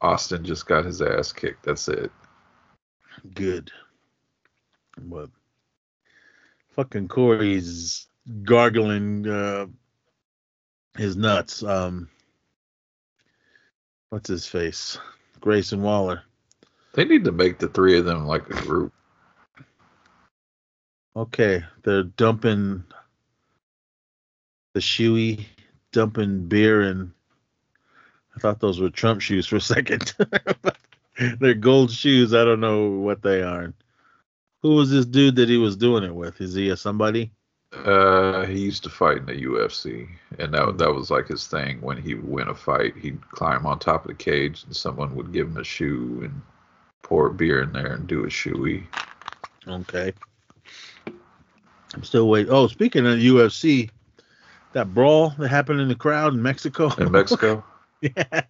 Austin 0.02 0.43
just 0.43 0.68
got 0.68 0.85
his 0.85 1.02
ass 1.02 1.31
kicked. 1.31 1.64
That's 1.64 1.88
it. 1.88 2.11
Good. 3.34 3.72
But 4.97 5.30
fucking 6.76 7.07
Corey's 7.07 8.07
gargling 8.43 9.27
uh, 9.27 9.68
his 10.97 11.15
nuts. 11.15 11.64
Um, 11.64 12.10
what's 14.10 14.30
his 14.30 14.47
face? 14.47 14.97
Grayson 15.39 15.81
Waller. 15.81 16.23
They 16.93 17.06
need 17.06 17.26
to 17.26 17.31
make 17.31 17.60
the 17.60 17.68
three 17.68 17.97
of 17.97 18.06
them 18.06 18.26
like 18.26 18.49
a 18.49 18.61
group. 18.61 18.93
Okay, 21.15 21.64
they're 21.84 22.03
dumping 22.03 22.84
the 24.73 24.80
shoey, 24.81 25.45
dumping 25.91 26.47
beer, 26.47 26.81
and 26.81 27.11
I 28.35 28.39
thought 28.39 28.60
those 28.60 28.80
were 28.80 28.89
Trump 28.89 29.22
shoes 29.22 29.45
for 29.47 29.57
a 29.57 29.61
second. 29.61 30.14
they're 31.39 31.53
gold 31.53 31.91
shoes. 31.91 32.34
I 32.34 32.43
don't 32.43 32.60
know 32.60 32.89
what 32.91 33.22
they 33.22 33.41
are. 33.41 33.73
Who 34.61 34.76
was 34.76 34.89
this 34.89 35.06
dude 35.06 35.38
that 35.38 35.47
he 35.47 35.57
was 35.57 35.77
doing 35.77 36.03
it 36.03 36.14
with? 36.14 36.41
Is 36.41 36.53
he 36.53 36.69
a 36.69 36.77
somebody? 36.77 37.31
Uh, 37.84 38.45
he 38.45 38.60
used 38.60 38.84
to 38.84 38.89
fight 38.89 39.18
in 39.18 39.26
the 39.26 39.43
UFC, 39.43 40.07
and 40.39 40.53
that 40.53 40.77
that 40.77 40.93
was 40.93 41.11
like 41.11 41.27
his 41.27 41.47
thing. 41.47 41.81
When 41.81 42.02
he 42.02 42.15
would 42.15 42.27
win 42.27 42.47
a 42.47 42.56
fight, 42.56 42.95
he'd 42.95 43.30
climb 43.31 43.65
on 43.65 43.80
top 43.80 44.06
of 44.06 44.10
the 44.10 44.23
cage, 44.23 44.64
and 44.64 44.76
someone 44.76 45.15
would 45.15 45.34
give 45.34 45.47
him 45.47 45.57
a 45.57 45.64
shoe 45.64 46.22
and 46.23 46.41
pour 47.02 47.30
beer 47.30 47.61
in 47.64 47.73
there 47.73 47.93
and 47.93 48.07
do 48.07 48.23
a 48.23 48.27
shoey. 48.27 48.85
Okay. 49.68 50.14
I'm 51.93 52.03
still 52.03 52.30
waiting. 52.30 52.52
Oh, 52.52 52.68
speaking 52.68 53.06
of 53.06 53.19
UFC, 53.19 53.89
that 54.73 54.93
brawl 54.93 55.30
that 55.38 55.49
happened 55.49 55.81
in 55.81 55.88
the 55.88 55.95
crowd 55.95 56.34
in 56.34 56.41
Mexico. 56.41 56.91
In 56.95 57.11
Mexico, 57.11 57.64
yeah. 58.02 58.41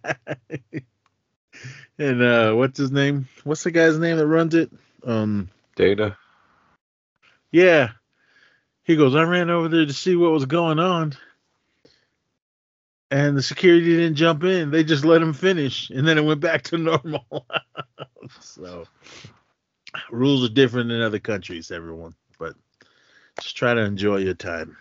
and 1.98 2.22
uh, 2.22 2.52
what's 2.54 2.78
his 2.78 2.90
name? 2.90 3.28
What's 3.44 3.62
the 3.62 3.70
guy's 3.70 3.98
name 3.98 4.16
that 4.16 4.26
runs 4.26 4.54
it? 4.54 4.70
Um, 5.04 5.48
Dana. 5.76 6.16
yeah. 7.52 7.90
He 8.86 8.94
goes, 8.94 9.16
I 9.16 9.24
ran 9.24 9.50
over 9.50 9.68
there 9.68 9.84
to 9.84 9.92
see 9.92 10.14
what 10.14 10.30
was 10.30 10.46
going 10.46 10.78
on. 10.78 11.12
And 13.10 13.36
the 13.36 13.42
security 13.42 13.96
didn't 13.96 14.14
jump 14.14 14.44
in. 14.44 14.70
They 14.70 14.84
just 14.84 15.04
let 15.04 15.20
him 15.20 15.32
finish. 15.32 15.90
And 15.90 16.06
then 16.06 16.18
it 16.18 16.24
went 16.24 16.40
back 16.40 16.62
to 16.64 16.78
normal. 16.78 17.46
so 18.40 18.84
rules 20.10 20.44
are 20.48 20.52
different 20.52 20.92
in 20.92 21.02
other 21.02 21.18
countries, 21.18 21.72
everyone. 21.72 22.14
But 22.38 22.54
just 23.40 23.56
try 23.56 23.74
to 23.74 23.80
enjoy 23.80 24.18
your 24.18 24.34
time. 24.34 24.76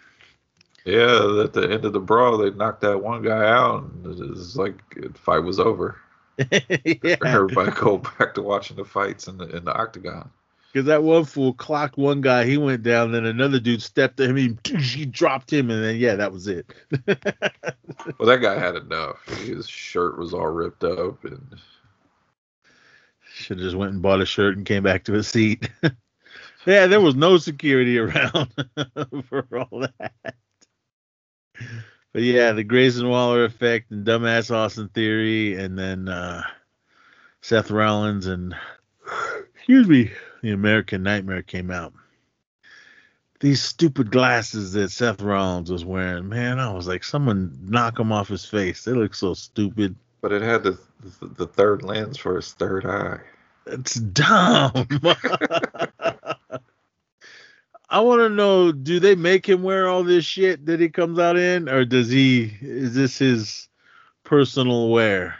Yeah, 0.85 1.41
at 1.43 1.53
the 1.53 1.67
end 1.71 1.83
of 1.85 1.93
the 1.93 1.99
brawl, 1.99 2.37
they 2.37 2.51
knocked 2.51 2.81
that 2.81 3.01
one 3.01 3.23
guy 3.23 3.49
out, 3.49 3.85
and 3.85 4.05
it 4.05 4.29
was 4.29 4.55
like 4.55 4.75
the 4.95 5.17
fight 5.17 5.39
was 5.39 5.59
over. 5.59 5.97
yeah. 6.51 7.15
Everybody 7.25 7.71
go 7.71 7.97
back 7.97 8.35
to 8.35 8.43
watching 8.43 8.77
the 8.77 8.85
fights 8.85 9.27
in 9.27 9.37
the 9.37 9.47
in 9.47 9.65
the 9.65 9.73
octagon. 9.73 10.29
Because 10.75 10.87
that 10.87 11.03
one 11.03 11.23
fool 11.23 11.53
clocked 11.53 11.97
one 11.97 12.19
guy, 12.19 12.43
he 12.43 12.57
went 12.57 12.83
down, 12.83 13.13
then 13.13 13.25
another 13.25 13.61
dude 13.61 13.81
stepped 13.81 14.17
to 14.17 14.27
him, 14.27 14.35
he, 14.35 14.57
he 14.77 15.05
dropped 15.05 15.53
him, 15.53 15.69
and 15.69 15.81
then 15.81 15.95
yeah, 15.95 16.15
that 16.15 16.33
was 16.33 16.49
it. 16.49 16.73
Well, 18.19 18.27
that 18.27 18.41
guy 18.41 18.59
had 18.59 18.75
enough. 18.75 19.25
His 19.39 19.69
shirt 19.69 20.17
was 20.17 20.33
all 20.33 20.47
ripped 20.47 20.83
up, 20.83 21.23
and 21.23 21.55
Should 23.33 23.57
have 23.57 23.65
just 23.65 23.77
went 23.77 23.93
and 23.93 24.01
bought 24.01 24.21
a 24.21 24.25
shirt 24.25 24.57
and 24.57 24.65
came 24.65 24.83
back 24.83 25.05
to 25.05 25.13
his 25.13 25.29
seat. 25.29 25.69
yeah, 26.65 26.87
there 26.87 26.99
was 26.99 27.15
no 27.15 27.37
security 27.37 27.97
around 27.97 28.53
for 29.29 29.47
all 29.57 29.87
that. 29.99 30.35
But 32.11 32.21
yeah, 32.21 32.51
the 32.51 32.65
Grayson 32.65 33.07
Waller 33.07 33.45
effect 33.45 33.91
and 33.91 34.05
dumbass 34.05 34.53
Austin 34.53 34.89
theory, 34.89 35.55
and 35.55 35.79
then 35.79 36.09
uh, 36.09 36.43
Seth 37.41 37.71
Rollins 37.71 38.27
and 38.27 38.53
excuse 39.65 39.87
me, 39.87 40.11
the 40.43 40.51
American 40.51 41.01
Nightmare 41.01 41.41
came 41.41 41.71
out. 41.71 41.91
these 43.39 43.63
stupid 43.63 44.11
glasses 44.11 44.73
that 44.73 44.91
Seth 44.91 45.23
Rollins 45.23 45.71
was 45.71 45.83
wearing, 45.83 46.29
man, 46.29 46.59
I 46.59 46.71
was 46.71 46.87
like, 46.87 47.03
someone 47.03 47.57
knock 47.63 47.99
him 47.99 48.11
off 48.11 48.27
his 48.27 48.45
face. 48.45 48.83
They 48.83 48.91
look 48.91 49.15
so 49.15 49.33
stupid. 49.33 49.95
But 50.21 50.33
it 50.33 50.43
had 50.43 50.61
the 50.61 50.77
the, 51.19 51.27
the 51.29 51.47
third 51.47 51.81
lens 51.81 52.15
for 52.15 52.35
his 52.35 52.53
third 52.53 52.85
eye. 52.85 53.19
It's 53.65 53.95
dumb. 53.95 54.87
I 57.89 57.99
want 58.01 58.21
to 58.21 58.29
know: 58.29 58.71
Do 58.71 58.99
they 58.99 59.15
make 59.15 59.49
him 59.49 59.63
wear 59.63 59.87
all 59.87 60.03
this 60.03 60.25
shit 60.25 60.67
that 60.67 60.79
he 60.79 60.89
comes 60.89 61.17
out 61.17 61.37
in, 61.37 61.69
or 61.69 61.85
does 61.85 62.09
he? 62.11 62.55
Is 62.61 62.93
this 62.93 63.17
his 63.17 63.67
personal 64.23 64.89
wear? 64.89 65.37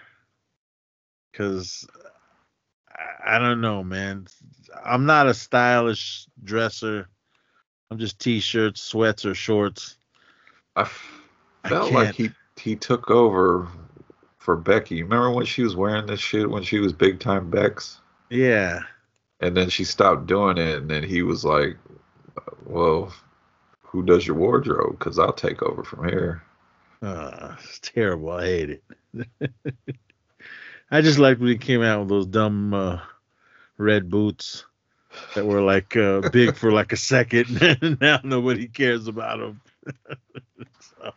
Because 1.32 1.88
I, 3.26 3.36
I 3.36 3.40
don't 3.40 3.62
know, 3.62 3.84
man. 3.84 4.28
I'm 4.84 5.06
not 5.06 5.28
a 5.28 5.34
stylish 5.34 6.28
dresser. 6.44 7.10
I'm 7.90 8.00
just 8.00 8.20
t-shirts, 8.20 8.82
sweats, 8.82 9.26
or 9.26 9.36
shorts. 9.36 9.98
I 10.76 10.90
felt 11.68 11.92
like 11.92 12.16
he 12.16 12.32
he 12.58 12.76
took 12.76 13.10
over 13.10 13.68
for 14.38 14.56
Becky. 14.56 15.04
Remember 15.04 15.32
when 15.32 15.46
she 15.46 15.64
was 15.64 15.76
wearing 15.76 16.06
this 16.06 16.20
shit 16.20 16.50
when 16.50 16.64
she 16.64 16.80
was 16.80 16.94
big 16.94 17.20
time 17.20 17.50
Bex, 17.50 18.02
Yeah, 18.30 18.82
and 19.40 19.56
then 19.56 19.70
she 19.70 19.84
stopped 19.84 20.28
doing 20.28 20.58
it, 20.58 20.78
and 20.80 20.90
then 20.90 21.04
he 21.04 21.22
was 21.22 21.46
like, 21.46 21.78
"Well, 22.66 23.14
who 23.82 24.04
does 24.04 24.26
your 24.28 24.36
wardrobe? 24.36 24.98
Because 25.00 25.20
I'll 25.20 25.34
take 25.34 25.64
over 25.64 25.84
from 25.84 26.10
here." 26.10 26.44
uh, 27.02 27.56
it's 27.64 27.80
terrible. 27.80 28.32
I 28.32 28.46
hate 28.46 28.70
it. 28.72 28.84
I 30.92 31.02
just 31.02 31.20
liked 31.20 31.40
when 31.40 31.50
he 31.50 31.58
came 31.58 31.82
out 31.82 32.02
with 32.02 32.10
those 32.10 32.28
dumb 32.28 32.74
uh, 32.74 33.00
red 33.78 34.10
boots 34.10 34.66
that 35.34 35.46
were 35.46 35.62
like 35.62 35.96
uh, 35.96 36.30
big 36.30 36.56
for 36.56 36.72
like 36.72 36.92
a 36.92 36.98
second, 36.98 37.62
and 37.82 38.00
now 38.02 38.20
nobody 38.24 38.68
cares 38.68 39.08
about 39.08 39.40
them. 39.40 39.62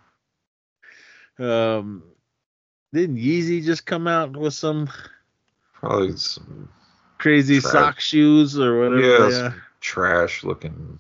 so, 1.39 1.79
um, 1.79 2.03
didn't 2.93 3.17
Yeezy 3.17 3.65
just 3.65 3.85
come 3.87 4.07
out 4.07 4.37
with 4.37 4.55
some 4.55 4.89
Probably 5.75 6.17
some 6.17 6.69
crazy 7.19 7.61
Trash. 7.61 7.73
sock 7.73 8.01
shoes 8.01 8.59
or 8.59 8.81
whatever? 8.81 9.31
yeah, 9.31 9.53
trash 9.81 10.43
looking 10.43 10.99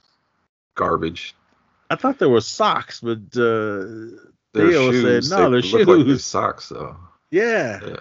garbage. 0.76 1.34
I 1.90 1.96
thought 1.96 2.18
they 2.18 2.26
were 2.26 2.40
socks, 2.40 3.00
but 3.00 3.18
uh, 3.34 4.14
Their 4.52 4.68
Theo 4.70 4.92
said, 4.92 5.00
shoes, 5.24 5.30
"No, 5.30 5.50
they 5.50 5.60
they're 5.60 5.70
look 5.70 5.88
like 5.88 5.96
they're 6.06 6.14
shoes." 6.14 6.24
socks 6.24 6.68
though. 6.68 6.96
yeah. 7.30 7.80
Yeah. 7.84 7.96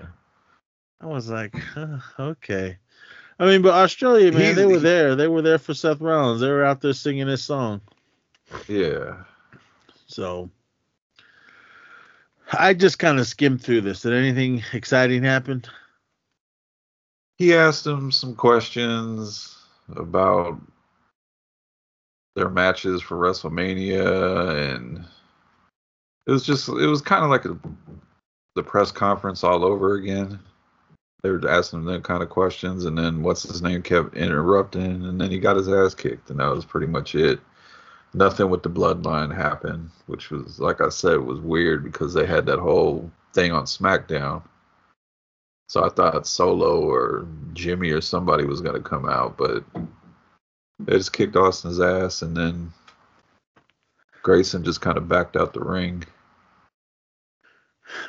I 0.99 1.05
was 1.05 1.29
like, 1.29 1.55
huh, 1.55 1.97
okay. 2.19 2.77
I 3.39 3.45
mean, 3.45 3.61
but 3.61 3.73
Australia, 3.73 4.31
man, 4.31 4.41
He's- 4.41 4.55
they 4.55 4.65
were 4.65 4.73
he- 4.73 4.79
there. 4.79 5.15
They 5.15 5.27
were 5.27 5.41
there 5.41 5.59
for 5.59 5.73
Seth 5.73 6.01
Rollins. 6.01 6.41
They 6.41 6.49
were 6.49 6.63
out 6.65 6.81
there 6.81 6.93
singing 6.93 7.27
his 7.27 7.43
song. 7.43 7.81
Yeah. 8.67 9.23
So 10.07 10.49
I 12.53 12.73
just 12.73 12.97
kind 12.97 13.19
of 13.19 13.27
skimmed 13.27 13.61
through 13.61 13.81
this. 13.81 14.01
Did 14.01 14.13
anything 14.13 14.63
exciting 14.73 15.23
happen? 15.23 15.63
he 17.37 17.53
asked 17.53 17.85
him 17.85 18.11
some 18.11 18.33
questions 18.33 19.55
about 19.95 20.59
their 22.35 22.49
matches 22.49 22.99
for 22.99 23.15
WrestleMania 23.15 24.73
and 24.75 25.05
it 26.25 26.31
was 26.31 26.43
just 26.43 26.67
it 26.67 26.87
was 26.87 26.99
kind 27.01 27.23
of 27.23 27.29
like 27.29 27.45
a, 27.45 27.55
the 28.55 28.63
press 28.63 28.91
conference 28.91 29.43
all 29.43 29.63
over 29.63 29.93
again. 29.93 30.39
They 31.23 31.31
were 31.31 31.49
asking 31.49 31.79
him 31.79 31.85
that 31.85 32.03
kind 32.03 32.21
of 32.21 32.29
questions 32.29 32.85
and 32.85 32.97
then 32.97 33.23
what's 33.23 33.43
his 33.43 33.61
name 33.61 33.81
kept 33.81 34.15
interrupting 34.15 35.05
and 35.05 35.19
then 35.19 35.31
he 35.31 35.39
got 35.39 35.57
his 35.57 35.67
ass 35.67 35.95
kicked 35.95 36.29
and 36.29 36.39
that 36.39 36.47
was 36.47 36.65
pretty 36.65 36.87
much 36.87 37.15
it. 37.15 37.39
Nothing 38.13 38.49
with 38.49 38.63
the 38.63 38.69
bloodline 38.69 39.35
happened, 39.35 39.89
which 40.05 40.29
was 40.29 40.59
like 40.59 40.79
I 40.79 40.89
said 40.89 41.19
was 41.19 41.39
weird 41.39 41.83
because 41.83 42.13
they 42.13 42.25
had 42.25 42.45
that 42.45 42.59
whole 42.59 43.11
thing 43.33 43.51
on 43.51 43.65
SmackDown. 43.65 44.43
So 45.67 45.83
I 45.83 45.89
thought 45.89 46.25
Solo 46.25 46.79
or 46.81 47.27
Jimmy 47.53 47.91
or 47.91 48.01
somebody 48.01 48.45
was 48.45 48.61
gonna 48.61 48.79
come 48.79 49.07
out, 49.07 49.37
but 49.37 49.63
they 50.79 50.97
just 50.97 51.13
kicked 51.13 51.35
Austin's 51.35 51.79
ass, 51.79 52.21
and 52.21 52.35
then 52.37 52.71
Grayson 54.21 54.63
just 54.63 54.81
kind 54.81 54.97
of 54.97 55.09
backed 55.09 55.35
out 55.35 55.53
the 55.53 55.59
ring. 55.59 56.03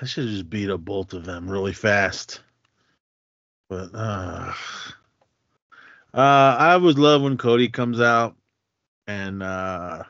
I 0.01 0.07
should 0.07 0.25
have 0.25 0.33
just 0.33 0.51
beat 0.51 0.71
up 0.71 0.85
both 0.85 1.13
of 1.13 1.25
them 1.25 1.51
really 1.51 1.73
fast. 1.73 2.41
But 3.69 3.91
uh, 3.95 4.53
uh 6.15 6.57
I 6.59 6.73
always 6.73 6.97
love 6.97 7.23
when 7.23 7.37
Cody 7.37 7.69
comes 7.69 8.01
out 8.01 8.37
and 9.07 9.43
uh 9.43 10.05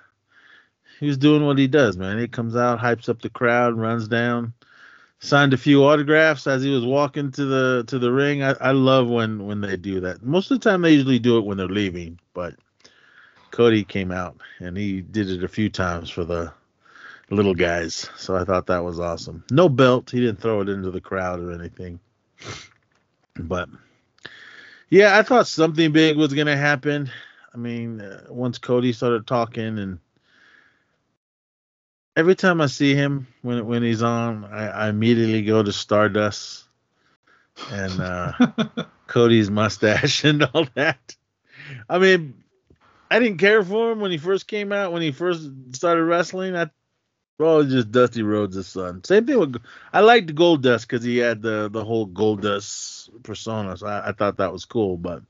he 1.00 1.06
was 1.06 1.18
doing 1.18 1.44
what 1.44 1.58
he 1.58 1.68
does, 1.68 1.96
man. 1.96 2.18
He 2.18 2.26
comes 2.26 2.56
out, 2.56 2.80
hypes 2.80 3.08
up 3.08 3.22
the 3.22 3.30
crowd, 3.30 3.76
runs 3.76 4.08
down, 4.08 4.52
signed 5.20 5.54
a 5.54 5.58
few 5.58 5.84
autographs 5.84 6.46
as 6.46 6.62
he 6.62 6.70
was 6.70 6.84
walking 6.84 7.30
to 7.32 7.44
the 7.44 7.84
to 7.86 7.98
the 7.98 8.12
ring. 8.12 8.42
I, 8.42 8.54
I 8.60 8.70
love 8.72 9.08
when 9.08 9.46
when 9.46 9.60
they 9.60 9.76
do 9.76 10.00
that. 10.00 10.22
Most 10.22 10.50
of 10.50 10.60
the 10.60 10.70
time 10.70 10.82
they 10.82 10.92
usually 10.92 11.18
do 11.18 11.38
it 11.38 11.44
when 11.44 11.56
they're 11.56 11.68
leaving, 11.68 12.18
but 12.34 12.54
Cody 13.50 13.84
came 13.84 14.10
out 14.10 14.36
and 14.58 14.76
he 14.76 15.00
did 15.00 15.30
it 15.30 15.44
a 15.44 15.48
few 15.48 15.68
times 15.70 16.10
for 16.10 16.24
the 16.24 16.52
little 17.30 17.54
guys. 17.54 18.08
So 18.16 18.36
I 18.36 18.44
thought 18.44 18.66
that 18.66 18.84
was 18.84 19.00
awesome. 19.00 19.44
No 19.50 19.68
belt. 19.68 20.10
He 20.10 20.20
didn't 20.20 20.40
throw 20.40 20.60
it 20.60 20.68
into 20.68 20.90
the 20.90 21.00
crowd 21.00 21.40
or 21.40 21.52
anything. 21.52 22.00
But 23.38 23.68
yeah, 24.90 25.18
I 25.18 25.22
thought 25.22 25.46
something 25.46 25.92
big 25.92 26.16
was 26.16 26.34
going 26.34 26.46
to 26.46 26.56
happen. 26.56 27.10
I 27.54 27.56
mean, 27.56 28.00
uh, 28.00 28.26
once 28.28 28.58
Cody 28.58 28.92
started 28.92 29.26
talking 29.26 29.78
and 29.78 29.98
every 32.16 32.34
time 32.34 32.60
I 32.60 32.66
see 32.66 32.94
him 32.94 33.28
when 33.42 33.64
when 33.66 33.82
he's 33.82 34.02
on, 34.02 34.44
I, 34.44 34.68
I 34.68 34.88
immediately 34.88 35.42
go 35.42 35.62
to 35.62 35.72
Stardust 35.72 36.64
and 37.72 38.00
uh 38.00 38.32
Cody's 39.06 39.50
mustache 39.50 40.24
and 40.24 40.42
all 40.42 40.66
that. 40.74 41.16
I 41.88 41.98
mean, 41.98 42.42
I 43.10 43.18
didn't 43.18 43.38
care 43.38 43.62
for 43.62 43.92
him 43.92 44.00
when 44.00 44.10
he 44.10 44.18
first 44.18 44.46
came 44.46 44.72
out. 44.72 44.92
When 44.92 45.02
he 45.02 45.12
first 45.12 45.48
started 45.72 46.04
wrestling, 46.04 46.56
I 46.56 46.70
well, 47.38 47.62
just 47.62 47.92
Dusty 47.92 48.22
Rhodes' 48.22 48.66
son. 48.66 49.02
Same 49.04 49.26
thing 49.26 49.38
with 49.38 49.56
I 49.92 50.00
liked 50.00 50.34
Goldust 50.34 50.82
because 50.82 51.04
he 51.04 51.18
had 51.18 51.40
the 51.40 51.68
the 51.70 51.84
whole 51.84 52.06
Goldust 52.06 53.10
persona. 53.22 53.76
So 53.76 53.86
I, 53.86 54.08
I 54.08 54.12
thought 54.12 54.38
that 54.38 54.52
was 54.52 54.64
cool. 54.64 54.96
But 54.96 55.22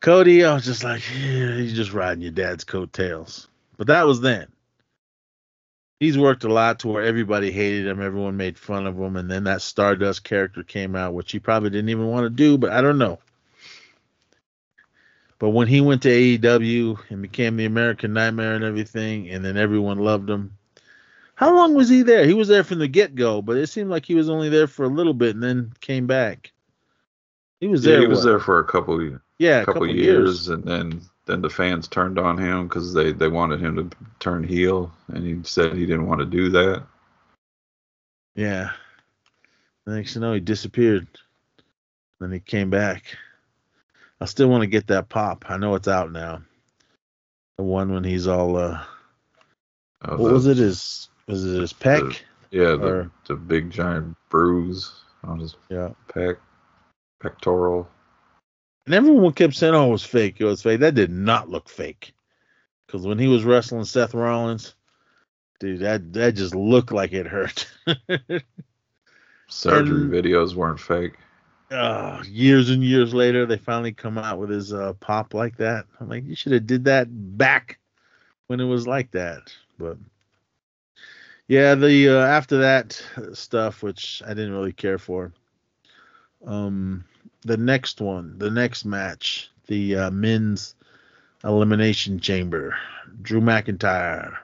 Cody, 0.00 0.44
I 0.44 0.54
was 0.54 0.64
just 0.64 0.82
like, 0.82 1.02
yeah, 1.14 1.56
he's 1.56 1.74
just 1.74 1.92
riding 1.92 2.22
your 2.22 2.32
dad's 2.32 2.64
coattails. 2.64 3.48
But 3.76 3.88
that 3.88 4.06
was 4.06 4.22
then. 4.22 4.48
He's 5.98 6.16
worked 6.16 6.44
a 6.44 6.52
lot 6.52 6.78
to 6.80 6.88
where 6.88 7.04
everybody 7.04 7.52
hated 7.52 7.86
him, 7.86 8.00
everyone 8.00 8.38
made 8.38 8.56
fun 8.56 8.86
of 8.86 8.98
him, 8.98 9.16
and 9.16 9.30
then 9.30 9.44
that 9.44 9.60
Stardust 9.60 10.24
character 10.24 10.62
came 10.62 10.96
out, 10.96 11.12
which 11.12 11.30
he 11.30 11.38
probably 11.38 11.68
didn't 11.68 11.90
even 11.90 12.06
want 12.06 12.24
to 12.24 12.30
do, 12.30 12.56
but 12.56 12.72
I 12.72 12.80
don't 12.80 12.96
know. 12.96 13.18
But 15.38 15.50
when 15.50 15.68
he 15.68 15.82
went 15.82 16.02
to 16.02 16.08
AEW 16.08 17.10
and 17.10 17.20
became 17.20 17.58
the 17.58 17.66
American 17.66 18.14
Nightmare 18.14 18.54
and 18.54 18.64
everything, 18.64 19.28
and 19.28 19.44
then 19.44 19.58
everyone 19.58 19.98
loved 19.98 20.30
him. 20.30 20.56
How 21.40 21.56
long 21.56 21.72
was 21.72 21.88
he 21.88 22.02
there? 22.02 22.26
He 22.26 22.34
was 22.34 22.48
there 22.48 22.62
from 22.62 22.80
the 22.80 22.86
get 22.86 23.14
go, 23.14 23.40
but 23.40 23.56
it 23.56 23.68
seemed 23.68 23.88
like 23.88 24.04
he 24.04 24.14
was 24.14 24.28
only 24.28 24.50
there 24.50 24.66
for 24.66 24.84
a 24.84 24.90
little 24.90 25.14
bit 25.14 25.34
and 25.34 25.42
then 25.42 25.72
came 25.80 26.06
back. 26.06 26.52
He 27.60 27.66
was 27.66 27.82
yeah, 27.82 27.92
there. 27.92 28.02
he 28.02 28.06
was 28.08 28.18
what? 28.18 28.24
there 28.26 28.40
for 28.40 28.58
a 28.58 28.64
couple 28.64 29.02
years. 29.02 29.22
Yeah, 29.38 29.60
a 29.60 29.64
couple, 29.64 29.86
couple, 29.86 29.96
years, 29.96 30.48
and 30.48 30.62
then 30.62 31.00
then 31.24 31.40
the 31.40 31.48
fans 31.48 31.88
turned 31.88 32.18
on 32.18 32.36
him 32.36 32.68
because 32.68 32.92
they 32.92 33.12
they 33.12 33.28
wanted 33.28 33.58
him 33.58 33.74
to 33.76 33.96
turn 34.18 34.44
heel, 34.44 34.92
and 35.08 35.24
he 35.24 35.40
said 35.42 35.72
he 35.72 35.86
didn't 35.86 36.06
want 36.06 36.20
to 36.20 36.26
do 36.26 36.50
that. 36.50 36.82
Yeah. 38.34 38.72
Next 39.86 40.16
you 40.16 40.20
know, 40.20 40.34
he 40.34 40.40
disappeared. 40.40 41.08
Then 42.20 42.32
he 42.32 42.40
came 42.40 42.68
back. 42.68 43.16
I 44.20 44.26
still 44.26 44.50
want 44.50 44.60
to 44.60 44.66
get 44.66 44.88
that 44.88 45.08
pop. 45.08 45.46
I 45.48 45.56
know 45.56 45.74
it's 45.74 45.88
out 45.88 46.12
now. 46.12 46.42
The 47.56 47.64
one 47.64 47.94
when 47.94 48.04
he's 48.04 48.26
all 48.26 48.58
uh 48.58 48.84
Uh, 50.02 50.16
what 50.16 50.32
was 50.32 50.46
it? 50.46 50.58
His 50.58 51.09
was 51.30 51.44
it 51.44 51.60
his 51.60 51.72
pec? 51.72 52.18
Yeah, 52.50 52.76
the, 52.76 53.10
the 53.26 53.36
big 53.36 53.70
giant 53.70 54.16
bruise 54.28 54.92
on 55.22 55.38
his 55.38 55.56
yeah. 55.68 55.90
pec, 56.08 56.36
pectoral. 57.20 57.88
And 58.86 58.94
everyone 58.94 59.32
kept 59.34 59.54
saying, 59.54 59.74
"Oh, 59.74 59.88
it 59.88 59.92
was 59.92 60.04
fake. 60.04 60.36
It 60.40 60.44
was 60.44 60.62
fake." 60.62 60.80
That 60.80 60.94
did 60.94 61.10
not 61.10 61.48
look 61.48 61.68
fake. 61.68 62.12
Because 62.86 63.06
when 63.06 63.18
he 63.18 63.28
was 63.28 63.44
wrestling 63.44 63.84
Seth 63.84 64.14
Rollins, 64.14 64.74
dude, 65.60 65.80
that 65.80 66.12
that 66.14 66.34
just 66.34 66.54
looked 66.54 66.90
like 66.92 67.12
it 67.12 67.26
hurt. 67.26 67.70
Surgery 69.48 70.02
And- 70.02 70.12
videos 70.12 70.54
weren't 70.54 70.80
fake. 70.80 71.12
uh, 71.70 72.22
years 72.26 72.70
and 72.70 72.82
years 72.82 73.14
later, 73.14 73.46
they 73.46 73.56
finally 73.58 73.92
come 73.92 74.18
out 74.18 74.38
with 74.38 74.50
his 74.50 74.72
uh, 74.72 74.92
pop 74.94 75.34
like 75.34 75.56
that. 75.58 75.84
I'm 76.00 76.08
like, 76.08 76.24
you 76.24 76.34
should 76.34 76.52
have 76.52 76.66
did 76.66 76.84
that 76.86 77.06
back 77.38 77.78
when 78.48 78.58
it 78.60 78.64
was 78.64 78.88
like 78.88 79.12
that. 79.12 79.52
But 79.78 79.96
yeah, 81.50 81.74
the 81.74 82.10
uh, 82.10 82.24
after 82.26 82.58
that 82.58 83.02
stuff, 83.32 83.82
which 83.82 84.22
I 84.24 84.34
didn't 84.34 84.52
really 84.52 84.72
care 84.72 84.98
for. 84.98 85.32
Um, 86.46 87.04
the 87.42 87.56
next 87.56 88.00
one, 88.00 88.38
the 88.38 88.52
next 88.52 88.84
match, 88.84 89.50
the 89.66 89.96
uh, 89.96 90.10
men's 90.12 90.76
Elimination 91.42 92.20
Chamber. 92.20 92.76
Drew 93.20 93.40
McIntyre, 93.40 94.36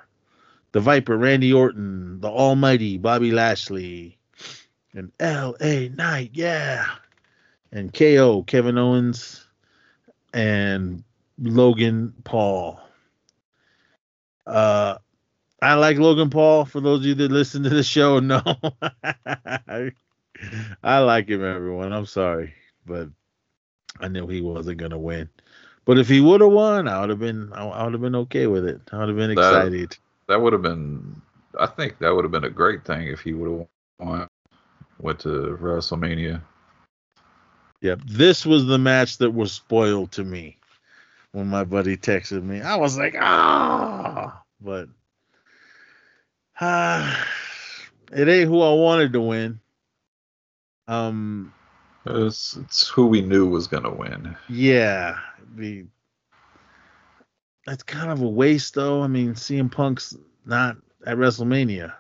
the 0.73 0.81
Viper 0.81 1.17
Randy 1.17 1.53
Orton, 1.53 2.21
the 2.21 2.29
Almighty 2.29 2.99
Bobby 2.99 3.31
Lashley, 3.31 4.19
and 4.93 5.13
L.A. 5.21 5.91
Knight, 5.91 6.31
yeah, 6.33 6.87
and 7.71 7.95
KO 7.95 8.43
Kevin 8.43 8.79
Owens, 8.79 9.47
and 10.35 11.05
Logan 11.39 12.15
Paul. 12.25 12.81
Uh, 14.45 14.97
I 15.63 15.75
like 15.75 15.99
Logan 15.99 16.31
Paul. 16.31 16.65
For 16.65 16.81
those 16.81 17.01
of 17.01 17.07
you 17.07 17.15
that 17.15 17.31
listen 17.31 17.63
to 17.63 17.71
the 17.71 17.83
show, 17.83 18.19
no, 18.21 18.43
I 20.83 20.99
like 20.99 21.29
him. 21.29 21.45
Everyone, 21.45 21.93
I'm 21.93 22.07
sorry, 22.07 22.55
but 22.85 23.09
I 24.01 24.09
knew 24.09 24.27
he 24.27 24.41
wasn't 24.41 24.79
gonna 24.79 24.99
win. 24.99 25.29
But 25.85 25.99
if 25.99 26.09
he 26.09 26.21
would 26.21 26.41
have 26.41 26.51
won, 26.51 26.89
I 26.89 27.01
would 27.01 27.11
have 27.11 27.21
been 27.21 27.53
I 27.53 27.85
would 27.85 27.93
have 27.93 28.03
been 28.03 28.17
okay 28.17 28.47
with 28.47 28.67
it. 28.67 28.81
I 28.93 28.99
would 28.99 29.09
have 29.09 29.17
been 29.17 29.31
excited. 29.31 29.91
That, 29.91 29.99
that 30.29 30.41
would 30.41 30.53
have 30.53 30.63
been 30.63 31.23
I 31.59 31.67
think 31.67 31.99
that 31.99 32.15
would 32.15 32.25
have 32.25 32.33
been 32.33 32.45
a 32.45 32.51
great 32.51 32.85
thing 32.85 33.07
if 33.07 33.21
he 33.21 33.33
would 33.33 33.51
have 33.51 33.69
won 33.99 34.29
went 34.99 35.21
to 35.21 35.59
WrestleMania. 35.61 36.43
Yep. 37.83 38.01
This 38.07 38.45
was 38.45 38.67
the 38.67 38.79
match 38.79 39.19
that 39.19 39.31
was 39.31 39.53
spoiled 39.53 40.13
to 40.13 40.25
me 40.25 40.59
when 41.33 41.47
my 41.47 41.65
buddy 41.65 41.97
texted 41.97 42.43
me. 42.43 42.61
I 42.61 42.77
was 42.77 42.97
like, 42.97 43.15
ah, 43.19 44.43
but 44.61 44.89
it 46.61 48.29
ain't 48.29 48.49
who 48.49 48.63
I 48.63 48.73
wanted 48.73 49.13
to 49.13 49.21
win. 49.21 49.61
Um, 50.89 51.53
it's, 52.07 52.57
it's 52.57 52.89
who 52.89 53.07
we 53.07 53.21
knew 53.21 53.47
was 53.49 53.67
gonna 53.67 53.93
win. 53.93 54.37
Yeah, 54.49 55.19
be 55.55 55.87
that's 57.67 57.83
kind 57.83 58.11
of 58.11 58.23
a 58.23 58.29
waste 58.29 58.75
though. 58.75 59.03
I 59.03 59.07
mean, 59.09 59.35
CM 59.35 59.71
Punk's 59.71 60.17
not 60.47 60.77
at 61.05 61.19
WrestleMania. 61.19 61.93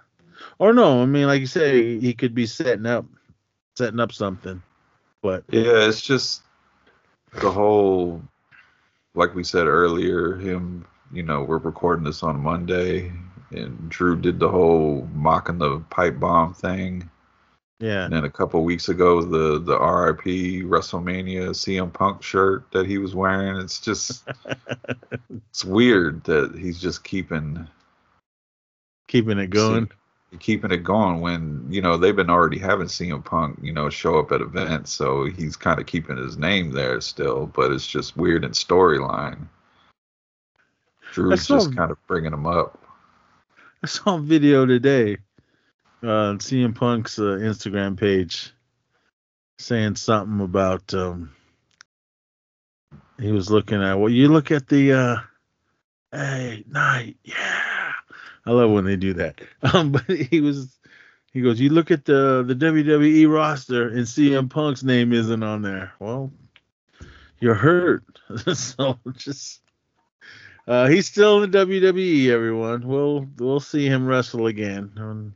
Or 0.59 0.73
no, 0.73 1.03
I 1.03 1.07
mean, 1.07 1.27
like 1.27 1.41
you 1.41 1.47
say, 1.47 1.99
he 1.99 2.15
could 2.15 2.35
be 2.35 2.47
setting 2.47 2.87
up 2.87 3.05
setting 3.77 4.01
up 4.01 4.13
something. 4.13 4.63
But 5.23 5.45
yeah, 5.51 5.87
it's 5.89 6.01
just 6.01 6.43
the 7.41 7.51
whole 7.51 8.23
like 9.15 9.35
we 9.35 9.45
said 9.45 9.67
earlier, 9.67 10.37
him, 10.37 10.87
you 11.13 11.23
know, 11.23 11.43
we're 11.43 11.59
recording 11.59 12.05
this 12.05 12.23
on 12.23 12.41
Monday 12.41 13.13
and 13.57 13.89
Drew 13.89 14.17
did 14.17 14.39
the 14.39 14.49
whole 14.49 15.09
mocking 15.15 15.59
the 15.59 15.81
pipe 15.91 16.21
bomb 16.21 16.55
thing. 16.55 17.11
Yeah. 17.79 18.05
And 18.05 18.13
then 18.13 18.25
a 18.25 18.31
couple 18.31 18.65
weeks 18.65 18.89
ago, 18.89 19.23
the 19.23 19.59
the 19.59 19.79
RIP 19.79 20.65
WrestleMania 20.65 21.51
CM 21.51 21.93
Punk 21.93 22.23
shirt 22.23 22.71
that 22.73 22.87
he 22.87 22.99
was 22.99 23.15
wearing. 23.15 23.57
It's 23.57 23.81
just 23.81 24.27
it's 25.31 25.65
weird 25.65 26.25
that 26.25 26.57
he's 26.57 26.81
just 26.81 27.05
keeping 27.05 27.67
keeping 29.09 29.39
it 29.39 29.51
going. 29.51 29.91
keeping 30.41 30.73
it 30.73 30.85
going 30.85 31.21
when 31.21 31.67
you 31.69 31.83
know 31.83 31.99
they've 31.99 32.17
been 32.17 32.31
already 32.31 32.59
having 32.59 32.87
CM 32.87 33.23
Punk, 33.23 33.59
you 33.63 33.73
know, 33.73 33.91
show 33.91 34.19
up 34.19 34.33
at 34.33 34.41
events, 34.41 34.93
so 34.93 35.25
he's 35.25 35.55
kind 35.55 35.79
of 35.79 35.87
keeping 35.87 36.17
his 36.17 36.39
name 36.39 36.73
there 36.73 37.03
still, 37.03 37.47
but 37.47 37.73
it's 37.73 37.87
just 37.87 38.17
weird 38.17 38.43
in 38.45 38.53
storyline. 38.53 39.49
Drew's 41.13 41.47
just 41.47 41.77
kind 41.77 41.91
of 41.91 41.99
bringing 42.07 42.33
him 42.33 42.47
up. 42.47 42.86
I 43.87 43.89
saw 43.89 44.17
a 44.17 44.21
video 44.21 44.67
today. 44.67 45.19
Uh, 46.03 46.35
CM 46.43 46.75
Punk's 46.75 47.21
uh, 47.21 47.39
Instagram 47.39 47.97
page 47.97 48.53
saying 49.61 49.95
something 49.95 50.41
about 50.45 50.93
um, 50.93 51.31
he 53.17 53.31
was 53.31 53.49
looking 53.49 53.81
at 53.81 53.95
well 53.95 54.09
you 54.09 54.27
look 54.27 54.51
at 54.51 54.67
the 54.67 54.93
uh 54.93 55.17
hey 56.11 56.65
night. 56.67 57.17
Yeah. 57.23 57.93
I 58.45 58.51
love 58.51 58.73
when 58.73 58.87
they 58.87 58.97
do 58.97 59.15
that. 59.15 59.41
Um 59.73 59.93
but 59.93 60.11
he 60.11 60.41
was 60.41 60.77
he 61.33 61.41
goes 61.41 61.61
you 61.61 61.71
look 61.71 61.93
at 61.93 62.05
the 62.05 62.43
the 62.45 62.57
WWE 62.57 63.33
roster 63.33 63.87
and 63.87 64.01
CM 64.01 64.51
Punk's 64.51 64.83
name 64.83 65.13
isn't 65.13 65.45
on 65.45 65.63
there. 65.63 65.93
Well 66.01 66.33
you're 67.39 67.55
hurt. 67.55 68.03
So 68.53 68.99
just 69.17 69.61
uh 70.67 70.87
he's 70.87 71.07
still 71.07 71.43
in 71.43 71.51
the 71.51 71.59
WWE 71.59 72.29
everyone 72.29 72.87
we'll 72.87 73.27
we'll 73.39 73.61
see 73.61 73.87
him 73.87 74.07
wrestle 74.07 74.47
again 74.47 74.91
um, 74.97 75.35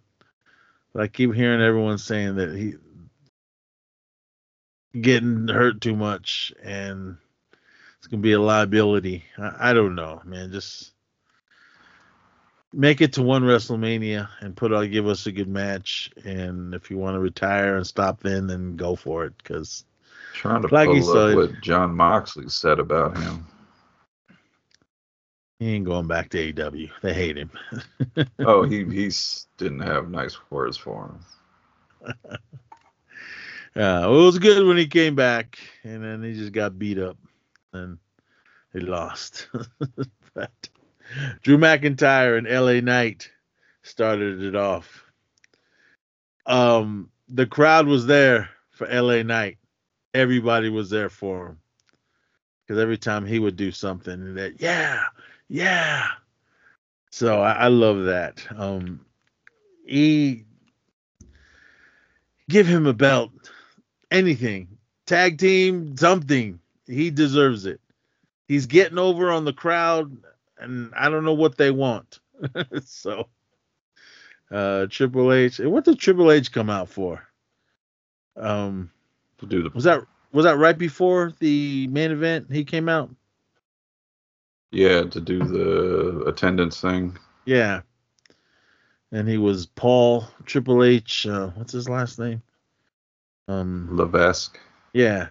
I 0.97 1.07
keep 1.07 1.35
hearing 1.35 1.63
everyone 1.63 1.99
saying 1.99 2.37
that 2.37 2.55
he 2.55 2.75
getting 4.99 5.49
hurt 5.49 5.81
too 5.81 5.95
much 5.95 6.53
and 6.63 7.17
it's 8.01 8.07
gonna 8.07 8.23
be 8.23 8.33
a 8.33 8.41
liability. 8.41 9.25
I, 9.39 9.71
I 9.71 9.73
don't 9.75 9.95
know, 9.95 10.23
man. 10.25 10.51
Just 10.51 10.93
make 12.73 13.03
it 13.03 13.13
to 13.15 13.23
one 13.23 13.43
WrestleMania 13.43 14.29
and 14.41 14.57
put 14.57 14.73
out 14.73 14.91
give 14.91 15.07
us 15.07 15.27
a 15.27 15.33
good 15.33 15.49
match. 15.49 16.11
And 16.25 16.75
if 16.75 16.91
you 16.91 16.97
want 16.97 17.15
to 17.15 17.21
retire 17.21 17.77
and 17.77 17.87
stop 17.87 18.21
then, 18.21 18.47
then 18.47 18.77
go 18.77 18.97
for 18.97 19.27
it. 19.27 19.35
Because 19.37 19.85
trying 20.33 20.63
to 20.63 20.75
like 20.75 20.89
pull 20.89 21.11
up 21.11 21.29
said, 21.31 21.37
what 21.37 21.61
Jon 21.61 21.95
Moxley 21.95 22.49
said 22.49 22.79
about 22.79 23.19
him. 23.19 23.47
He 25.61 25.75
ain't 25.75 25.85
going 25.85 26.07
back 26.07 26.31
to 26.31 26.53
AEW. 26.53 26.91
They 27.03 27.13
hate 27.13 27.37
him. 27.37 27.51
oh, 28.39 28.63
he 28.63 28.83
he's 28.85 29.47
didn't 29.59 29.81
have 29.81 30.09
nice 30.09 30.39
words 30.51 30.79
for 30.79 31.15
him. 32.03 32.15
yeah, 33.77 34.01
well, 34.07 34.23
it 34.23 34.25
was 34.25 34.39
good 34.39 34.67
when 34.67 34.79
he 34.79 34.87
came 34.87 35.15
back, 35.15 35.59
and 35.85 36.03
then 36.03 36.23
he 36.23 36.33
just 36.33 36.53
got 36.53 36.79
beat 36.79 36.99
up, 36.99 37.19
and 37.75 37.99
he 38.73 38.81
lost. 38.81 39.49
but 40.35 40.69
Drew 41.43 41.59
McIntyre 41.59 42.39
and 42.39 42.49
LA 42.49 42.81
Knight 42.81 43.31
started 43.83 44.43
it 44.43 44.57
off. 44.57 45.05
Um, 46.47 47.11
the 47.29 47.47
crowd 47.47 47.87
was 47.87 48.07
there 48.07 48.49
for 48.71 48.87
LA 48.87 49.23
Knight. 49.25 49.59
Everybody 50.15 50.71
was 50.71 50.89
there 50.89 51.11
for 51.11 51.49
him 51.49 51.59
because 52.67 52.81
every 52.81 52.97
time 52.97 53.27
he 53.27 53.39
would 53.39 53.57
do 53.57 53.71
something, 53.71 54.37
that 54.37 54.59
yeah, 54.59 55.05
yeah. 55.51 56.07
So 57.11 57.41
I, 57.41 57.53
I 57.53 57.69
love 57.69 58.05
that. 58.05 58.47
Um, 58.57 59.01
he 59.85 60.45
give 62.49 62.67
him 62.67 62.87
a 62.87 62.93
belt, 62.93 63.33
anything, 64.11 64.69
tag 65.07 65.39
team, 65.39 65.97
something. 65.97 66.61
He 66.87 67.11
deserves 67.11 67.67
it. 67.67 67.81
He's 68.47 68.67
getting 68.67 68.99
over 68.99 69.31
on 69.31 69.45
the 69.45 69.53
crowd, 69.53 70.17
and 70.59 70.93
I 70.97 71.09
don't 71.09 71.25
know 71.25 71.35
what 71.35 71.57
they 71.57 71.73
want. 71.73 72.21
so, 72.85 73.29
uh, 74.53 74.87
Triple 74.89 75.33
H. 75.33 75.59
What 75.59 75.85
did 75.85 75.99
Triple 75.99 76.31
H 76.31 76.53
come 76.53 76.71
out 76.71 76.89
for? 76.89 77.27
Um, 78.37 78.91
to 79.39 79.47
do 79.47 79.63
the 79.65 79.71
was 79.71 79.85
that 79.85 80.01
was 80.33 80.45
that 80.45 80.59
right 80.59 80.79
before 80.79 81.33
the 81.41 81.89
main 81.89 82.13
event? 82.13 82.47
He 82.51 82.65
came 82.65 82.89
out. 82.89 83.11
Yeah, 84.73 85.03
to 85.03 85.21
do 85.21 85.39
the 85.41 86.25
attendance 86.27 86.81
thing. 86.81 87.19
Yeah. 87.45 87.81
And 89.13 89.29
he 89.29 89.39
was 89.39 89.67
Paul 89.67 90.29
Triple 90.45 90.85
H. 90.85 91.27
Uh, 91.27 91.49
what's 91.55 91.73
his 91.73 91.89
last 91.89 92.19
name? 92.19 92.43
Um, 93.49 93.89
Levesque. 93.91 94.59
Yeah. 94.93 95.29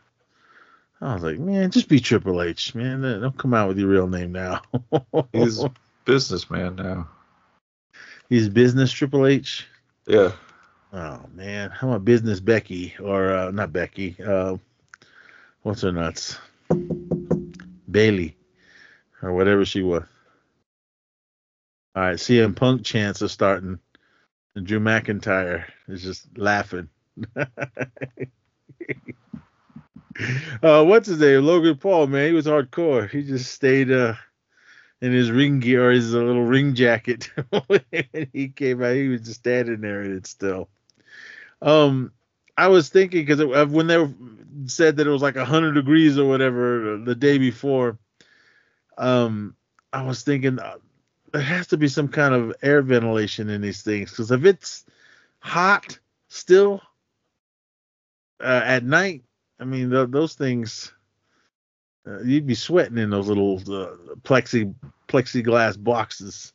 I 1.01 1.13
was 1.13 1.23
like, 1.23 1.39
man, 1.39 1.71
just 1.71 1.87
be 1.87 2.01
Triple 2.01 2.41
H, 2.41 2.75
man. 2.75 3.01
Don't 3.01 3.37
come 3.37 3.53
out 3.53 3.69
with 3.69 3.79
your 3.79 3.87
real 3.87 4.07
name 4.07 4.33
now. 4.33 4.61
He's 5.31 5.63
businessman 6.03 6.75
now. 6.75 7.07
He's 8.27 8.49
business 8.49 8.91
Triple 8.91 9.25
H. 9.25 9.65
Yeah. 10.05 10.33
Oh 10.91 11.21
man, 11.33 11.71
I'm 11.81 11.89
a 11.89 11.99
business 11.99 12.39
Becky 12.39 12.95
or 13.01 13.31
uh, 13.31 13.51
not 13.51 13.71
Becky. 13.71 14.15
Uh, 14.23 14.57
what's 15.61 15.81
her 15.81 15.91
nuts? 15.91 16.37
Bayley 17.89 18.35
or 19.21 19.33
whatever 19.33 19.65
she 19.65 19.81
was. 19.81 20.03
All 21.95 22.03
right, 22.03 22.17
CM 22.17 22.55
Punk 22.55 22.83
chance 22.83 23.21
of 23.21 23.31
starting. 23.31 23.79
And 24.55 24.65
Drew 24.65 24.79
McIntyre 24.79 25.65
is 25.87 26.03
just 26.03 26.37
laughing. 26.37 26.89
uh, 27.35 27.45
what's 30.83 31.07
his 31.07 31.19
name? 31.19 31.43
Logan 31.43 31.77
Paul, 31.77 32.07
man. 32.07 32.27
He 32.27 32.33
was 32.33 32.45
hardcore. 32.45 33.09
He 33.09 33.23
just 33.23 33.51
stayed 33.51 33.91
uh, 33.91 34.13
in 35.01 35.11
his 35.11 35.31
ring 35.31 35.59
gear 35.59 35.89
or 35.89 35.91
his 35.91 36.13
little 36.13 36.43
ring 36.43 36.75
jacket. 36.75 37.31
And 37.51 38.27
he 38.33 38.49
came 38.49 38.83
out, 38.83 38.95
he 38.95 39.07
was 39.07 39.21
just 39.21 39.39
standing 39.39 39.81
there 39.81 40.03
it 40.03 40.27
still. 40.27 40.69
Um, 41.61 42.11
I 42.57 42.67
was 42.67 42.89
thinking 42.89 43.25
because 43.25 43.69
when 43.69 43.87
they 43.87 44.07
said 44.65 44.97
that 44.97 45.07
it 45.07 45.11
was 45.11 45.21
like 45.21 45.35
100 45.35 45.73
degrees 45.73 46.17
or 46.17 46.27
whatever 46.27 46.97
the 46.97 47.15
day 47.15 47.37
before, 47.37 47.97
um, 48.99 49.55
I 49.93 50.03
was 50.03 50.23
thinking 50.23 50.59
uh, 50.59 50.77
there 51.33 51.41
has 51.41 51.67
to 51.69 51.77
be 51.77 51.89
some 51.89 52.09
kind 52.09 52.35
of 52.35 52.55
air 52.63 52.83
ventilation 52.83 53.49
in 53.49 53.61
these 53.61 53.83
things 53.83 54.11
because 54.11 54.31
if 54.31 54.45
it's 54.45 54.85
hot 55.39 55.99
still 56.29 56.81
uh, 58.41 58.61
at 58.65 58.83
night, 58.85 59.23
I 59.59 59.65
mean 59.65 59.91
th- 59.91 60.09
those 60.11 60.35
things 60.35 60.93
Uh, 62.07 62.21
you'd 62.23 62.47
be 62.47 62.55
sweating 62.55 62.97
in 62.97 63.09
those 63.11 63.27
little 63.27 63.57
uh, 63.59 63.95
plexi 64.23 64.73
plexiglass 65.07 65.81
boxes. 65.81 66.53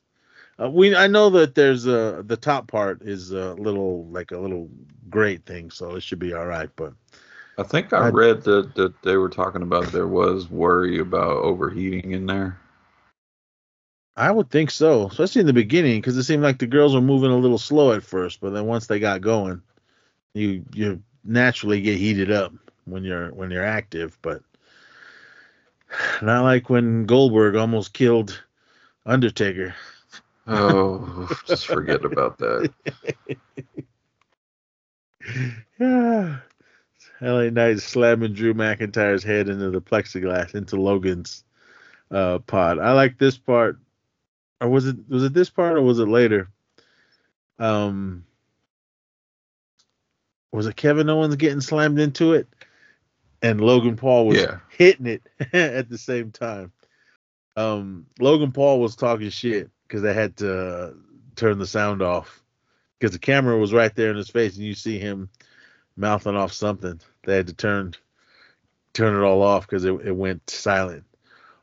Uh, 0.60 0.70
we 0.70 0.96
I 0.96 1.08
know 1.08 1.30
that 1.30 1.54
there's 1.54 1.86
a 1.86 2.22
the 2.26 2.36
top 2.36 2.68
part 2.68 3.02
is 3.02 3.32
a 3.32 3.54
little 3.54 4.06
like 4.08 4.32
a 4.32 4.38
little 4.38 4.70
grate 5.10 5.46
thing, 5.46 5.70
so 5.70 5.96
it 5.96 6.02
should 6.02 6.20
be 6.20 6.34
all 6.34 6.46
right. 6.46 6.70
But 6.76 6.94
I 7.58 7.62
think 7.62 7.92
I 7.92 8.06
I- 8.06 8.10
read 8.10 8.42
that, 8.44 8.74
that 8.74 9.02
they 9.02 9.16
were 9.16 9.28
talking 9.28 9.62
about 9.62 9.86
there 9.92 10.08
was 10.08 10.50
worry 10.50 10.98
about 10.98 11.36
overheating 11.38 12.12
in 12.12 12.26
there. 12.26 12.58
I 14.16 14.30
would 14.30 14.48
think 14.50 14.70
so, 14.70 15.08
especially 15.08 15.40
in 15.40 15.46
the 15.46 15.52
beginning, 15.52 16.00
because 16.00 16.16
it 16.16 16.22
seemed 16.22 16.42
like 16.42 16.58
the 16.58 16.66
girls 16.68 16.94
were 16.94 17.00
moving 17.00 17.30
a 17.32 17.36
little 17.36 17.58
slow 17.58 17.92
at 17.92 18.04
first, 18.04 18.40
but 18.40 18.50
then 18.50 18.66
once 18.66 18.86
they 18.86 19.00
got 19.00 19.20
going, 19.22 19.60
you 20.34 20.64
you 20.72 21.02
naturally 21.24 21.80
get 21.80 21.98
heated 21.98 22.30
up 22.30 22.52
when 22.84 23.02
you're 23.04 23.32
when 23.34 23.50
you're 23.50 23.64
active. 23.64 24.16
But 24.22 24.42
not 26.22 26.42
like 26.44 26.70
when 26.70 27.06
Goldberg 27.06 27.56
almost 27.56 27.92
killed 27.92 28.40
Undertaker. 29.06 29.74
Oh, 30.46 31.28
just 31.46 31.66
forget 31.66 32.04
about 32.04 32.38
that. 32.38 32.72
Yeah. 35.80 36.36
LA 37.20 37.50
Knight 37.50 37.80
slamming 37.80 38.34
Drew 38.34 38.54
McIntyre's 38.54 39.22
head 39.22 39.48
into 39.48 39.70
the 39.70 39.80
plexiglass 39.80 40.54
into 40.54 40.80
Logan's 40.80 41.44
uh, 42.10 42.38
pod. 42.40 42.78
I 42.78 42.92
like 42.92 43.18
this 43.18 43.38
part. 43.38 43.78
Or 44.60 44.68
was 44.68 44.86
it 44.86 44.96
was 45.08 45.24
it 45.24 45.34
this 45.34 45.50
part 45.50 45.76
or 45.76 45.82
was 45.82 45.98
it 45.98 46.08
later? 46.08 46.48
Um 47.58 48.24
was 50.52 50.66
it 50.66 50.76
Kevin 50.76 51.10
Owens 51.10 51.36
getting 51.36 51.60
slammed 51.60 51.98
into 51.98 52.34
it? 52.34 52.46
And 53.42 53.60
Logan 53.60 53.96
Paul 53.96 54.28
was 54.28 54.38
Yeah. 54.38 54.58
hitting 54.68 55.06
it 55.06 55.22
at 55.52 55.88
the 55.88 55.98
same 55.98 56.30
time. 56.30 56.72
Um 57.56 58.06
Logan 58.18 58.52
Paul 58.52 58.80
was 58.80 58.96
talking 58.96 59.30
shit 59.30 59.70
because 59.86 60.02
they 60.02 60.14
had 60.14 60.36
to 60.38 60.94
turn 61.36 61.58
the 61.58 61.66
sound 61.66 62.00
off 62.00 62.42
because 62.98 63.12
the 63.12 63.18
camera 63.18 63.58
was 63.58 63.72
right 63.72 63.94
there 63.94 64.10
in 64.10 64.16
his 64.16 64.30
face 64.30 64.56
and 64.56 64.64
you 64.64 64.74
see 64.74 64.98
him 64.98 65.28
mouthing 65.96 66.36
off 66.36 66.52
something. 66.52 67.00
They 67.24 67.36
had 67.36 67.46
to 67.48 67.54
turn 67.54 67.94
turn 68.92 69.20
it 69.20 69.26
all 69.26 69.42
off 69.42 69.66
because 69.66 69.84
it, 69.84 69.92
it 70.04 70.12
went 70.14 70.48
silent. 70.48 71.04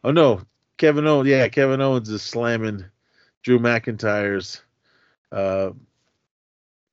Oh 0.03 0.11
no, 0.11 0.41
Kevin 0.77 1.07
Owens, 1.07 1.29
yeah, 1.29 1.47
Kevin 1.47 1.81
Owens 1.81 2.09
is 2.09 2.21
slamming 2.21 2.85
Drew 3.43 3.59
McIntyre's 3.59 4.61
uh 5.31 5.71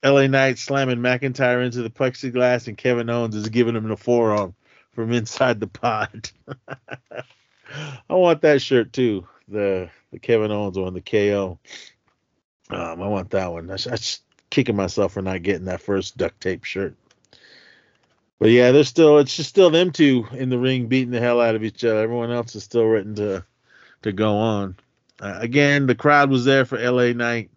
LA 0.05 0.29
Knight 0.29 0.59
slamming 0.59 0.99
McIntyre 0.99 1.65
into 1.65 1.83
the 1.83 1.91
plexiglass 1.91 2.69
and 2.69 2.79
Kevin 2.79 3.11
Owens 3.11 3.35
is 3.35 3.49
giving 3.49 3.75
him 3.75 3.89
the 3.89 3.97
forearm 3.97 4.55
from 4.93 5.13
inside 5.13 5.59
the 5.59 5.67
pod. 5.67 6.31
I 8.09 8.15
want 8.15 8.43
that 8.43 8.63
shirt 8.63 8.93
too. 8.93 9.27
The 9.49 9.91
the 10.13 10.19
Kevin 10.19 10.53
Owens 10.53 10.79
one, 10.79 10.95
the 10.95 11.01
KO. 11.01 11.59
Um, 12.71 13.03
I 13.03 13.09
want 13.09 13.31
that 13.31 13.53
one. 13.53 13.71
I, 13.71 13.75
am 13.75 13.99
kicking 14.51 14.77
myself 14.77 15.13
for 15.13 15.23
not 15.23 15.43
getting 15.43 15.67
that 15.67 15.81
first 15.81 16.17
duct 16.17 16.41
tape 16.41 16.65
shirt. 16.65 16.95
But 18.39 18.51
yeah, 18.51 18.71
they're 18.71 18.85
still 18.85 19.19
it's 19.19 19.37
just 19.37 19.49
still 19.49 19.71
them 19.71 19.91
two 19.91 20.27
in 20.33 20.49
the 20.49 20.59
ring 20.59 20.87
beating 20.87 21.11
the 21.11 21.21
hell 21.21 21.41
out 21.41 21.55
of 21.57 21.65
each 21.65 21.85
other. 21.85 22.01
Everyone 22.01 22.31
else 22.31 22.55
is 22.55 22.65
still 22.65 22.85
written 22.85 23.15
to 23.17 23.45
to 24.03 24.13
go 24.13 24.37
on. 24.37 24.77
Uh, 25.21 25.39
again, 25.41 25.87
the 25.87 25.95
crowd 25.95 26.31
was 26.31 26.45
there 26.45 26.65
for 26.65 26.79
LA 26.79 27.13
Knight. 27.13 27.51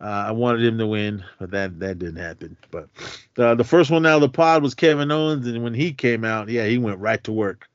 Uh, 0.00 0.26
I 0.28 0.30
wanted 0.30 0.64
him 0.64 0.78
to 0.78 0.86
win, 0.86 1.24
but 1.40 1.50
that 1.50 1.80
that 1.80 1.98
didn't 1.98 2.22
happen. 2.22 2.56
But 2.70 2.88
the 3.34 3.56
the 3.56 3.64
first 3.64 3.90
one 3.90 4.06
out 4.06 4.16
of 4.16 4.20
the 4.20 4.28
pod 4.28 4.62
was 4.62 4.74
Kevin 4.74 5.10
Owens, 5.10 5.46
and 5.46 5.64
when 5.64 5.74
he 5.74 5.92
came 5.92 6.24
out, 6.24 6.48
yeah, 6.48 6.66
he 6.66 6.78
went 6.78 7.00
right 7.00 7.22
to 7.24 7.32
work, 7.32 7.68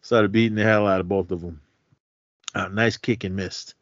started 0.00 0.32
beating 0.32 0.56
the 0.56 0.64
hell 0.64 0.86
out 0.86 1.00
of 1.00 1.08
both 1.08 1.30
of 1.30 1.42
them. 1.42 1.60
Uh, 2.54 2.68
nice 2.68 2.96
kick 2.96 3.24
and 3.24 3.36
missed, 3.36 3.74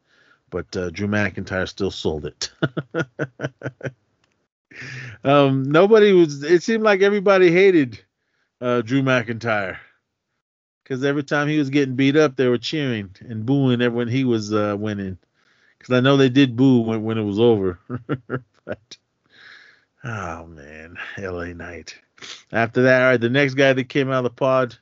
but 0.49 0.75
uh, 0.75 0.89
Drew 0.89 1.07
McIntyre 1.07 1.69
still 1.69 1.91
sold 1.91 2.25
it. 2.25 2.51
um, 5.23 5.63
nobody 5.63 6.13
was. 6.13 6.43
It 6.43 6.63
seemed 6.63 6.83
like 6.83 7.01
everybody 7.01 7.51
hated 7.51 7.99
uh, 8.61 8.81
Drew 8.81 9.01
McIntyre 9.01 9.77
because 10.83 11.03
every 11.03 11.23
time 11.23 11.47
he 11.47 11.57
was 11.57 11.69
getting 11.69 11.95
beat 11.95 12.15
up, 12.15 12.35
they 12.35 12.47
were 12.47 12.57
cheering 12.57 13.09
and 13.21 13.45
booing 13.45 13.81
every 13.81 13.97
when 13.97 14.07
he 14.07 14.23
was 14.23 14.53
uh, 14.53 14.75
winning. 14.77 15.17
Because 15.77 15.95
I 15.95 15.99
know 15.99 16.15
they 16.15 16.29
did 16.29 16.55
boo 16.55 16.81
when, 16.81 17.03
when 17.03 17.17
it 17.17 17.23
was 17.23 17.39
over. 17.39 17.79
but 18.65 18.97
oh 20.03 20.45
man, 20.45 20.97
LA 21.17 21.53
Knight. 21.53 21.95
After 22.51 22.83
that, 22.83 23.01
all 23.01 23.09
right, 23.09 23.21
the 23.21 23.29
next 23.29 23.55
guy 23.55 23.73
that 23.73 23.89
came 23.89 24.09
out 24.09 24.19
of 24.19 24.23
the 24.25 24.29
pod 24.29 24.77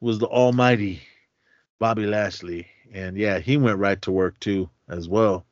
was 0.00 0.18
the 0.18 0.26
Almighty 0.26 1.02
Bobby 1.78 2.06
Lashley, 2.06 2.66
and 2.92 3.16
yeah, 3.16 3.38
he 3.38 3.56
went 3.56 3.78
right 3.78 4.00
to 4.02 4.10
work 4.10 4.40
too 4.40 4.68
as 4.88 5.08
well. 5.08 5.44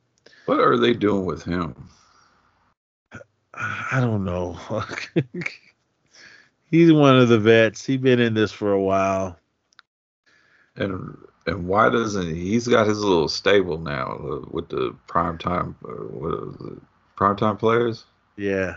What 0.46 0.60
are 0.60 0.76
they 0.76 0.92
doing 0.92 1.24
with 1.24 1.44
him? 1.44 1.88
I 3.56 3.98
don't 4.00 4.24
know. 4.24 4.58
He's 6.70 6.92
one 6.92 7.16
of 7.16 7.28
the 7.28 7.38
vets. 7.38 7.84
He's 7.84 7.98
been 7.98 8.20
in 8.20 8.34
this 8.34 8.52
for 8.52 8.72
a 8.72 8.82
while. 8.82 9.38
And 10.76 11.16
and 11.46 11.68
why 11.68 11.88
doesn't 11.88 12.34
he, 12.34 12.50
he's 12.50 12.66
got 12.66 12.86
his 12.86 12.98
little 13.00 13.28
stable 13.28 13.78
now 13.78 14.12
uh, 14.16 14.46
with 14.50 14.68
the 14.70 14.96
prime 15.06 15.38
time 15.38 15.76
uh, 15.84 15.88
what 15.92 16.78
prime 17.16 17.36
time 17.36 17.56
players? 17.56 18.04
Yeah. 18.36 18.76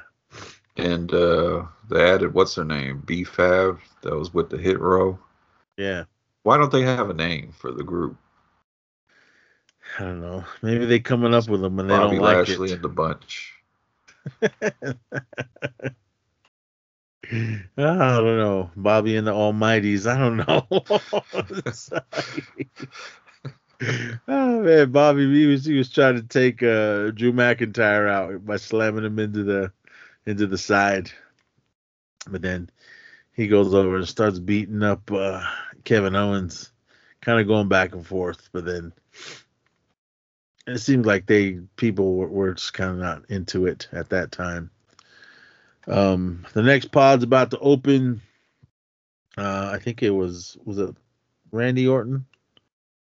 And 0.75 1.11
uh 1.11 1.63
they 1.89 2.07
added 2.07 2.33
what's 2.35 2.53
her 2.55 2.65
name? 2.65 3.01
B-Fab 3.05 3.79
that 4.03 4.15
was 4.15 4.31
with 4.33 4.49
the 4.49 4.57
Hit 4.57 4.79
Row. 4.79 5.17
Yeah. 5.77 6.03
Why 6.43 6.57
don't 6.57 6.71
they 6.71 6.83
have 6.83 7.09
a 7.09 7.15
name 7.15 7.51
for 7.57 7.71
the 7.71 7.83
group? 7.83 8.15
I 9.97 10.03
don't 10.03 10.21
know. 10.21 10.43
Maybe 10.61 10.85
they 10.85 10.99
coming 10.99 11.33
up 11.33 11.47
with 11.47 11.61
them 11.61 11.79
and 11.79 11.89
they 11.89 11.95
Bobby 11.97 12.17
don't 12.17 12.25
like 12.25 12.47
Lashley 12.47 12.69
it. 12.69 12.75
and 12.75 12.83
the 12.83 12.89
bunch. 12.89 13.53
I 17.29 17.59
don't 17.77 18.37
know. 18.37 18.71
Bobby 18.75 19.17
and 19.17 19.27
the 19.27 19.31
Almighties. 19.31 20.05
I 20.05 20.17
don't 20.17 20.37
know. 20.37 20.65
oh 24.27 24.61
man, 24.61 24.91
Bobby 24.91 25.31
he 25.31 25.45
was 25.45 25.65
he 25.65 25.77
was 25.77 25.91
trying 25.91 26.15
to 26.15 26.23
take 26.23 26.63
uh, 26.63 27.11
Drew 27.11 27.31
McIntyre 27.31 28.09
out 28.09 28.45
by 28.45 28.57
slamming 28.57 29.05
him 29.05 29.19
into 29.19 29.43
the 29.43 29.71
into 30.25 30.47
the 30.47 30.57
side. 30.57 31.11
But 32.29 32.41
then 32.41 32.69
he 33.33 33.47
goes 33.47 33.73
over 33.73 33.97
and 33.97 34.07
starts 34.07 34.39
beating 34.39 34.83
up 34.83 35.11
uh, 35.11 35.43
Kevin 35.83 36.15
Owens, 36.15 36.71
kind 37.21 37.39
of 37.39 37.47
going 37.47 37.67
back 37.67 37.93
and 37.93 38.05
forth. 38.05 38.49
But 38.51 38.65
then 38.65 38.93
it 40.67 40.79
seemed 40.79 41.05
like 41.05 41.25
they 41.25 41.59
people 41.77 42.15
were, 42.15 42.27
were 42.27 42.53
just 42.53 42.73
kind 42.73 42.91
of 42.91 42.97
not 42.97 43.23
into 43.29 43.65
it 43.65 43.87
at 43.93 44.09
that 44.09 44.31
time. 44.31 44.69
Um, 45.87 46.45
the 46.53 46.61
next 46.61 46.91
pod's 46.91 47.23
about 47.23 47.51
to 47.51 47.59
open. 47.59 48.21
Uh, 49.37 49.71
I 49.73 49.79
think 49.79 50.03
it 50.03 50.09
was 50.09 50.57
was 50.65 50.77
it 50.77 50.95
Randy 51.51 51.87
Orton 51.87 52.25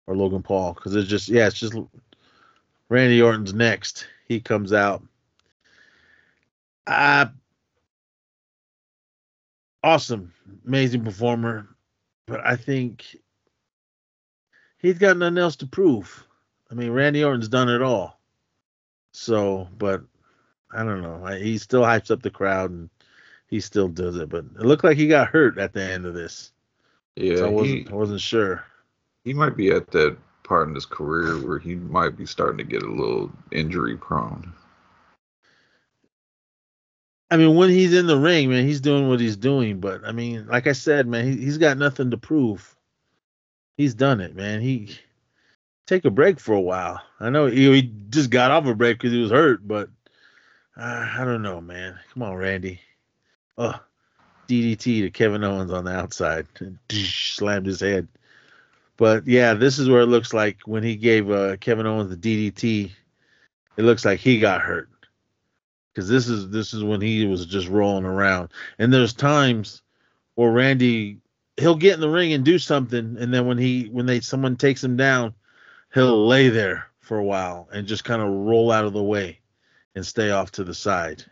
or 0.07 0.17
Logan 0.17 0.41
Paul? 0.41 0.73
Because 0.73 0.95
it's 0.95 1.07
just 1.07 1.29
yeah, 1.29 1.47
it's 1.47 1.59
just 1.59 1.75
Randy 2.89 3.21
Orton's 3.21 3.53
next. 3.53 4.07
He 4.27 4.39
comes 4.39 4.73
out. 4.73 5.03
Uh, 6.87 7.27
awesome, 9.83 10.33
amazing 10.65 11.03
performer, 11.03 11.67
but 12.25 12.45
I 12.45 12.55
think 12.55 13.15
he's 14.79 14.97
got 14.97 15.17
nothing 15.17 15.37
else 15.37 15.55
to 15.57 15.67
prove. 15.67 16.25
I 16.73 16.75
mean, 16.75 16.89
Randy 16.89 17.23
Orton's 17.23 17.49
done 17.49 17.69
it 17.69 17.83
all. 17.83 18.19
So, 19.11 19.67
but 19.77 20.01
I 20.71 20.83
don't 20.83 21.03
know. 21.03 21.23
I, 21.23 21.37
he 21.37 21.59
still 21.59 21.83
hypes 21.83 22.09
up 22.09 22.23
the 22.23 22.31
crowd 22.31 22.71
and 22.71 22.89
he 23.45 23.59
still 23.59 23.87
does 23.87 24.17
it. 24.17 24.27
But 24.29 24.45
it 24.59 24.65
looked 24.65 24.83
like 24.83 24.97
he 24.97 25.07
got 25.07 25.27
hurt 25.27 25.59
at 25.59 25.71
the 25.71 25.83
end 25.83 26.07
of 26.07 26.15
this. 26.15 26.51
Yeah, 27.15 27.35
so 27.35 27.45
I 27.45 27.49
wasn't, 27.49 27.91
I 27.91 27.93
wasn't 27.93 28.21
sure. 28.21 28.65
he 29.23 29.33
might 29.33 29.55
be 29.55 29.69
at 29.69 29.91
that 29.91 30.17
part 30.41 30.67
in 30.67 30.73
his 30.73 30.87
career 30.87 31.35
where 31.47 31.59
he 31.59 31.75
might 31.75 32.17
be 32.17 32.25
starting 32.25 32.57
to 32.57 32.63
get 32.63 32.81
a 32.81 32.91
little 32.91 33.31
injury 33.51 33.95
prone. 33.95 34.51
I 37.29 37.37
mean, 37.37 37.55
when 37.55 37.69
he's 37.69 37.93
in 37.93 38.07
the 38.07 38.17
ring, 38.17 38.49
man, 38.49 38.65
he's 38.65 38.81
doing 38.81 39.09
what 39.09 39.19
he's 39.19 39.37
doing. 39.37 39.79
But 39.79 40.03
I 40.05 40.11
mean, 40.11 40.47
like 40.47 40.65
I 40.65 40.73
said, 40.73 41.05
man, 41.05 41.25
he, 41.25 41.37
he's 41.37 41.59
got 41.59 41.77
nothing 41.77 42.09
to 42.09 42.17
prove. 42.17 42.75
He's 43.77 43.93
done 43.93 44.21
it, 44.21 44.35
man. 44.35 44.59
He 44.59 44.97
take 45.85 46.05
a 46.05 46.11
break 46.11 46.39
for 46.39 46.53
a 46.53 46.61
while. 46.61 47.01
I 47.19 47.29
know 47.29 47.47
he, 47.47 47.71
he 47.71 47.93
just 48.09 48.29
got 48.29 48.51
off 48.51 48.65
a 48.65 48.75
break 48.75 48.97
because 48.97 49.11
he 49.11 49.21
was 49.21 49.31
hurt, 49.31 49.67
but 49.67 49.89
uh, 50.77 51.07
I 51.17 51.23
don't 51.25 51.41
know, 51.41 51.61
man. 51.61 51.99
Come 52.13 52.23
on, 52.23 52.35
Randy. 52.35 52.79
Oh, 53.57 53.79
DDT 54.47 55.01
to 55.01 55.09
Kevin 55.11 55.43
Owens 55.43 55.71
on 55.71 55.85
the 55.85 55.91
outside, 55.91 56.47
slammed 56.89 57.65
his 57.65 57.79
head. 57.79 58.07
But 58.97 59.27
yeah, 59.27 59.53
this 59.53 59.79
is 59.79 59.89
where 59.89 60.01
it 60.01 60.07
looks 60.07 60.33
like 60.33 60.59
when 60.65 60.83
he 60.83 60.95
gave 60.95 61.29
uh, 61.29 61.57
Kevin 61.57 61.85
Owens 61.85 62.09
the 62.09 62.51
DDT, 62.51 62.91
it 63.77 63.83
looks 63.83 64.05
like 64.05 64.19
he 64.19 64.39
got 64.39 64.61
hurt 64.61 64.89
because 65.93 66.09
this 66.09 66.27
is 66.27 66.49
this 66.49 66.73
is 66.73 66.83
when 66.83 67.01
he 67.01 67.25
was 67.25 67.45
just 67.45 67.67
rolling 67.67 68.05
around. 68.05 68.49
And 68.79 68.93
there's 68.93 69.13
times 69.13 69.81
where 70.35 70.51
Randy 70.51 71.19
he'll 71.57 71.75
get 71.75 71.95
in 71.95 72.01
the 72.01 72.09
ring 72.09 72.33
and 72.33 72.43
do 72.43 72.57
something, 72.57 73.17
and 73.19 73.33
then 73.33 73.45
when 73.45 73.57
he 73.57 73.85
when 73.85 74.05
they 74.05 74.19
someone 74.19 74.55
takes 74.55 74.83
him 74.83 74.95
down, 74.95 75.33
he'll 75.93 76.27
lay 76.27 76.49
there 76.49 76.87
for 76.99 77.17
a 77.17 77.23
while 77.23 77.69
and 77.71 77.87
just 77.87 78.03
kind 78.03 78.21
of 78.21 78.29
roll 78.29 78.71
out 78.71 78.85
of 78.85 78.93
the 78.93 79.03
way 79.03 79.39
and 79.95 80.05
stay 80.05 80.31
off 80.31 80.51
to 80.51 80.63
the 80.63 80.73
side. 80.73 81.23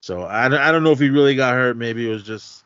So 0.00 0.22
I, 0.22 0.46
I 0.46 0.72
don't 0.72 0.84
know 0.84 0.92
if 0.92 0.98
he 0.98 1.10
really 1.10 1.34
got 1.34 1.54
hurt. 1.54 1.76
Maybe 1.76 2.08
it 2.08 2.12
was 2.12 2.22
just 2.22 2.64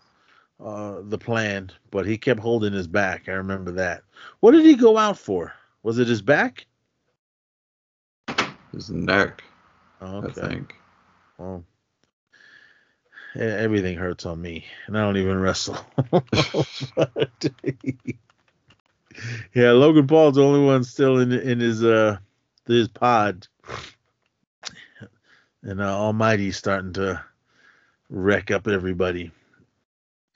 uh, 0.62 1.00
the 1.02 1.18
plan, 1.18 1.70
but 1.90 2.06
he 2.06 2.18
kept 2.18 2.40
holding 2.40 2.72
his 2.72 2.86
back. 2.86 3.28
I 3.28 3.32
remember 3.32 3.72
that. 3.72 4.02
What 4.40 4.52
did 4.52 4.64
he 4.64 4.74
go 4.74 4.96
out 4.96 5.18
for? 5.18 5.52
Was 5.82 5.98
it 5.98 6.08
his 6.08 6.22
back? 6.22 6.66
His 8.72 8.90
neck, 8.90 9.42
Oh, 10.00 10.24
I 10.24 10.30
think. 10.30 10.74
Well, 11.38 11.64
everything 13.36 13.96
hurts 13.96 14.26
on 14.26 14.40
me, 14.40 14.64
and 14.86 14.98
I 14.98 15.02
don't 15.02 15.16
even 15.16 15.38
wrestle. 15.38 15.78
But, 16.96 17.50
yeah, 19.54 19.72
Logan 19.72 20.06
Paul's 20.06 20.36
the 20.36 20.44
only 20.44 20.64
one 20.64 20.84
still 20.84 21.18
in 21.18 21.32
in 21.32 21.60
his 21.60 21.84
uh 21.84 22.18
his 22.66 22.88
pod, 22.88 23.46
and 25.62 25.80
uh, 25.80 25.98
Almighty's 25.98 26.56
starting 26.56 26.92
to 26.94 27.22
wreck 28.10 28.50
up 28.50 28.66
everybody. 28.68 29.30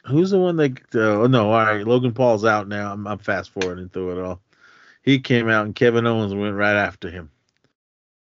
Who's 0.05 0.31
the 0.31 0.39
one 0.39 0.57
that? 0.57 0.79
Uh, 0.95 1.23
oh 1.23 1.27
no, 1.27 1.53
all 1.53 1.65
right. 1.65 1.87
Logan 1.87 2.15
Paul's 2.15 2.45
out 2.45 2.69
now. 2.69 2.93
I'm, 2.93 3.07
I'm 3.07 3.19
fast 3.19 3.51
forwarding 3.51 3.89
through 3.89 4.19
it 4.19 4.25
all. 4.25 4.41
He 5.03 5.21
came 5.21 5.49
out, 5.49 5.67
and 5.67 5.75
Kevin 5.75 6.07
Owens 6.07 6.35
went 6.35 6.55
right 6.55 6.77
after 6.77 7.11
him. 7.11 7.31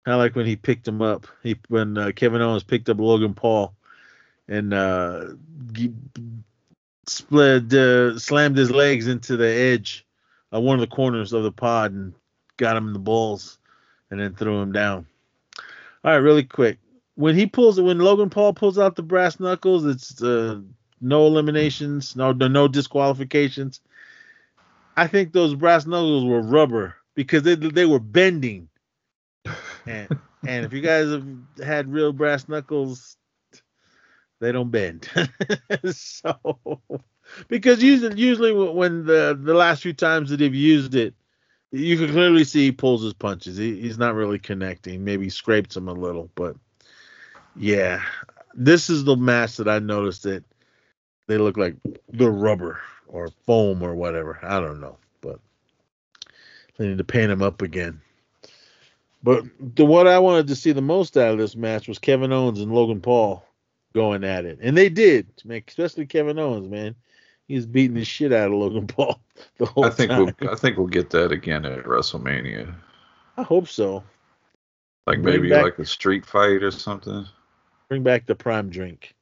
Kind 0.05 0.15
of 0.15 0.19
like 0.19 0.37
when 0.37 0.47
he 0.47 0.57
picked 0.57 0.87
him 0.87 1.03
up. 1.03 1.27
He 1.43 1.57
when 1.69 1.97
uh, 1.97 2.13
Kevin 2.15 2.43
Owens 2.43 2.63
picked 2.63 2.89
up 2.89 2.99
Logan 2.99 3.35
Paul, 3.35 3.75
and 4.49 4.73
uh, 4.73 5.25
split 7.07 7.73
uh, 7.73 8.19
slammed 8.19 8.57
his 8.57 8.71
legs 8.71 9.09
into 9.09 9.37
the 9.37 9.49
edge 9.49 10.04
of 10.55 10.63
one 10.63 10.77
of 10.77 10.89
the 10.89 10.95
corners 10.95 11.33
of 11.33 11.43
the 11.43 11.51
pod 11.51 11.91
and 11.93 12.15
got 12.57 12.77
him 12.77 12.87
in 12.87 12.93
the 12.93 12.99
balls, 13.01 13.59
and 14.11 14.21
then 14.21 14.35
threw 14.35 14.63
him 14.63 14.71
down. 14.71 15.05
All 16.05 16.13
right, 16.13 16.17
really 16.19 16.45
quick. 16.45 16.79
When 17.17 17.35
he 17.35 17.47
pulls 17.47 17.81
when 17.81 17.99
Logan 17.99 18.31
Paul 18.31 18.55
pulls 18.55 18.79
out 18.79 18.95
the 18.95 19.03
brass 19.03 19.41
knuckles, 19.41 19.85
it's 19.85 20.23
uh, 20.23 20.61
no 21.01 21.27
eliminations, 21.27 22.15
no 22.15 22.33
no 22.33 22.47
no 22.47 22.69
disqualifications. 22.69 23.81
I 24.97 25.09
think 25.09 25.33
those 25.33 25.57
brass 25.57 25.87
knuckles 25.87 26.25
were 26.25 26.41
rubber 26.41 26.95
because 27.17 27.43
they 27.43 27.57
they 27.57 27.87
were 27.87 27.99
bending. 27.99 28.69
And 29.87 30.09
and 30.47 30.65
if 30.65 30.73
you 30.73 30.81
guys 30.81 31.11
have 31.11 31.27
had 31.65 31.93
real 31.93 32.13
brass 32.13 32.49
knuckles, 32.49 33.17
they 34.41 34.53
don't 34.53 34.71
bend. 34.71 35.09
so 35.91 36.81
because 37.49 37.83
usually 37.83 38.19
usually 38.21 38.53
when 38.53 39.05
the 39.07 39.39
the 39.41 39.55
last 39.55 39.83
few 39.83 39.93
times 39.93 40.31
that 40.31 40.39
they've 40.39 40.55
used 40.55 40.95
it, 40.95 41.15
you 41.71 41.97
can 41.97 42.11
clearly 42.11 42.45
see 42.45 42.67
he 42.67 42.73
pulls 42.73 43.03
his 43.03 43.15
punches. 43.15 43.57
He, 43.57 43.81
he's 43.81 43.99
not 43.99 44.15
really 44.15 44.39
connecting. 44.39 45.05
Maybe 45.05 45.29
scrapes 45.29 45.77
him 45.77 45.89
a 45.89 45.93
little, 45.93 46.31
but 46.35 46.57
yeah, 47.57 48.03
this 48.55 48.91
is 48.91 49.05
the 49.05 49.17
match 49.17 49.57
that 49.57 49.69
I 49.69 49.79
noticed 49.79 50.23
that 50.25 50.45
they 51.27 51.39
look 51.39 51.57
like 51.57 51.77
the 52.13 52.31
rubber 52.31 52.81
or 53.07 53.29
foam 53.47 53.83
or 53.83 53.95
whatever. 53.95 54.39
I 54.43 54.61
don't 54.61 54.81
know, 54.81 54.99
but 55.21 55.41
they 56.77 56.89
need 56.89 56.99
to 56.99 57.05
paint 57.05 57.31
him 57.31 57.43
up 57.43 57.63
again. 57.63 58.01
But 59.23 59.45
the 59.59 59.87
what 59.87 60.07
I 60.07 60.19
wanted 60.19 60.49
to 60.49 60.57
see 60.57 60.73
the 60.73 60.83
most 60.83 61.17
out 61.17 61.33
of 61.33 61.39
this 61.39 61.57
match 61.57 61.89
was 61.89 61.99
Kevin 61.99 62.33
Owens 62.33 62.61
and 62.61 62.73
Logan 62.73 63.01
Paul 63.01 63.45
going 63.95 64.23
at 64.23 64.45
it, 64.45 64.59
and 64.61 64.77
they 64.77 64.91
did. 64.91 65.27
Man, 65.45 65.63
especially 65.67 66.05
Kevin 66.07 66.39
Owens, 66.39 66.69
man, 66.69 66.95
he's 67.49 67.67
beating 67.67 67.97
the 67.97 68.05
shit 68.05 68.33
out 68.33 68.49
of 68.49 68.55
Logan 68.59 68.87
Paul 68.87 69.21
the 69.59 69.67
whole 69.67 69.85
I 69.85 69.91
think 69.91 70.11
time. 70.11 70.35
we'll 70.41 70.51
I 70.51 70.57
think 70.57 70.77
we'll 70.79 70.87
get 70.87 71.11
that 71.11 71.33
again 71.33 71.65
at 71.65 71.85
WrestleMania. 71.85 72.75
I 73.37 73.43
hope 73.43 73.69
so. 73.69 74.05
Like 75.07 75.21
Bring 75.23 75.37
maybe 75.37 75.51
back- 75.51 75.65
like 75.65 75.79
a 75.79 75.85
street 75.87 76.25
fight 76.25 76.63
or 76.63 76.71
something. 76.71 77.27
Bring 77.89 78.03
back 78.03 78.27
the 78.27 78.35
prime 78.35 78.71
drink. 78.71 79.15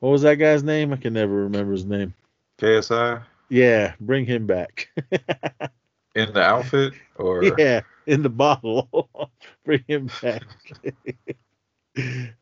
What 0.00 0.10
was 0.10 0.22
that 0.22 0.34
guy's 0.34 0.62
name? 0.62 0.92
I 0.92 0.96
can 0.96 1.14
never 1.14 1.34
remember 1.44 1.72
his 1.72 1.86
name. 1.86 2.12
KSI 2.58 3.22
Yeah, 3.48 3.94
bring 4.00 4.26
him 4.26 4.46
back. 4.46 4.88
in 6.14 6.32
the 6.32 6.40
outfit 6.42 6.92
or 7.16 7.44
yeah, 7.58 7.80
in 8.06 8.22
the 8.22 8.28
bottle. 8.28 9.08
bring 9.64 9.82
him 9.88 10.10
back. 10.22 10.42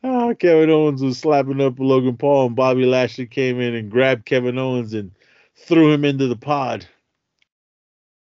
Oh, 0.03 0.35
Kevin 0.37 0.69
Owens 0.69 1.01
was 1.01 1.17
slapping 1.17 1.61
up 1.61 1.79
Logan 1.79 2.17
Paul, 2.17 2.47
and 2.47 2.55
Bobby 2.55 2.85
Lashley 2.85 3.25
came 3.25 3.59
in 3.59 3.75
and 3.75 3.91
grabbed 3.91 4.25
Kevin 4.25 4.57
Owens 4.57 4.93
and 4.93 5.11
threw 5.55 5.93
him 5.93 6.05
into 6.05 6.27
the 6.27 6.35
pod. 6.35 6.85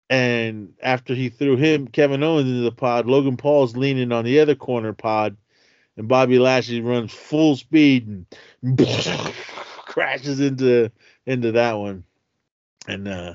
And 0.10 0.74
after 0.82 1.14
he 1.14 1.30
threw 1.30 1.58
him, 1.58 1.88
Kevin 1.88 2.24
Owens 2.24 2.50
into 2.50 2.62
the 2.62 2.72
pod, 2.72 3.08
Logan 3.08 3.38
Paul's 3.38 3.76
leaning 3.76 4.12
on 4.12 4.26
the 4.26 4.40
other 4.40 4.56
corner 4.56 4.94
pod, 4.94 5.36
and 5.98 6.08
Bobby 6.08 6.40
Lashley 6.40 6.82
runs 6.82 7.12
full 7.14 7.56
speed 7.56 8.08
and 8.08 8.78
crashes 9.86 10.40
into 10.40 10.92
into 11.26 11.54
that 11.54 11.74
one. 11.74 12.04
And 12.88 13.08
uh 13.08 13.34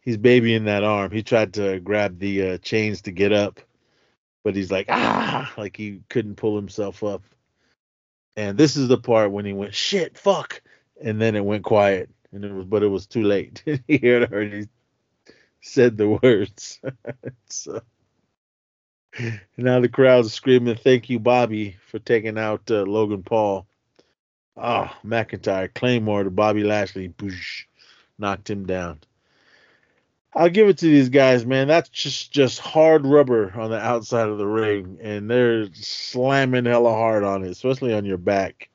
he's 0.00 0.16
babying 0.16 0.64
that 0.64 0.84
arm. 0.84 1.10
He 1.10 1.22
tried 1.22 1.54
to 1.54 1.80
grab 1.80 2.18
the 2.18 2.52
uh, 2.52 2.58
chains 2.58 3.02
to 3.02 3.10
get 3.12 3.32
up, 3.32 3.60
but 4.44 4.56
he's 4.56 4.70
like 4.70 4.86
ah, 4.88 5.52
like 5.56 5.76
he 5.76 6.00
couldn't 6.08 6.36
pull 6.36 6.56
himself 6.56 7.02
up. 7.02 7.22
And 8.36 8.56
this 8.56 8.76
is 8.76 8.88
the 8.88 8.98
part 8.98 9.32
when 9.32 9.44
he 9.44 9.52
went 9.52 9.74
shit, 9.74 10.16
fuck, 10.16 10.62
and 11.02 11.20
then 11.20 11.34
it 11.34 11.44
went 11.44 11.64
quiet, 11.64 12.10
and 12.32 12.44
it 12.44 12.52
was, 12.52 12.66
but 12.66 12.82
it 12.82 12.88
was 12.88 13.06
too 13.06 13.22
late. 13.22 13.62
he 13.88 13.98
her. 13.98 14.42
He 14.44 14.66
said 15.60 15.96
the 15.96 16.18
words. 16.22 16.80
so 17.48 17.82
now 19.56 19.80
the 19.80 19.88
crowd's 19.88 20.32
screaming, 20.32 20.76
"Thank 20.76 21.10
you, 21.10 21.18
Bobby, 21.18 21.76
for 21.86 21.98
taking 21.98 22.38
out 22.38 22.70
uh, 22.70 22.82
Logan 22.82 23.22
Paul." 23.22 23.66
Oh, 24.56 24.90
McIntyre 25.04 25.72
Claymore 25.72 26.24
to 26.24 26.30
Bobby 26.30 26.64
Lashley, 26.64 27.08
boosh, 27.08 27.64
knocked 28.18 28.50
him 28.50 28.66
down. 28.66 29.00
I'll 30.34 30.50
give 30.50 30.68
it 30.68 30.78
to 30.78 30.86
these 30.86 31.08
guys, 31.08 31.46
man. 31.46 31.68
That's 31.68 31.88
just 31.88 32.32
just 32.32 32.58
hard 32.58 33.06
rubber 33.06 33.52
on 33.58 33.70
the 33.70 33.78
outside 33.78 34.28
of 34.28 34.38
the 34.38 34.46
ring, 34.46 34.98
and 35.00 35.30
they're 35.30 35.68
slamming 35.72 36.66
hella 36.66 36.90
hard 36.90 37.24
on 37.24 37.44
it, 37.44 37.50
especially 37.50 37.94
on 37.94 38.04
your 38.04 38.18
back, 38.18 38.68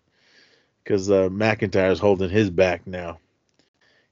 because 0.83 1.09
uh, 1.11 1.29
McIntyre's 1.29 1.99
holding 1.99 2.29
his 2.29 2.49
back 2.49 2.87
now. 2.87 3.19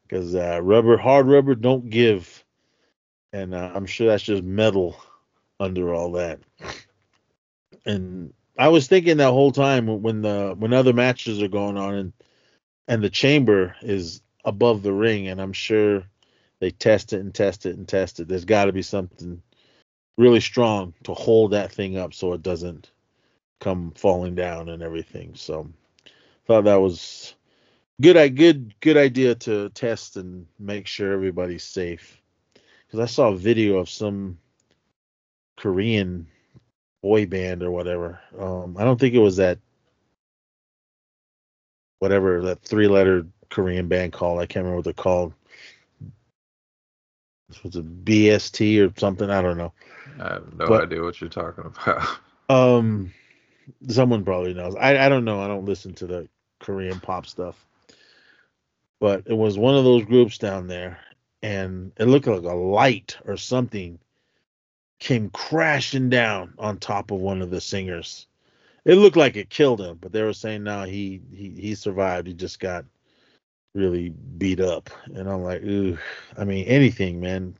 Because 0.04 0.36
uh, 0.36 0.60
rubber, 0.62 0.98
hard 0.98 1.28
rubber, 1.28 1.56
don't 1.56 1.90
give, 1.90 2.44
and 3.34 3.56
uh, 3.56 3.72
I'm 3.74 3.86
sure 3.86 4.08
that's 4.08 4.24
just 4.24 4.44
metal 4.44 4.98
under 5.60 5.94
all 5.94 6.14
that. 6.14 6.40
And 7.86 8.34
I 8.58 8.68
was 8.68 8.88
thinking 8.88 9.18
that 9.18 9.32
whole 9.32 9.52
time 9.52 10.02
when 10.04 10.22
the 10.22 10.54
when 10.58 10.74
other 10.74 10.94
matches 10.94 11.42
are 11.42 11.48
going 11.48 11.78
on 11.78 11.96
and 11.96 12.14
and 12.88 13.04
the 13.04 13.10
chamber 13.10 13.76
is 13.82 14.22
above 14.46 14.84
the 14.84 14.94
ring, 14.94 15.28
and 15.28 15.42
I'm 15.42 15.54
sure 15.54 16.04
they 16.62 16.72
test 16.72 17.12
it 17.12 17.20
and 17.20 17.34
test 17.34 17.66
it 17.66 17.76
and 17.76 17.88
test 17.88 18.20
it. 18.22 18.28
There's 18.28 18.46
got 18.46 18.66
to 18.66 18.72
be 18.72 18.84
something 18.84 19.42
really 20.18 20.40
strong 20.40 20.94
to 21.04 21.14
hold 21.14 21.52
that 21.52 21.72
thing 21.72 21.98
up 21.98 22.14
so 22.14 22.34
it 22.34 22.44
doesn't 22.44 22.92
come 23.60 23.92
falling 23.98 24.36
down 24.36 24.70
and 24.70 24.84
everything. 24.84 25.34
So 25.36 25.68
thought 26.46 26.66
that 26.66 26.76
was 26.76 27.34
good. 28.00 28.16
I 28.16 28.28
good 28.30 28.80
good 28.80 28.96
idea 28.96 29.36
to 29.36 29.70
test 29.70 30.18
and 30.18 30.46
make 30.60 30.86
sure 30.86 31.12
everybody's 31.12 31.64
safe. 31.64 32.22
Because 32.86 33.00
I 33.00 33.12
saw 33.12 33.30
a 33.30 33.38
video 33.38 33.78
of 33.78 33.90
some 33.90 34.38
Korean 35.58 36.28
boy 37.02 37.26
band 37.26 37.64
or 37.64 37.72
whatever. 37.72 38.20
Um, 38.38 38.78
I 38.78 38.84
don't 38.84 39.00
think 39.00 39.16
it 39.16 39.20
was 39.20 39.38
that 39.38 39.58
whatever 41.98 42.42
that 42.42 42.62
three 42.62 42.88
letter 42.88 43.26
Korean 43.50 43.88
band 43.88 44.14
called. 44.14 44.40
I 44.40 44.46
can't 44.46 44.64
remember 44.64 44.78
what 44.78 44.86
they're 44.86 44.94
called. 44.94 45.34
Was 47.64 47.76
a 47.76 47.82
BST 47.82 48.80
or 48.80 48.94
something. 49.00 49.30
I 49.30 49.42
don't 49.42 49.58
know. 49.58 49.74
I 50.20 50.34
have 50.34 50.54
no 50.58 50.68
But- 50.68 50.84
idea 50.84 51.02
what 51.02 51.20
you're 51.22 51.30
talking 51.30 51.66
about. 51.66 52.08
Um, 52.50 53.14
someone 53.88 54.26
probably 54.26 54.54
knows. 54.54 54.76
I 54.76 55.06
I 55.06 55.08
don't 55.08 55.24
know. 55.24 55.40
I 55.42 55.48
don't 55.48 55.64
listen 55.64 55.94
to 55.94 56.06
the 56.06 56.28
Korean 56.60 57.00
pop 57.00 57.26
stuff. 57.26 57.66
But 59.00 59.24
it 59.26 59.34
was 59.38 59.58
one 59.58 59.76
of 59.76 59.86
those 59.86 60.04
groups 60.04 60.38
down 60.38 60.68
there, 60.68 61.00
and 61.42 61.94
it 61.98 62.06
looked 62.10 62.28
like 62.28 62.44
a 62.44 62.54
light 62.54 63.16
or 63.26 63.38
something 63.38 64.00
came 65.00 65.30
crashing 65.30 66.10
down 66.10 66.54
on 66.60 66.78
top 66.78 67.10
of 67.12 67.20
one 67.22 67.42
of 67.42 67.52
the 67.52 67.62
singers. 67.62 68.28
It 68.84 68.96
looked 68.96 69.16
like 69.16 69.38
it 69.38 69.50
killed 69.50 69.80
him, 69.80 69.98
but 70.02 70.12
they 70.12 70.22
were 70.22 70.34
saying 70.34 70.64
no, 70.64 70.84
he 70.84 71.22
he 71.34 71.52
he 71.52 71.76
survived. 71.76 72.28
He 72.28 72.34
just 72.34 72.60
got 72.60 72.84
really 73.74 74.10
beat 74.10 74.60
up, 74.60 74.90
and 75.14 75.30
I'm 75.30 75.44
like, 75.44 75.62
ooh. 75.64 75.98
I 76.38 76.44
mean, 76.44 76.66
anything, 76.66 77.20
man. 77.20 77.56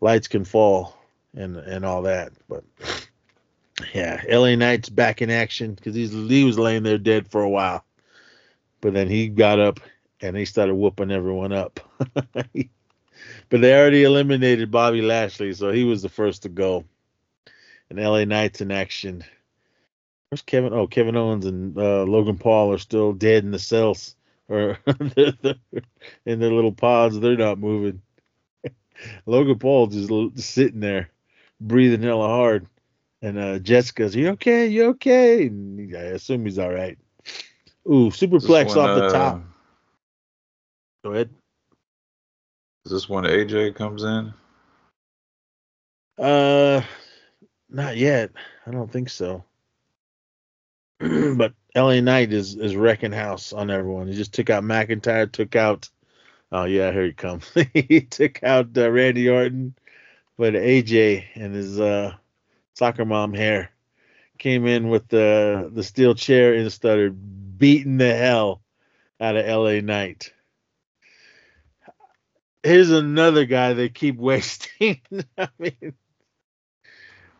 Lights 0.00 0.28
can 0.28 0.44
fall 0.44 0.96
and 1.34 1.56
and 1.56 1.84
all 1.84 2.02
that, 2.02 2.32
but 2.48 2.64
yeah, 3.94 4.22
LA 4.28 4.54
Knight's 4.54 4.88
back 4.88 5.22
in 5.22 5.30
action 5.30 5.74
because 5.74 5.94
he's 5.94 6.12
he 6.12 6.44
was 6.44 6.58
laying 6.58 6.82
there 6.82 6.98
dead 6.98 7.28
for 7.28 7.42
a 7.42 7.48
while, 7.48 7.84
but 8.80 8.92
then 8.92 9.08
he 9.08 9.28
got 9.28 9.58
up 9.58 9.80
and 10.20 10.36
they 10.36 10.44
started 10.44 10.74
whooping 10.74 11.10
everyone 11.10 11.52
up. 11.52 11.80
but 12.14 13.60
they 13.60 13.74
already 13.74 14.04
eliminated 14.04 14.70
Bobby 14.70 15.02
Lashley, 15.02 15.52
so 15.54 15.72
he 15.72 15.84
was 15.84 16.02
the 16.02 16.08
first 16.08 16.42
to 16.42 16.48
go. 16.48 16.84
And 17.88 17.98
LA 17.98 18.24
Knights 18.24 18.60
in 18.60 18.72
action. 18.72 19.24
Where's 20.28 20.42
Kevin? 20.42 20.72
Oh, 20.72 20.88
Kevin 20.88 21.16
Owens 21.16 21.46
and 21.46 21.78
uh, 21.78 22.02
Logan 22.02 22.36
Paul 22.36 22.72
are 22.72 22.78
still 22.78 23.12
dead 23.12 23.44
in 23.44 23.52
the 23.52 23.58
cells 23.58 24.16
or 24.48 24.78
in 26.26 26.40
their 26.40 26.52
little 26.52 26.72
pods. 26.72 27.18
They're 27.18 27.36
not 27.36 27.58
moving. 27.58 28.02
Logan 29.26 29.58
Paul 29.58 29.88
just 29.88 30.10
sitting 30.38 30.80
there, 30.80 31.10
breathing 31.60 32.02
hella 32.02 32.28
hard. 32.28 32.66
And 33.22 33.38
uh, 33.38 33.58
Jessica's, 33.58 34.14
you 34.14 34.28
okay? 34.30 34.66
You 34.66 34.86
okay? 34.90 35.46
And 35.46 35.96
I 35.96 36.00
assume 36.00 36.44
he's 36.44 36.58
all 36.58 36.72
right. 36.72 36.98
Ooh, 37.86 38.10
superplex 38.10 38.76
off 38.76 38.96
the 38.96 39.06
uh, 39.06 39.12
top. 39.12 39.40
Go 41.04 41.12
ahead. 41.12 41.30
Is 42.84 42.92
this 42.92 43.08
when 43.08 43.24
AJ 43.24 43.74
comes 43.74 44.04
in? 44.04 44.32
Uh, 46.18 46.82
not 47.68 47.96
yet. 47.96 48.30
I 48.66 48.70
don't 48.70 48.90
think 48.90 49.08
so. 49.08 49.44
but 51.36 51.52
LA 51.74 52.00
Knight 52.00 52.32
is 52.32 52.54
is 52.54 52.74
wrecking 52.74 53.12
house 53.12 53.52
on 53.52 53.70
everyone. 53.70 54.08
He 54.08 54.14
just 54.14 54.32
took 54.32 54.48
out 54.50 54.64
McIntyre, 54.64 55.30
took 55.30 55.54
out. 55.54 55.90
Oh 56.50 56.64
yeah, 56.64 56.90
here 56.92 57.04
he 57.04 57.12
comes. 57.12 57.50
he 57.74 58.00
took 58.00 58.42
out 58.42 58.76
uh, 58.76 58.90
Randy 58.90 59.28
Orton, 59.28 59.74
but 60.38 60.54
AJ 60.54 61.24
and 61.34 61.54
his 61.54 61.78
uh, 61.78 62.14
soccer 62.74 63.04
mom 63.04 63.34
hair 63.34 63.70
came 64.38 64.66
in 64.66 64.88
with 64.88 65.08
the 65.08 65.70
the 65.72 65.82
steel 65.82 66.14
chair 66.14 66.54
and 66.54 66.72
started 66.72 67.58
beating 67.58 67.98
the 67.98 68.14
hell 68.14 68.62
out 69.20 69.36
of 69.36 69.46
LA 69.46 69.80
Knight. 69.80 70.32
Here's 72.62 72.90
another 72.90 73.44
guy 73.44 73.74
they 73.74 73.88
keep 73.90 74.16
wasting. 74.18 75.00
I 75.38 75.48
mean, 75.58 75.94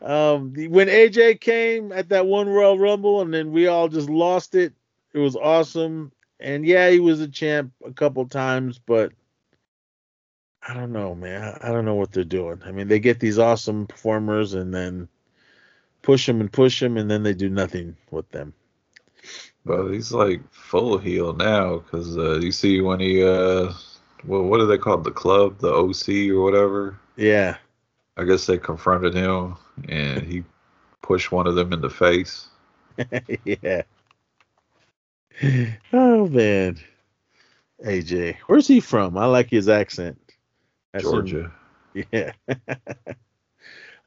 um, 0.01 0.53
when 0.69 0.87
AJ 0.87 1.41
came 1.41 1.91
at 1.91 2.09
that 2.09 2.27
one 2.27 2.47
Royal 2.47 2.77
Rumble, 2.77 3.21
and 3.21 3.33
then 3.33 3.51
we 3.51 3.67
all 3.67 3.87
just 3.87 4.09
lost 4.09 4.55
it. 4.55 4.73
It 5.13 5.19
was 5.19 5.35
awesome, 5.35 6.11
and 6.39 6.65
yeah, 6.65 6.89
he 6.89 6.99
was 6.99 7.21
a 7.21 7.27
champ 7.27 7.71
a 7.85 7.91
couple 7.91 8.27
times, 8.27 8.79
but 8.79 9.11
I 10.67 10.73
don't 10.73 10.91
know, 10.91 11.15
man. 11.15 11.57
I 11.61 11.71
don't 11.71 11.85
know 11.85 11.95
what 11.95 12.11
they're 12.11 12.23
doing. 12.23 12.61
I 12.65 12.71
mean, 12.71 12.87
they 12.87 12.99
get 12.99 13.19
these 13.19 13.39
awesome 13.39 13.87
performers, 13.87 14.53
and 14.53 14.73
then 14.73 15.07
push 16.01 16.25
them 16.25 16.41
and 16.41 16.51
push 16.51 16.79
them, 16.79 16.97
and 16.97 17.09
then 17.09 17.23
they 17.23 17.33
do 17.33 17.49
nothing 17.49 17.97
with 18.11 18.29
them. 18.29 18.53
Well, 19.65 19.89
he's 19.89 20.11
like 20.11 20.41
full 20.53 20.97
heel 20.97 21.33
now 21.33 21.79
because 21.79 22.17
uh, 22.17 22.39
you 22.39 22.51
see 22.51 22.81
when 22.81 22.99
he 22.99 23.23
uh, 23.23 23.73
well, 24.25 24.43
what 24.43 24.59
do 24.59 24.67
they 24.67 24.77
call 24.77 24.99
it? 24.99 25.03
The 25.03 25.11
club, 25.11 25.59
the 25.59 25.73
OC 25.73 26.31
or 26.35 26.41
whatever. 26.41 26.99
Yeah. 27.15 27.57
I 28.17 28.23
guess 28.23 28.45
they 28.45 28.57
confronted 28.57 29.13
him 29.13 29.55
and 29.87 30.23
he 30.23 30.43
pushed 31.01 31.31
one 31.31 31.45
of 31.45 31.55
them 31.55 31.71
in 31.71 31.81
the 31.81 31.89
face. 31.89 32.47
yeah. 33.45 33.83
Oh 35.93 36.27
man. 36.27 36.77
AJ. 37.85 38.37
Where's 38.47 38.67
he 38.67 38.79
from? 38.79 39.17
I 39.17 39.25
like 39.25 39.51
his 39.51 39.69
accent. 39.69 40.19
That's 40.93 41.03
Georgia. 41.03 41.51
Him. 41.93 42.05
Yeah. 42.11 42.31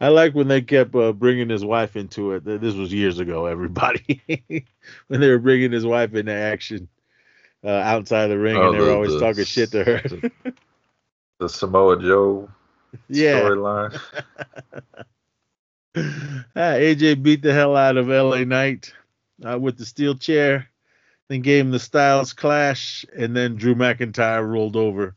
I 0.01 0.09
like 0.09 0.35
when 0.35 0.49
they 0.49 0.63
kept 0.63 0.95
uh, 0.95 1.13
bringing 1.13 1.49
his 1.49 1.65
wife 1.65 1.95
into 1.95 2.33
it. 2.33 2.45
This 2.45 2.75
was 2.75 2.93
years 2.93 3.19
ago, 3.19 3.47
everybody. 3.47 4.23
when 5.09 5.21
they 5.21 5.29
were 5.29 5.39
bringing 5.39 5.71
his 5.71 5.85
wife 5.85 6.15
into 6.15 6.33
action 6.33 6.89
uh, 7.63 7.69
outside 7.69 8.29
the 8.29 8.39
ring, 8.39 8.57
oh, 8.57 8.71
and 8.71 8.75
they 8.75 8.85
were 8.85 8.93
always 8.93 9.13
the, 9.13 9.21
talking 9.21 9.45
shit 9.45 9.71
to 9.73 9.85
her. 9.85 10.01
the, 10.01 10.55
the 11.39 11.49
Samoa 11.49 12.01
Joe 12.01 12.49
yeah. 13.09 13.41
storyline. 13.41 14.01
Ah, 15.97 16.79
AJ 16.79 17.21
beat 17.21 17.43
the 17.43 17.53
hell 17.53 17.77
out 17.77 17.97
of 17.97 18.07
LA 18.07 18.45
Knight 18.45 18.93
uh, 19.45 19.59
with 19.59 19.77
the 19.77 19.85
steel 19.85 20.15
chair, 20.15 20.69
then 21.29 21.41
gave 21.41 21.65
him 21.65 21.73
the 21.73 21.81
Styles 21.81 22.33
Clash, 22.33 23.05
and 23.17 23.37
then 23.37 23.57
Drew 23.57 23.75
McIntyre 23.75 24.49
rolled 24.49 24.77
over 24.77 25.17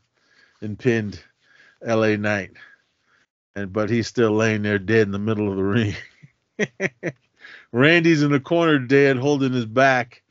and 0.60 0.78
pinned 0.78 1.22
LA 1.80 2.16
Knight. 2.16 2.52
And 3.54 3.72
but 3.72 3.88
he's 3.88 4.08
still 4.08 4.32
laying 4.32 4.62
there 4.62 4.80
dead 4.80 5.02
in 5.02 5.12
the 5.12 5.18
middle 5.18 5.48
of 5.48 5.56
the 5.56 5.62
ring. 5.62 5.94
Randy's 7.72 8.22
in 8.22 8.32
the 8.32 8.40
corner 8.40 8.78
dead, 8.78 9.16
holding 9.16 9.52
his 9.52 9.66
back. 9.66 10.22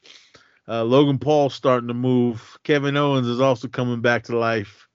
Uh, 0.68 0.84
Logan 0.84 1.20
Paul 1.20 1.50
starting 1.50 1.88
to 1.90 1.94
move. 1.94 2.58
Kevin 2.64 2.98
Owens 2.98 3.28
is 3.28 3.42
also 3.42 3.68
coming 3.68 4.02
back 4.02 4.24
to 4.24 4.38
life. 4.38 4.88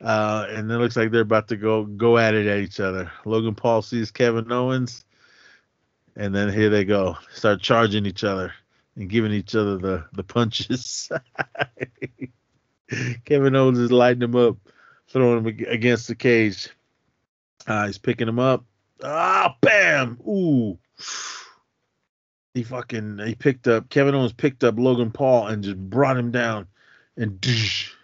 Uh, 0.00 0.46
and 0.50 0.70
it 0.70 0.78
looks 0.78 0.96
like 0.96 1.10
they're 1.10 1.22
about 1.22 1.48
to 1.48 1.56
go 1.56 1.84
go 1.84 2.18
at 2.18 2.34
it 2.34 2.46
at 2.46 2.58
each 2.58 2.78
other. 2.78 3.10
Logan 3.24 3.54
Paul 3.54 3.82
sees 3.82 4.10
Kevin 4.10 4.50
Owens, 4.52 5.04
and 6.14 6.34
then 6.34 6.52
here 6.52 6.70
they 6.70 6.84
go, 6.84 7.16
start 7.32 7.60
charging 7.60 8.06
each 8.06 8.22
other 8.22 8.52
and 8.94 9.08
giving 9.08 9.32
each 9.32 9.54
other 9.56 9.76
the 9.76 10.04
the 10.12 10.22
punches. 10.22 11.10
Kevin 13.24 13.56
Owens 13.56 13.78
is 13.78 13.90
lighting 13.90 14.22
him 14.22 14.36
up, 14.36 14.56
throwing 15.08 15.44
him 15.44 15.46
against 15.46 16.06
the 16.06 16.14
cage. 16.14 16.68
Uh, 17.66 17.86
he's 17.86 17.98
picking 17.98 18.28
him 18.28 18.38
up. 18.38 18.64
Ah, 19.02 19.56
bam! 19.60 20.18
Ooh. 20.26 20.78
He 22.54 22.62
fucking 22.62 23.18
he 23.18 23.34
picked 23.34 23.68
up 23.68 23.88
Kevin 23.88 24.14
Owens 24.14 24.32
picked 24.32 24.64
up 24.64 24.78
Logan 24.78 25.10
Paul 25.10 25.48
and 25.48 25.62
just 25.62 25.76
brought 25.76 26.16
him 26.16 26.30
down 26.30 26.66
and 27.16 27.40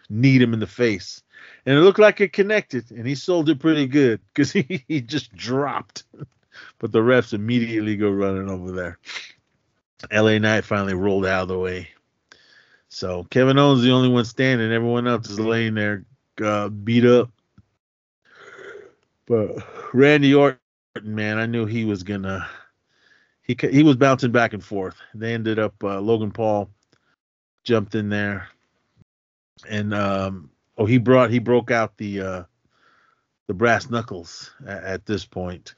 kneed 0.09 0.43
him 0.43 0.55
in 0.55 0.61
the 0.61 0.67
face 0.67 1.23
and 1.67 1.79
it 1.79 1.81
looked 1.81 1.99
like 1.99 2.21
it 2.21 2.33
connected, 2.33 2.91
and 2.91 3.07
he 3.07 3.15
sold 3.15 3.49
it 3.49 3.59
pretty 3.59 3.87
good 3.87 4.21
because 4.29 4.53
he, 4.53 4.85
he 4.87 5.01
just 5.01 5.35
dropped. 5.35 6.05
but 6.79 6.93
the 6.93 7.01
refs 7.01 7.33
immediately 7.33 7.97
go 7.97 8.11
running 8.11 8.49
over 8.49 8.73
there. 8.73 8.99
LA 10.13 10.39
Knight 10.39 10.65
finally 10.65 10.95
rolled 10.95 11.25
out 11.25 11.43
of 11.43 11.49
the 11.49 11.59
way. 11.59 11.89
So 12.89 13.25
Kevin 13.31 13.59
Owens 13.59 13.81
is 13.81 13.87
the 13.87 13.93
only 13.93 14.09
one 14.09 14.25
standing. 14.25 14.71
Everyone 14.71 15.09
else 15.09 15.29
is 15.29 15.41
laying 15.41 15.75
there, 15.75 16.05
uh, 16.43 16.69
beat 16.69 17.05
up. 17.05 17.31
But 19.27 19.57
Randy 19.95 20.35
Orton, 20.35 20.59
man, 21.03 21.39
I 21.39 21.47
knew 21.47 21.65
he 21.65 21.85
was 21.85 22.03
gonna. 22.03 22.47
He 23.43 23.57
he 23.71 23.83
was 23.83 23.97
bouncing 23.97 24.33
back 24.33 24.53
and 24.53 24.63
forth. 24.63 24.97
They 25.15 25.33
ended 25.35 25.59
up 25.59 25.83
uh, 25.83 26.01
Logan 26.01 26.31
Paul 26.31 26.71
jumped 27.65 27.95
in 27.95 28.11
there, 28.11 28.49
and 29.69 29.95
um, 29.95 30.51
Oh, 30.77 30.87
he 30.87 30.99
brought 30.99 31.31
he 31.31 31.39
broke 31.39 31.71
out 31.71 31.97
the 31.97 32.21
uh, 32.21 32.43
the 33.47 33.55
brass 33.55 33.91
knuckles 33.91 34.51
at, 34.67 34.83
at 34.85 35.07
this 35.07 35.25
point, 35.25 35.75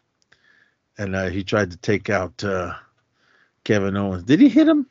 and 0.98 1.14
uh, 1.14 1.28
he 1.28 1.44
tried 1.44 1.70
to 1.70 1.76
take 1.76 2.08
out 2.08 2.42
uh, 2.42 2.74
Kevin 3.64 3.96
Owens. 3.96 4.24
Did 4.24 4.40
he 4.40 4.48
hit 4.48 4.68
him? 4.68 4.86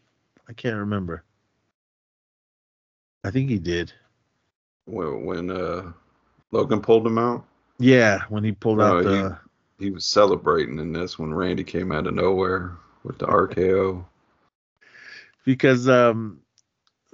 I 0.48 0.54
can't 0.54 0.78
remember. 0.78 1.24
I 3.24 3.32
think 3.32 3.50
he 3.50 3.58
did. 3.58 3.92
When 4.86 5.26
when 5.26 5.50
uh, 5.50 5.92
Logan 6.52 6.82
pulled 6.82 7.08
him 7.08 7.18
out. 7.18 7.46
Yeah, 7.80 8.22
when 8.30 8.44
he 8.44 8.52
pulled 8.52 8.82
out 8.82 9.04
the. 9.04 9.38
He, 9.80 9.86
he 9.86 9.92
was 9.92 10.06
celebrating 10.06 10.80
in 10.80 10.94
this 10.94 11.20
when 11.20 11.34
Randy 11.34 11.64
came 11.64 11.92
out 11.92 12.08
of 12.08 12.14
nowhere 12.14 12.78
with 13.04 13.18
the 13.18 13.26
RKO. 13.26 14.06
because 15.44 15.90
um 15.90 16.40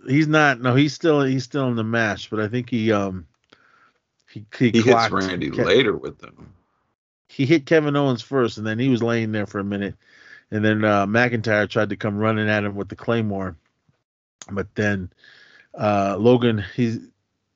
he's 0.08 0.28
not. 0.28 0.62
No, 0.62 0.76
he's 0.76 0.94
still 0.94 1.22
he's 1.22 1.44
still 1.44 1.68
in 1.68 1.76
the 1.76 1.84
match, 1.84 2.30
but 2.30 2.40
I 2.40 2.48
think 2.48 2.70
he 2.70 2.92
um 2.92 3.28
he 4.30 4.46
he, 4.58 4.72
he 4.72 4.82
hits 4.82 5.12
Randy 5.12 5.50
Ke- 5.50 5.58
later 5.58 5.96
with 5.96 6.20
them. 6.20 6.54
He 7.28 7.46
hit 7.46 7.66
Kevin 7.66 7.96
Owens 7.96 8.22
first, 8.22 8.58
and 8.58 8.68
then 8.68 8.80
he 8.80 8.90
was 8.90 9.02
laying 9.02 9.32
there 9.32 9.46
for 9.46 9.60
a 9.60 9.64
minute, 9.64 9.96
and 10.52 10.64
then 10.64 10.84
uh, 10.84 11.06
McIntyre 11.06 11.70
tried 11.70 11.90
to 11.90 11.96
come 11.96 12.18
running 12.18 12.50
at 12.50 12.64
him 12.64 12.76
with 12.76 12.90
the 12.90 12.96
claymore, 12.96 13.56
but 14.50 14.74
then 14.76 15.12
uh, 15.78 16.18
Logan 16.20 16.64
he 16.76 17.00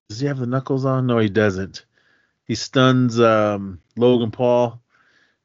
does 0.09 0.19
he 0.19 0.27
have 0.27 0.39
the 0.39 0.45
knuckles 0.45 0.85
on? 0.85 1.07
No, 1.07 1.17
he 1.17 1.29
doesn't. 1.29 1.85
He 2.45 2.55
stuns 2.55 3.19
um, 3.19 3.81
Logan 3.97 4.31
Paul. 4.31 4.79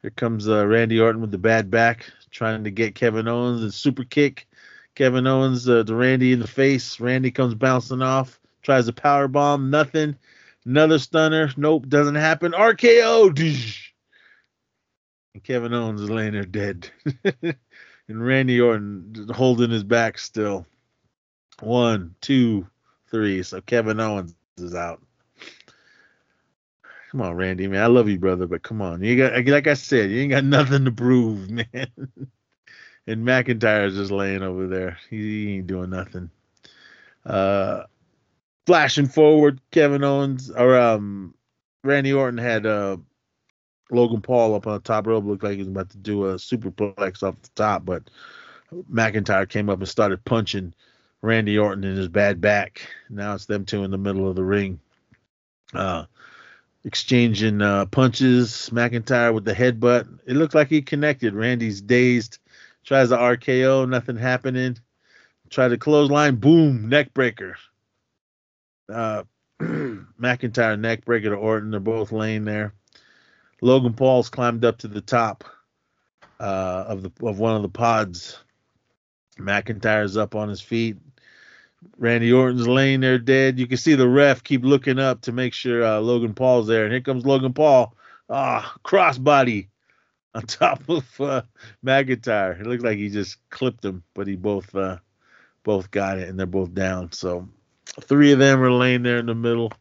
Here 0.02 0.10
comes 0.10 0.48
uh, 0.48 0.66
Randy 0.66 1.00
Orton 1.00 1.20
with 1.20 1.30
the 1.30 1.38
bad 1.38 1.70
back, 1.70 2.10
trying 2.30 2.64
to 2.64 2.70
get 2.70 2.94
Kevin 2.94 3.28
Owens 3.28 3.62
and 3.62 3.72
super 3.72 4.04
kick. 4.04 4.48
Kevin 5.00 5.26
Owens 5.26 5.66
uh, 5.66 5.82
to 5.82 5.94
Randy 5.94 6.34
in 6.34 6.40
the 6.40 6.46
face. 6.46 7.00
Randy 7.00 7.30
comes 7.30 7.54
bouncing 7.54 8.02
off, 8.02 8.38
tries 8.60 8.86
a 8.86 8.92
power 8.92 9.28
bomb, 9.28 9.70
nothing. 9.70 10.14
Another 10.66 10.98
stunner, 10.98 11.50
nope, 11.56 11.88
doesn't 11.88 12.16
happen. 12.16 12.52
RKO, 12.52 13.28
and 15.34 15.42
Kevin 15.42 15.72
Owens 15.72 16.02
is 16.02 16.10
laying 16.10 16.34
there 16.34 16.44
dead, 16.44 16.90
and 17.32 18.26
Randy 18.26 18.60
Orton 18.60 19.26
holding 19.34 19.70
his 19.70 19.84
back 19.84 20.18
still. 20.18 20.66
One, 21.60 22.14
two, 22.20 22.66
three. 23.10 23.42
So 23.42 23.62
Kevin 23.62 24.00
Owens 24.00 24.34
is 24.58 24.74
out. 24.74 25.00
Come 27.10 27.22
on, 27.22 27.36
Randy, 27.36 27.68
man. 27.68 27.82
I 27.82 27.86
love 27.86 28.10
you, 28.10 28.18
brother, 28.18 28.46
but 28.46 28.62
come 28.62 28.82
on. 28.82 29.02
You 29.02 29.16
got 29.16 29.46
like 29.46 29.66
I 29.66 29.72
said, 29.72 30.10
you 30.10 30.20
ain't 30.20 30.32
got 30.32 30.44
nothing 30.44 30.84
to 30.84 30.92
prove, 30.92 31.48
man 31.50 31.90
and 33.10 33.26
McIntyre's 33.26 33.96
just 33.96 34.10
laying 34.10 34.42
over 34.42 34.66
there. 34.66 34.98
He, 35.08 35.16
he 35.16 35.56
ain't 35.56 35.66
doing 35.66 35.90
nothing. 35.90 36.30
Uh, 37.24 37.84
flashing 38.66 39.06
forward, 39.06 39.60
Kevin 39.70 40.04
Owens 40.04 40.50
or 40.50 40.78
um 40.78 41.34
Randy 41.84 42.12
Orton 42.12 42.38
had 42.38 42.66
uh 42.66 42.96
Logan 43.90 44.22
Paul 44.22 44.54
up 44.54 44.66
on 44.66 44.74
the 44.74 44.80
top 44.80 45.06
rope, 45.06 45.24
looked 45.24 45.42
like 45.42 45.54
he 45.54 45.58
was 45.58 45.68
about 45.68 45.90
to 45.90 45.98
do 45.98 46.26
a 46.26 46.34
superplex 46.34 47.22
off 47.22 47.42
the 47.42 47.50
top, 47.56 47.84
but 47.84 48.04
McIntyre 48.90 49.48
came 49.48 49.68
up 49.68 49.80
and 49.80 49.88
started 49.88 50.24
punching 50.24 50.72
Randy 51.22 51.58
Orton 51.58 51.84
in 51.84 51.96
his 51.96 52.08
bad 52.08 52.40
back. 52.40 52.88
Now 53.08 53.34
it's 53.34 53.46
them 53.46 53.64
two 53.64 53.82
in 53.82 53.90
the 53.90 53.98
middle 53.98 54.28
of 54.28 54.36
the 54.36 54.44
ring. 54.44 54.80
Uh 55.74 56.04
exchanging 56.84 57.60
uh, 57.60 57.86
punches. 57.86 58.70
McIntyre 58.72 59.34
with 59.34 59.44
the 59.44 59.52
headbutt. 59.52 60.20
It 60.26 60.34
looked 60.34 60.54
like 60.54 60.68
he 60.68 60.82
connected. 60.82 61.34
Randy's 61.34 61.80
dazed. 61.80 62.38
Tries 62.84 63.10
the 63.10 63.16
RKO, 63.16 63.88
nothing 63.88 64.16
happening. 64.16 64.78
Try 65.50 65.68
to 65.68 65.78
clothesline, 65.78 66.36
boom, 66.36 66.88
neck 66.88 67.12
breaker. 67.12 67.56
Uh, 68.92 69.24
McIntyre 69.60 70.78
neck 70.78 71.04
breaker 71.04 71.30
to 71.30 71.36
Orton. 71.36 71.70
They're 71.70 71.80
both 71.80 72.12
laying 72.12 72.44
there. 72.44 72.74
Logan 73.60 73.92
Paul's 73.92 74.30
climbed 74.30 74.64
up 74.64 74.78
to 74.78 74.88
the 74.88 75.00
top 75.00 75.44
uh, 76.38 76.84
of 76.88 77.02
the 77.02 77.12
of 77.26 77.38
one 77.38 77.56
of 77.56 77.62
the 77.62 77.68
pods. 77.68 78.38
McIntyre's 79.38 80.16
up 80.16 80.34
on 80.34 80.48
his 80.48 80.60
feet. 80.60 80.96
Randy 81.98 82.32
Orton's 82.32 82.68
laying 82.68 83.00
there 83.00 83.18
dead. 83.18 83.58
You 83.58 83.66
can 83.66 83.78
see 83.78 83.94
the 83.94 84.08
ref 84.08 84.42
keep 84.42 84.64
looking 84.64 84.98
up 84.98 85.22
to 85.22 85.32
make 85.32 85.54
sure 85.54 85.84
uh, 85.84 86.00
Logan 86.00 86.34
Paul's 86.34 86.66
there. 86.66 86.84
And 86.84 86.92
here 86.92 87.00
comes 87.00 87.24
Logan 87.24 87.54
Paul. 87.54 87.94
Ah, 88.28 88.76
crossbody 88.84 89.68
on 90.34 90.42
top 90.42 90.88
of 90.88 91.20
uh, 91.20 91.42
McIntyre. 91.84 92.60
It 92.60 92.66
looked 92.66 92.84
like 92.84 92.98
he 92.98 93.08
just 93.08 93.38
clipped 93.50 93.84
him, 93.84 94.02
but 94.14 94.26
he 94.26 94.36
both 94.36 94.74
uh, 94.74 94.98
both 95.64 95.90
got 95.90 96.18
it, 96.18 96.28
and 96.28 96.38
they're 96.38 96.46
both 96.46 96.72
down. 96.72 97.12
So 97.12 97.48
three 98.00 98.32
of 98.32 98.38
them 98.38 98.62
are 98.62 98.72
laying 98.72 99.02
there 99.02 99.18
in 99.18 99.26
the 99.26 99.34
middle. 99.34 99.72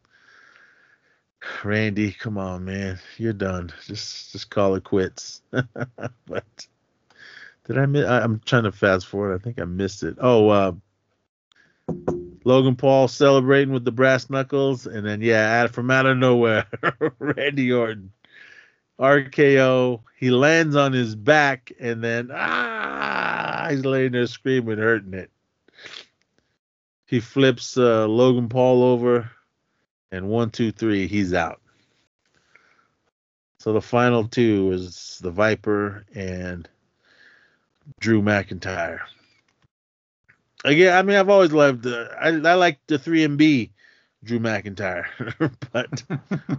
Randy, 1.64 2.12
come 2.12 2.38
on, 2.38 2.66
man, 2.66 3.00
you're 3.18 3.32
done. 3.32 3.72
Just 3.86 4.32
just 4.32 4.50
call 4.50 4.76
it 4.76 4.84
quits. 4.84 5.42
but 5.52 6.68
did 7.66 7.78
I 7.78 7.86
miss? 7.86 8.08
I, 8.08 8.22
I'm 8.22 8.42
trying 8.44 8.64
to 8.64 8.72
fast 8.72 9.08
forward. 9.08 9.40
I 9.40 9.44
think 9.44 9.62
I 9.62 9.66
missed 9.66 10.04
it. 10.04 10.18
Oh, 10.20 10.50
uh, 10.50 10.72
Logan 12.44 12.76
Paul 12.76 13.08
celebrating 13.08 13.74
with 13.74 13.86
the 13.86 13.92
brass 13.92 14.30
knuckles, 14.30 14.88
and 14.88 15.06
then 15.06 15.22
yeah, 15.22 15.68
from 15.68 15.92
out 15.92 16.08
of 16.08 16.18
nowhere, 16.18 16.66
Randy 17.20 17.72
Orton 17.72 18.12
RKO. 19.00 20.02
He 20.18 20.30
lands 20.30 20.76
on 20.76 20.94
his 20.94 21.16
back, 21.16 21.72
and 21.80 22.04
then 22.04 22.30
ah, 22.34 23.68
he's 23.70 23.86
laying 23.86 24.12
there 24.12 24.28
screaming, 24.28 24.78
hurting 24.78 25.14
it. 25.14 25.32
He 27.06 27.20
flips 27.20 27.78
uh, 27.78 28.08
Logan 28.08 28.50
Paul 28.50 28.84
over, 28.84 29.32
and 30.12 30.28
one, 30.28 30.52
two, 30.52 30.72
three, 30.72 31.08
he's 31.08 31.34
out. 31.34 31.62
So 33.60 33.74
the 33.74 33.82
final 33.82 34.28
two 34.28 34.72
is 34.74 35.20
the 35.22 35.32
Viper 35.32 36.06
and 36.14 36.68
Drew 38.00 38.22
McIntyre. 38.22 39.00
Again, 40.64 40.96
I 40.96 41.02
mean, 41.02 41.16
I've 41.16 41.30
always 41.30 41.52
loved. 41.52 41.88
Uh, 41.88 42.08
I 42.20 42.28
I 42.28 42.54
like 42.54 42.80
the 42.88 43.00
3MB, 43.00 43.72
Drew 44.24 44.40
McIntyre, 44.40 45.06
but 45.72 46.04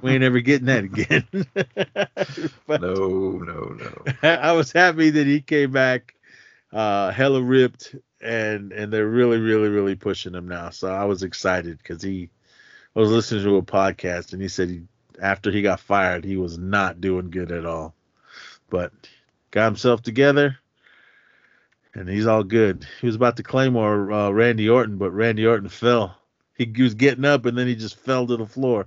we 0.03 0.12
ain't 0.12 0.24
ever 0.24 0.41
getting 0.41 0.66
that 0.66 0.85
again. 0.85 1.27
but 2.66 2.81
no, 2.81 3.32
no, 3.32 3.77
no. 3.77 4.05
I 4.28 4.53
was 4.53 4.73
happy 4.73 5.11
that 5.11 5.27
he 5.27 5.41
came 5.41 5.70
back, 5.70 6.15
uh, 6.73 7.11
hella 7.11 7.43
ripped, 7.43 7.95
and 8.20 8.73
and 8.73 8.93
they're 8.93 9.07
really, 9.07 9.39
really, 9.39 9.69
really 9.69 9.95
pushing 9.95 10.35
him 10.35 10.49
now. 10.49 10.70
So 10.70 10.89
I 10.89 11.05
was 11.05 11.23
excited 11.23 11.78
because 11.78 12.03
he, 12.03 12.31
I 12.97 13.01
was 13.01 13.11
listening 13.11 13.45
to 13.45 13.57
a 13.57 13.62
podcast 13.62 14.32
and 14.32 14.41
he 14.41 14.49
said 14.49 14.70
he, 14.70 14.82
after 15.20 15.51
he 15.51 15.61
got 15.61 15.81
fired, 15.81 16.24
he 16.24 16.37
was 16.37 16.57
not 16.57 17.01
doing 17.01 17.31
good 17.31 17.53
at 17.53 17.66
all, 17.66 17.95
but 18.70 18.93
got 19.51 19.66
himself 19.66 20.03
together 20.03 20.57
and 21.95 22.09
he's 22.09 22.27
all 22.27 22.45
good. 22.45 22.87
He 23.01 23.07
was 23.07 23.16
about 23.16 23.37
to 23.37 23.43
claymore 23.43 24.12
uh, 24.12 24.31
Randy 24.31 24.69
Orton, 24.69 24.97
but 24.97 25.11
Randy 25.11 25.47
Orton 25.47 25.69
fell. 25.69 26.16
He, 26.69 26.82
was 26.82 26.95
getting 26.95 27.24
up, 27.24 27.47
and 27.47 27.57
then 27.57 27.66
he 27.66 27.74
just 27.74 27.97
fell 27.97 28.27
to 28.27 28.37
the 28.37 28.47
floor, 28.47 28.87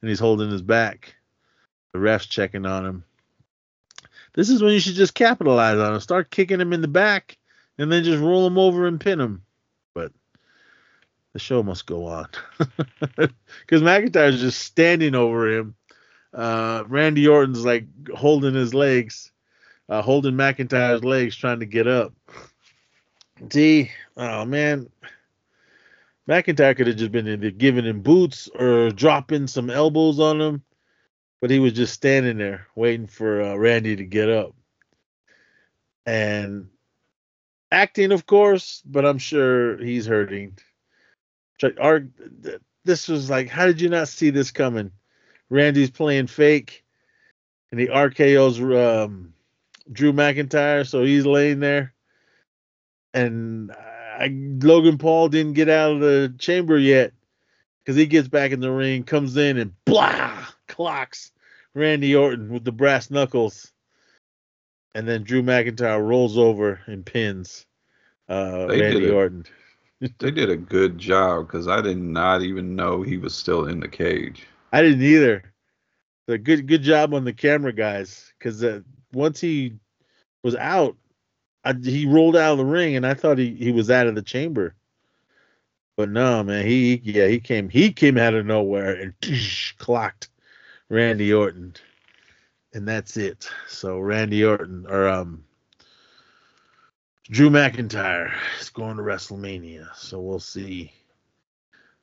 and 0.00 0.08
he's 0.08 0.18
holding 0.18 0.50
his 0.50 0.62
back. 0.62 1.14
The 1.92 1.98
ref's 1.98 2.26
checking 2.26 2.66
on 2.66 2.86
him. 2.86 3.04
This 4.34 4.48
is 4.48 4.62
when 4.62 4.72
you 4.72 4.80
should 4.80 4.94
just 4.94 5.14
capitalize 5.14 5.78
on 5.78 5.94
him. 5.94 6.00
Start 6.00 6.30
kicking 6.30 6.60
him 6.60 6.72
in 6.72 6.80
the 6.80 6.88
back, 6.88 7.36
and 7.78 7.92
then 7.92 8.04
just 8.04 8.22
roll 8.22 8.46
him 8.46 8.56
over 8.56 8.86
and 8.86 9.00
pin 9.00 9.20
him. 9.20 9.42
But 9.94 10.12
the 11.34 11.38
show 11.38 11.62
must 11.62 11.86
go 11.86 12.06
on 12.06 12.28
because 13.16 13.82
McIntyre's 13.82 14.40
just 14.40 14.60
standing 14.60 15.14
over 15.14 15.48
him. 15.50 15.74
Uh, 16.32 16.84
Randy 16.88 17.28
Orton's 17.28 17.64
like 17.64 17.84
holding 18.14 18.54
his 18.54 18.72
legs 18.72 19.32
uh, 19.92 20.00
holding 20.00 20.34
McIntyre's 20.34 21.04
legs 21.04 21.36
trying 21.36 21.60
to 21.60 21.66
get 21.66 21.86
up. 21.86 22.14
D, 23.46 23.90
oh 24.16 24.44
man, 24.46 24.88
McIntyre 26.28 26.76
could 26.76 26.86
have 26.86 26.96
just 26.96 27.12
been 27.12 27.28
either 27.28 27.50
giving 27.50 27.84
him 27.84 28.00
boots 28.00 28.48
or 28.54 28.90
dropping 28.90 29.46
some 29.46 29.70
elbows 29.70 30.20
on 30.20 30.40
him, 30.40 30.62
but 31.40 31.50
he 31.50 31.58
was 31.58 31.72
just 31.72 31.94
standing 31.94 32.38
there 32.38 32.68
waiting 32.76 33.06
for 33.06 33.42
uh, 33.42 33.56
Randy 33.56 33.96
to 33.96 34.04
get 34.04 34.28
up. 34.28 34.54
And 36.06 36.68
acting, 37.70 38.12
of 38.12 38.26
course, 38.26 38.82
but 38.84 39.04
I'm 39.04 39.18
sure 39.18 39.78
he's 39.78 40.06
hurting. 40.06 40.58
Our, 41.80 42.06
this 42.84 43.08
was 43.08 43.30
like, 43.30 43.48
how 43.48 43.66
did 43.66 43.80
you 43.80 43.88
not 43.88 44.08
see 44.08 44.30
this 44.30 44.50
coming? 44.50 44.90
Randy's 45.48 45.90
playing 45.90 46.28
fake, 46.28 46.84
and 47.70 47.78
the 47.78 47.88
RKO's 47.88 48.58
um, 48.60 49.34
Drew 49.90 50.12
McIntyre, 50.12 50.86
so 50.86 51.02
he's 51.04 51.26
laying 51.26 51.60
there. 51.60 51.94
And 53.14 53.70
I, 54.18 54.28
Logan 54.32 54.98
Paul 54.98 55.28
didn't 55.28 55.54
get 55.54 55.68
out 55.68 55.92
of 55.92 56.00
the 56.00 56.34
chamber 56.38 56.78
yet 56.78 57.12
because 57.84 57.96
he 57.96 58.06
gets 58.06 58.28
back 58.28 58.52
in 58.52 58.60
the 58.60 58.70
ring, 58.70 59.04
comes 59.04 59.36
in, 59.36 59.58
and 59.58 59.72
blah 59.84 60.46
clocks 60.68 61.32
Randy 61.74 62.14
Orton 62.14 62.52
with 62.52 62.64
the 62.64 62.72
brass 62.72 63.10
knuckles. 63.10 63.72
And 64.94 65.08
then 65.08 65.22
Drew 65.22 65.42
McIntyre 65.42 66.06
rolls 66.06 66.36
over 66.36 66.80
and 66.86 67.04
pins 67.04 67.64
uh, 68.28 68.66
Randy 68.68 69.08
a, 69.08 69.14
Orton. 69.14 69.44
they 70.18 70.30
did 70.30 70.50
a 70.50 70.56
good 70.56 70.98
job 70.98 71.46
because 71.46 71.68
I 71.68 71.80
did 71.80 71.98
not 71.98 72.42
even 72.42 72.76
know 72.76 73.02
he 73.02 73.16
was 73.16 73.34
still 73.34 73.66
in 73.66 73.80
the 73.80 73.88
cage. 73.88 74.46
I 74.72 74.82
didn't 74.82 75.02
either. 75.02 75.44
The 76.26 76.38
good 76.38 76.66
good 76.66 76.82
job 76.82 77.14
on 77.14 77.24
the 77.24 77.32
camera 77.32 77.72
guys 77.72 78.32
because 78.38 78.62
uh, 78.62 78.80
once 79.12 79.40
he 79.40 79.74
was 80.44 80.54
out, 80.56 80.96
I, 81.64 81.74
he 81.74 82.06
rolled 82.06 82.36
out 82.36 82.52
of 82.52 82.58
the 82.58 82.64
ring, 82.64 82.96
and 82.96 83.06
I 83.06 83.14
thought 83.14 83.38
he, 83.38 83.54
he 83.54 83.72
was 83.72 83.90
out 83.90 84.06
of 84.06 84.14
the 84.14 84.22
chamber. 84.22 84.74
But 85.96 86.08
no, 86.08 86.42
man, 86.42 86.66
he 86.66 87.00
yeah 87.04 87.26
he 87.26 87.38
came 87.38 87.68
he 87.68 87.92
came 87.92 88.16
out 88.16 88.34
of 88.34 88.46
nowhere 88.46 88.94
and 88.94 89.14
clocked 89.78 90.28
Randy 90.88 91.32
Orton, 91.32 91.74
and 92.72 92.88
that's 92.88 93.16
it. 93.16 93.48
So 93.68 93.98
Randy 93.98 94.44
Orton 94.44 94.86
or 94.88 95.08
um 95.08 95.44
Drew 97.30 97.50
McIntyre 97.50 98.32
is 98.58 98.70
going 98.70 98.96
to 98.96 99.02
WrestleMania, 99.02 99.94
so 99.94 100.20
we'll 100.20 100.40
see 100.40 100.92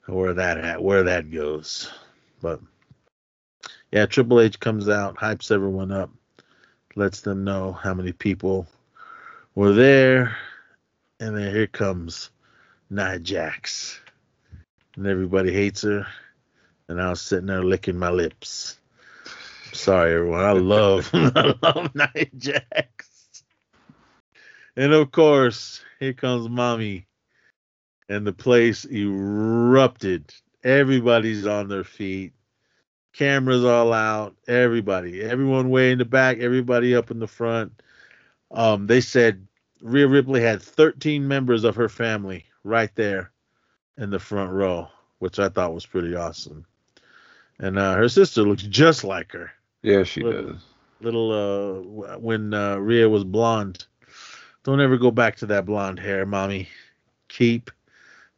where 0.06 0.34
that 0.34 0.58
at 0.58 0.82
where 0.82 1.04
that 1.04 1.32
goes. 1.32 1.92
But 2.42 2.62
yeah, 3.92 4.06
Triple 4.06 4.40
H 4.40 4.60
comes 4.60 4.88
out, 4.88 5.18
hypes 5.18 5.52
everyone 5.52 5.92
up 5.92 6.12
lets 6.96 7.22
them 7.22 7.44
know 7.44 7.72
how 7.72 7.94
many 7.94 8.12
people 8.12 8.68
were 9.60 9.74
there. 9.74 10.38
And 11.20 11.38
then 11.38 11.54
here 11.54 11.68
comes 11.68 12.30
Nia 12.90 13.20
Jax. 13.20 14.00
And 14.96 15.06
everybody 15.06 15.52
hates 15.52 15.82
her. 15.82 16.08
And 16.88 17.02
I 17.02 17.10
was 17.10 17.20
sitting 17.20 17.48
there 17.48 17.64
licking 17.64 18.00
my 18.00 18.10
lips. 18.10 18.78
Sorry, 19.74 20.14
everyone. 20.14 20.46
I 20.46 20.54
love, 20.54 21.10
I 21.14 21.54
love 21.62 21.94
Nia 21.94 22.26
Jax. 22.38 23.44
And 24.78 24.94
of 24.94 25.12
course, 25.12 25.84
here 26.00 26.14
comes 26.14 26.48
mommy. 26.48 27.06
And 28.08 28.26
the 28.26 28.34
place 28.34 28.86
erupted. 28.86 30.34
Everybody's 30.64 31.46
on 31.46 31.68
their 31.68 31.84
feet 31.84 32.32
cameras 33.12 33.66
all 33.66 33.92
out, 33.92 34.36
everybody, 34.48 35.22
everyone 35.22 35.70
way 35.70 35.92
in 35.92 35.98
the 35.98 36.06
back, 36.06 36.38
everybody 36.38 36.96
up 36.96 37.12
in 37.12 37.20
the 37.20 37.28
front. 37.28 37.82
Um, 38.52 38.88
they 38.88 39.02
said 39.02 39.46
Rhea 39.82 40.08
Ripley 40.08 40.42
had 40.42 40.62
13 40.62 41.28
members 41.28 41.64
of 41.64 41.76
her 41.76 41.90
family 41.90 42.46
right 42.64 42.94
there 42.96 43.32
in 43.98 44.10
the 44.10 44.20
front 44.20 44.52
row, 44.52 44.88
which 45.20 45.40
I 45.40 45.50
thought 45.50 45.74
was 45.74 45.86
pretty 45.86 46.16
awesome. 46.16 46.66
And 47.60 47.78
uh, 47.78 47.96
her 47.96 48.10
sister 48.10 48.44
looks 48.44 48.64
just 48.64 49.04
like 49.04 49.32
her. 49.34 49.52
Yeah, 49.82 50.04
she 50.04 50.22
little, 50.22 50.54
does. 50.54 50.62
Little 51.02 51.32
uh, 51.32 52.18
when 52.18 52.54
uh, 52.54 52.78
Rhea 52.78 53.10
was 53.10 53.24
blonde. 53.24 53.86
Don't 54.64 54.82
ever 54.82 54.98
go 54.98 55.12
back 55.12 55.38
to 55.38 55.46
that 55.48 55.66
blonde 55.66 56.00
hair, 56.00 56.26
mommy. 56.26 56.68
Keep 57.28 57.72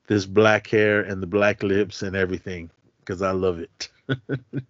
this 0.07 0.25
black 0.25 0.67
hair 0.67 1.01
and 1.01 1.21
the 1.21 1.27
black 1.27 1.63
lips 1.63 2.01
and 2.01 2.15
everything 2.15 2.69
because 2.99 3.21
I 3.21 3.31
love 3.31 3.59
it. 3.59 3.89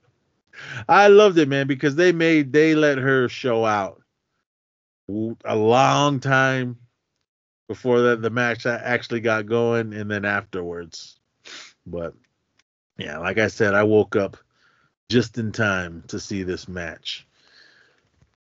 I 0.88 1.08
loved 1.08 1.38
it, 1.38 1.50
man, 1.50 1.68
because 1.68 1.96
they 1.96 2.12
made 2.12 2.54
they 2.54 2.76
let 2.76 2.98
her 2.98 3.28
show 3.28 3.66
out 3.66 4.01
a 5.10 5.56
long 5.56 6.20
time 6.20 6.78
before 7.68 8.02
the, 8.02 8.18
the 8.18 8.30
match 8.30 8.66
actually 8.66 9.22
got 9.22 9.46
going 9.46 9.94
and 9.94 10.10
then 10.10 10.26
afterwards. 10.26 11.20
But 11.86 12.14
yeah, 12.98 13.18
like 13.18 13.38
I 13.38 13.48
said, 13.48 13.74
I 13.74 13.84
woke 13.84 14.16
up 14.16 14.38
just 15.10 15.38
in 15.38 15.52
time 15.52 16.04
to 16.08 16.20
see 16.20 16.44
this 16.44 16.68
match. 16.68 17.28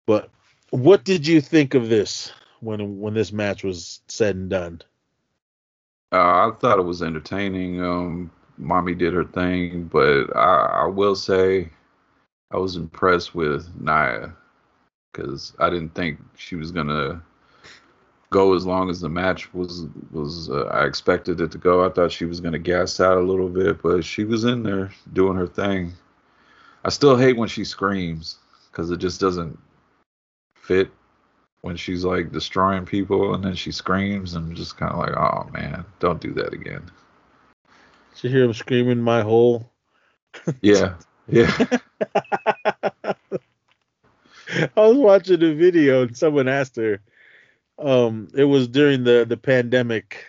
But 0.05 0.29
what 0.71 1.03
did 1.03 1.27
you 1.27 1.41
think 1.41 1.73
of 1.73 1.89
this 1.89 2.31
when 2.59 2.99
when 2.99 3.13
this 3.13 3.31
match 3.31 3.63
was 3.63 4.01
said 4.07 4.35
and 4.35 4.49
done? 4.49 4.81
Uh, 6.11 6.17
I 6.47 6.51
thought 6.59 6.79
it 6.79 6.83
was 6.85 7.01
entertaining. 7.01 7.83
Um, 7.83 8.31
mommy 8.57 8.93
did 8.93 9.13
her 9.13 9.23
thing, 9.23 9.85
but 9.91 10.35
I, 10.35 10.83
I 10.83 10.85
will 10.87 11.15
say 11.15 11.69
I 12.51 12.57
was 12.57 12.75
impressed 12.75 13.33
with 13.33 13.67
Nia 13.79 14.35
because 15.13 15.53
I 15.59 15.69
didn't 15.69 15.93
think 15.93 16.19
she 16.35 16.55
was 16.55 16.71
gonna 16.71 17.21
go 18.29 18.55
as 18.55 18.65
long 18.65 18.89
as 18.89 18.99
the 18.99 19.09
match 19.09 19.53
was 19.53 19.85
was 20.11 20.49
uh, 20.49 20.63
I 20.65 20.85
expected 20.85 21.39
it 21.39 21.51
to 21.51 21.57
go. 21.57 21.85
I 21.85 21.89
thought 21.89 22.11
she 22.11 22.25
was 22.25 22.39
gonna 22.39 22.59
gas 22.59 22.99
out 22.99 23.17
a 23.17 23.21
little 23.21 23.49
bit, 23.49 23.81
but 23.81 24.03
she 24.03 24.23
was 24.23 24.43
in 24.43 24.63
there 24.63 24.91
doing 25.13 25.37
her 25.37 25.47
thing. 25.47 25.93
I 26.83 26.89
still 26.89 27.15
hate 27.15 27.37
when 27.37 27.47
she 27.47 27.63
screams 27.63 28.37
because 28.71 28.91
it 28.91 28.97
just 28.97 29.21
doesn't 29.21 29.57
fit 30.55 30.89
when 31.61 31.77
she's 31.77 32.03
like 32.03 32.31
destroying 32.31 32.85
people 32.85 33.35
and 33.35 33.43
then 33.43 33.55
she 33.55 33.71
screams 33.71 34.33
and 34.33 34.55
just 34.55 34.77
kind 34.77 34.91
of 34.91 34.97
like, 34.97 35.15
oh 35.15 35.49
man, 35.53 35.85
don't 35.99 36.19
do 36.19 36.33
that 36.33 36.53
again. 36.53 36.91
Did 38.15 38.23
you 38.23 38.29
hear 38.29 38.43
him 38.43 38.53
screaming 38.53 38.99
my 38.99 39.21
hole? 39.21 39.69
Yeah, 40.61 40.95
yeah. 41.27 41.51
I 44.77 44.87
was 44.87 44.97
watching 44.97 45.43
a 45.43 45.53
video 45.53 46.03
and 46.03 46.17
someone 46.17 46.47
asked 46.47 46.75
her. 46.75 47.01
Um, 47.79 48.27
it 48.35 48.43
was 48.43 48.67
during 48.67 49.03
the 49.03 49.25
the 49.27 49.37
pandemic 49.37 50.25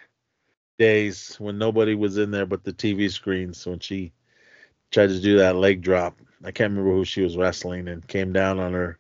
days 0.79 1.37
when 1.39 1.59
nobody 1.59 1.95
was 1.95 2.17
in 2.19 2.31
there 2.31 2.47
but 2.47 2.65
the 2.65 2.73
TV 2.73 3.11
screens 3.11 3.65
when 3.65 3.79
she 3.79 4.13
tried 4.91 5.09
to 5.09 5.21
do 5.21 5.39
that 5.39 5.57
leg 5.57 5.83
drop. 5.83 6.19
I 6.43 6.51
can't 6.51 6.71
remember 6.71 6.93
who 6.93 7.05
she 7.05 7.23
was 7.23 7.37
wrestling 7.37 7.89
and 7.89 8.07
came 8.07 8.33
down 8.33 8.59
on 8.59 8.73
her 8.73 8.99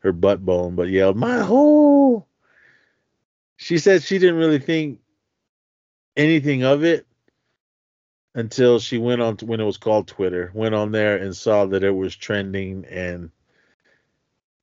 her 0.00 0.12
butt 0.12 0.44
bone, 0.44 0.76
but 0.76 0.88
yelled 0.88 1.16
my 1.16 1.38
hole. 1.40 2.26
She 3.56 3.78
said 3.78 4.02
she 4.02 4.18
didn't 4.18 4.36
really 4.36 4.58
think 4.58 5.00
anything 6.16 6.64
of 6.64 6.84
it 6.84 7.06
until 8.34 8.78
she 8.78 8.96
went 8.96 9.20
on 9.20 9.36
to, 9.38 9.46
when 9.46 9.60
it 9.60 9.64
was 9.64 9.76
called 9.76 10.06
Twitter, 10.06 10.50
went 10.54 10.74
on 10.74 10.92
there 10.92 11.16
and 11.16 11.36
saw 11.36 11.66
that 11.66 11.84
it 11.84 11.90
was 11.90 12.16
trending 12.16 12.84
and 12.86 13.30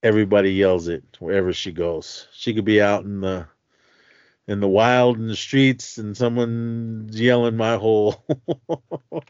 everybody 0.03 0.53
yells 0.53 0.87
it 0.87 1.03
wherever 1.19 1.53
she 1.53 1.71
goes. 1.71 2.27
She 2.31 2.53
could 2.53 2.65
be 2.65 2.81
out 2.81 3.03
in 3.03 3.21
the 3.21 3.47
in 4.47 4.59
the 4.59 4.67
wild 4.67 5.17
in 5.17 5.27
the 5.27 5.35
streets 5.35 5.97
and 5.97 6.15
someone's 6.15 7.19
yelling 7.19 7.57
my 7.57 7.75
hole. 7.75 8.23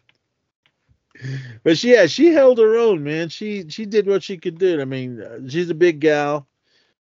but 1.64 1.77
she, 1.77 1.94
yeah, 1.94 2.06
she 2.06 2.27
held 2.27 2.60
her 2.60 2.77
own, 2.77 3.03
man. 3.03 3.30
She 3.30 3.68
she 3.69 3.85
did 3.85 4.07
what 4.07 4.23
she 4.23 4.38
could 4.38 4.60
do. 4.60 4.80
I 4.81 4.85
mean, 4.85 5.22
uh, 5.22 5.39
she's 5.48 5.69
a 5.69 5.76
big 5.76 5.99
gal. 5.99 6.48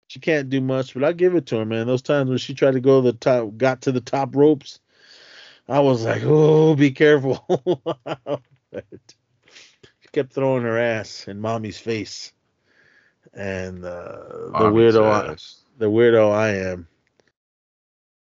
She 0.07 0.19
can't 0.19 0.49
do 0.49 0.61
much, 0.61 0.93
but 0.93 1.03
I 1.03 1.13
give 1.13 1.33
it 1.35 1.47
to 1.47 1.57
her, 1.57 1.65
man. 1.65 1.87
Those 1.87 2.01
times 2.01 2.29
when 2.29 2.37
she 2.37 2.53
tried 2.53 2.73
to 2.73 2.81
go 2.81 3.01
the 3.01 3.13
top, 3.13 3.57
got 3.57 3.81
to 3.83 3.91
the 3.91 4.01
top 4.01 4.35
ropes, 4.35 4.79
I 5.67 5.79
was 5.79 6.03
like, 6.05 6.21
oh, 6.23 6.75
be 6.75 6.91
careful. 6.91 7.43
she 8.73 10.09
kept 10.11 10.33
throwing 10.33 10.63
her 10.63 10.77
ass 10.77 11.27
in 11.27 11.39
mommy's 11.39 11.79
face 11.79 12.33
and 13.33 13.85
uh, 13.85 14.23
the 14.27 14.71
weirdo, 14.71 15.03
I, 15.03 15.35
the 15.77 15.89
weirdo 15.89 16.31
I 16.31 16.49
am. 16.71 16.87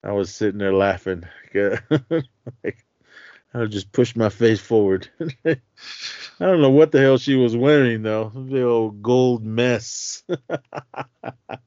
I 0.04 0.12
was 0.14 0.34
sitting 0.34 0.58
there 0.58 0.74
laughing. 0.74 1.24
like, 1.54 2.86
I 3.54 3.66
just 3.66 3.92
pushed 3.92 4.16
my 4.16 4.30
face 4.30 4.60
forward. 4.60 5.10
I 5.46 5.58
don't 6.40 6.62
know 6.62 6.72
what 6.72 6.92
the 6.92 7.00
hell 7.00 7.18
she 7.18 7.36
was 7.36 7.56
wearing 7.56 8.02
though. 8.02 8.32
The 8.34 8.64
old 8.64 9.04
gold 9.04 9.44
mess. 9.46 10.24
but 10.28 11.58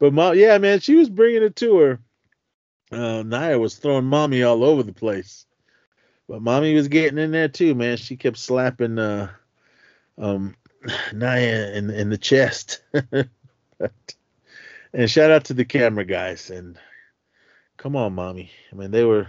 mom, 0.00 0.36
yeah, 0.36 0.58
man, 0.58 0.80
she 0.80 0.96
was 0.96 1.08
bringing 1.10 1.42
it 1.42 1.56
to 1.56 1.78
her. 1.78 2.00
Uh, 2.90 3.22
Nia 3.22 3.58
was 3.58 3.76
throwing 3.76 4.06
mommy 4.06 4.42
all 4.42 4.64
over 4.64 4.82
the 4.82 4.94
place, 4.94 5.46
but 6.26 6.40
mommy 6.40 6.74
was 6.74 6.88
getting 6.88 7.18
in 7.18 7.30
there 7.32 7.48
too, 7.48 7.74
man. 7.74 7.98
She 7.98 8.16
kept 8.16 8.38
slapping 8.38 8.98
uh, 8.98 9.28
um, 10.16 10.56
Nia 11.12 11.72
in 11.72 11.90
in 11.90 12.10
the 12.10 12.18
chest. 12.18 12.82
but, 13.78 14.14
and 14.92 15.10
shout 15.10 15.30
out 15.30 15.44
to 15.46 15.54
the 15.54 15.64
camera 15.64 16.04
guys 16.04 16.50
and 16.50 16.78
come 17.76 17.96
on, 17.96 18.14
mommy. 18.14 18.50
I 18.72 18.76
mean, 18.76 18.90
they 18.90 19.04
were 19.04 19.28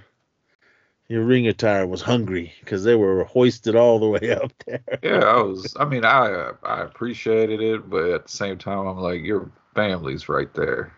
your 1.09 1.23
ring 1.23 1.47
attire 1.47 1.87
was 1.87 2.01
hungry 2.01 2.53
because 2.59 2.83
they 2.83 2.95
were 2.95 3.23
hoisted 3.23 3.75
all 3.75 3.99
the 3.99 4.07
way 4.07 4.31
up 4.31 4.53
there. 4.65 4.81
yeah, 5.01 5.23
I 5.25 5.41
was. 5.41 5.75
I 5.79 5.85
mean, 5.85 6.05
I 6.05 6.51
I 6.63 6.81
appreciated 6.81 7.61
it, 7.61 7.89
but 7.89 8.09
at 8.11 8.25
the 8.25 8.31
same 8.31 8.57
time, 8.57 8.87
I'm 8.87 8.99
like, 8.99 9.23
your 9.23 9.51
family's 9.75 10.29
right 10.29 10.53
there. 10.53 10.93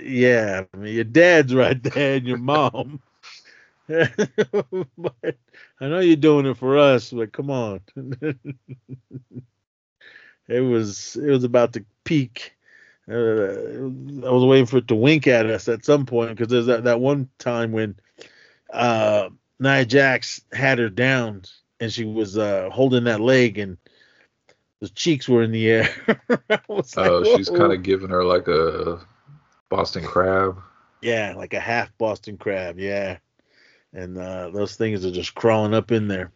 Yeah, 0.00 0.64
I 0.72 0.76
mean, 0.76 0.94
your 0.94 1.04
dad's 1.04 1.54
right 1.54 1.80
there 1.82 2.16
and 2.16 2.26
your 2.26 2.38
mom. 2.38 3.00
but 3.88 5.36
I 5.80 5.88
know 5.88 5.98
you're 5.98 6.16
doing 6.16 6.46
it 6.46 6.56
for 6.56 6.78
us, 6.78 7.10
but 7.10 7.32
come 7.32 7.50
on 7.50 7.80
it 10.52 10.60
was 10.60 11.16
it 11.16 11.30
was 11.30 11.44
about 11.44 11.72
to 11.74 11.84
peak. 12.04 12.54
Uh, 13.08 13.14
I 13.14 14.30
was 14.30 14.44
waiting 14.44 14.66
for 14.66 14.78
it 14.78 14.88
to 14.88 14.94
wink 14.94 15.26
at 15.26 15.46
us 15.46 15.68
at 15.68 15.84
some 15.84 16.06
point 16.06 16.36
because 16.36 16.50
there's 16.50 16.66
that, 16.66 16.84
that 16.84 17.00
one 17.00 17.28
time 17.38 17.72
when 17.72 17.96
uh, 18.72 19.28
Nia 19.58 19.84
Jax 19.84 20.40
had 20.52 20.78
her 20.78 20.88
down 20.88 21.42
and 21.80 21.92
she 21.92 22.04
was 22.04 22.38
uh, 22.38 22.70
holding 22.72 23.04
that 23.04 23.20
leg 23.20 23.58
and 23.58 23.76
the 24.80 24.88
cheeks 24.88 25.28
were 25.28 25.42
in 25.42 25.52
the 25.52 25.68
air. 25.68 25.88
oh, 26.68 26.82
like, 26.96 27.26
she's 27.36 27.48
kind 27.48 27.72
of 27.72 27.82
giving 27.82 28.10
her 28.10 28.24
like 28.24 28.48
a 28.48 29.00
Boston 29.68 30.04
crab. 30.04 30.60
Yeah, 31.00 31.34
like 31.36 31.54
a 31.54 31.60
half 31.60 31.96
Boston 31.98 32.36
crab. 32.36 32.78
Yeah, 32.78 33.18
and 33.92 34.16
uh, 34.16 34.50
those 34.50 34.76
things 34.76 35.04
are 35.04 35.10
just 35.10 35.34
crawling 35.34 35.74
up 35.74 35.92
in 35.92 36.08
there. 36.08 36.32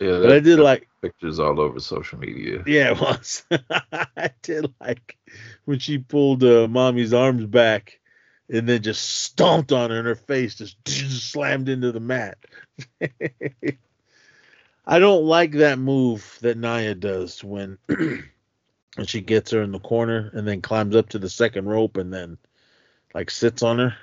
Yeah, 0.00 0.18
but 0.20 0.32
I 0.32 0.40
did 0.40 0.58
like 0.58 0.88
pictures 1.02 1.38
all 1.38 1.60
over 1.60 1.78
social 1.78 2.18
media. 2.18 2.62
Yeah, 2.66 2.92
it 2.92 3.00
was. 3.00 3.44
I 4.16 4.30
did 4.42 4.72
like 4.80 5.18
when 5.66 5.78
she 5.78 5.98
pulled 5.98 6.42
uh, 6.42 6.66
mommy's 6.68 7.12
arms 7.12 7.44
back 7.44 8.00
and 8.48 8.66
then 8.68 8.82
just 8.82 9.02
stomped 9.02 9.72
on 9.72 9.90
her 9.90 9.98
and 9.98 10.06
her 10.06 10.14
face 10.14 10.54
just, 10.54 10.82
just 10.84 11.30
slammed 11.32 11.68
into 11.68 11.92
the 11.92 12.00
mat. 12.00 12.38
I 14.86 14.98
don't 14.98 15.24
like 15.24 15.52
that 15.52 15.78
move 15.78 16.38
that 16.40 16.56
Nia 16.56 16.94
does 16.94 17.44
when 17.44 17.76
when 17.86 19.06
she 19.06 19.20
gets 19.20 19.50
her 19.50 19.62
in 19.62 19.72
the 19.72 19.78
corner 19.78 20.30
and 20.32 20.48
then 20.48 20.62
climbs 20.62 20.96
up 20.96 21.10
to 21.10 21.18
the 21.18 21.28
second 21.30 21.66
rope 21.66 21.98
and 21.98 22.12
then 22.12 22.38
like 23.14 23.30
sits 23.30 23.62
on 23.62 23.78
her. 23.78 23.94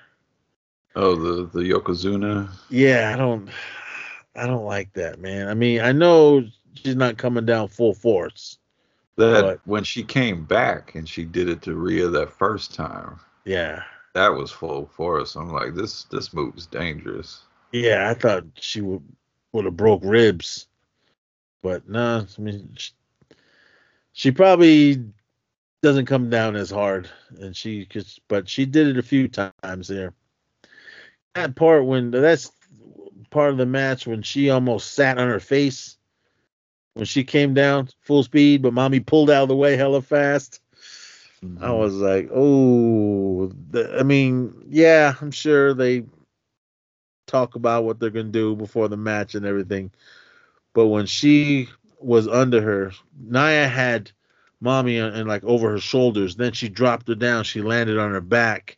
Oh, 0.96 1.16
the 1.16 1.46
the 1.48 1.70
yokozuna. 1.72 2.50
Yeah, 2.70 3.12
I 3.14 3.18
don't. 3.18 3.50
I 4.38 4.46
don't 4.46 4.66
like 4.66 4.94
that, 4.94 5.20
man. 5.20 5.48
I 5.48 5.56
mean, 5.56 5.82
I 5.82 5.92
know 5.92 6.46
she's 6.76 6.96
not 6.96 7.18
coming 7.18 7.46
down 7.46 7.68
full 7.68 7.94
force. 7.94 8.60
That 9.18 9.42
but, 9.42 9.62
when 9.66 9.84
she 9.84 10.04
came 10.04 10.46
back 10.46 10.94
and 10.94 11.10
she 11.10 11.26
did 11.26 11.50
it 11.50 11.64
to 11.64 11.76
Rhea 11.76 12.08
that 12.08 12.32
first 12.32 12.76
time. 12.76 13.20
Yeah. 13.46 13.82
That 14.14 14.30
was 14.30 14.52
full 14.52 14.86
force. 14.86 15.36
I'm 15.36 15.52
like, 15.52 15.74
this 15.74 16.04
this 16.06 16.34
move 16.34 16.56
is 16.56 16.68
dangerous. 16.68 17.44
Yeah, 17.72 18.10
I 18.10 18.14
thought 18.14 18.46
she 18.56 18.82
would 18.82 19.04
would 19.52 19.66
have 19.66 19.78
broke 19.78 20.02
ribs, 20.04 20.68
but 21.62 21.88
no. 21.90 22.20
Nah, 22.20 22.26
I 22.38 22.42
mean, 22.42 22.70
she, 22.78 22.92
she 24.14 24.32
probably 24.32 25.04
doesn't 25.82 26.06
come 26.06 26.30
down 26.30 26.56
as 26.56 26.70
hard, 26.70 27.10
and 27.40 27.56
she 27.56 27.86
cause, 27.86 28.20
but 28.28 28.50
she 28.50 28.66
did 28.66 28.88
it 28.88 28.98
a 28.98 29.04
few 29.04 29.28
times 29.28 29.88
there. 29.88 30.14
That 31.36 31.56
part 31.56 31.86
when 31.86 32.12
that's 32.12 32.52
part 33.30 33.52
of 33.52 33.58
the 33.58 33.66
match 33.66 34.08
when 34.08 34.22
she 34.22 34.50
almost 34.50 34.94
sat 34.94 35.18
on 35.18 35.28
her 35.28 35.40
face 35.40 35.98
when 36.94 37.06
she 37.06 37.24
came 37.24 37.54
down 37.54 37.90
full 38.02 38.24
speed, 38.24 38.62
but 38.62 38.74
mommy 38.74 39.00
pulled 39.00 39.30
out 39.30 39.44
of 39.44 39.50
the 39.50 39.56
way 39.56 39.78
hella 39.78 40.02
fast. 40.02 40.62
Mm-hmm. 41.44 41.64
I 41.64 41.72
was 41.72 41.94
like, 41.94 42.30
oh, 42.34 43.52
I 43.98 44.04
mean, 44.04 44.66
yeah, 44.70 45.14
I'm 45.22 45.32
sure 45.32 45.74
they 45.74 46.06
talk 47.28 47.56
about 47.56 47.84
what 47.84 48.00
they're 48.00 48.10
gonna 48.10 48.30
do 48.30 48.56
before 48.56 48.88
the 48.88 48.98
match 48.98 49.36
and 49.36 49.46
everything, 49.46 49.92
but 50.74 50.88
when 50.88 51.06
she 51.06 51.70
was 52.00 52.28
under 52.28 52.62
her, 52.62 52.92
Nia 53.20 53.68
had 53.68 54.12
mommy 54.60 54.98
and 54.98 55.28
like 55.28 55.44
over 55.44 55.72
her 55.72 55.80
shoulders. 55.80 56.36
Then 56.36 56.54
she 56.54 56.70
dropped 56.70 57.08
her 57.08 57.16
down. 57.16 57.44
She 57.44 57.62
landed 57.62 57.98
on 57.98 58.12
her 58.12 58.22
back 58.22 58.78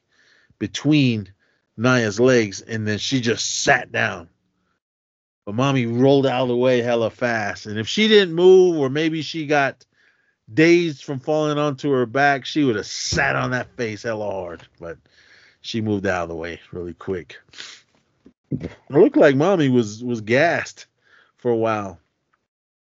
between 0.58 1.32
Nia's 1.78 2.20
legs, 2.20 2.62
and 2.62 2.88
then 2.88 2.98
she 2.98 3.22
just 3.22 3.62
sat 3.64 3.92
down 3.92 4.30
but 5.50 5.56
mommy 5.56 5.88
rolled 5.88 6.28
out 6.28 6.44
of 6.44 6.48
the 6.48 6.56
way 6.56 6.80
hella 6.80 7.10
fast. 7.10 7.66
And 7.66 7.80
if 7.80 7.88
she 7.88 8.08
didn't 8.08 8.36
move, 8.36 8.78
or 8.78 8.88
maybe 8.88 9.24
she 9.24 9.48
got 9.48 9.84
dazed 10.54 11.04
from 11.04 11.20
falling 11.20 11.58
onto 11.58 11.90
her 11.90 12.06
back, 12.06 12.46
she 12.46 12.64
would 12.64 12.76
have 12.76 12.86
sat 12.86 13.36
on 13.36 13.50
that 13.50 13.76
face 13.76 14.04
hella 14.04 14.30
hard. 14.30 14.62
But 14.80 15.00
she 15.62 15.82
moved 15.82 16.06
out 16.06 16.22
of 16.22 16.30
the 16.30 16.36
way 16.36 16.60
really 16.72 16.94
quick. 16.94 17.40
It 18.52 18.70
looked 18.92 19.18
like 19.18 19.36
mommy 19.36 19.70
was 19.70 20.04
was 20.04 20.22
gassed 20.22 20.86
for 21.38 21.50
a 21.50 21.58
while. 21.58 22.00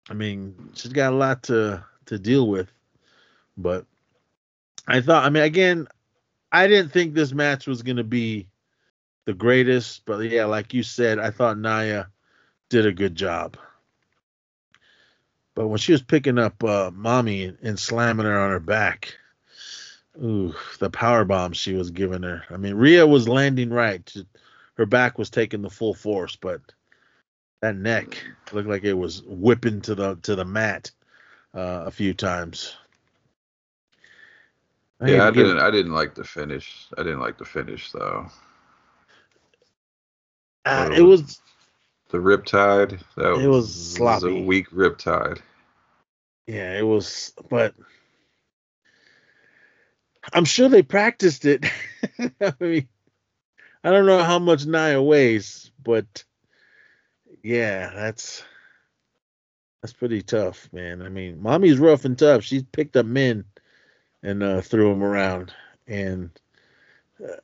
I 0.08 0.14
mean, 0.14 0.70
she's 0.72 0.94
got 0.94 1.12
a 1.12 1.16
lot 1.16 1.42
to 1.42 1.84
to 2.06 2.18
deal 2.18 2.48
with, 2.48 2.72
but 3.58 3.84
I 4.88 5.02
thought. 5.02 5.26
I 5.26 5.28
mean, 5.28 5.42
again, 5.42 5.86
I 6.50 6.66
didn't 6.66 6.92
think 6.92 7.12
this 7.12 7.34
match 7.34 7.66
was 7.66 7.82
gonna 7.82 8.04
be 8.04 8.48
the 9.26 9.34
greatest, 9.34 10.06
but 10.06 10.20
yeah, 10.20 10.46
like 10.46 10.72
you 10.72 10.82
said, 10.82 11.18
I 11.18 11.30
thought 11.30 11.58
Nia 11.58 12.08
did 12.74 12.86
a 12.86 12.92
good 12.92 13.14
job. 13.14 13.56
But 15.54 15.68
when 15.68 15.78
she 15.78 15.92
was 15.92 16.02
picking 16.02 16.40
up 16.40 16.64
uh, 16.64 16.90
mommy 16.92 17.56
and 17.62 17.78
slamming 17.78 18.26
her 18.26 18.36
on 18.36 18.50
her 18.50 18.58
back, 18.58 19.14
ooh, 20.20 20.52
the 20.80 20.90
power 20.90 21.24
bomb 21.24 21.52
she 21.52 21.74
was 21.74 21.92
giving 21.92 22.24
her. 22.24 22.42
I 22.50 22.56
mean, 22.56 22.74
Rhea 22.74 23.06
was 23.06 23.28
landing 23.28 23.70
right. 23.70 24.12
Her 24.74 24.86
back 24.86 25.18
was 25.18 25.30
taking 25.30 25.62
the 25.62 25.70
full 25.70 25.94
force, 25.94 26.34
but 26.34 26.62
that 27.60 27.76
neck 27.76 28.20
looked 28.50 28.68
like 28.68 28.82
it 28.82 28.94
was 28.94 29.22
whipping 29.22 29.80
to 29.82 29.94
the 29.94 30.16
to 30.22 30.34
the 30.34 30.44
mat 30.44 30.90
uh, 31.54 31.84
a 31.86 31.92
few 31.92 32.12
times. 32.12 32.74
I 35.00 35.10
yeah, 35.10 35.28
I 35.28 35.30
didn't. 35.30 35.60
I 35.60 35.70
didn't 35.70 35.92
like 35.92 36.16
the 36.16 36.24
finish. 36.24 36.88
I 36.98 37.04
didn't 37.04 37.20
like 37.20 37.38
the 37.38 37.44
finish 37.44 37.92
though. 37.92 38.26
Uh, 40.64 40.90
it 40.92 41.02
was 41.02 41.40
the 42.14 42.20
Riptide. 42.20 43.00
That 43.16 43.40
it 43.40 43.48
was, 43.48 43.66
was 43.66 43.94
sloppy. 43.94 44.26
Was 44.26 44.42
a 44.42 44.46
weak 44.46 44.70
Riptide. 44.70 45.40
Yeah, 46.46 46.78
it 46.78 46.86
was, 46.86 47.32
but 47.50 47.74
I'm 50.32 50.44
sure 50.44 50.68
they 50.68 50.82
practiced 50.82 51.44
it. 51.44 51.64
I 52.40 52.54
mean, 52.60 52.88
I 53.82 53.90
don't 53.90 54.06
know 54.06 54.22
how 54.22 54.38
much 54.38 54.64
Nia 54.64 55.02
weighs, 55.02 55.72
but 55.82 56.24
yeah, 57.42 57.90
that's 57.92 58.44
that's 59.82 59.92
pretty 59.92 60.22
tough, 60.22 60.68
man. 60.72 61.02
I 61.02 61.08
mean, 61.08 61.42
mommy's 61.42 61.78
rough 61.78 62.04
and 62.04 62.16
tough. 62.16 62.44
She's 62.44 62.62
picked 62.62 62.96
up 62.96 63.06
men 63.06 63.44
and 64.22 64.40
uh, 64.40 64.60
threw 64.60 64.90
them 64.90 65.02
around 65.02 65.52
and 65.88 66.30
uh, 67.20 67.36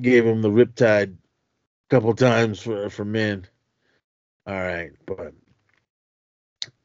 gave 0.00 0.24
them 0.24 0.42
the 0.42 0.50
riptide 0.50 1.14
a 1.14 1.90
couple 1.90 2.14
times 2.14 2.60
for 2.60 2.88
for 2.88 3.04
men. 3.04 3.48
All 4.46 4.54
right, 4.54 4.90
but 5.06 5.34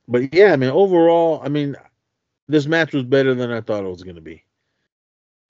but 0.08 0.34
yeah, 0.34 0.54
I 0.54 0.56
mean, 0.56 0.70
overall, 0.70 1.42
I 1.44 1.50
mean, 1.50 1.76
this 2.48 2.66
match 2.68 2.94
was 2.94 3.04
better 3.04 3.34
than 3.34 3.52
I 3.52 3.62
thought 3.62 3.84
it 3.84 3.90
was 3.90 4.04
gonna 4.04 4.22
be 4.22 4.44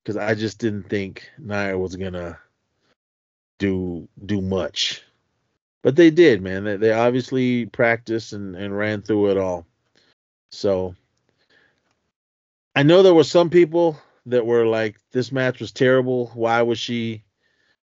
because 0.03 0.17
I 0.17 0.33
just 0.35 0.59
didn't 0.59 0.89
think 0.89 1.29
Nia 1.37 1.77
was 1.77 1.95
gonna 1.95 2.39
do 3.59 4.07
do 4.25 4.41
much. 4.41 5.03
But 5.83 5.95
they 5.95 6.09
did, 6.09 6.41
man. 6.41 6.63
They, 6.63 6.77
they 6.77 6.91
obviously 6.91 7.65
practiced 7.67 8.33
and, 8.33 8.55
and 8.55 8.77
ran 8.77 9.01
through 9.01 9.31
it 9.31 9.37
all. 9.37 9.65
So 10.51 10.95
I 12.75 12.83
know 12.83 13.03
there 13.03 13.13
were 13.13 13.23
some 13.23 13.49
people 13.49 13.99
that 14.27 14.45
were 14.45 14.65
like, 14.65 14.97
this 15.11 15.31
match 15.31 15.59
was 15.59 15.71
terrible. 15.71 16.27
Why 16.33 16.61
was 16.61 16.79
she 16.79 17.23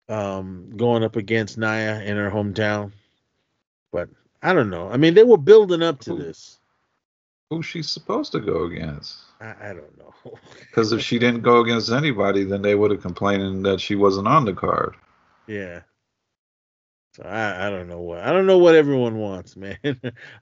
um, 0.09 0.71
going 0.77 1.05
up 1.05 1.17
against 1.17 1.59
Nia 1.59 2.01
in 2.03 2.17
her 2.17 2.31
hometown? 2.31 2.93
But 3.93 4.09
I 4.43 4.53
don't 4.53 4.71
know. 4.71 4.89
I 4.89 4.97
mean, 4.97 5.15
they 5.15 5.25
were 5.25 5.39
building 5.39 5.83
up 5.83 6.01
to 6.01 6.15
this. 6.15 6.59
Who's 7.51 7.67
she 7.67 7.83
supposed 7.83 8.33
to 8.33 8.41
go 8.41 8.65
against? 8.65 9.19
I, 9.41 9.55
I 9.61 9.73
don't 9.73 9.99
know. 9.99 10.15
Because 10.61 10.93
if 10.93 11.03
she 11.03 11.19
didn't 11.19 11.41
go 11.41 11.61
against 11.61 11.91
anybody, 11.91 12.45
then 12.45 12.63
they 12.63 12.77
would 12.77 12.93
have 12.93 13.03
complained 13.03 13.67
that 13.67 13.81
she 13.81 13.97
wasn't 13.97 14.29
on 14.29 14.45
the 14.45 14.53
card. 14.53 14.95
Yeah. 15.49 15.81
So 17.17 17.25
I, 17.25 17.67
I 17.67 17.71
don't 17.71 17.89
know 17.89 18.01
what 18.01 18.21
I 18.21 18.33
don't 18.33 18.47
know 18.47 18.59
what 18.59 18.77
everyone 18.77 19.17
wants, 19.17 19.57
man. 19.57 19.79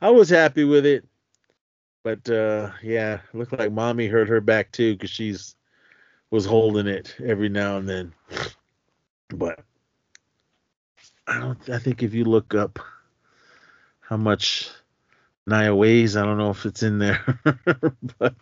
I 0.02 0.10
was 0.10 0.28
happy 0.28 0.64
with 0.64 0.84
it, 0.84 1.06
but 2.04 2.28
uh, 2.28 2.72
yeah, 2.82 3.20
looked 3.32 3.58
like 3.58 3.72
mommy 3.72 4.06
hurt 4.06 4.28
her 4.28 4.42
back 4.42 4.70
too 4.72 4.94
because 4.94 5.10
she's 5.10 5.56
was 6.30 6.44
holding 6.44 6.86
it 6.86 7.16
every 7.24 7.48
now 7.48 7.78
and 7.78 7.88
then. 7.88 8.12
But 9.30 9.60
I 11.26 11.38
don't. 11.38 11.70
I 11.70 11.78
think 11.78 12.02
if 12.02 12.12
you 12.12 12.24
look 12.24 12.54
up 12.54 12.78
how 14.09 14.16
much 14.16 14.70
Nia 15.47 15.74
weighs, 15.74 16.16
I 16.16 16.24
don't 16.24 16.39
know 16.39 16.51
if 16.51 16.64
it's 16.64 16.82
in 16.82 16.98
there, 16.98 17.22
but 18.18 18.35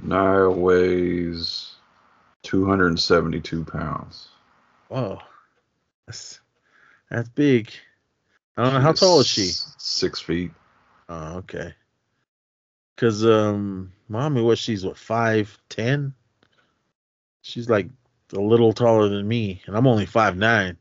Nia 0.00 0.48
weighs 0.48 1.74
272 2.44 3.64
pounds. 3.64 4.28
Whoa. 4.88 5.18
That's 6.06 6.40
that's 7.10 7.28
big. 7.30 7.70
I 8.56 8.64
don't 8.64 8.74
know 8.74 8.80
how 8.80 8.92
tall 8.92 9.20
is 9.20 9.26
she. 9.26 9.50
Six 9.78 10.20
feet. 10.20 10.52
Oh, 11.08 11.38
okay. 11.38 11.74
Cause 12.96 13.24
um, 13.24 13.92
mommy, 14.08 14.40
what 14.42 14.58
she's 14.58 14.84
what 14.84 14.96
five 14.96 15.56
ten? 15.68 16.14
She's 17.42 17.68
like 17.68 17.88
a 18.32 18.40
little 18.40 18.72
taller 18.72 19.08
than 19.08 19.26
me, 19.26 19.62
and 19.66 19.76
I'm 19.76 19.86
only 19.86 20.06
five 20.06 20.36
nine. 20.36 20.76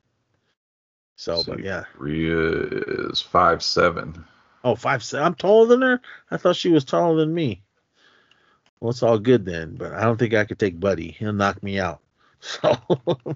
So, 1.17 1.43
but 1.43 1.63
yeah. 1.63 1.83
Rhea 1.97 2.67
is 3.09 3.21
five 3.21 3.63
seven. 3.63 4.23
Oh, 4.63 4.75
five 4.75 5.03
seven. 5.03 5.25
I'm 5.25 5.33
taller 5.33 5.65
than 5.65 5.81
her. 5.81 5.99
I 6.29 6.37
thought 6.37 6.55
she 6.55 6.69
was 6.69 6.85
taller 6.85 7.17
than 7.17 7.33
me. 7.33 7.63
Well, 8.79 8.91
it's 8.91 9.01
all 9.01 9.17
good 9.17 9.43
then, 9.43 9.75
but 9.75 9.93
I 9.93 10.03
don't 10.03 10.17
think 10.17 10.35
I 10.35 10.45
could 10.45 10.59
take 10.59 10.79
Buddy. 10.79 11.11
He'll 11.11 11.33
knock 11.33 11.61
me 11.61 11.79
out. 11.79 11.99
So 12.39 12.77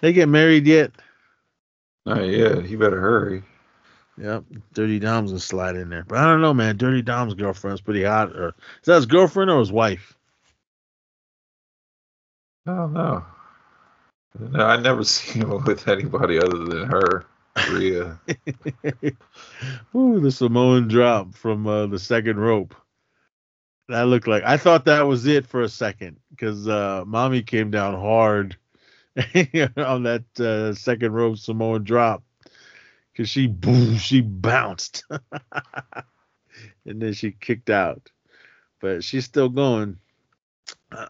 they 0.00 0.12
get 0.12 0.28
married 0.28 0.66
yet? 0.66 0.92
Oh 2.04 2.22
yeah, 2.22 2.60
he 2.60 2.76
better 2.76 3.00
hurry. 3.00 3.42
Yep, 4.18 4.44
Dirty 4.74 4.98
Dom's 4.98 5.30
gonna 5.30 5.40
slide 5.40 5.76
in 5.76 5.88
there, 5.88 6.04
but 6.06 6.18
I 6.18 6.26
don't 6.26 6.42
know, 6.42 6.52
man. 6.52 6.76
Dirty 6.76 7.00
Dom's 7.00 7.32
girlfriend's 7.32 7.80
pretty 7.80 8.04
hot. 8.04 8.36
Or 8.36 8.48
is 8.48 8.84
that 8.84 8.96
his 8.96 9.06
girlfriend 9.06 9.50
or 9.50 9.58
his 9.58 9.72
wife? 9.72 10.14
I 12.66 12.74
don't 12.74 12.92
know. 12.92 13.24
No, 14.38 14.64
I 14.64 14.76
never 14.80 15.04
seen 15.04 15.42
him 15.42 15.64
with 15.64 15.88
anybody 15.88 16.38
other 16.38 16.58
than 16.64 16.86
her, 16.88 17.24
Rhea. 17.70 18.18
Ooh, 19.96 20.20
the 20.20 20.30
Samoan 20.30 20.88
drop 20.88 21.34
from 21.34 21.66
uh, 21.66 21.86
the 21.86 21.98
second 21.98 22.38
rope. 22.38 22.74
That 23.88 24.02
looked 24.04 24.26
like 24.26 24.42
I 24.44 24.56
thought 24.56 24.86
that 24.86 25.02
was 25.02 25.26
it 25.26 25.46
for 25.46 25.60
a 25.62 25.68
second 25.68 26.18
because 26.30 26.66
uh, 26.66 27.04
mommy 27.06 27.42
came 27.42 27.70
down 27.70 27.94
hard 27.94 28.56
on 29.76 30.04
that 30.04 30.24
uh, 30.40 30.74
second 30.74 31.12
rope 31.12 31.36
Samoan 31.36 31.84
drop 31.84 32.22
because 33.12 33.28
she 33.28 33.46
boom, 33.46 33.96
she 33.96 34.22
bounced 34.22 35.04
and 36.86 37.02
then 37.02 37.12
she 37.12 37.32
kicked 37.32 37.70
out, 37.70 38.10
but 38.80 39.04
she's 39.04 39.24
still 39.26 39.50
going. 39.50 39.98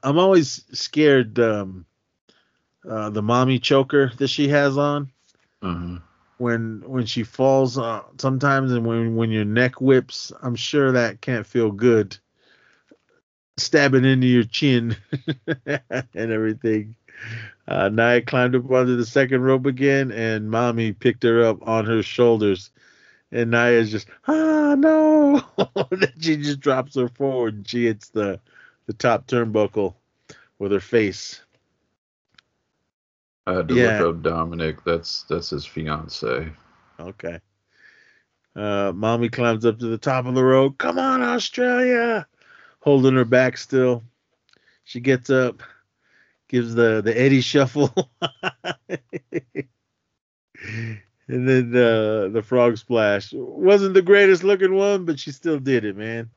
I'm 0.02 0.18
always 0.18 0.64
scared 0.72 1.38
um, 1.38 1.86
uh, 2.88 3.10
the 3.10 3.22
mommy 3.22 3.58
choker 3.58 4.12
that 4.18 4.28
she 4.28 4.48
has 4.48 4.76
on. 4.76 5.10
Mm-hmm. 5.62 5.96
When 6.38 6.82
when 6.86 7.06
she 7.06 7.22
falls, 7.22 7.78
uh, 7.78 8.02
sometimes 8.18 8.72
and 8.72 8.84
when 8.84 9.16
when 9.16 9.30
your 9.30 9.44
neck 9.44 9.80
whips, 9.80 10.32
I'm 10.42 10.56
sure 10.56 10.92
that 10.92 11.20
can't 11.20 11.46
feel 11.46 11.70
good. 11.70 12.18
Stabbing 13.56 14.04
into 14.04 14.26
your 14.26 14.44
chin 14.44 14.96
and 15.66 16.12
everything. 16.14 16.96
Uh, 17.66 17.88
Nia 17.88 18.20
climbed 18.20 18.56
up 18.56 18.70
onto 18.70 18.96
the 18.96 19.06
second 19.06 19.42
rope 19.42 19.66
again, 19.66 20.10
and 20.10 20.50
mommy 20.50 20.92
picked 20.92 21.22
her 21.22 21.44
up 21.44 21.66
on 21.66 21.86
her 21.86 22.02
shoulders. 22.02 22.70
And 23.32 23.50
Nia's 23.50 23.90
just, 23.90 24.06
ah, 24.28 24.74
no. 24.76 25.42
then 25.90 26.12
she 26.20 26.36
just 26.36 26.60
drops 26.60 26.94
her 26.94 27.08
forward 27.08 27.54
and 27.54 27.68
she 27.68 27.86
hits 27.86 28.10
the, 28.10 28.40
the 28.86 28.92
top 28.92 29.26
turnbuckle 29.26 29.94
with 30.58 30.72
her 30.72 30.80
face. 30.80 31.40
I 33.46 33.54
had 33.54 33.68
to 33.68 33.74
yeah. 33.74 34.00
look 34.00 34.16
up 34.16 34.22
Dominic. 34.22 34.84
That's 34.84 35.24
that's 35.24 35.50
his 35.50 35.66
fiance. 35.66 36.50
Okay. 36.98 37.40
Uh, 38.56 38.92
mommy 38.94 39.28
climbs 39.28 39.66
up 39.66 39.78
to 39.80 39.86
the 39.86 39.98
top 39.98 40.26
of 40.26 40.34
the 40.34 40.44
rope. 40.44 40.78
Come 40.78 40.98
on, 40.98 41.22
Australia! 41.22 42.26
Holding 42.80 43.14
her 43.14 43.24
back 43.24 43.58
still. 43.58 44.02
She 44.84 45.00
gets 45.00 45.28
up 45.30 45.62
gives 46.48 46.74
the 46.74 47.00
the 47.02 47.18
Eddie 47.18 47.40
shuffle, 47.40 47.92
and 48.20 48.88
then 51.26 51.74
uh, 51.74 52.28
the 52.28 52.44
frog 52.44 52.78
splash 52.78 53.32
wasn't 53.32 53.94
the 53.94 54.02
greatest 54.02 54.44
looking 54.44 54.74
one, 54.74 55.04
but 55.04 55.18
she 55.18 55.32
still 55.32 55.58
did 55.58 55.84
it, 55.84 55.96
man. 55.96 56.30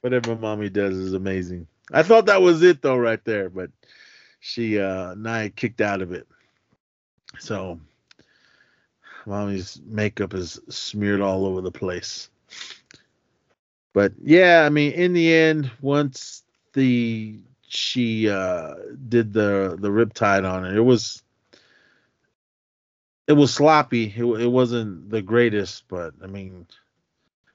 Whatever 0.00 0.36
mommy 0.36 0.70
does 0.70 0.96
is 0.96 1.12
amazing. 1.12 1.66
I 1.92 2.02
thought 2.02 2.26
that 2.26 2.40
was 2.40 2.62
it 2.62 2.82
though, 2.82 2.96
right 2.96 3.22
there, 3.24 3.50
but 3.50 3.70
she 4.40 4.80
uh 4.80 5.14
Nia 5.14 5.50
kicked 5.50 5.80
out 5.80 6.02
of 6.02 6.12
it. 6.12 6.26
So 7.38 7.80
mommy's 9.26 9.80
makeup 9.84 10.34
is 10.34 10.60
smeared 10.68 11.20
all 11.20 11.46
over 11.46 11.60
the 11.60 11.70
place. 11.70 12.30
But 13.92 14.12
yeah, 14.22 14.64
I 14.64 14.68
mean, 14.70 14.92
in 14.92 15.12
the 15.12 15.32
end, 15.32 15.70
once 15.80 16.44
the 16.72 17.40
she 17.66 18.28
uh 18.28 18.74
did 19.08 19.32
the 19.32 19.76
the 19.78 19.88
riptide 19.88 20.50
on 20.50 20.64
it, 20.64 20.74
it 20.76 20.80
was 20.80 21.22
it 23.26 23.34
was 23.34 23.52
sloppy. 23.52 24.14
It, 24.16 24.24
it 24.24 24.46
wasn't 24.46 25.10
the 25.10 25.22
greatest, 25.22 25.84
but 25.88 26.14
I 26.22 26.26
mean, 26.26 26.66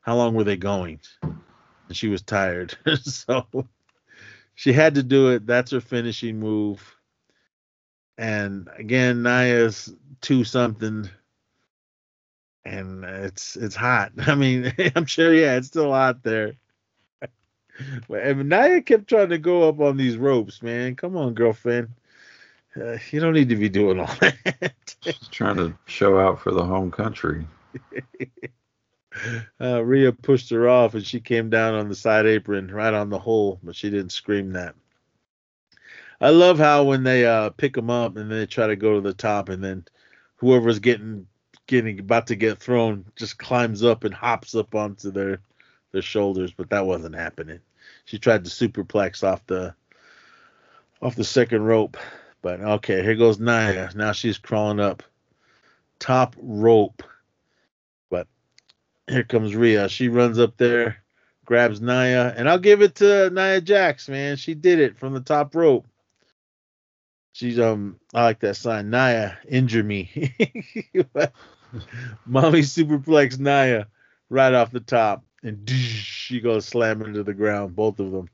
how 0.01 0.15
long 0.15 0.35
were 0.35 0.43
they 0.43 0.57
going? 0.57 0.99
She 1.91 2.07
was 2.07 2.21
tired, 2.21 2.75
so 3.03 3.47
she 4.55 4.73
had 4.73 4.95
to 4.95 5.03
do 5.03 5.29
it. 5.29 5.45
That's 5.45 5.71
her 5.71 5.81
finishing 5.81 6.39
move. 6.39 6.95
And 8.17 8.69
again, 8.77 9.23
Nia's 9.23 9.93
two 10.21 10.43
something, 10.43 11.09
and 12.65 13.03
it's 13.03 13.55
it's 13.55 13.75
hot. 13.75 14.11
I 14.27 14.35
mean, 14.35 14.73
I'm 14.95 15.05
sure, 15.05 15.33
yeah, 15.33 15.57
it's 15.57 15.67
still 15.67 15.91
hot 15.91 16.23
there. 16.23 16.53
And 18.07 18.49
Nia 18.49 18.83
kept 18.83 19.07
trying 19.07 19.29
to 19.29 19.39
go 19.39 19.67
up 19.67 19.79
on 19.79 19.97
these 19.97 20.15
ropes, 20.15 20.61
man. 20.61 20.95
Come 20.95 21.17
on, 21.17 21.33
girlfriend. 21.33 21.89
Uh, 22.79 22.97
you 23.09 23.19
don't 23.19 23.33
need 23.33 23.49
to 23.49 23.55
be 23.55 23.67
doing 23.67 23.99
all 23.99 24.13
that. 24.21 24.85
She's 25.01 25.27
trying 25.29 25.57
to 25.57 25.73
show 25.87 26.19
out 26.19 26.39
for 26.39 26.51
the 26.51 26.63
home 26.63 26.91
country. 26.91 27.47
uh, 29.59 29.83
Rhea 29.83 30.11
pushed 30.11 30.51
her 30.51 30.69
off 30.69 30.93
and 30.93 31.03
she 31.03 31.19
came 31.19 31.49
down 31.49 31.73
on 31.73 31.89
the 31.89 31.95
side 31.95 32.27
apron 32.27 32.69
right 32.69 32.93
on 32.93 33.09
the 33.09 33.17
hole, 33.19 33.59
but 33.63 33.75
she 33.75 33.89
didn't 33.89 34.11
scream 34.11 34.51
that. 34.53 34.75
I 36.21 36.29
love 36.29 36.57
how 36.57 36.83
when 36.83 37.03
they 37.03 37.25
uh, 37.25 37.49
pick 37.51 37.73
them 37.73 37.89
up 37.89 38.17
and 38.17 38.31
they 38.31 38.45
try 38.45 38.67
to 38.67 38.75
go 38.75 38.95
to 38.95 39.01
the 39.01 39.13
top, 39.13 39.49
and 39.49 39.63
then 39.63 39.85
whoever's 40.37 40.79
getting 40.79 41.27
getting 41.67 41.99
about 41.99 42.27
to 42.27 42.35
get 42.35 42.57
thrown 42.57 43.05
just 43.15 43.37
climbs 43.37 43.83
up 43.83 44.03
and 44.03 44.13
hops 44.13 44.53
up 44.55 44.75
onto 44.75 45.11
their 45.11 45.39
their 45.91 46.01
shoulders, 46.01 46.51
but 46.51 46.69
that 46.69 46.85
wasn't 46.85 47.15
happening. 47.15 47.59
She 48.05 48.19
tried 48.19 48.43
to 48.43 48.49
superplex 48.49 49.23
off 49.23 49.45
the 49.47 49.73
off 51.01 51.15
the 51.15 51.23
second 51.23 51.63
rope, 51.63 51.97
but 52.41 52.59
okay, 52.59 53.03
here 53.03 53.15
goes 53.15 53.39
Nia. 53.39 53.91
Now 53.95 54.11
she's 54.11 54.37
crawling 54.37 54.79
up 54.79 55.03
top 55.99 56.35
rope, 56.39 57.03
but 58.09 58.27
here 59.07 59.23
comes 59.23 59.55
Rhea. 59.55 59.87
She 59.87 60.09
runs 60.09 60.39
up 60.39 60.57
there, 60.57 60.97
grabs 61.45 61.81
Nia, 61.81 62.33
and 62.35 62.49
I'll 62.49 62.59
give 62.59 62.81
it 62.81 62.95
to 62.95 63.29
Nia 63.29 63.61
Jax, 63.61 64.09
man. 64.09 64.35
She 64.35 64.53
did 64.53 64.79
it 64.79 64.97
from 64.97 65.13
the 65.13 65.21
top 65.21 65.55
rope. 65.55 65.87
She's 67.33 67.59
um, 67.59 67.99
I 68.13 68.23
like 68.23 68.39
that 68.41 68.55
sign. 68.55 68.91
Nia, 68.91 69.37
injure 69.49 69.83
me. 69.83 70.33
Mommy 72.25 72.61
superplex 72.61 73.39
Nia 73.39 73.87
right 74.29 74.53
off 74.53 74.71
the 74.71 74.79
top, 74.79 75.25
and 75.41 75.67
she 75.67 76.39
goes 76.39 76.67
slamming 76.67 77.13
to 77.13 77.23
the 77.23 77.33
ground. 77.33 77.75
Both 77.75 77.99
of 77.99 78.11
them. 78.11 78.29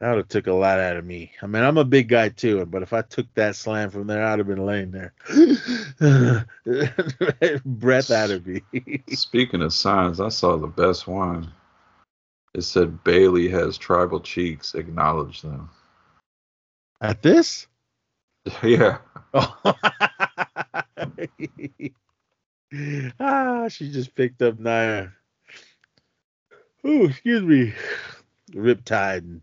That 0.00 0.10
would 0.10 0.18
have 0.18 0.28
took 0.28 0.48
a 0.48 0.52
lot 0.52 0.78
out 0.78 0.96
of 0.96 1.06
me. 1.06 1.32
I 1.40 1.46
mean, 1.46 1.62
I'm 1.62 1.78
a 1.78 1.84
big 1.84 2.08
guy 2.08 2.28
too, 2.28 2.66
but 2.66 2.82
if 2.82 2.92
I 2.92 3.00
took 3.02 3.32
that 3.34 3.56
slam 3.56 3.88
from 3.88 4.08
there, 4.08 4.22
I'd 4.22 4.40
have 4.40 4.48
been 4.48 4.66
laying 4.66 4.90
there, 4.90 5.14
breath 7.64 8.10
out 8.10 8.30
of 8.30 8.46
me. 8.46 8.62
Speaking 9.08 9.62
of 9.62 9.72
signs, 9.72 10.20
I 10.20 10.28
saw 10.28 10.58
the 10.58 10.66
best 10.66 11.06
one. 11.06 11.50
It 12.52 12.62
said 12.62 13.04
Bayley 13.04 13.48
has 13.48 13.78
tribal 13.78 14.20
cheeks. 14.20 14.74
Acknowledge 14.74 15.40
them. 15.40 15.70
At 17.00 17.22
this? 17.22 17.66
Yeah. 18.62 18.98
Oh. 19.34 19.58
ah, 23.20 23.68
she 23.68 23.90
just 23.90 24.14
picked 24.14 24.40
up 24.42 24.58
Nia. 24.58 25.12
Oh, 26.84 27.06
excuse 27.06 27.42
me. 27.42 27.74
Riptide. 28.52 29.40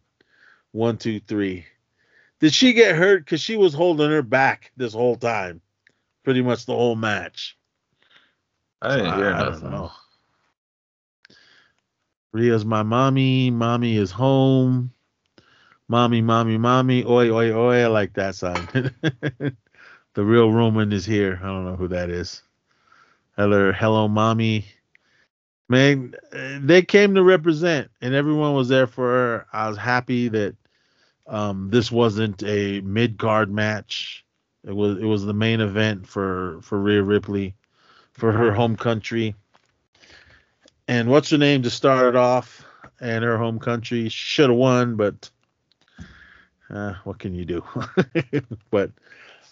One, 0.71 0.97
two, 0.97 1.19
three. 1.19 1.65
Did 2.39 2.53
she 2.53 2.73
get 2.73 2.95
hurt? 2.95 3.25
Because 3.25 3.41
she 3.41 3.57
was 3.57 3.73
holding 3.73 4.09
her 4.09 4.21
back 4.21 4.71
this 4.77 4.93
whole 4.93 5.15
time, 5.15 5.61
pretty 6.23 6.41
much 6.41 6.65
the 6.65 6.73
whole 6.73 6.95
match. 6.95 7.57
I 8.81 8.97
didn't 8.97 9.13
hear 9.13 9.33
I, 9.33 9.41
I 9.41 9.49
nothing. 9.49 9.61
don't 9.61 9.71
know. 9.71 9.91
Rhea's 12.33 12.65
my 12.65 12.83
mommy. 12.83 13.51
Mommy 13.51 13.95
is 13.97 14.11
home. 14.11 14.91
Mommy, 15.93 16.23
mommy, 16.23 16.57
mommy. 16.57 17.05
Oi, 17.05 17.29
oi, 17.29 17.51
oi. 17.53 17.83
I 17.83 17.85
like 17.85 18.13
that 18.13 18.33
song. 18.33 18.67
the 18.73 19.53
real 20.15 20.51
Roman 20.51 20.91
is 20.91 21.05
here. 21.05 21.39
I 21.39 21.45
don't 21.45 21.65
know 21.65 21.75
who 21.75 21.87
that 21.89 22.09
is. 22.09 22.41
Hello, 23.37 23.71
hello, 23.71 24.07
mommy. 24.07 24.65
Man, 25.69 26.15
they 26.31 26.81
came 26.81 27.13
to 27.13 27.21
represent, 27.21 27.91
and 28.01 28.15
everyone 28.15 28.55
was 28.55 28.69
there 28.69 28.87
for 28.87 29.07
her. 29.07 29.45
I 29.53 29.69
was 29.69 29.77
happy 29.77 30.29
that 30.29 30.55
um, 31.27 31.69
this 31.69 31.91
wasn't 31.91 32.41
a 32.41 32.81
mid 32.81 33.19
card 33.19 33.51
match. 33.51 34.25
It 34.65 34.75
was 34.75 34.97
it 34.97 35.05
was 35.05 35.25
the 35.25 35.35
main 35.35 35.61
event 35.61 36.07
for 36.07 36.59
for 36.63 36.79
Rhea 36.79 37.03
Ripley, 37.03 37.53
for 38.13 38.31
her 38.31 38.51
home 38.51 38.77
country. 38.77 39.35
And 40.87 41.07
what's 41.07 41.29
her 41.29 41.37
name 41.37 41.61
to 41.61 41.69
start 41.69 42.07
it 42.07 42.15
off? 42.15 42.65
And 42.99 43.23
her 43.23 43.37
home 43.37 43.59
country 43.59 44.09
should 44.09 44.49
have 44.49 44.57
won, 44.57 44.95
but 44.95 45.29
uh, 46.69 46.93
what 47.03 47.19
can 47.19 47.33
you 47.33 47.45
do? 47.45 47.63
but 48.71 48.91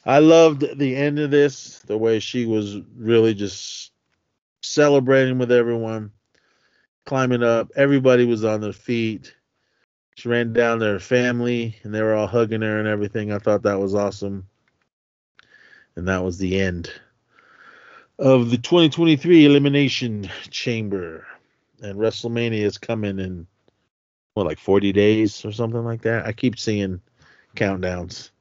I 0.05 0.19
loved 0.19 0.77
the 0.77 0.95
end 0.95 1.19
of 1.19 1.31
this, 1.31 1.79
the 1.79 1.97
way 1.97 2.19
she 2.19 2.45
was 2.45 2.77
really 2.97 3.33
just 3.33 3.91
celebrating 4.61 5.38
with 5.38 5.51
everyone, 5.51 6.11
climbing 7.05 7.43
up. 7.43 7.71
Everybody 7.75 8.25
was 8.25 8.43
on 8.43 8.61
their 8.61 8.73
feet. 8.73 9.35
She 10.15 10.29
ran 10.29 10.53
down 10.53 10.79
their 10.79 10.99
family 10.99 11.75
and 11.83 11.93
they 11.93 12.01
were 12.01 12.13
all 12.13 12.27
hugging 12.27 12.61
her 12.61 12.79
and 12.79 12.88
everything. 12.88 13.31
I 13.31 13.39
thought 13.39 13.63
that 13.63 13.79
was 13.79 13.95
awesome. 13.95 14.47
And 15.95 16.07
that 16.07 16.23
was 16.23 16.38
the 16.38 16.59
end 16.59 16.91
of 18.17 18.51
the 18.51 18.57
2023 18.57 19.45
Elimination 19.45 20.29
Chamber. 20.49 21.25
And 21.81 21.99
WrestleMania 21.99 22.61
is 22.61 22.77
coming 22.77 23.19
in, 23.19 23.47
what, 24.33 24.45
like 24.45 24.59
40 24.59 24.91
days 24.91 25.43
or 25.45 25.51
something 25.51 25.83
like 25.83 26.01
that? 26.03 26.25
I 26.25 26.31
keep 26.31 26.57
seeing 26.57 27.01
countdowns 27.55 28.31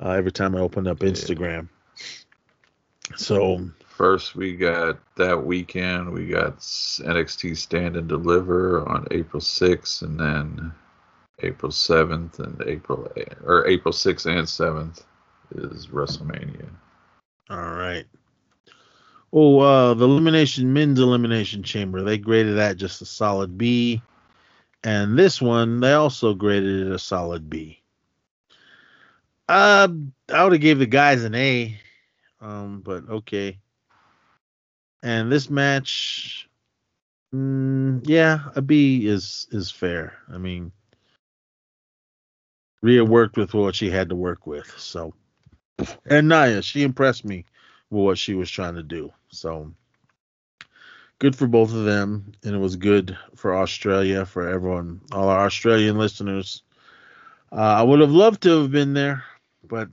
uh, 0.00 0.10
every 0.10 0.32
time 0.32 0.54
I 0.54 0.60
open 0.60 0.86
up 0.86 0.98
Instagram. 0.98 1.68
So 3.16 3.70
First, 3.96 4.34
we 4.34 4.56
got 4.56 4.98
that 5.16 5.44
weekend. 5.44 6.10
We 6.10 6.26
got 6.26 6.58
NXT 6.58 7.56
Stand 7.56 7.96
and 7.96 8.08
Deliver 8.08 8.88
on 8.88 9.06
April 9.10 9.40
6th, 9.40 10.02
and 10.02 10.18
then 10.18 10.72
April 11.40 11.70
7th 11.70 12.38
and 12.38 12.62
April 12.66 13.08
or 13.44 13.66
April 13.66 13.92
6th 13.92 14.26
and 14.26 14.46
7th 14.46 15.04
is 15.54 15.88
WrestleMania. 15.88 16.68
All 17.50 17.74
right. 17.74 18.06
Oh, 19.32 19.60
uh, 19.60 19.94
the 19.94 20.04
elimination 20.04 20.72
men's 20.72 20.98
elimination 20.98 21.62
chamber. 21.62 22.02
They 22.02 22.18
graded 22.18 22.56
that 22.56 22.78
just 22.78 23.02
a 23.02 23.06
solid 23.06 23.56
B, 23.58 24.02
and 24.84 25.18
this 25.18 25.40
one 25.40 25.80
they 25.80 25.92
also 25.92 26.34
graded 26.34 26.86
it 26.86 26.92
a 26.92 26.98
solid 26.98 27.48
B. 27.50 27.82
Uh, 29.48 29.88
I 30.32 30.44
would 30.44 30.52
have 30.52 30.60
gave 30.62 30.78
the 30.78 30.86
guys 30.86 31.24
an 31.24 31.34
A, 31.34 31.78
um, 32.40 32.80
but 32.80 33.08
okay. 33.08 33.58
And 35.02 35.32
this 35.32 35.50
match, 35.50 36.48
mm, 37.34 38.00
yeah, 38.08 38.50
a 38.54 38.62
B 38.62 39.06
is 39.06 39.48
is 39.50 39.70
fair. 39.70 40.14
I 40.32 40.38
mean, 40.38 40.72
Rhea 42.82 43.04
worked 43.04 43.36
with 43.36 43.54
what 43.54 43.74
she 43.74 43.90
had 43.90 44.08
to 44.10 44.16
work 44.16 44.46
with, 44.46 44.72
so. 44.78 45.14
And 46.06 46.28
Nia, 46.28 46.62
she 46.62 46.82
impressed 46.82 47.24
me 47.24 47.44
with 47.90 48.04
what 48.04 48.18
she 48.18 48.34
was 48.34 48.50
trying 48.50 48.76
to 48.76 48.82
do. 48.82 49.12
So 49.28 49.72
good 51.22 51.36
for 51.36 51.46
both 51.46 51.72
of 51.72 51.84
them, 51.84 52.32
and 52.42 52.52
it 52.52 52.58
was 52.58 52.74
good 52.74 53.16
for 53.36 53.54
Australia, 53.54 54.26
for 54.26 54.48
everyone, 54.48 55.00
all 55.12 55.28
our 55.28 55.46
Australian 55.46 55.96
listeners. 55.96 56.64
Uh, 57.52 57.60
I 57.60 57.82
would 57.84 58.00
have 58.00 58.10
loved 58.10 58.42
to 58.42 58.60
have 58.62 58.72
been 58.72 58.92
there, 58.92 59.22
but 59.62 59.88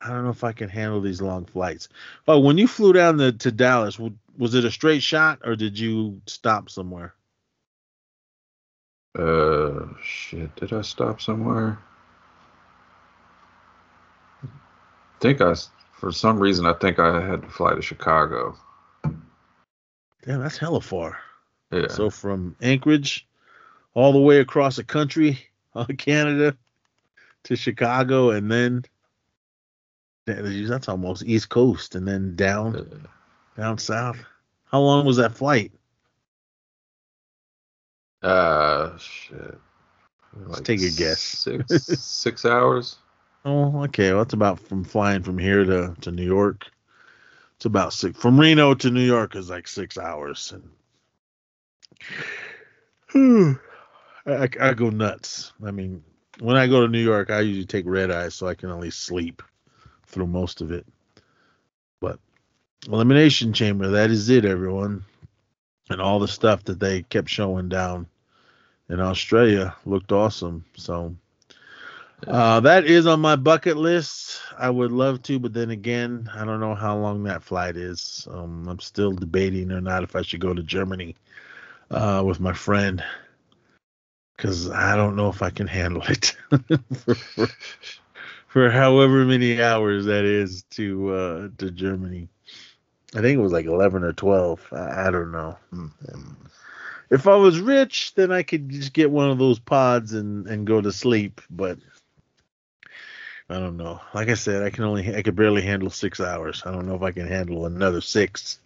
I 0.00 0.10
don't 0.10 0.22
know 0.22 0.30
if 0.30 0.44
I 0.44 0.52
can 0.52 0.68
handle 0.68 1.00
these 1.00 1.20
long 1.20 1.44
flights. 1.44 1.88
Oh, 2.28 2.38
when 2.38 2.56
you 2.56 2.68
flew 2.68 2.92
down 2.92 3.18
to, 3.18 3.32
to 3.32 3.50
Dallas, 3.50 3.98
was 4.38 4.54
it 4.54 4.64
a 4.64 4.70
straight 4.70 5.02
shot 5.02 5.40
or 5.44 5.56
did 5.56 5.76
you 5.76 6.22
stop 6.26 6.70
somewhere? 6.70 7.12
Uh, 9.18 9.86
shit. 10.04 10.54
Did 10.54 10.72
I 10.72 10.82
stop 10.82 11.20
somewhere? 11.20 11.80
I 14.44 14.48
think 15.18 15.40
I, 15.40 15.52
for 15.98 16.12
some 16.12 16.38
reason, 16.38 16.64
I 16.64 16.74
think 16.74 17.00
I 17.00 17.26
had 17.26 17.42
to 17.42 17.48
fly 17.48 17.74
to 17.74 17.82
Chicago. 17.82 18.56
Damn, 20.24 20.40
that's 20.40 20.58
hella 20.58 20.80
far. 20.80 21.18
Yeah. 21.70 21.88
So 21.88 22.08
from 22.08 22.56
Anchorage 22.62 23.26
all 23.94 24.12
the 24.12 24.20
way 24.20 24.38
across 24.38 24.76
the 24.76 24.84
country, 24.84 25.38
uh, 25.74 25.86
Canada, 25.98 26.56
to 27.44 27.56
Chicago, 27.56 28.30
and 28.30 28.50
then 28.50 28.84
That's 30.26 30.88
almost 30.88 31.24
East 31.24 31.50
Coast 31.50 31.94
and 31.94 32.08
then 32.08 32.34
down 32.36 32.76
Uh, 32.76 33.60
down 33.60 33.78
south. 33.78 34.18
How 34.64 34.80
long 34.80 35.04
was 35.04 35.18
that 35.18 35.36
flight? 35.36 35.72
Uh, 38.22 38.96
shit. 38.96 39.58
Let's 40.46 40.62
take 40.62 40.80
a 40.80 40.90
guess. 40.90 41.20
Six 41.20 41.84
six 42.02 42.44
hours. 42.44 42.96
Oh, 43.44 43.84
okay. 43.84 44.10
Well, 44.10 44.24
that's 44.24 44.32
about 44.32 44.58
from 44.58 44.82
flying 44.84 45.22
from 45.22 45.38
here 45.38 45.64
to, 45.64 45.94
to 46.00 46.10
New 46.10 46.24
York. 46.24 46.66
It's 47.56 47.66
about 47.66 47.92
six 47.92 48.18
from 48.18 48.38
Reno 48.38 48.74
to 48.74 48.90
New 48.90 49.04
York 49.04 49.36
is 49.36 49.50
like 49.50 49.68
six 49.68 49.96
hours, 49.96 50.52
and 53.14 53.58
I, 54.26 54.48
I 54.60 54.74
go 54.74 54.90
nuts. 54.90 55.52
I 55.64 55.70
mean, 55.70 56.02
when 56.40 56.56
I 56.56 56.66
go 56.66 56.82
to 56.82 56.88
New 56.88 57.02
York, 57.02 57.30
I 57.30 57.40
usually 57.40 57.66
take 57.66 57.86
red 57.86 58.10
eye 58.10 58.28
so 58.28 58.48
I 58.48 58.54
can 58.54 58.70
at 58.70 58.80
least 58.80 59.04
sleep 59.04 59.42
through 60.06 60.26
most 60.26 60.60
of 60.60 60.72
it. 60.72 60.86
But 62.00 62.18
elimination 62.86 63.52
chamber, 63.52 63.88
that 63.90 64.10
is 64.10 64.28
it, 64.30 64.44
everyone, 64.44 65.04
and 65.90 66.00
all 66.00 66.18
the 66.18 66.28
stuff 66.28 66.64
that 66.64 66.80
they 66.80 67.02
kept 67.02 67.28
showing 67.28 67.68
down 67.68 68.06
in 68.88 69.00
Australia 69.00 69.74
looked 69.84 70.12
awesome. 70.12 70.64
So. 70.76 71.16
Uh, 72.26 72.60
that 72.60 72.86
is 72.86 73.06
on 73.06 73.20
my 73.20 73.36
bucket 73.36 73.76
list. 73.76 74.40
I 74.56 74.70
would 74.70 74.92
love 74.92 75.22
to, 75.24 75.38
but 75.38 75.52
then 75.52 75.70
again, 75.70 76.30
I 76.34 76.44
don't 76.44 76.60
know 76.60 76.74
how 76.74 76.96
long 76.96 77.24
that 77.24 77.42
flight 77.42 77.76
is. 77.76 78.26
Um, 78.30 78.66
I'm 78.68 78.80
still 78.80 79.12
debating 79.12 79.70
or 79.72 79.80
not 79.80 80.04
if 80.04 80.16
I 80.16 80.22
should 80.22 80.40
go 80.40 80.54
to 80.54 80.62
Germany 80.62 81.16
uh, 81.90 82.22
with 82.26 82.40
my 82.40 82.52
friend 82.52 83.04
because 84.36 84.70
I 84.70 84.96
don't 84.96 85.16
know 85.16 85.28
if 85.28 85.42
I 85.42 85.50
can 85.50 85.66
handle 85.66 86.02
it 86.08 86.36
for, 86.96 87.14
for, 87.14 87.46
for 88.46 88.70
however 88.70 89.24
many 89.24 89.62
hours 89.62 90.06
that 90.06 90.24
is 90.24 90.62
to 90.70 91.14
uh, 91.14 91.48
to 91.58 91.70
Germany. 91.70 92.28
I 93.14 93.20
think 93.20 93.38
it 93.38 93.42
was 93.42 93.52
like 93.52 93.66
11 93.66 94.02
or 94.02 94.12
12. 94.12 94.72
I, 94.72 95.08
I 95.08 95.10
don't 95.10 95.30
know. 95.30 95.56
If 97.10 97.28
I 97.28 97.36
was 97.36 97.60
rich, 97.60 98.14
then 98.14 98.32
I 98.32 98.42
could 98.42 98.68
just 98.70 98.92
get 98.92 99.10
one 99.10 99.30
of 99.30 99.38
those 99.38 99.60
pods 99.60 100.14
and, 100.14 100.48
and 100.48 100.66
go 100.66 100.80
to 100.80 100.90
sleep, 100.90 101.40
but 101.48 101.78
I 103.48 103.58
don't 103.58 103.76
know. 103.76 104.00
Like 104.14 104.28
I 104.28 104.34
said, 104.34 104.62
I 104.62 104.70
can 104.70 104.84
only 104.84 105.14
I 105.14 105.22
could 105.22 105.36
barely 105.36 105.62
handle 105.62 105.90
six 105.90 106.20
hours. 106.20 106.62
I 106.64 106.72
don't 106.72 106.86
know 106.86 106.94
if 106.94 107.02
I 107.02 107.10
can 107.12 107.26
handle 107.26 107.66
another 107.66 108.00
six, 108.00 108.58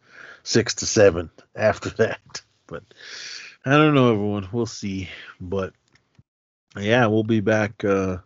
six 0.45 0.75
to 0.77 0.87
seven 0.87 1.31
after 1.57 1.91
that. 1.91 2.43
But 2.67 2.85
I 3.67 3.73
don't 3.73 3.95
know, 3.95 4.13
everyone. 4.13 4.49
We'll 4.53 4.67
see. 4.67 5.09
But 5.41 5.73
yeah, 6.77 7.07
we'll 7.07 7.25
be 7.25 7.41
back 7.41 7.85
uh, 7.85 8.19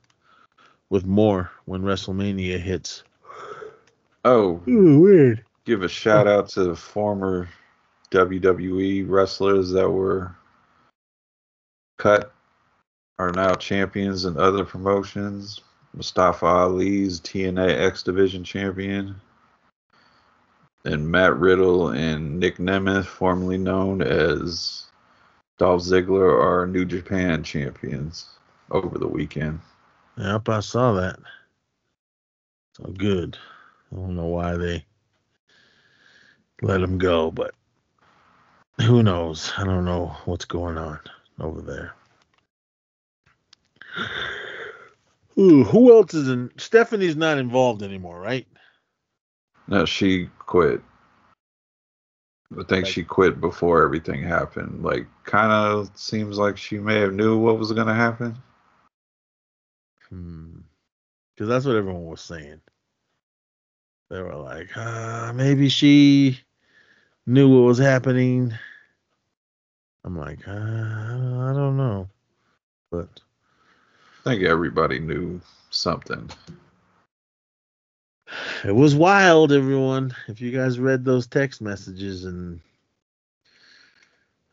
with 0.91 1.07
more 1.07 1.51
when 1.65 1.83
WrestleMania 1.83 2.59
hits. 2.61 3.03
Oh, 4.24 4.61
Ooh, 4.69 5.01
weird. 5.01 5.45
give 5.65 5.83
a 5.83 5.89
shout 5.89 6.29
out 6.29 6.49
to 6.51 6.77
former 6.77 7.49
WWE 8.11 9.09
wrestlers 9.09 9.70
that 9.70 9.89
were 9.89 10.37
cut 11.99 12.33
are 13.19 13.33
now 13.33 13.55
champions 13.55 14.24
in 14.27 14.37
other 14.37 14.65
promotions. 14.65 15.61
Mustafa 15.94 16.47
Ali's 16.47 17.20
TNA 17.20 17.81
X 17.81 18.02
Division 18.02 18.44
champion. 18.44 19.20
And 20.85 21.09
Matt 21.09 21.36
Riddle 21.36 21.90
and 21.90 22.40
Nick 22.40 22.56
Nemeth, 22.59 23.06
formerly 23.06 23.59
known 23.59 24.02
as 24.02 24.86
Dolph 25.59 25.82
Ziggler, 25.82 26.43
are 26.43 26.66
New 26.66 26.85
Japan 26.85 27.44
champions 27.44 28.27
over 28.70 28.98
the 28.98 29.06
weekend. 29.06 29.60
Yep, 30.16 30.48
I 30.48 30.60
saw 30.60 30.93
that. 30.94 31.19
So 32.77 32.85
good. 32.85 33.39
I 33.93 33.97
don't 33.97 34.16
know 34.16 34.27
why 34.27 34.56
they 34.56 34.85
let 36.62 36.81
him 36.81 36.98
go, 36.98 37.31
but 37.31 37.55
who 38.81 39.02
knows? 39.02 39.52
I 39.56 39.64
don't 39.64 39.85
know 39.85 40.16
what's 40.24 40.47
going 40.47 40.78
on 40.78 40.98
over 41.39 41.60
there. 41.60 41.94
Ooh, 45.39 45.65
who 45.65 45.93
else 45.95 46.15
is 46.15 46.29
in? 46.29 46.51
Stephanie's 46.59 47.17
not 47.17 47.39
involved 47.39 47.83
anymore, 47.83 48.21
right? 48.21 48.47
No, 49.69 49.85
she 49.85 50.29
quit. 50.39 50.83
I 52.53 52.57
think 52.65 52.85
Like- 52.85 52.87
she 52.87 53.03
quit 53.03 53.41
before 53.41 53.83
everything 53.83 54.23
happened. 54.23 54.83
Like, 54.83 55.07
kind 55.25 55.51
of 55.51 55.91
seems 55.97 56.37
like 56.39 56.59
she 56.59 56.79
may 56.79 57.01
have 57.01 57.15
knew 57.15 57.39
what 57.39 57.59
was 57.59 57.73
going 57.73 57.87
to 57.87 57.95
happen. 57.95 58.37
Hmm. 60.11 60.59
Because 61.35 61.49
that's 61.49 61.65
what 61.65 61.77
everyone 61.77 62.05
was 62.05 62.21
saying. 62.21 62.61
They 64.11 64.21
were 64.21 64.37
like, 64.37 64.77
uh, 64.77 65.33
maybe 65.33 65.71
she 65.71 66.39
knew 67.25 67.49
what 67.49 67.67
was 67.67 67.79
happening. 67.79 68.53
I'm 70.05 70.19
like, 70.19 70.47
uh, 70.47 70.51
I 70.53 71.53
don't 71.55 71.79
know. 71.79 72.11
But 72.91 73.09
I 74.24 74.31
think 74.31 74.43
everybody 74.44 75.01
knew 75.01 75.40
something. 75.70 76.31
it 78.65 78.73
was 78.74 78.94
wild, 78.94 79.51
everyone. 79.53 80.15
If 80.28 80.40
you 80.40 80.53
guys 80.53 80.78
read 80.78 81.05
those 81.05 81.27
text 81.27 81.61
messages 81.61 82.24
and 82.24 82.61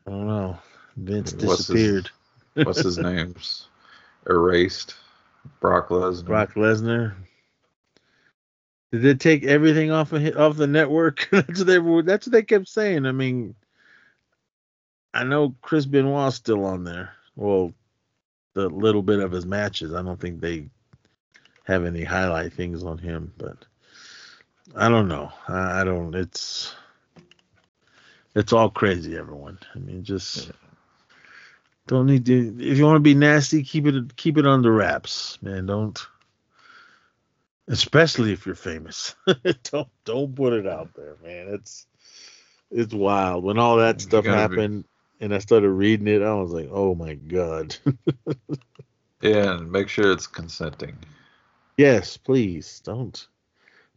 I 0.07 0.11
don't 0.11 0.27
know, 0.27 0.57
Vince 0.97 1.33
What's 1.33 1.43
his- 1.43 1.57
disappeared. 1.67 2.09
What's 2.55 2.81
his 2.83 2.97
name's 2.99 3.67
erased? 4.27 4.95
Brock 5.59 5.89
Lesnar. 5.89 6.25
Brock 6.25 6.53
Lesnar. 6.55 7.13
Did 8.91 9.03
they 9.03 9.13
take 9.13 9.43
everything 9.45 9.91
off 9.91 10.13
of 10.13 10.35
off 10.35 10.57
the 10.57 10.65
network? 10.65 11.27
that's 11.31 11.59
what 11.59 11.67
they 11.67 11.77
were. 11.77 12.01
That's 12.01 12.25
what 12.25 12.31
they 12.33 12.41
kept 12.41 12.67
saying. 12.67 13.05
I 13.05 13.11
mean, 13.11 13.53
I 15.13 15.23
know 15.23 15.55
Chris 15.61 15.85
Benoit's 15.85 16.37
still 16.37 16.65
on 16.65 16.83
there. 16.83 17.11
Well, 17.35 17.71
the 18.59 18.69
little 18.69 19.01
bit 19.01 19.19
of 19.19 19.31
his 19.31 19.45
matches. 19.45 19.93
I 19.93 20.01
don't 20.01 20.19
think 20.19 20.39
they 20.41 20.69
have 21.63 21.85
any 21.85 22.03
highlight 22.03 22.53
things 22.53 22.83
on 22.83 22.97
him, 22.97 23.33
but 23.37 23.57
I 24.75 24.89
don't 24.89 25.07
know. 25.07 25.31
I, 25.47 25.81
I 25.81 25.83
don't. 25.83 26.13
It's 26.15 26.73
it's 28.35 28.53
all 28.53 28.69
crazy, 28.69 29.17
everyone. 29.17 29.59
I 29.75 29.79
mean, 29.79 30.03
just 30.03 30.51
don't 31.87 32.05
need 32.05 32.25
to. 32.25 32.55
If 32.59 32.77
you 32.77 32.85
want 32.85 32.97
to 32.97 32.99
be 33.01 33.15
nasty, 33.15 33.63
keep 33.63 33.85
it 33.87 34.15
keep 34.15 34.37
it 34.37 34.45
under 34.45 34.71
wraps, 34.71 35.37
man. 35.41 35.65
Don't. 35.65 35.99
Especially 37.67 38.33
if 38.33 38.47
you're 38.47 38.55
famous, 38.55 39.15
don't 39.71 39.87
don't 40.03 40.35
put 40.35 40.53
it 40.53 40.65
out 40.65 40.89
there, 40.95 41.15
man. 41.23 41.53
It's 41.53 41.85
it's 42.71 42.93
wild 42.93 43.43
when 43.43 43.59
all 43.59 43.77
that 43.77 43.97
You 43.97 44.07
stuff 44.07 44.23
gotta 44.25 44.49
be- 44.49 44.55
happened, 44.55 44.85
and 45.19 45.33
I 45.33 45.39
started 45.39 45.69
reading 45.69 46.07
it. 46.07 46.21
I 46.21 46.33
was 46.33 46.51
like, 46.51 46.69
oh 46.71 46.95
my 46.95 47.13
god. 47.15 47.75
Yeah, 49.21 49.57
and 49.57 49.71
make 49.71 49.89
sure 49.89 50.11
it's 50.11 50.27
consenting. 50.27 50.97
yes, 51.77 52.15
please 52.15 52.81
don't 52.85 53.27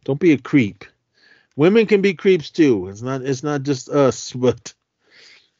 don't 0.03 0.19
be 0.19 0.33
a 0.33 0.37
creep. 0.37 0.83
Women 1.55 1.85
can 1.85 2.01
be 2.01 2.13
creeps 2.13 2.49
too. 2.49 2.89
It's 2.89 3.01
not 3.01 3.21
it's 3.21 3.43
not 3.43 3.63
just 3.63 3.89
us, 3.89 4.33
but 4.35 4.73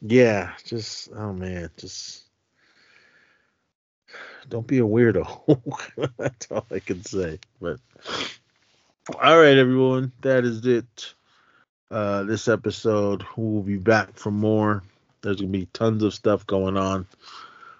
yeah, 0.01 0.51
just 0.65 1.09
oh 1.15 1.31
man, 1.31 1.69
just 1.77 2.23
don't 4.49 4.67
be 4.67 4.79
a 4.79 4.83
weirdo. 4.83 5.61
That's 6.17 6.51
all 6.51 6.65
I 6.69 6.79
can 6.79 7.03
say. 7.05 7.39
But 7.61 7.79
all 9.21 9.39
right, 9.39 9.57
everyone, 9.57 10.11
that 10.21 10.43
is 10.43 10.65
it. 10.65 11.13
Uh, 11.89 12.23
this 12.23 12.47
episode, 12.47 13.23
we'll 13.37 13.61
be 13.61 13.77
back 13.77 14.17
for 14.17 14.31
more. 14.31 14.83
There's 15.23 15.37
gonna 15.37 15.47
be 15.47 15.65
tons 15.67 16.03
of 16.03 16.13
stuff 16.13 16.45
going 16.45 16.77
on. 16.77 17.07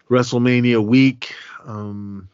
WrestleMania 0.09 0.83
week. 0.83 1.35
Um, 1.65 2.29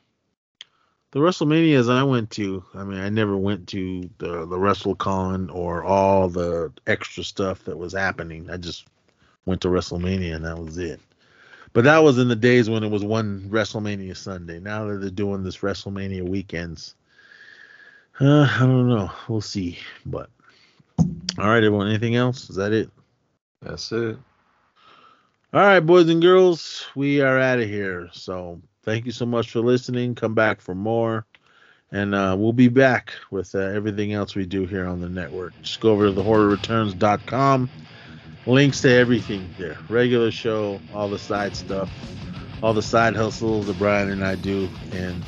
the 1.11 1.19
WrestleManias 1.19 1.91
I 1.91 2.03
went 2.03 2.29
to, 2.31 2.63
I 2.75 2.83
mean, 2.83 2.99
I 2.99 3.09
never 3.09 3.35
went 3.35 3.67
to 3.69 4.09
the 4.19 4.45
the 4.45 4.57
WrestleCon 4.57 5.53
or 5.53 5.83
all 5.83 6.29
the 6.29 6.71
extra 6.85 7.23
stuff 7.23 7.63
that 7.65 7.77
was 7.77 7.93
happening. 7.93 8.49
I 8.49 8.57
just 8.57 8.85
went 9.45 9.61
to 9.61 9.69
WrestleMania 9.69 10.35
and 10.35 10.45
that 10.45 10.59
was 10.59 10.77
it. 10.77 11.01
But 11.73 11.83
that 11.85 11.99
was 11.99 12.19
in 12.19 12.27
the 12.27 12.35
days 12.35 12.69
when 12.69 12.83
it 12.83 12.91
was 12.91 13.03
one 13.03 13.41
WrestleMania 13.49 14.15
Sunday. 14.15 14.59
Now 14.59 14.85
that 14.85 15.01
they're 15.01 15.09
doing 15.09 15.43
this 15.43 15.57
WrestleMania 15.57 16.27
weekends, 16.27 16.95
uh, 18.19 18.47
I 18.51 18.59
don't 18.59 18.89
know. 18.89 19.11
We'll 19.27 19.41
see. 19.41 19.79
But 20.05 20.29
all 20.99 21.47
right, 21.47 21.63
everyone. 21.63 21.87
Anything 21.87 22.15
else? 22.15 22.49
Is 22.49 22.55
that 22.57 22.73
it? 22.73 22.89
That's 23.61 23.91
it. 23.91 24.17
All 25.51 25.61
right, 25.61 25.79
boys 25.79 26.07
and 26.09 26.21
girls, 26.21 26.85
we 26.93 27.21
are 27.21 27.39
out 27.39 27.57
of 27.57 27.67
here. 27.67 28.07
So 28.13 28.61
thank 28.83 29.07
you 29.07 29.11
so 29.11 29.25
much 29.25 29.49
for 29.49 29.61
listening. 29.61 30.13
Come 30.13 30.35
back 30.35 30.61
for 30.61 30.75
more. 30.75 31.25
And 31.91 32.13
uh, 32.13 32.35
we'll 32.37 32.53
be 32.53 32.67
back 32.67 33.13
with 33.31 33.55
uh, 33.55 33.57
everything 33.57 34.13
else 34.13 34.35
we 34.35 34.45
do 34.45 34.67
here 34.67 34.85
on 34.85 35.01
the 35.01 35.09
network. 35.09 35.59
Just 35.63 35.79
go 35.79 35.89
over 35.89 36.05
to 36.05 36.13
thehorrorreturns.com. 36.13 37.67
Links 38.45 38.81
to 38.81 38.91
everything 38.91 39.49
there. 39.57 39.75
Regular 39.89 40.29
show, 40.29 40.79
all 40.93 41.09
the 41.09 41.17
side 41.17 41.55
stuff, 41.55 41.89
all 42.61 42.75
the 42.75 42.83
side 42.83 43.15
hustles 43.15 43.65
that 43.65 43.79
Brian 43.79 44.11
and 44.11 44.23
I 44.23 44.35
do. 44.35 44.69
And 44.91 45.25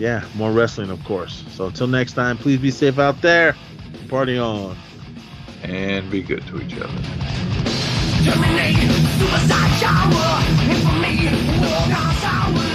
yeah, 0.00 0.24
more 0.34 0.50
wrestling, 0.50 0.90
of 0.90 1.02
course. 1.04 1.44
So 1.50 1.66
until 1.66 1.86
next 1.86 2.14
time, 2.14 2.38
please 2.38 2.58
be 2.58 2.72
safe 2.72 2.98
out 2.98 3.22
there. 3.22 3.54
Party 4.08 4.36
on. 4.36 4.76
And 5.62 6.10
be 6.10 6.22
good 6.22 6.44
to 6.48 6.60
each 6.60 6.76
other. 6.76 7.73
Terminate 8.24 8.76
suicide 9.18 9.72
shower. 9.80 10.40
And 10.70 10.78
for 10.82 10.96
me, 10.98 11.28
walk 11.60 11.90
on 11.92 12.14
sour. 12.22 12.73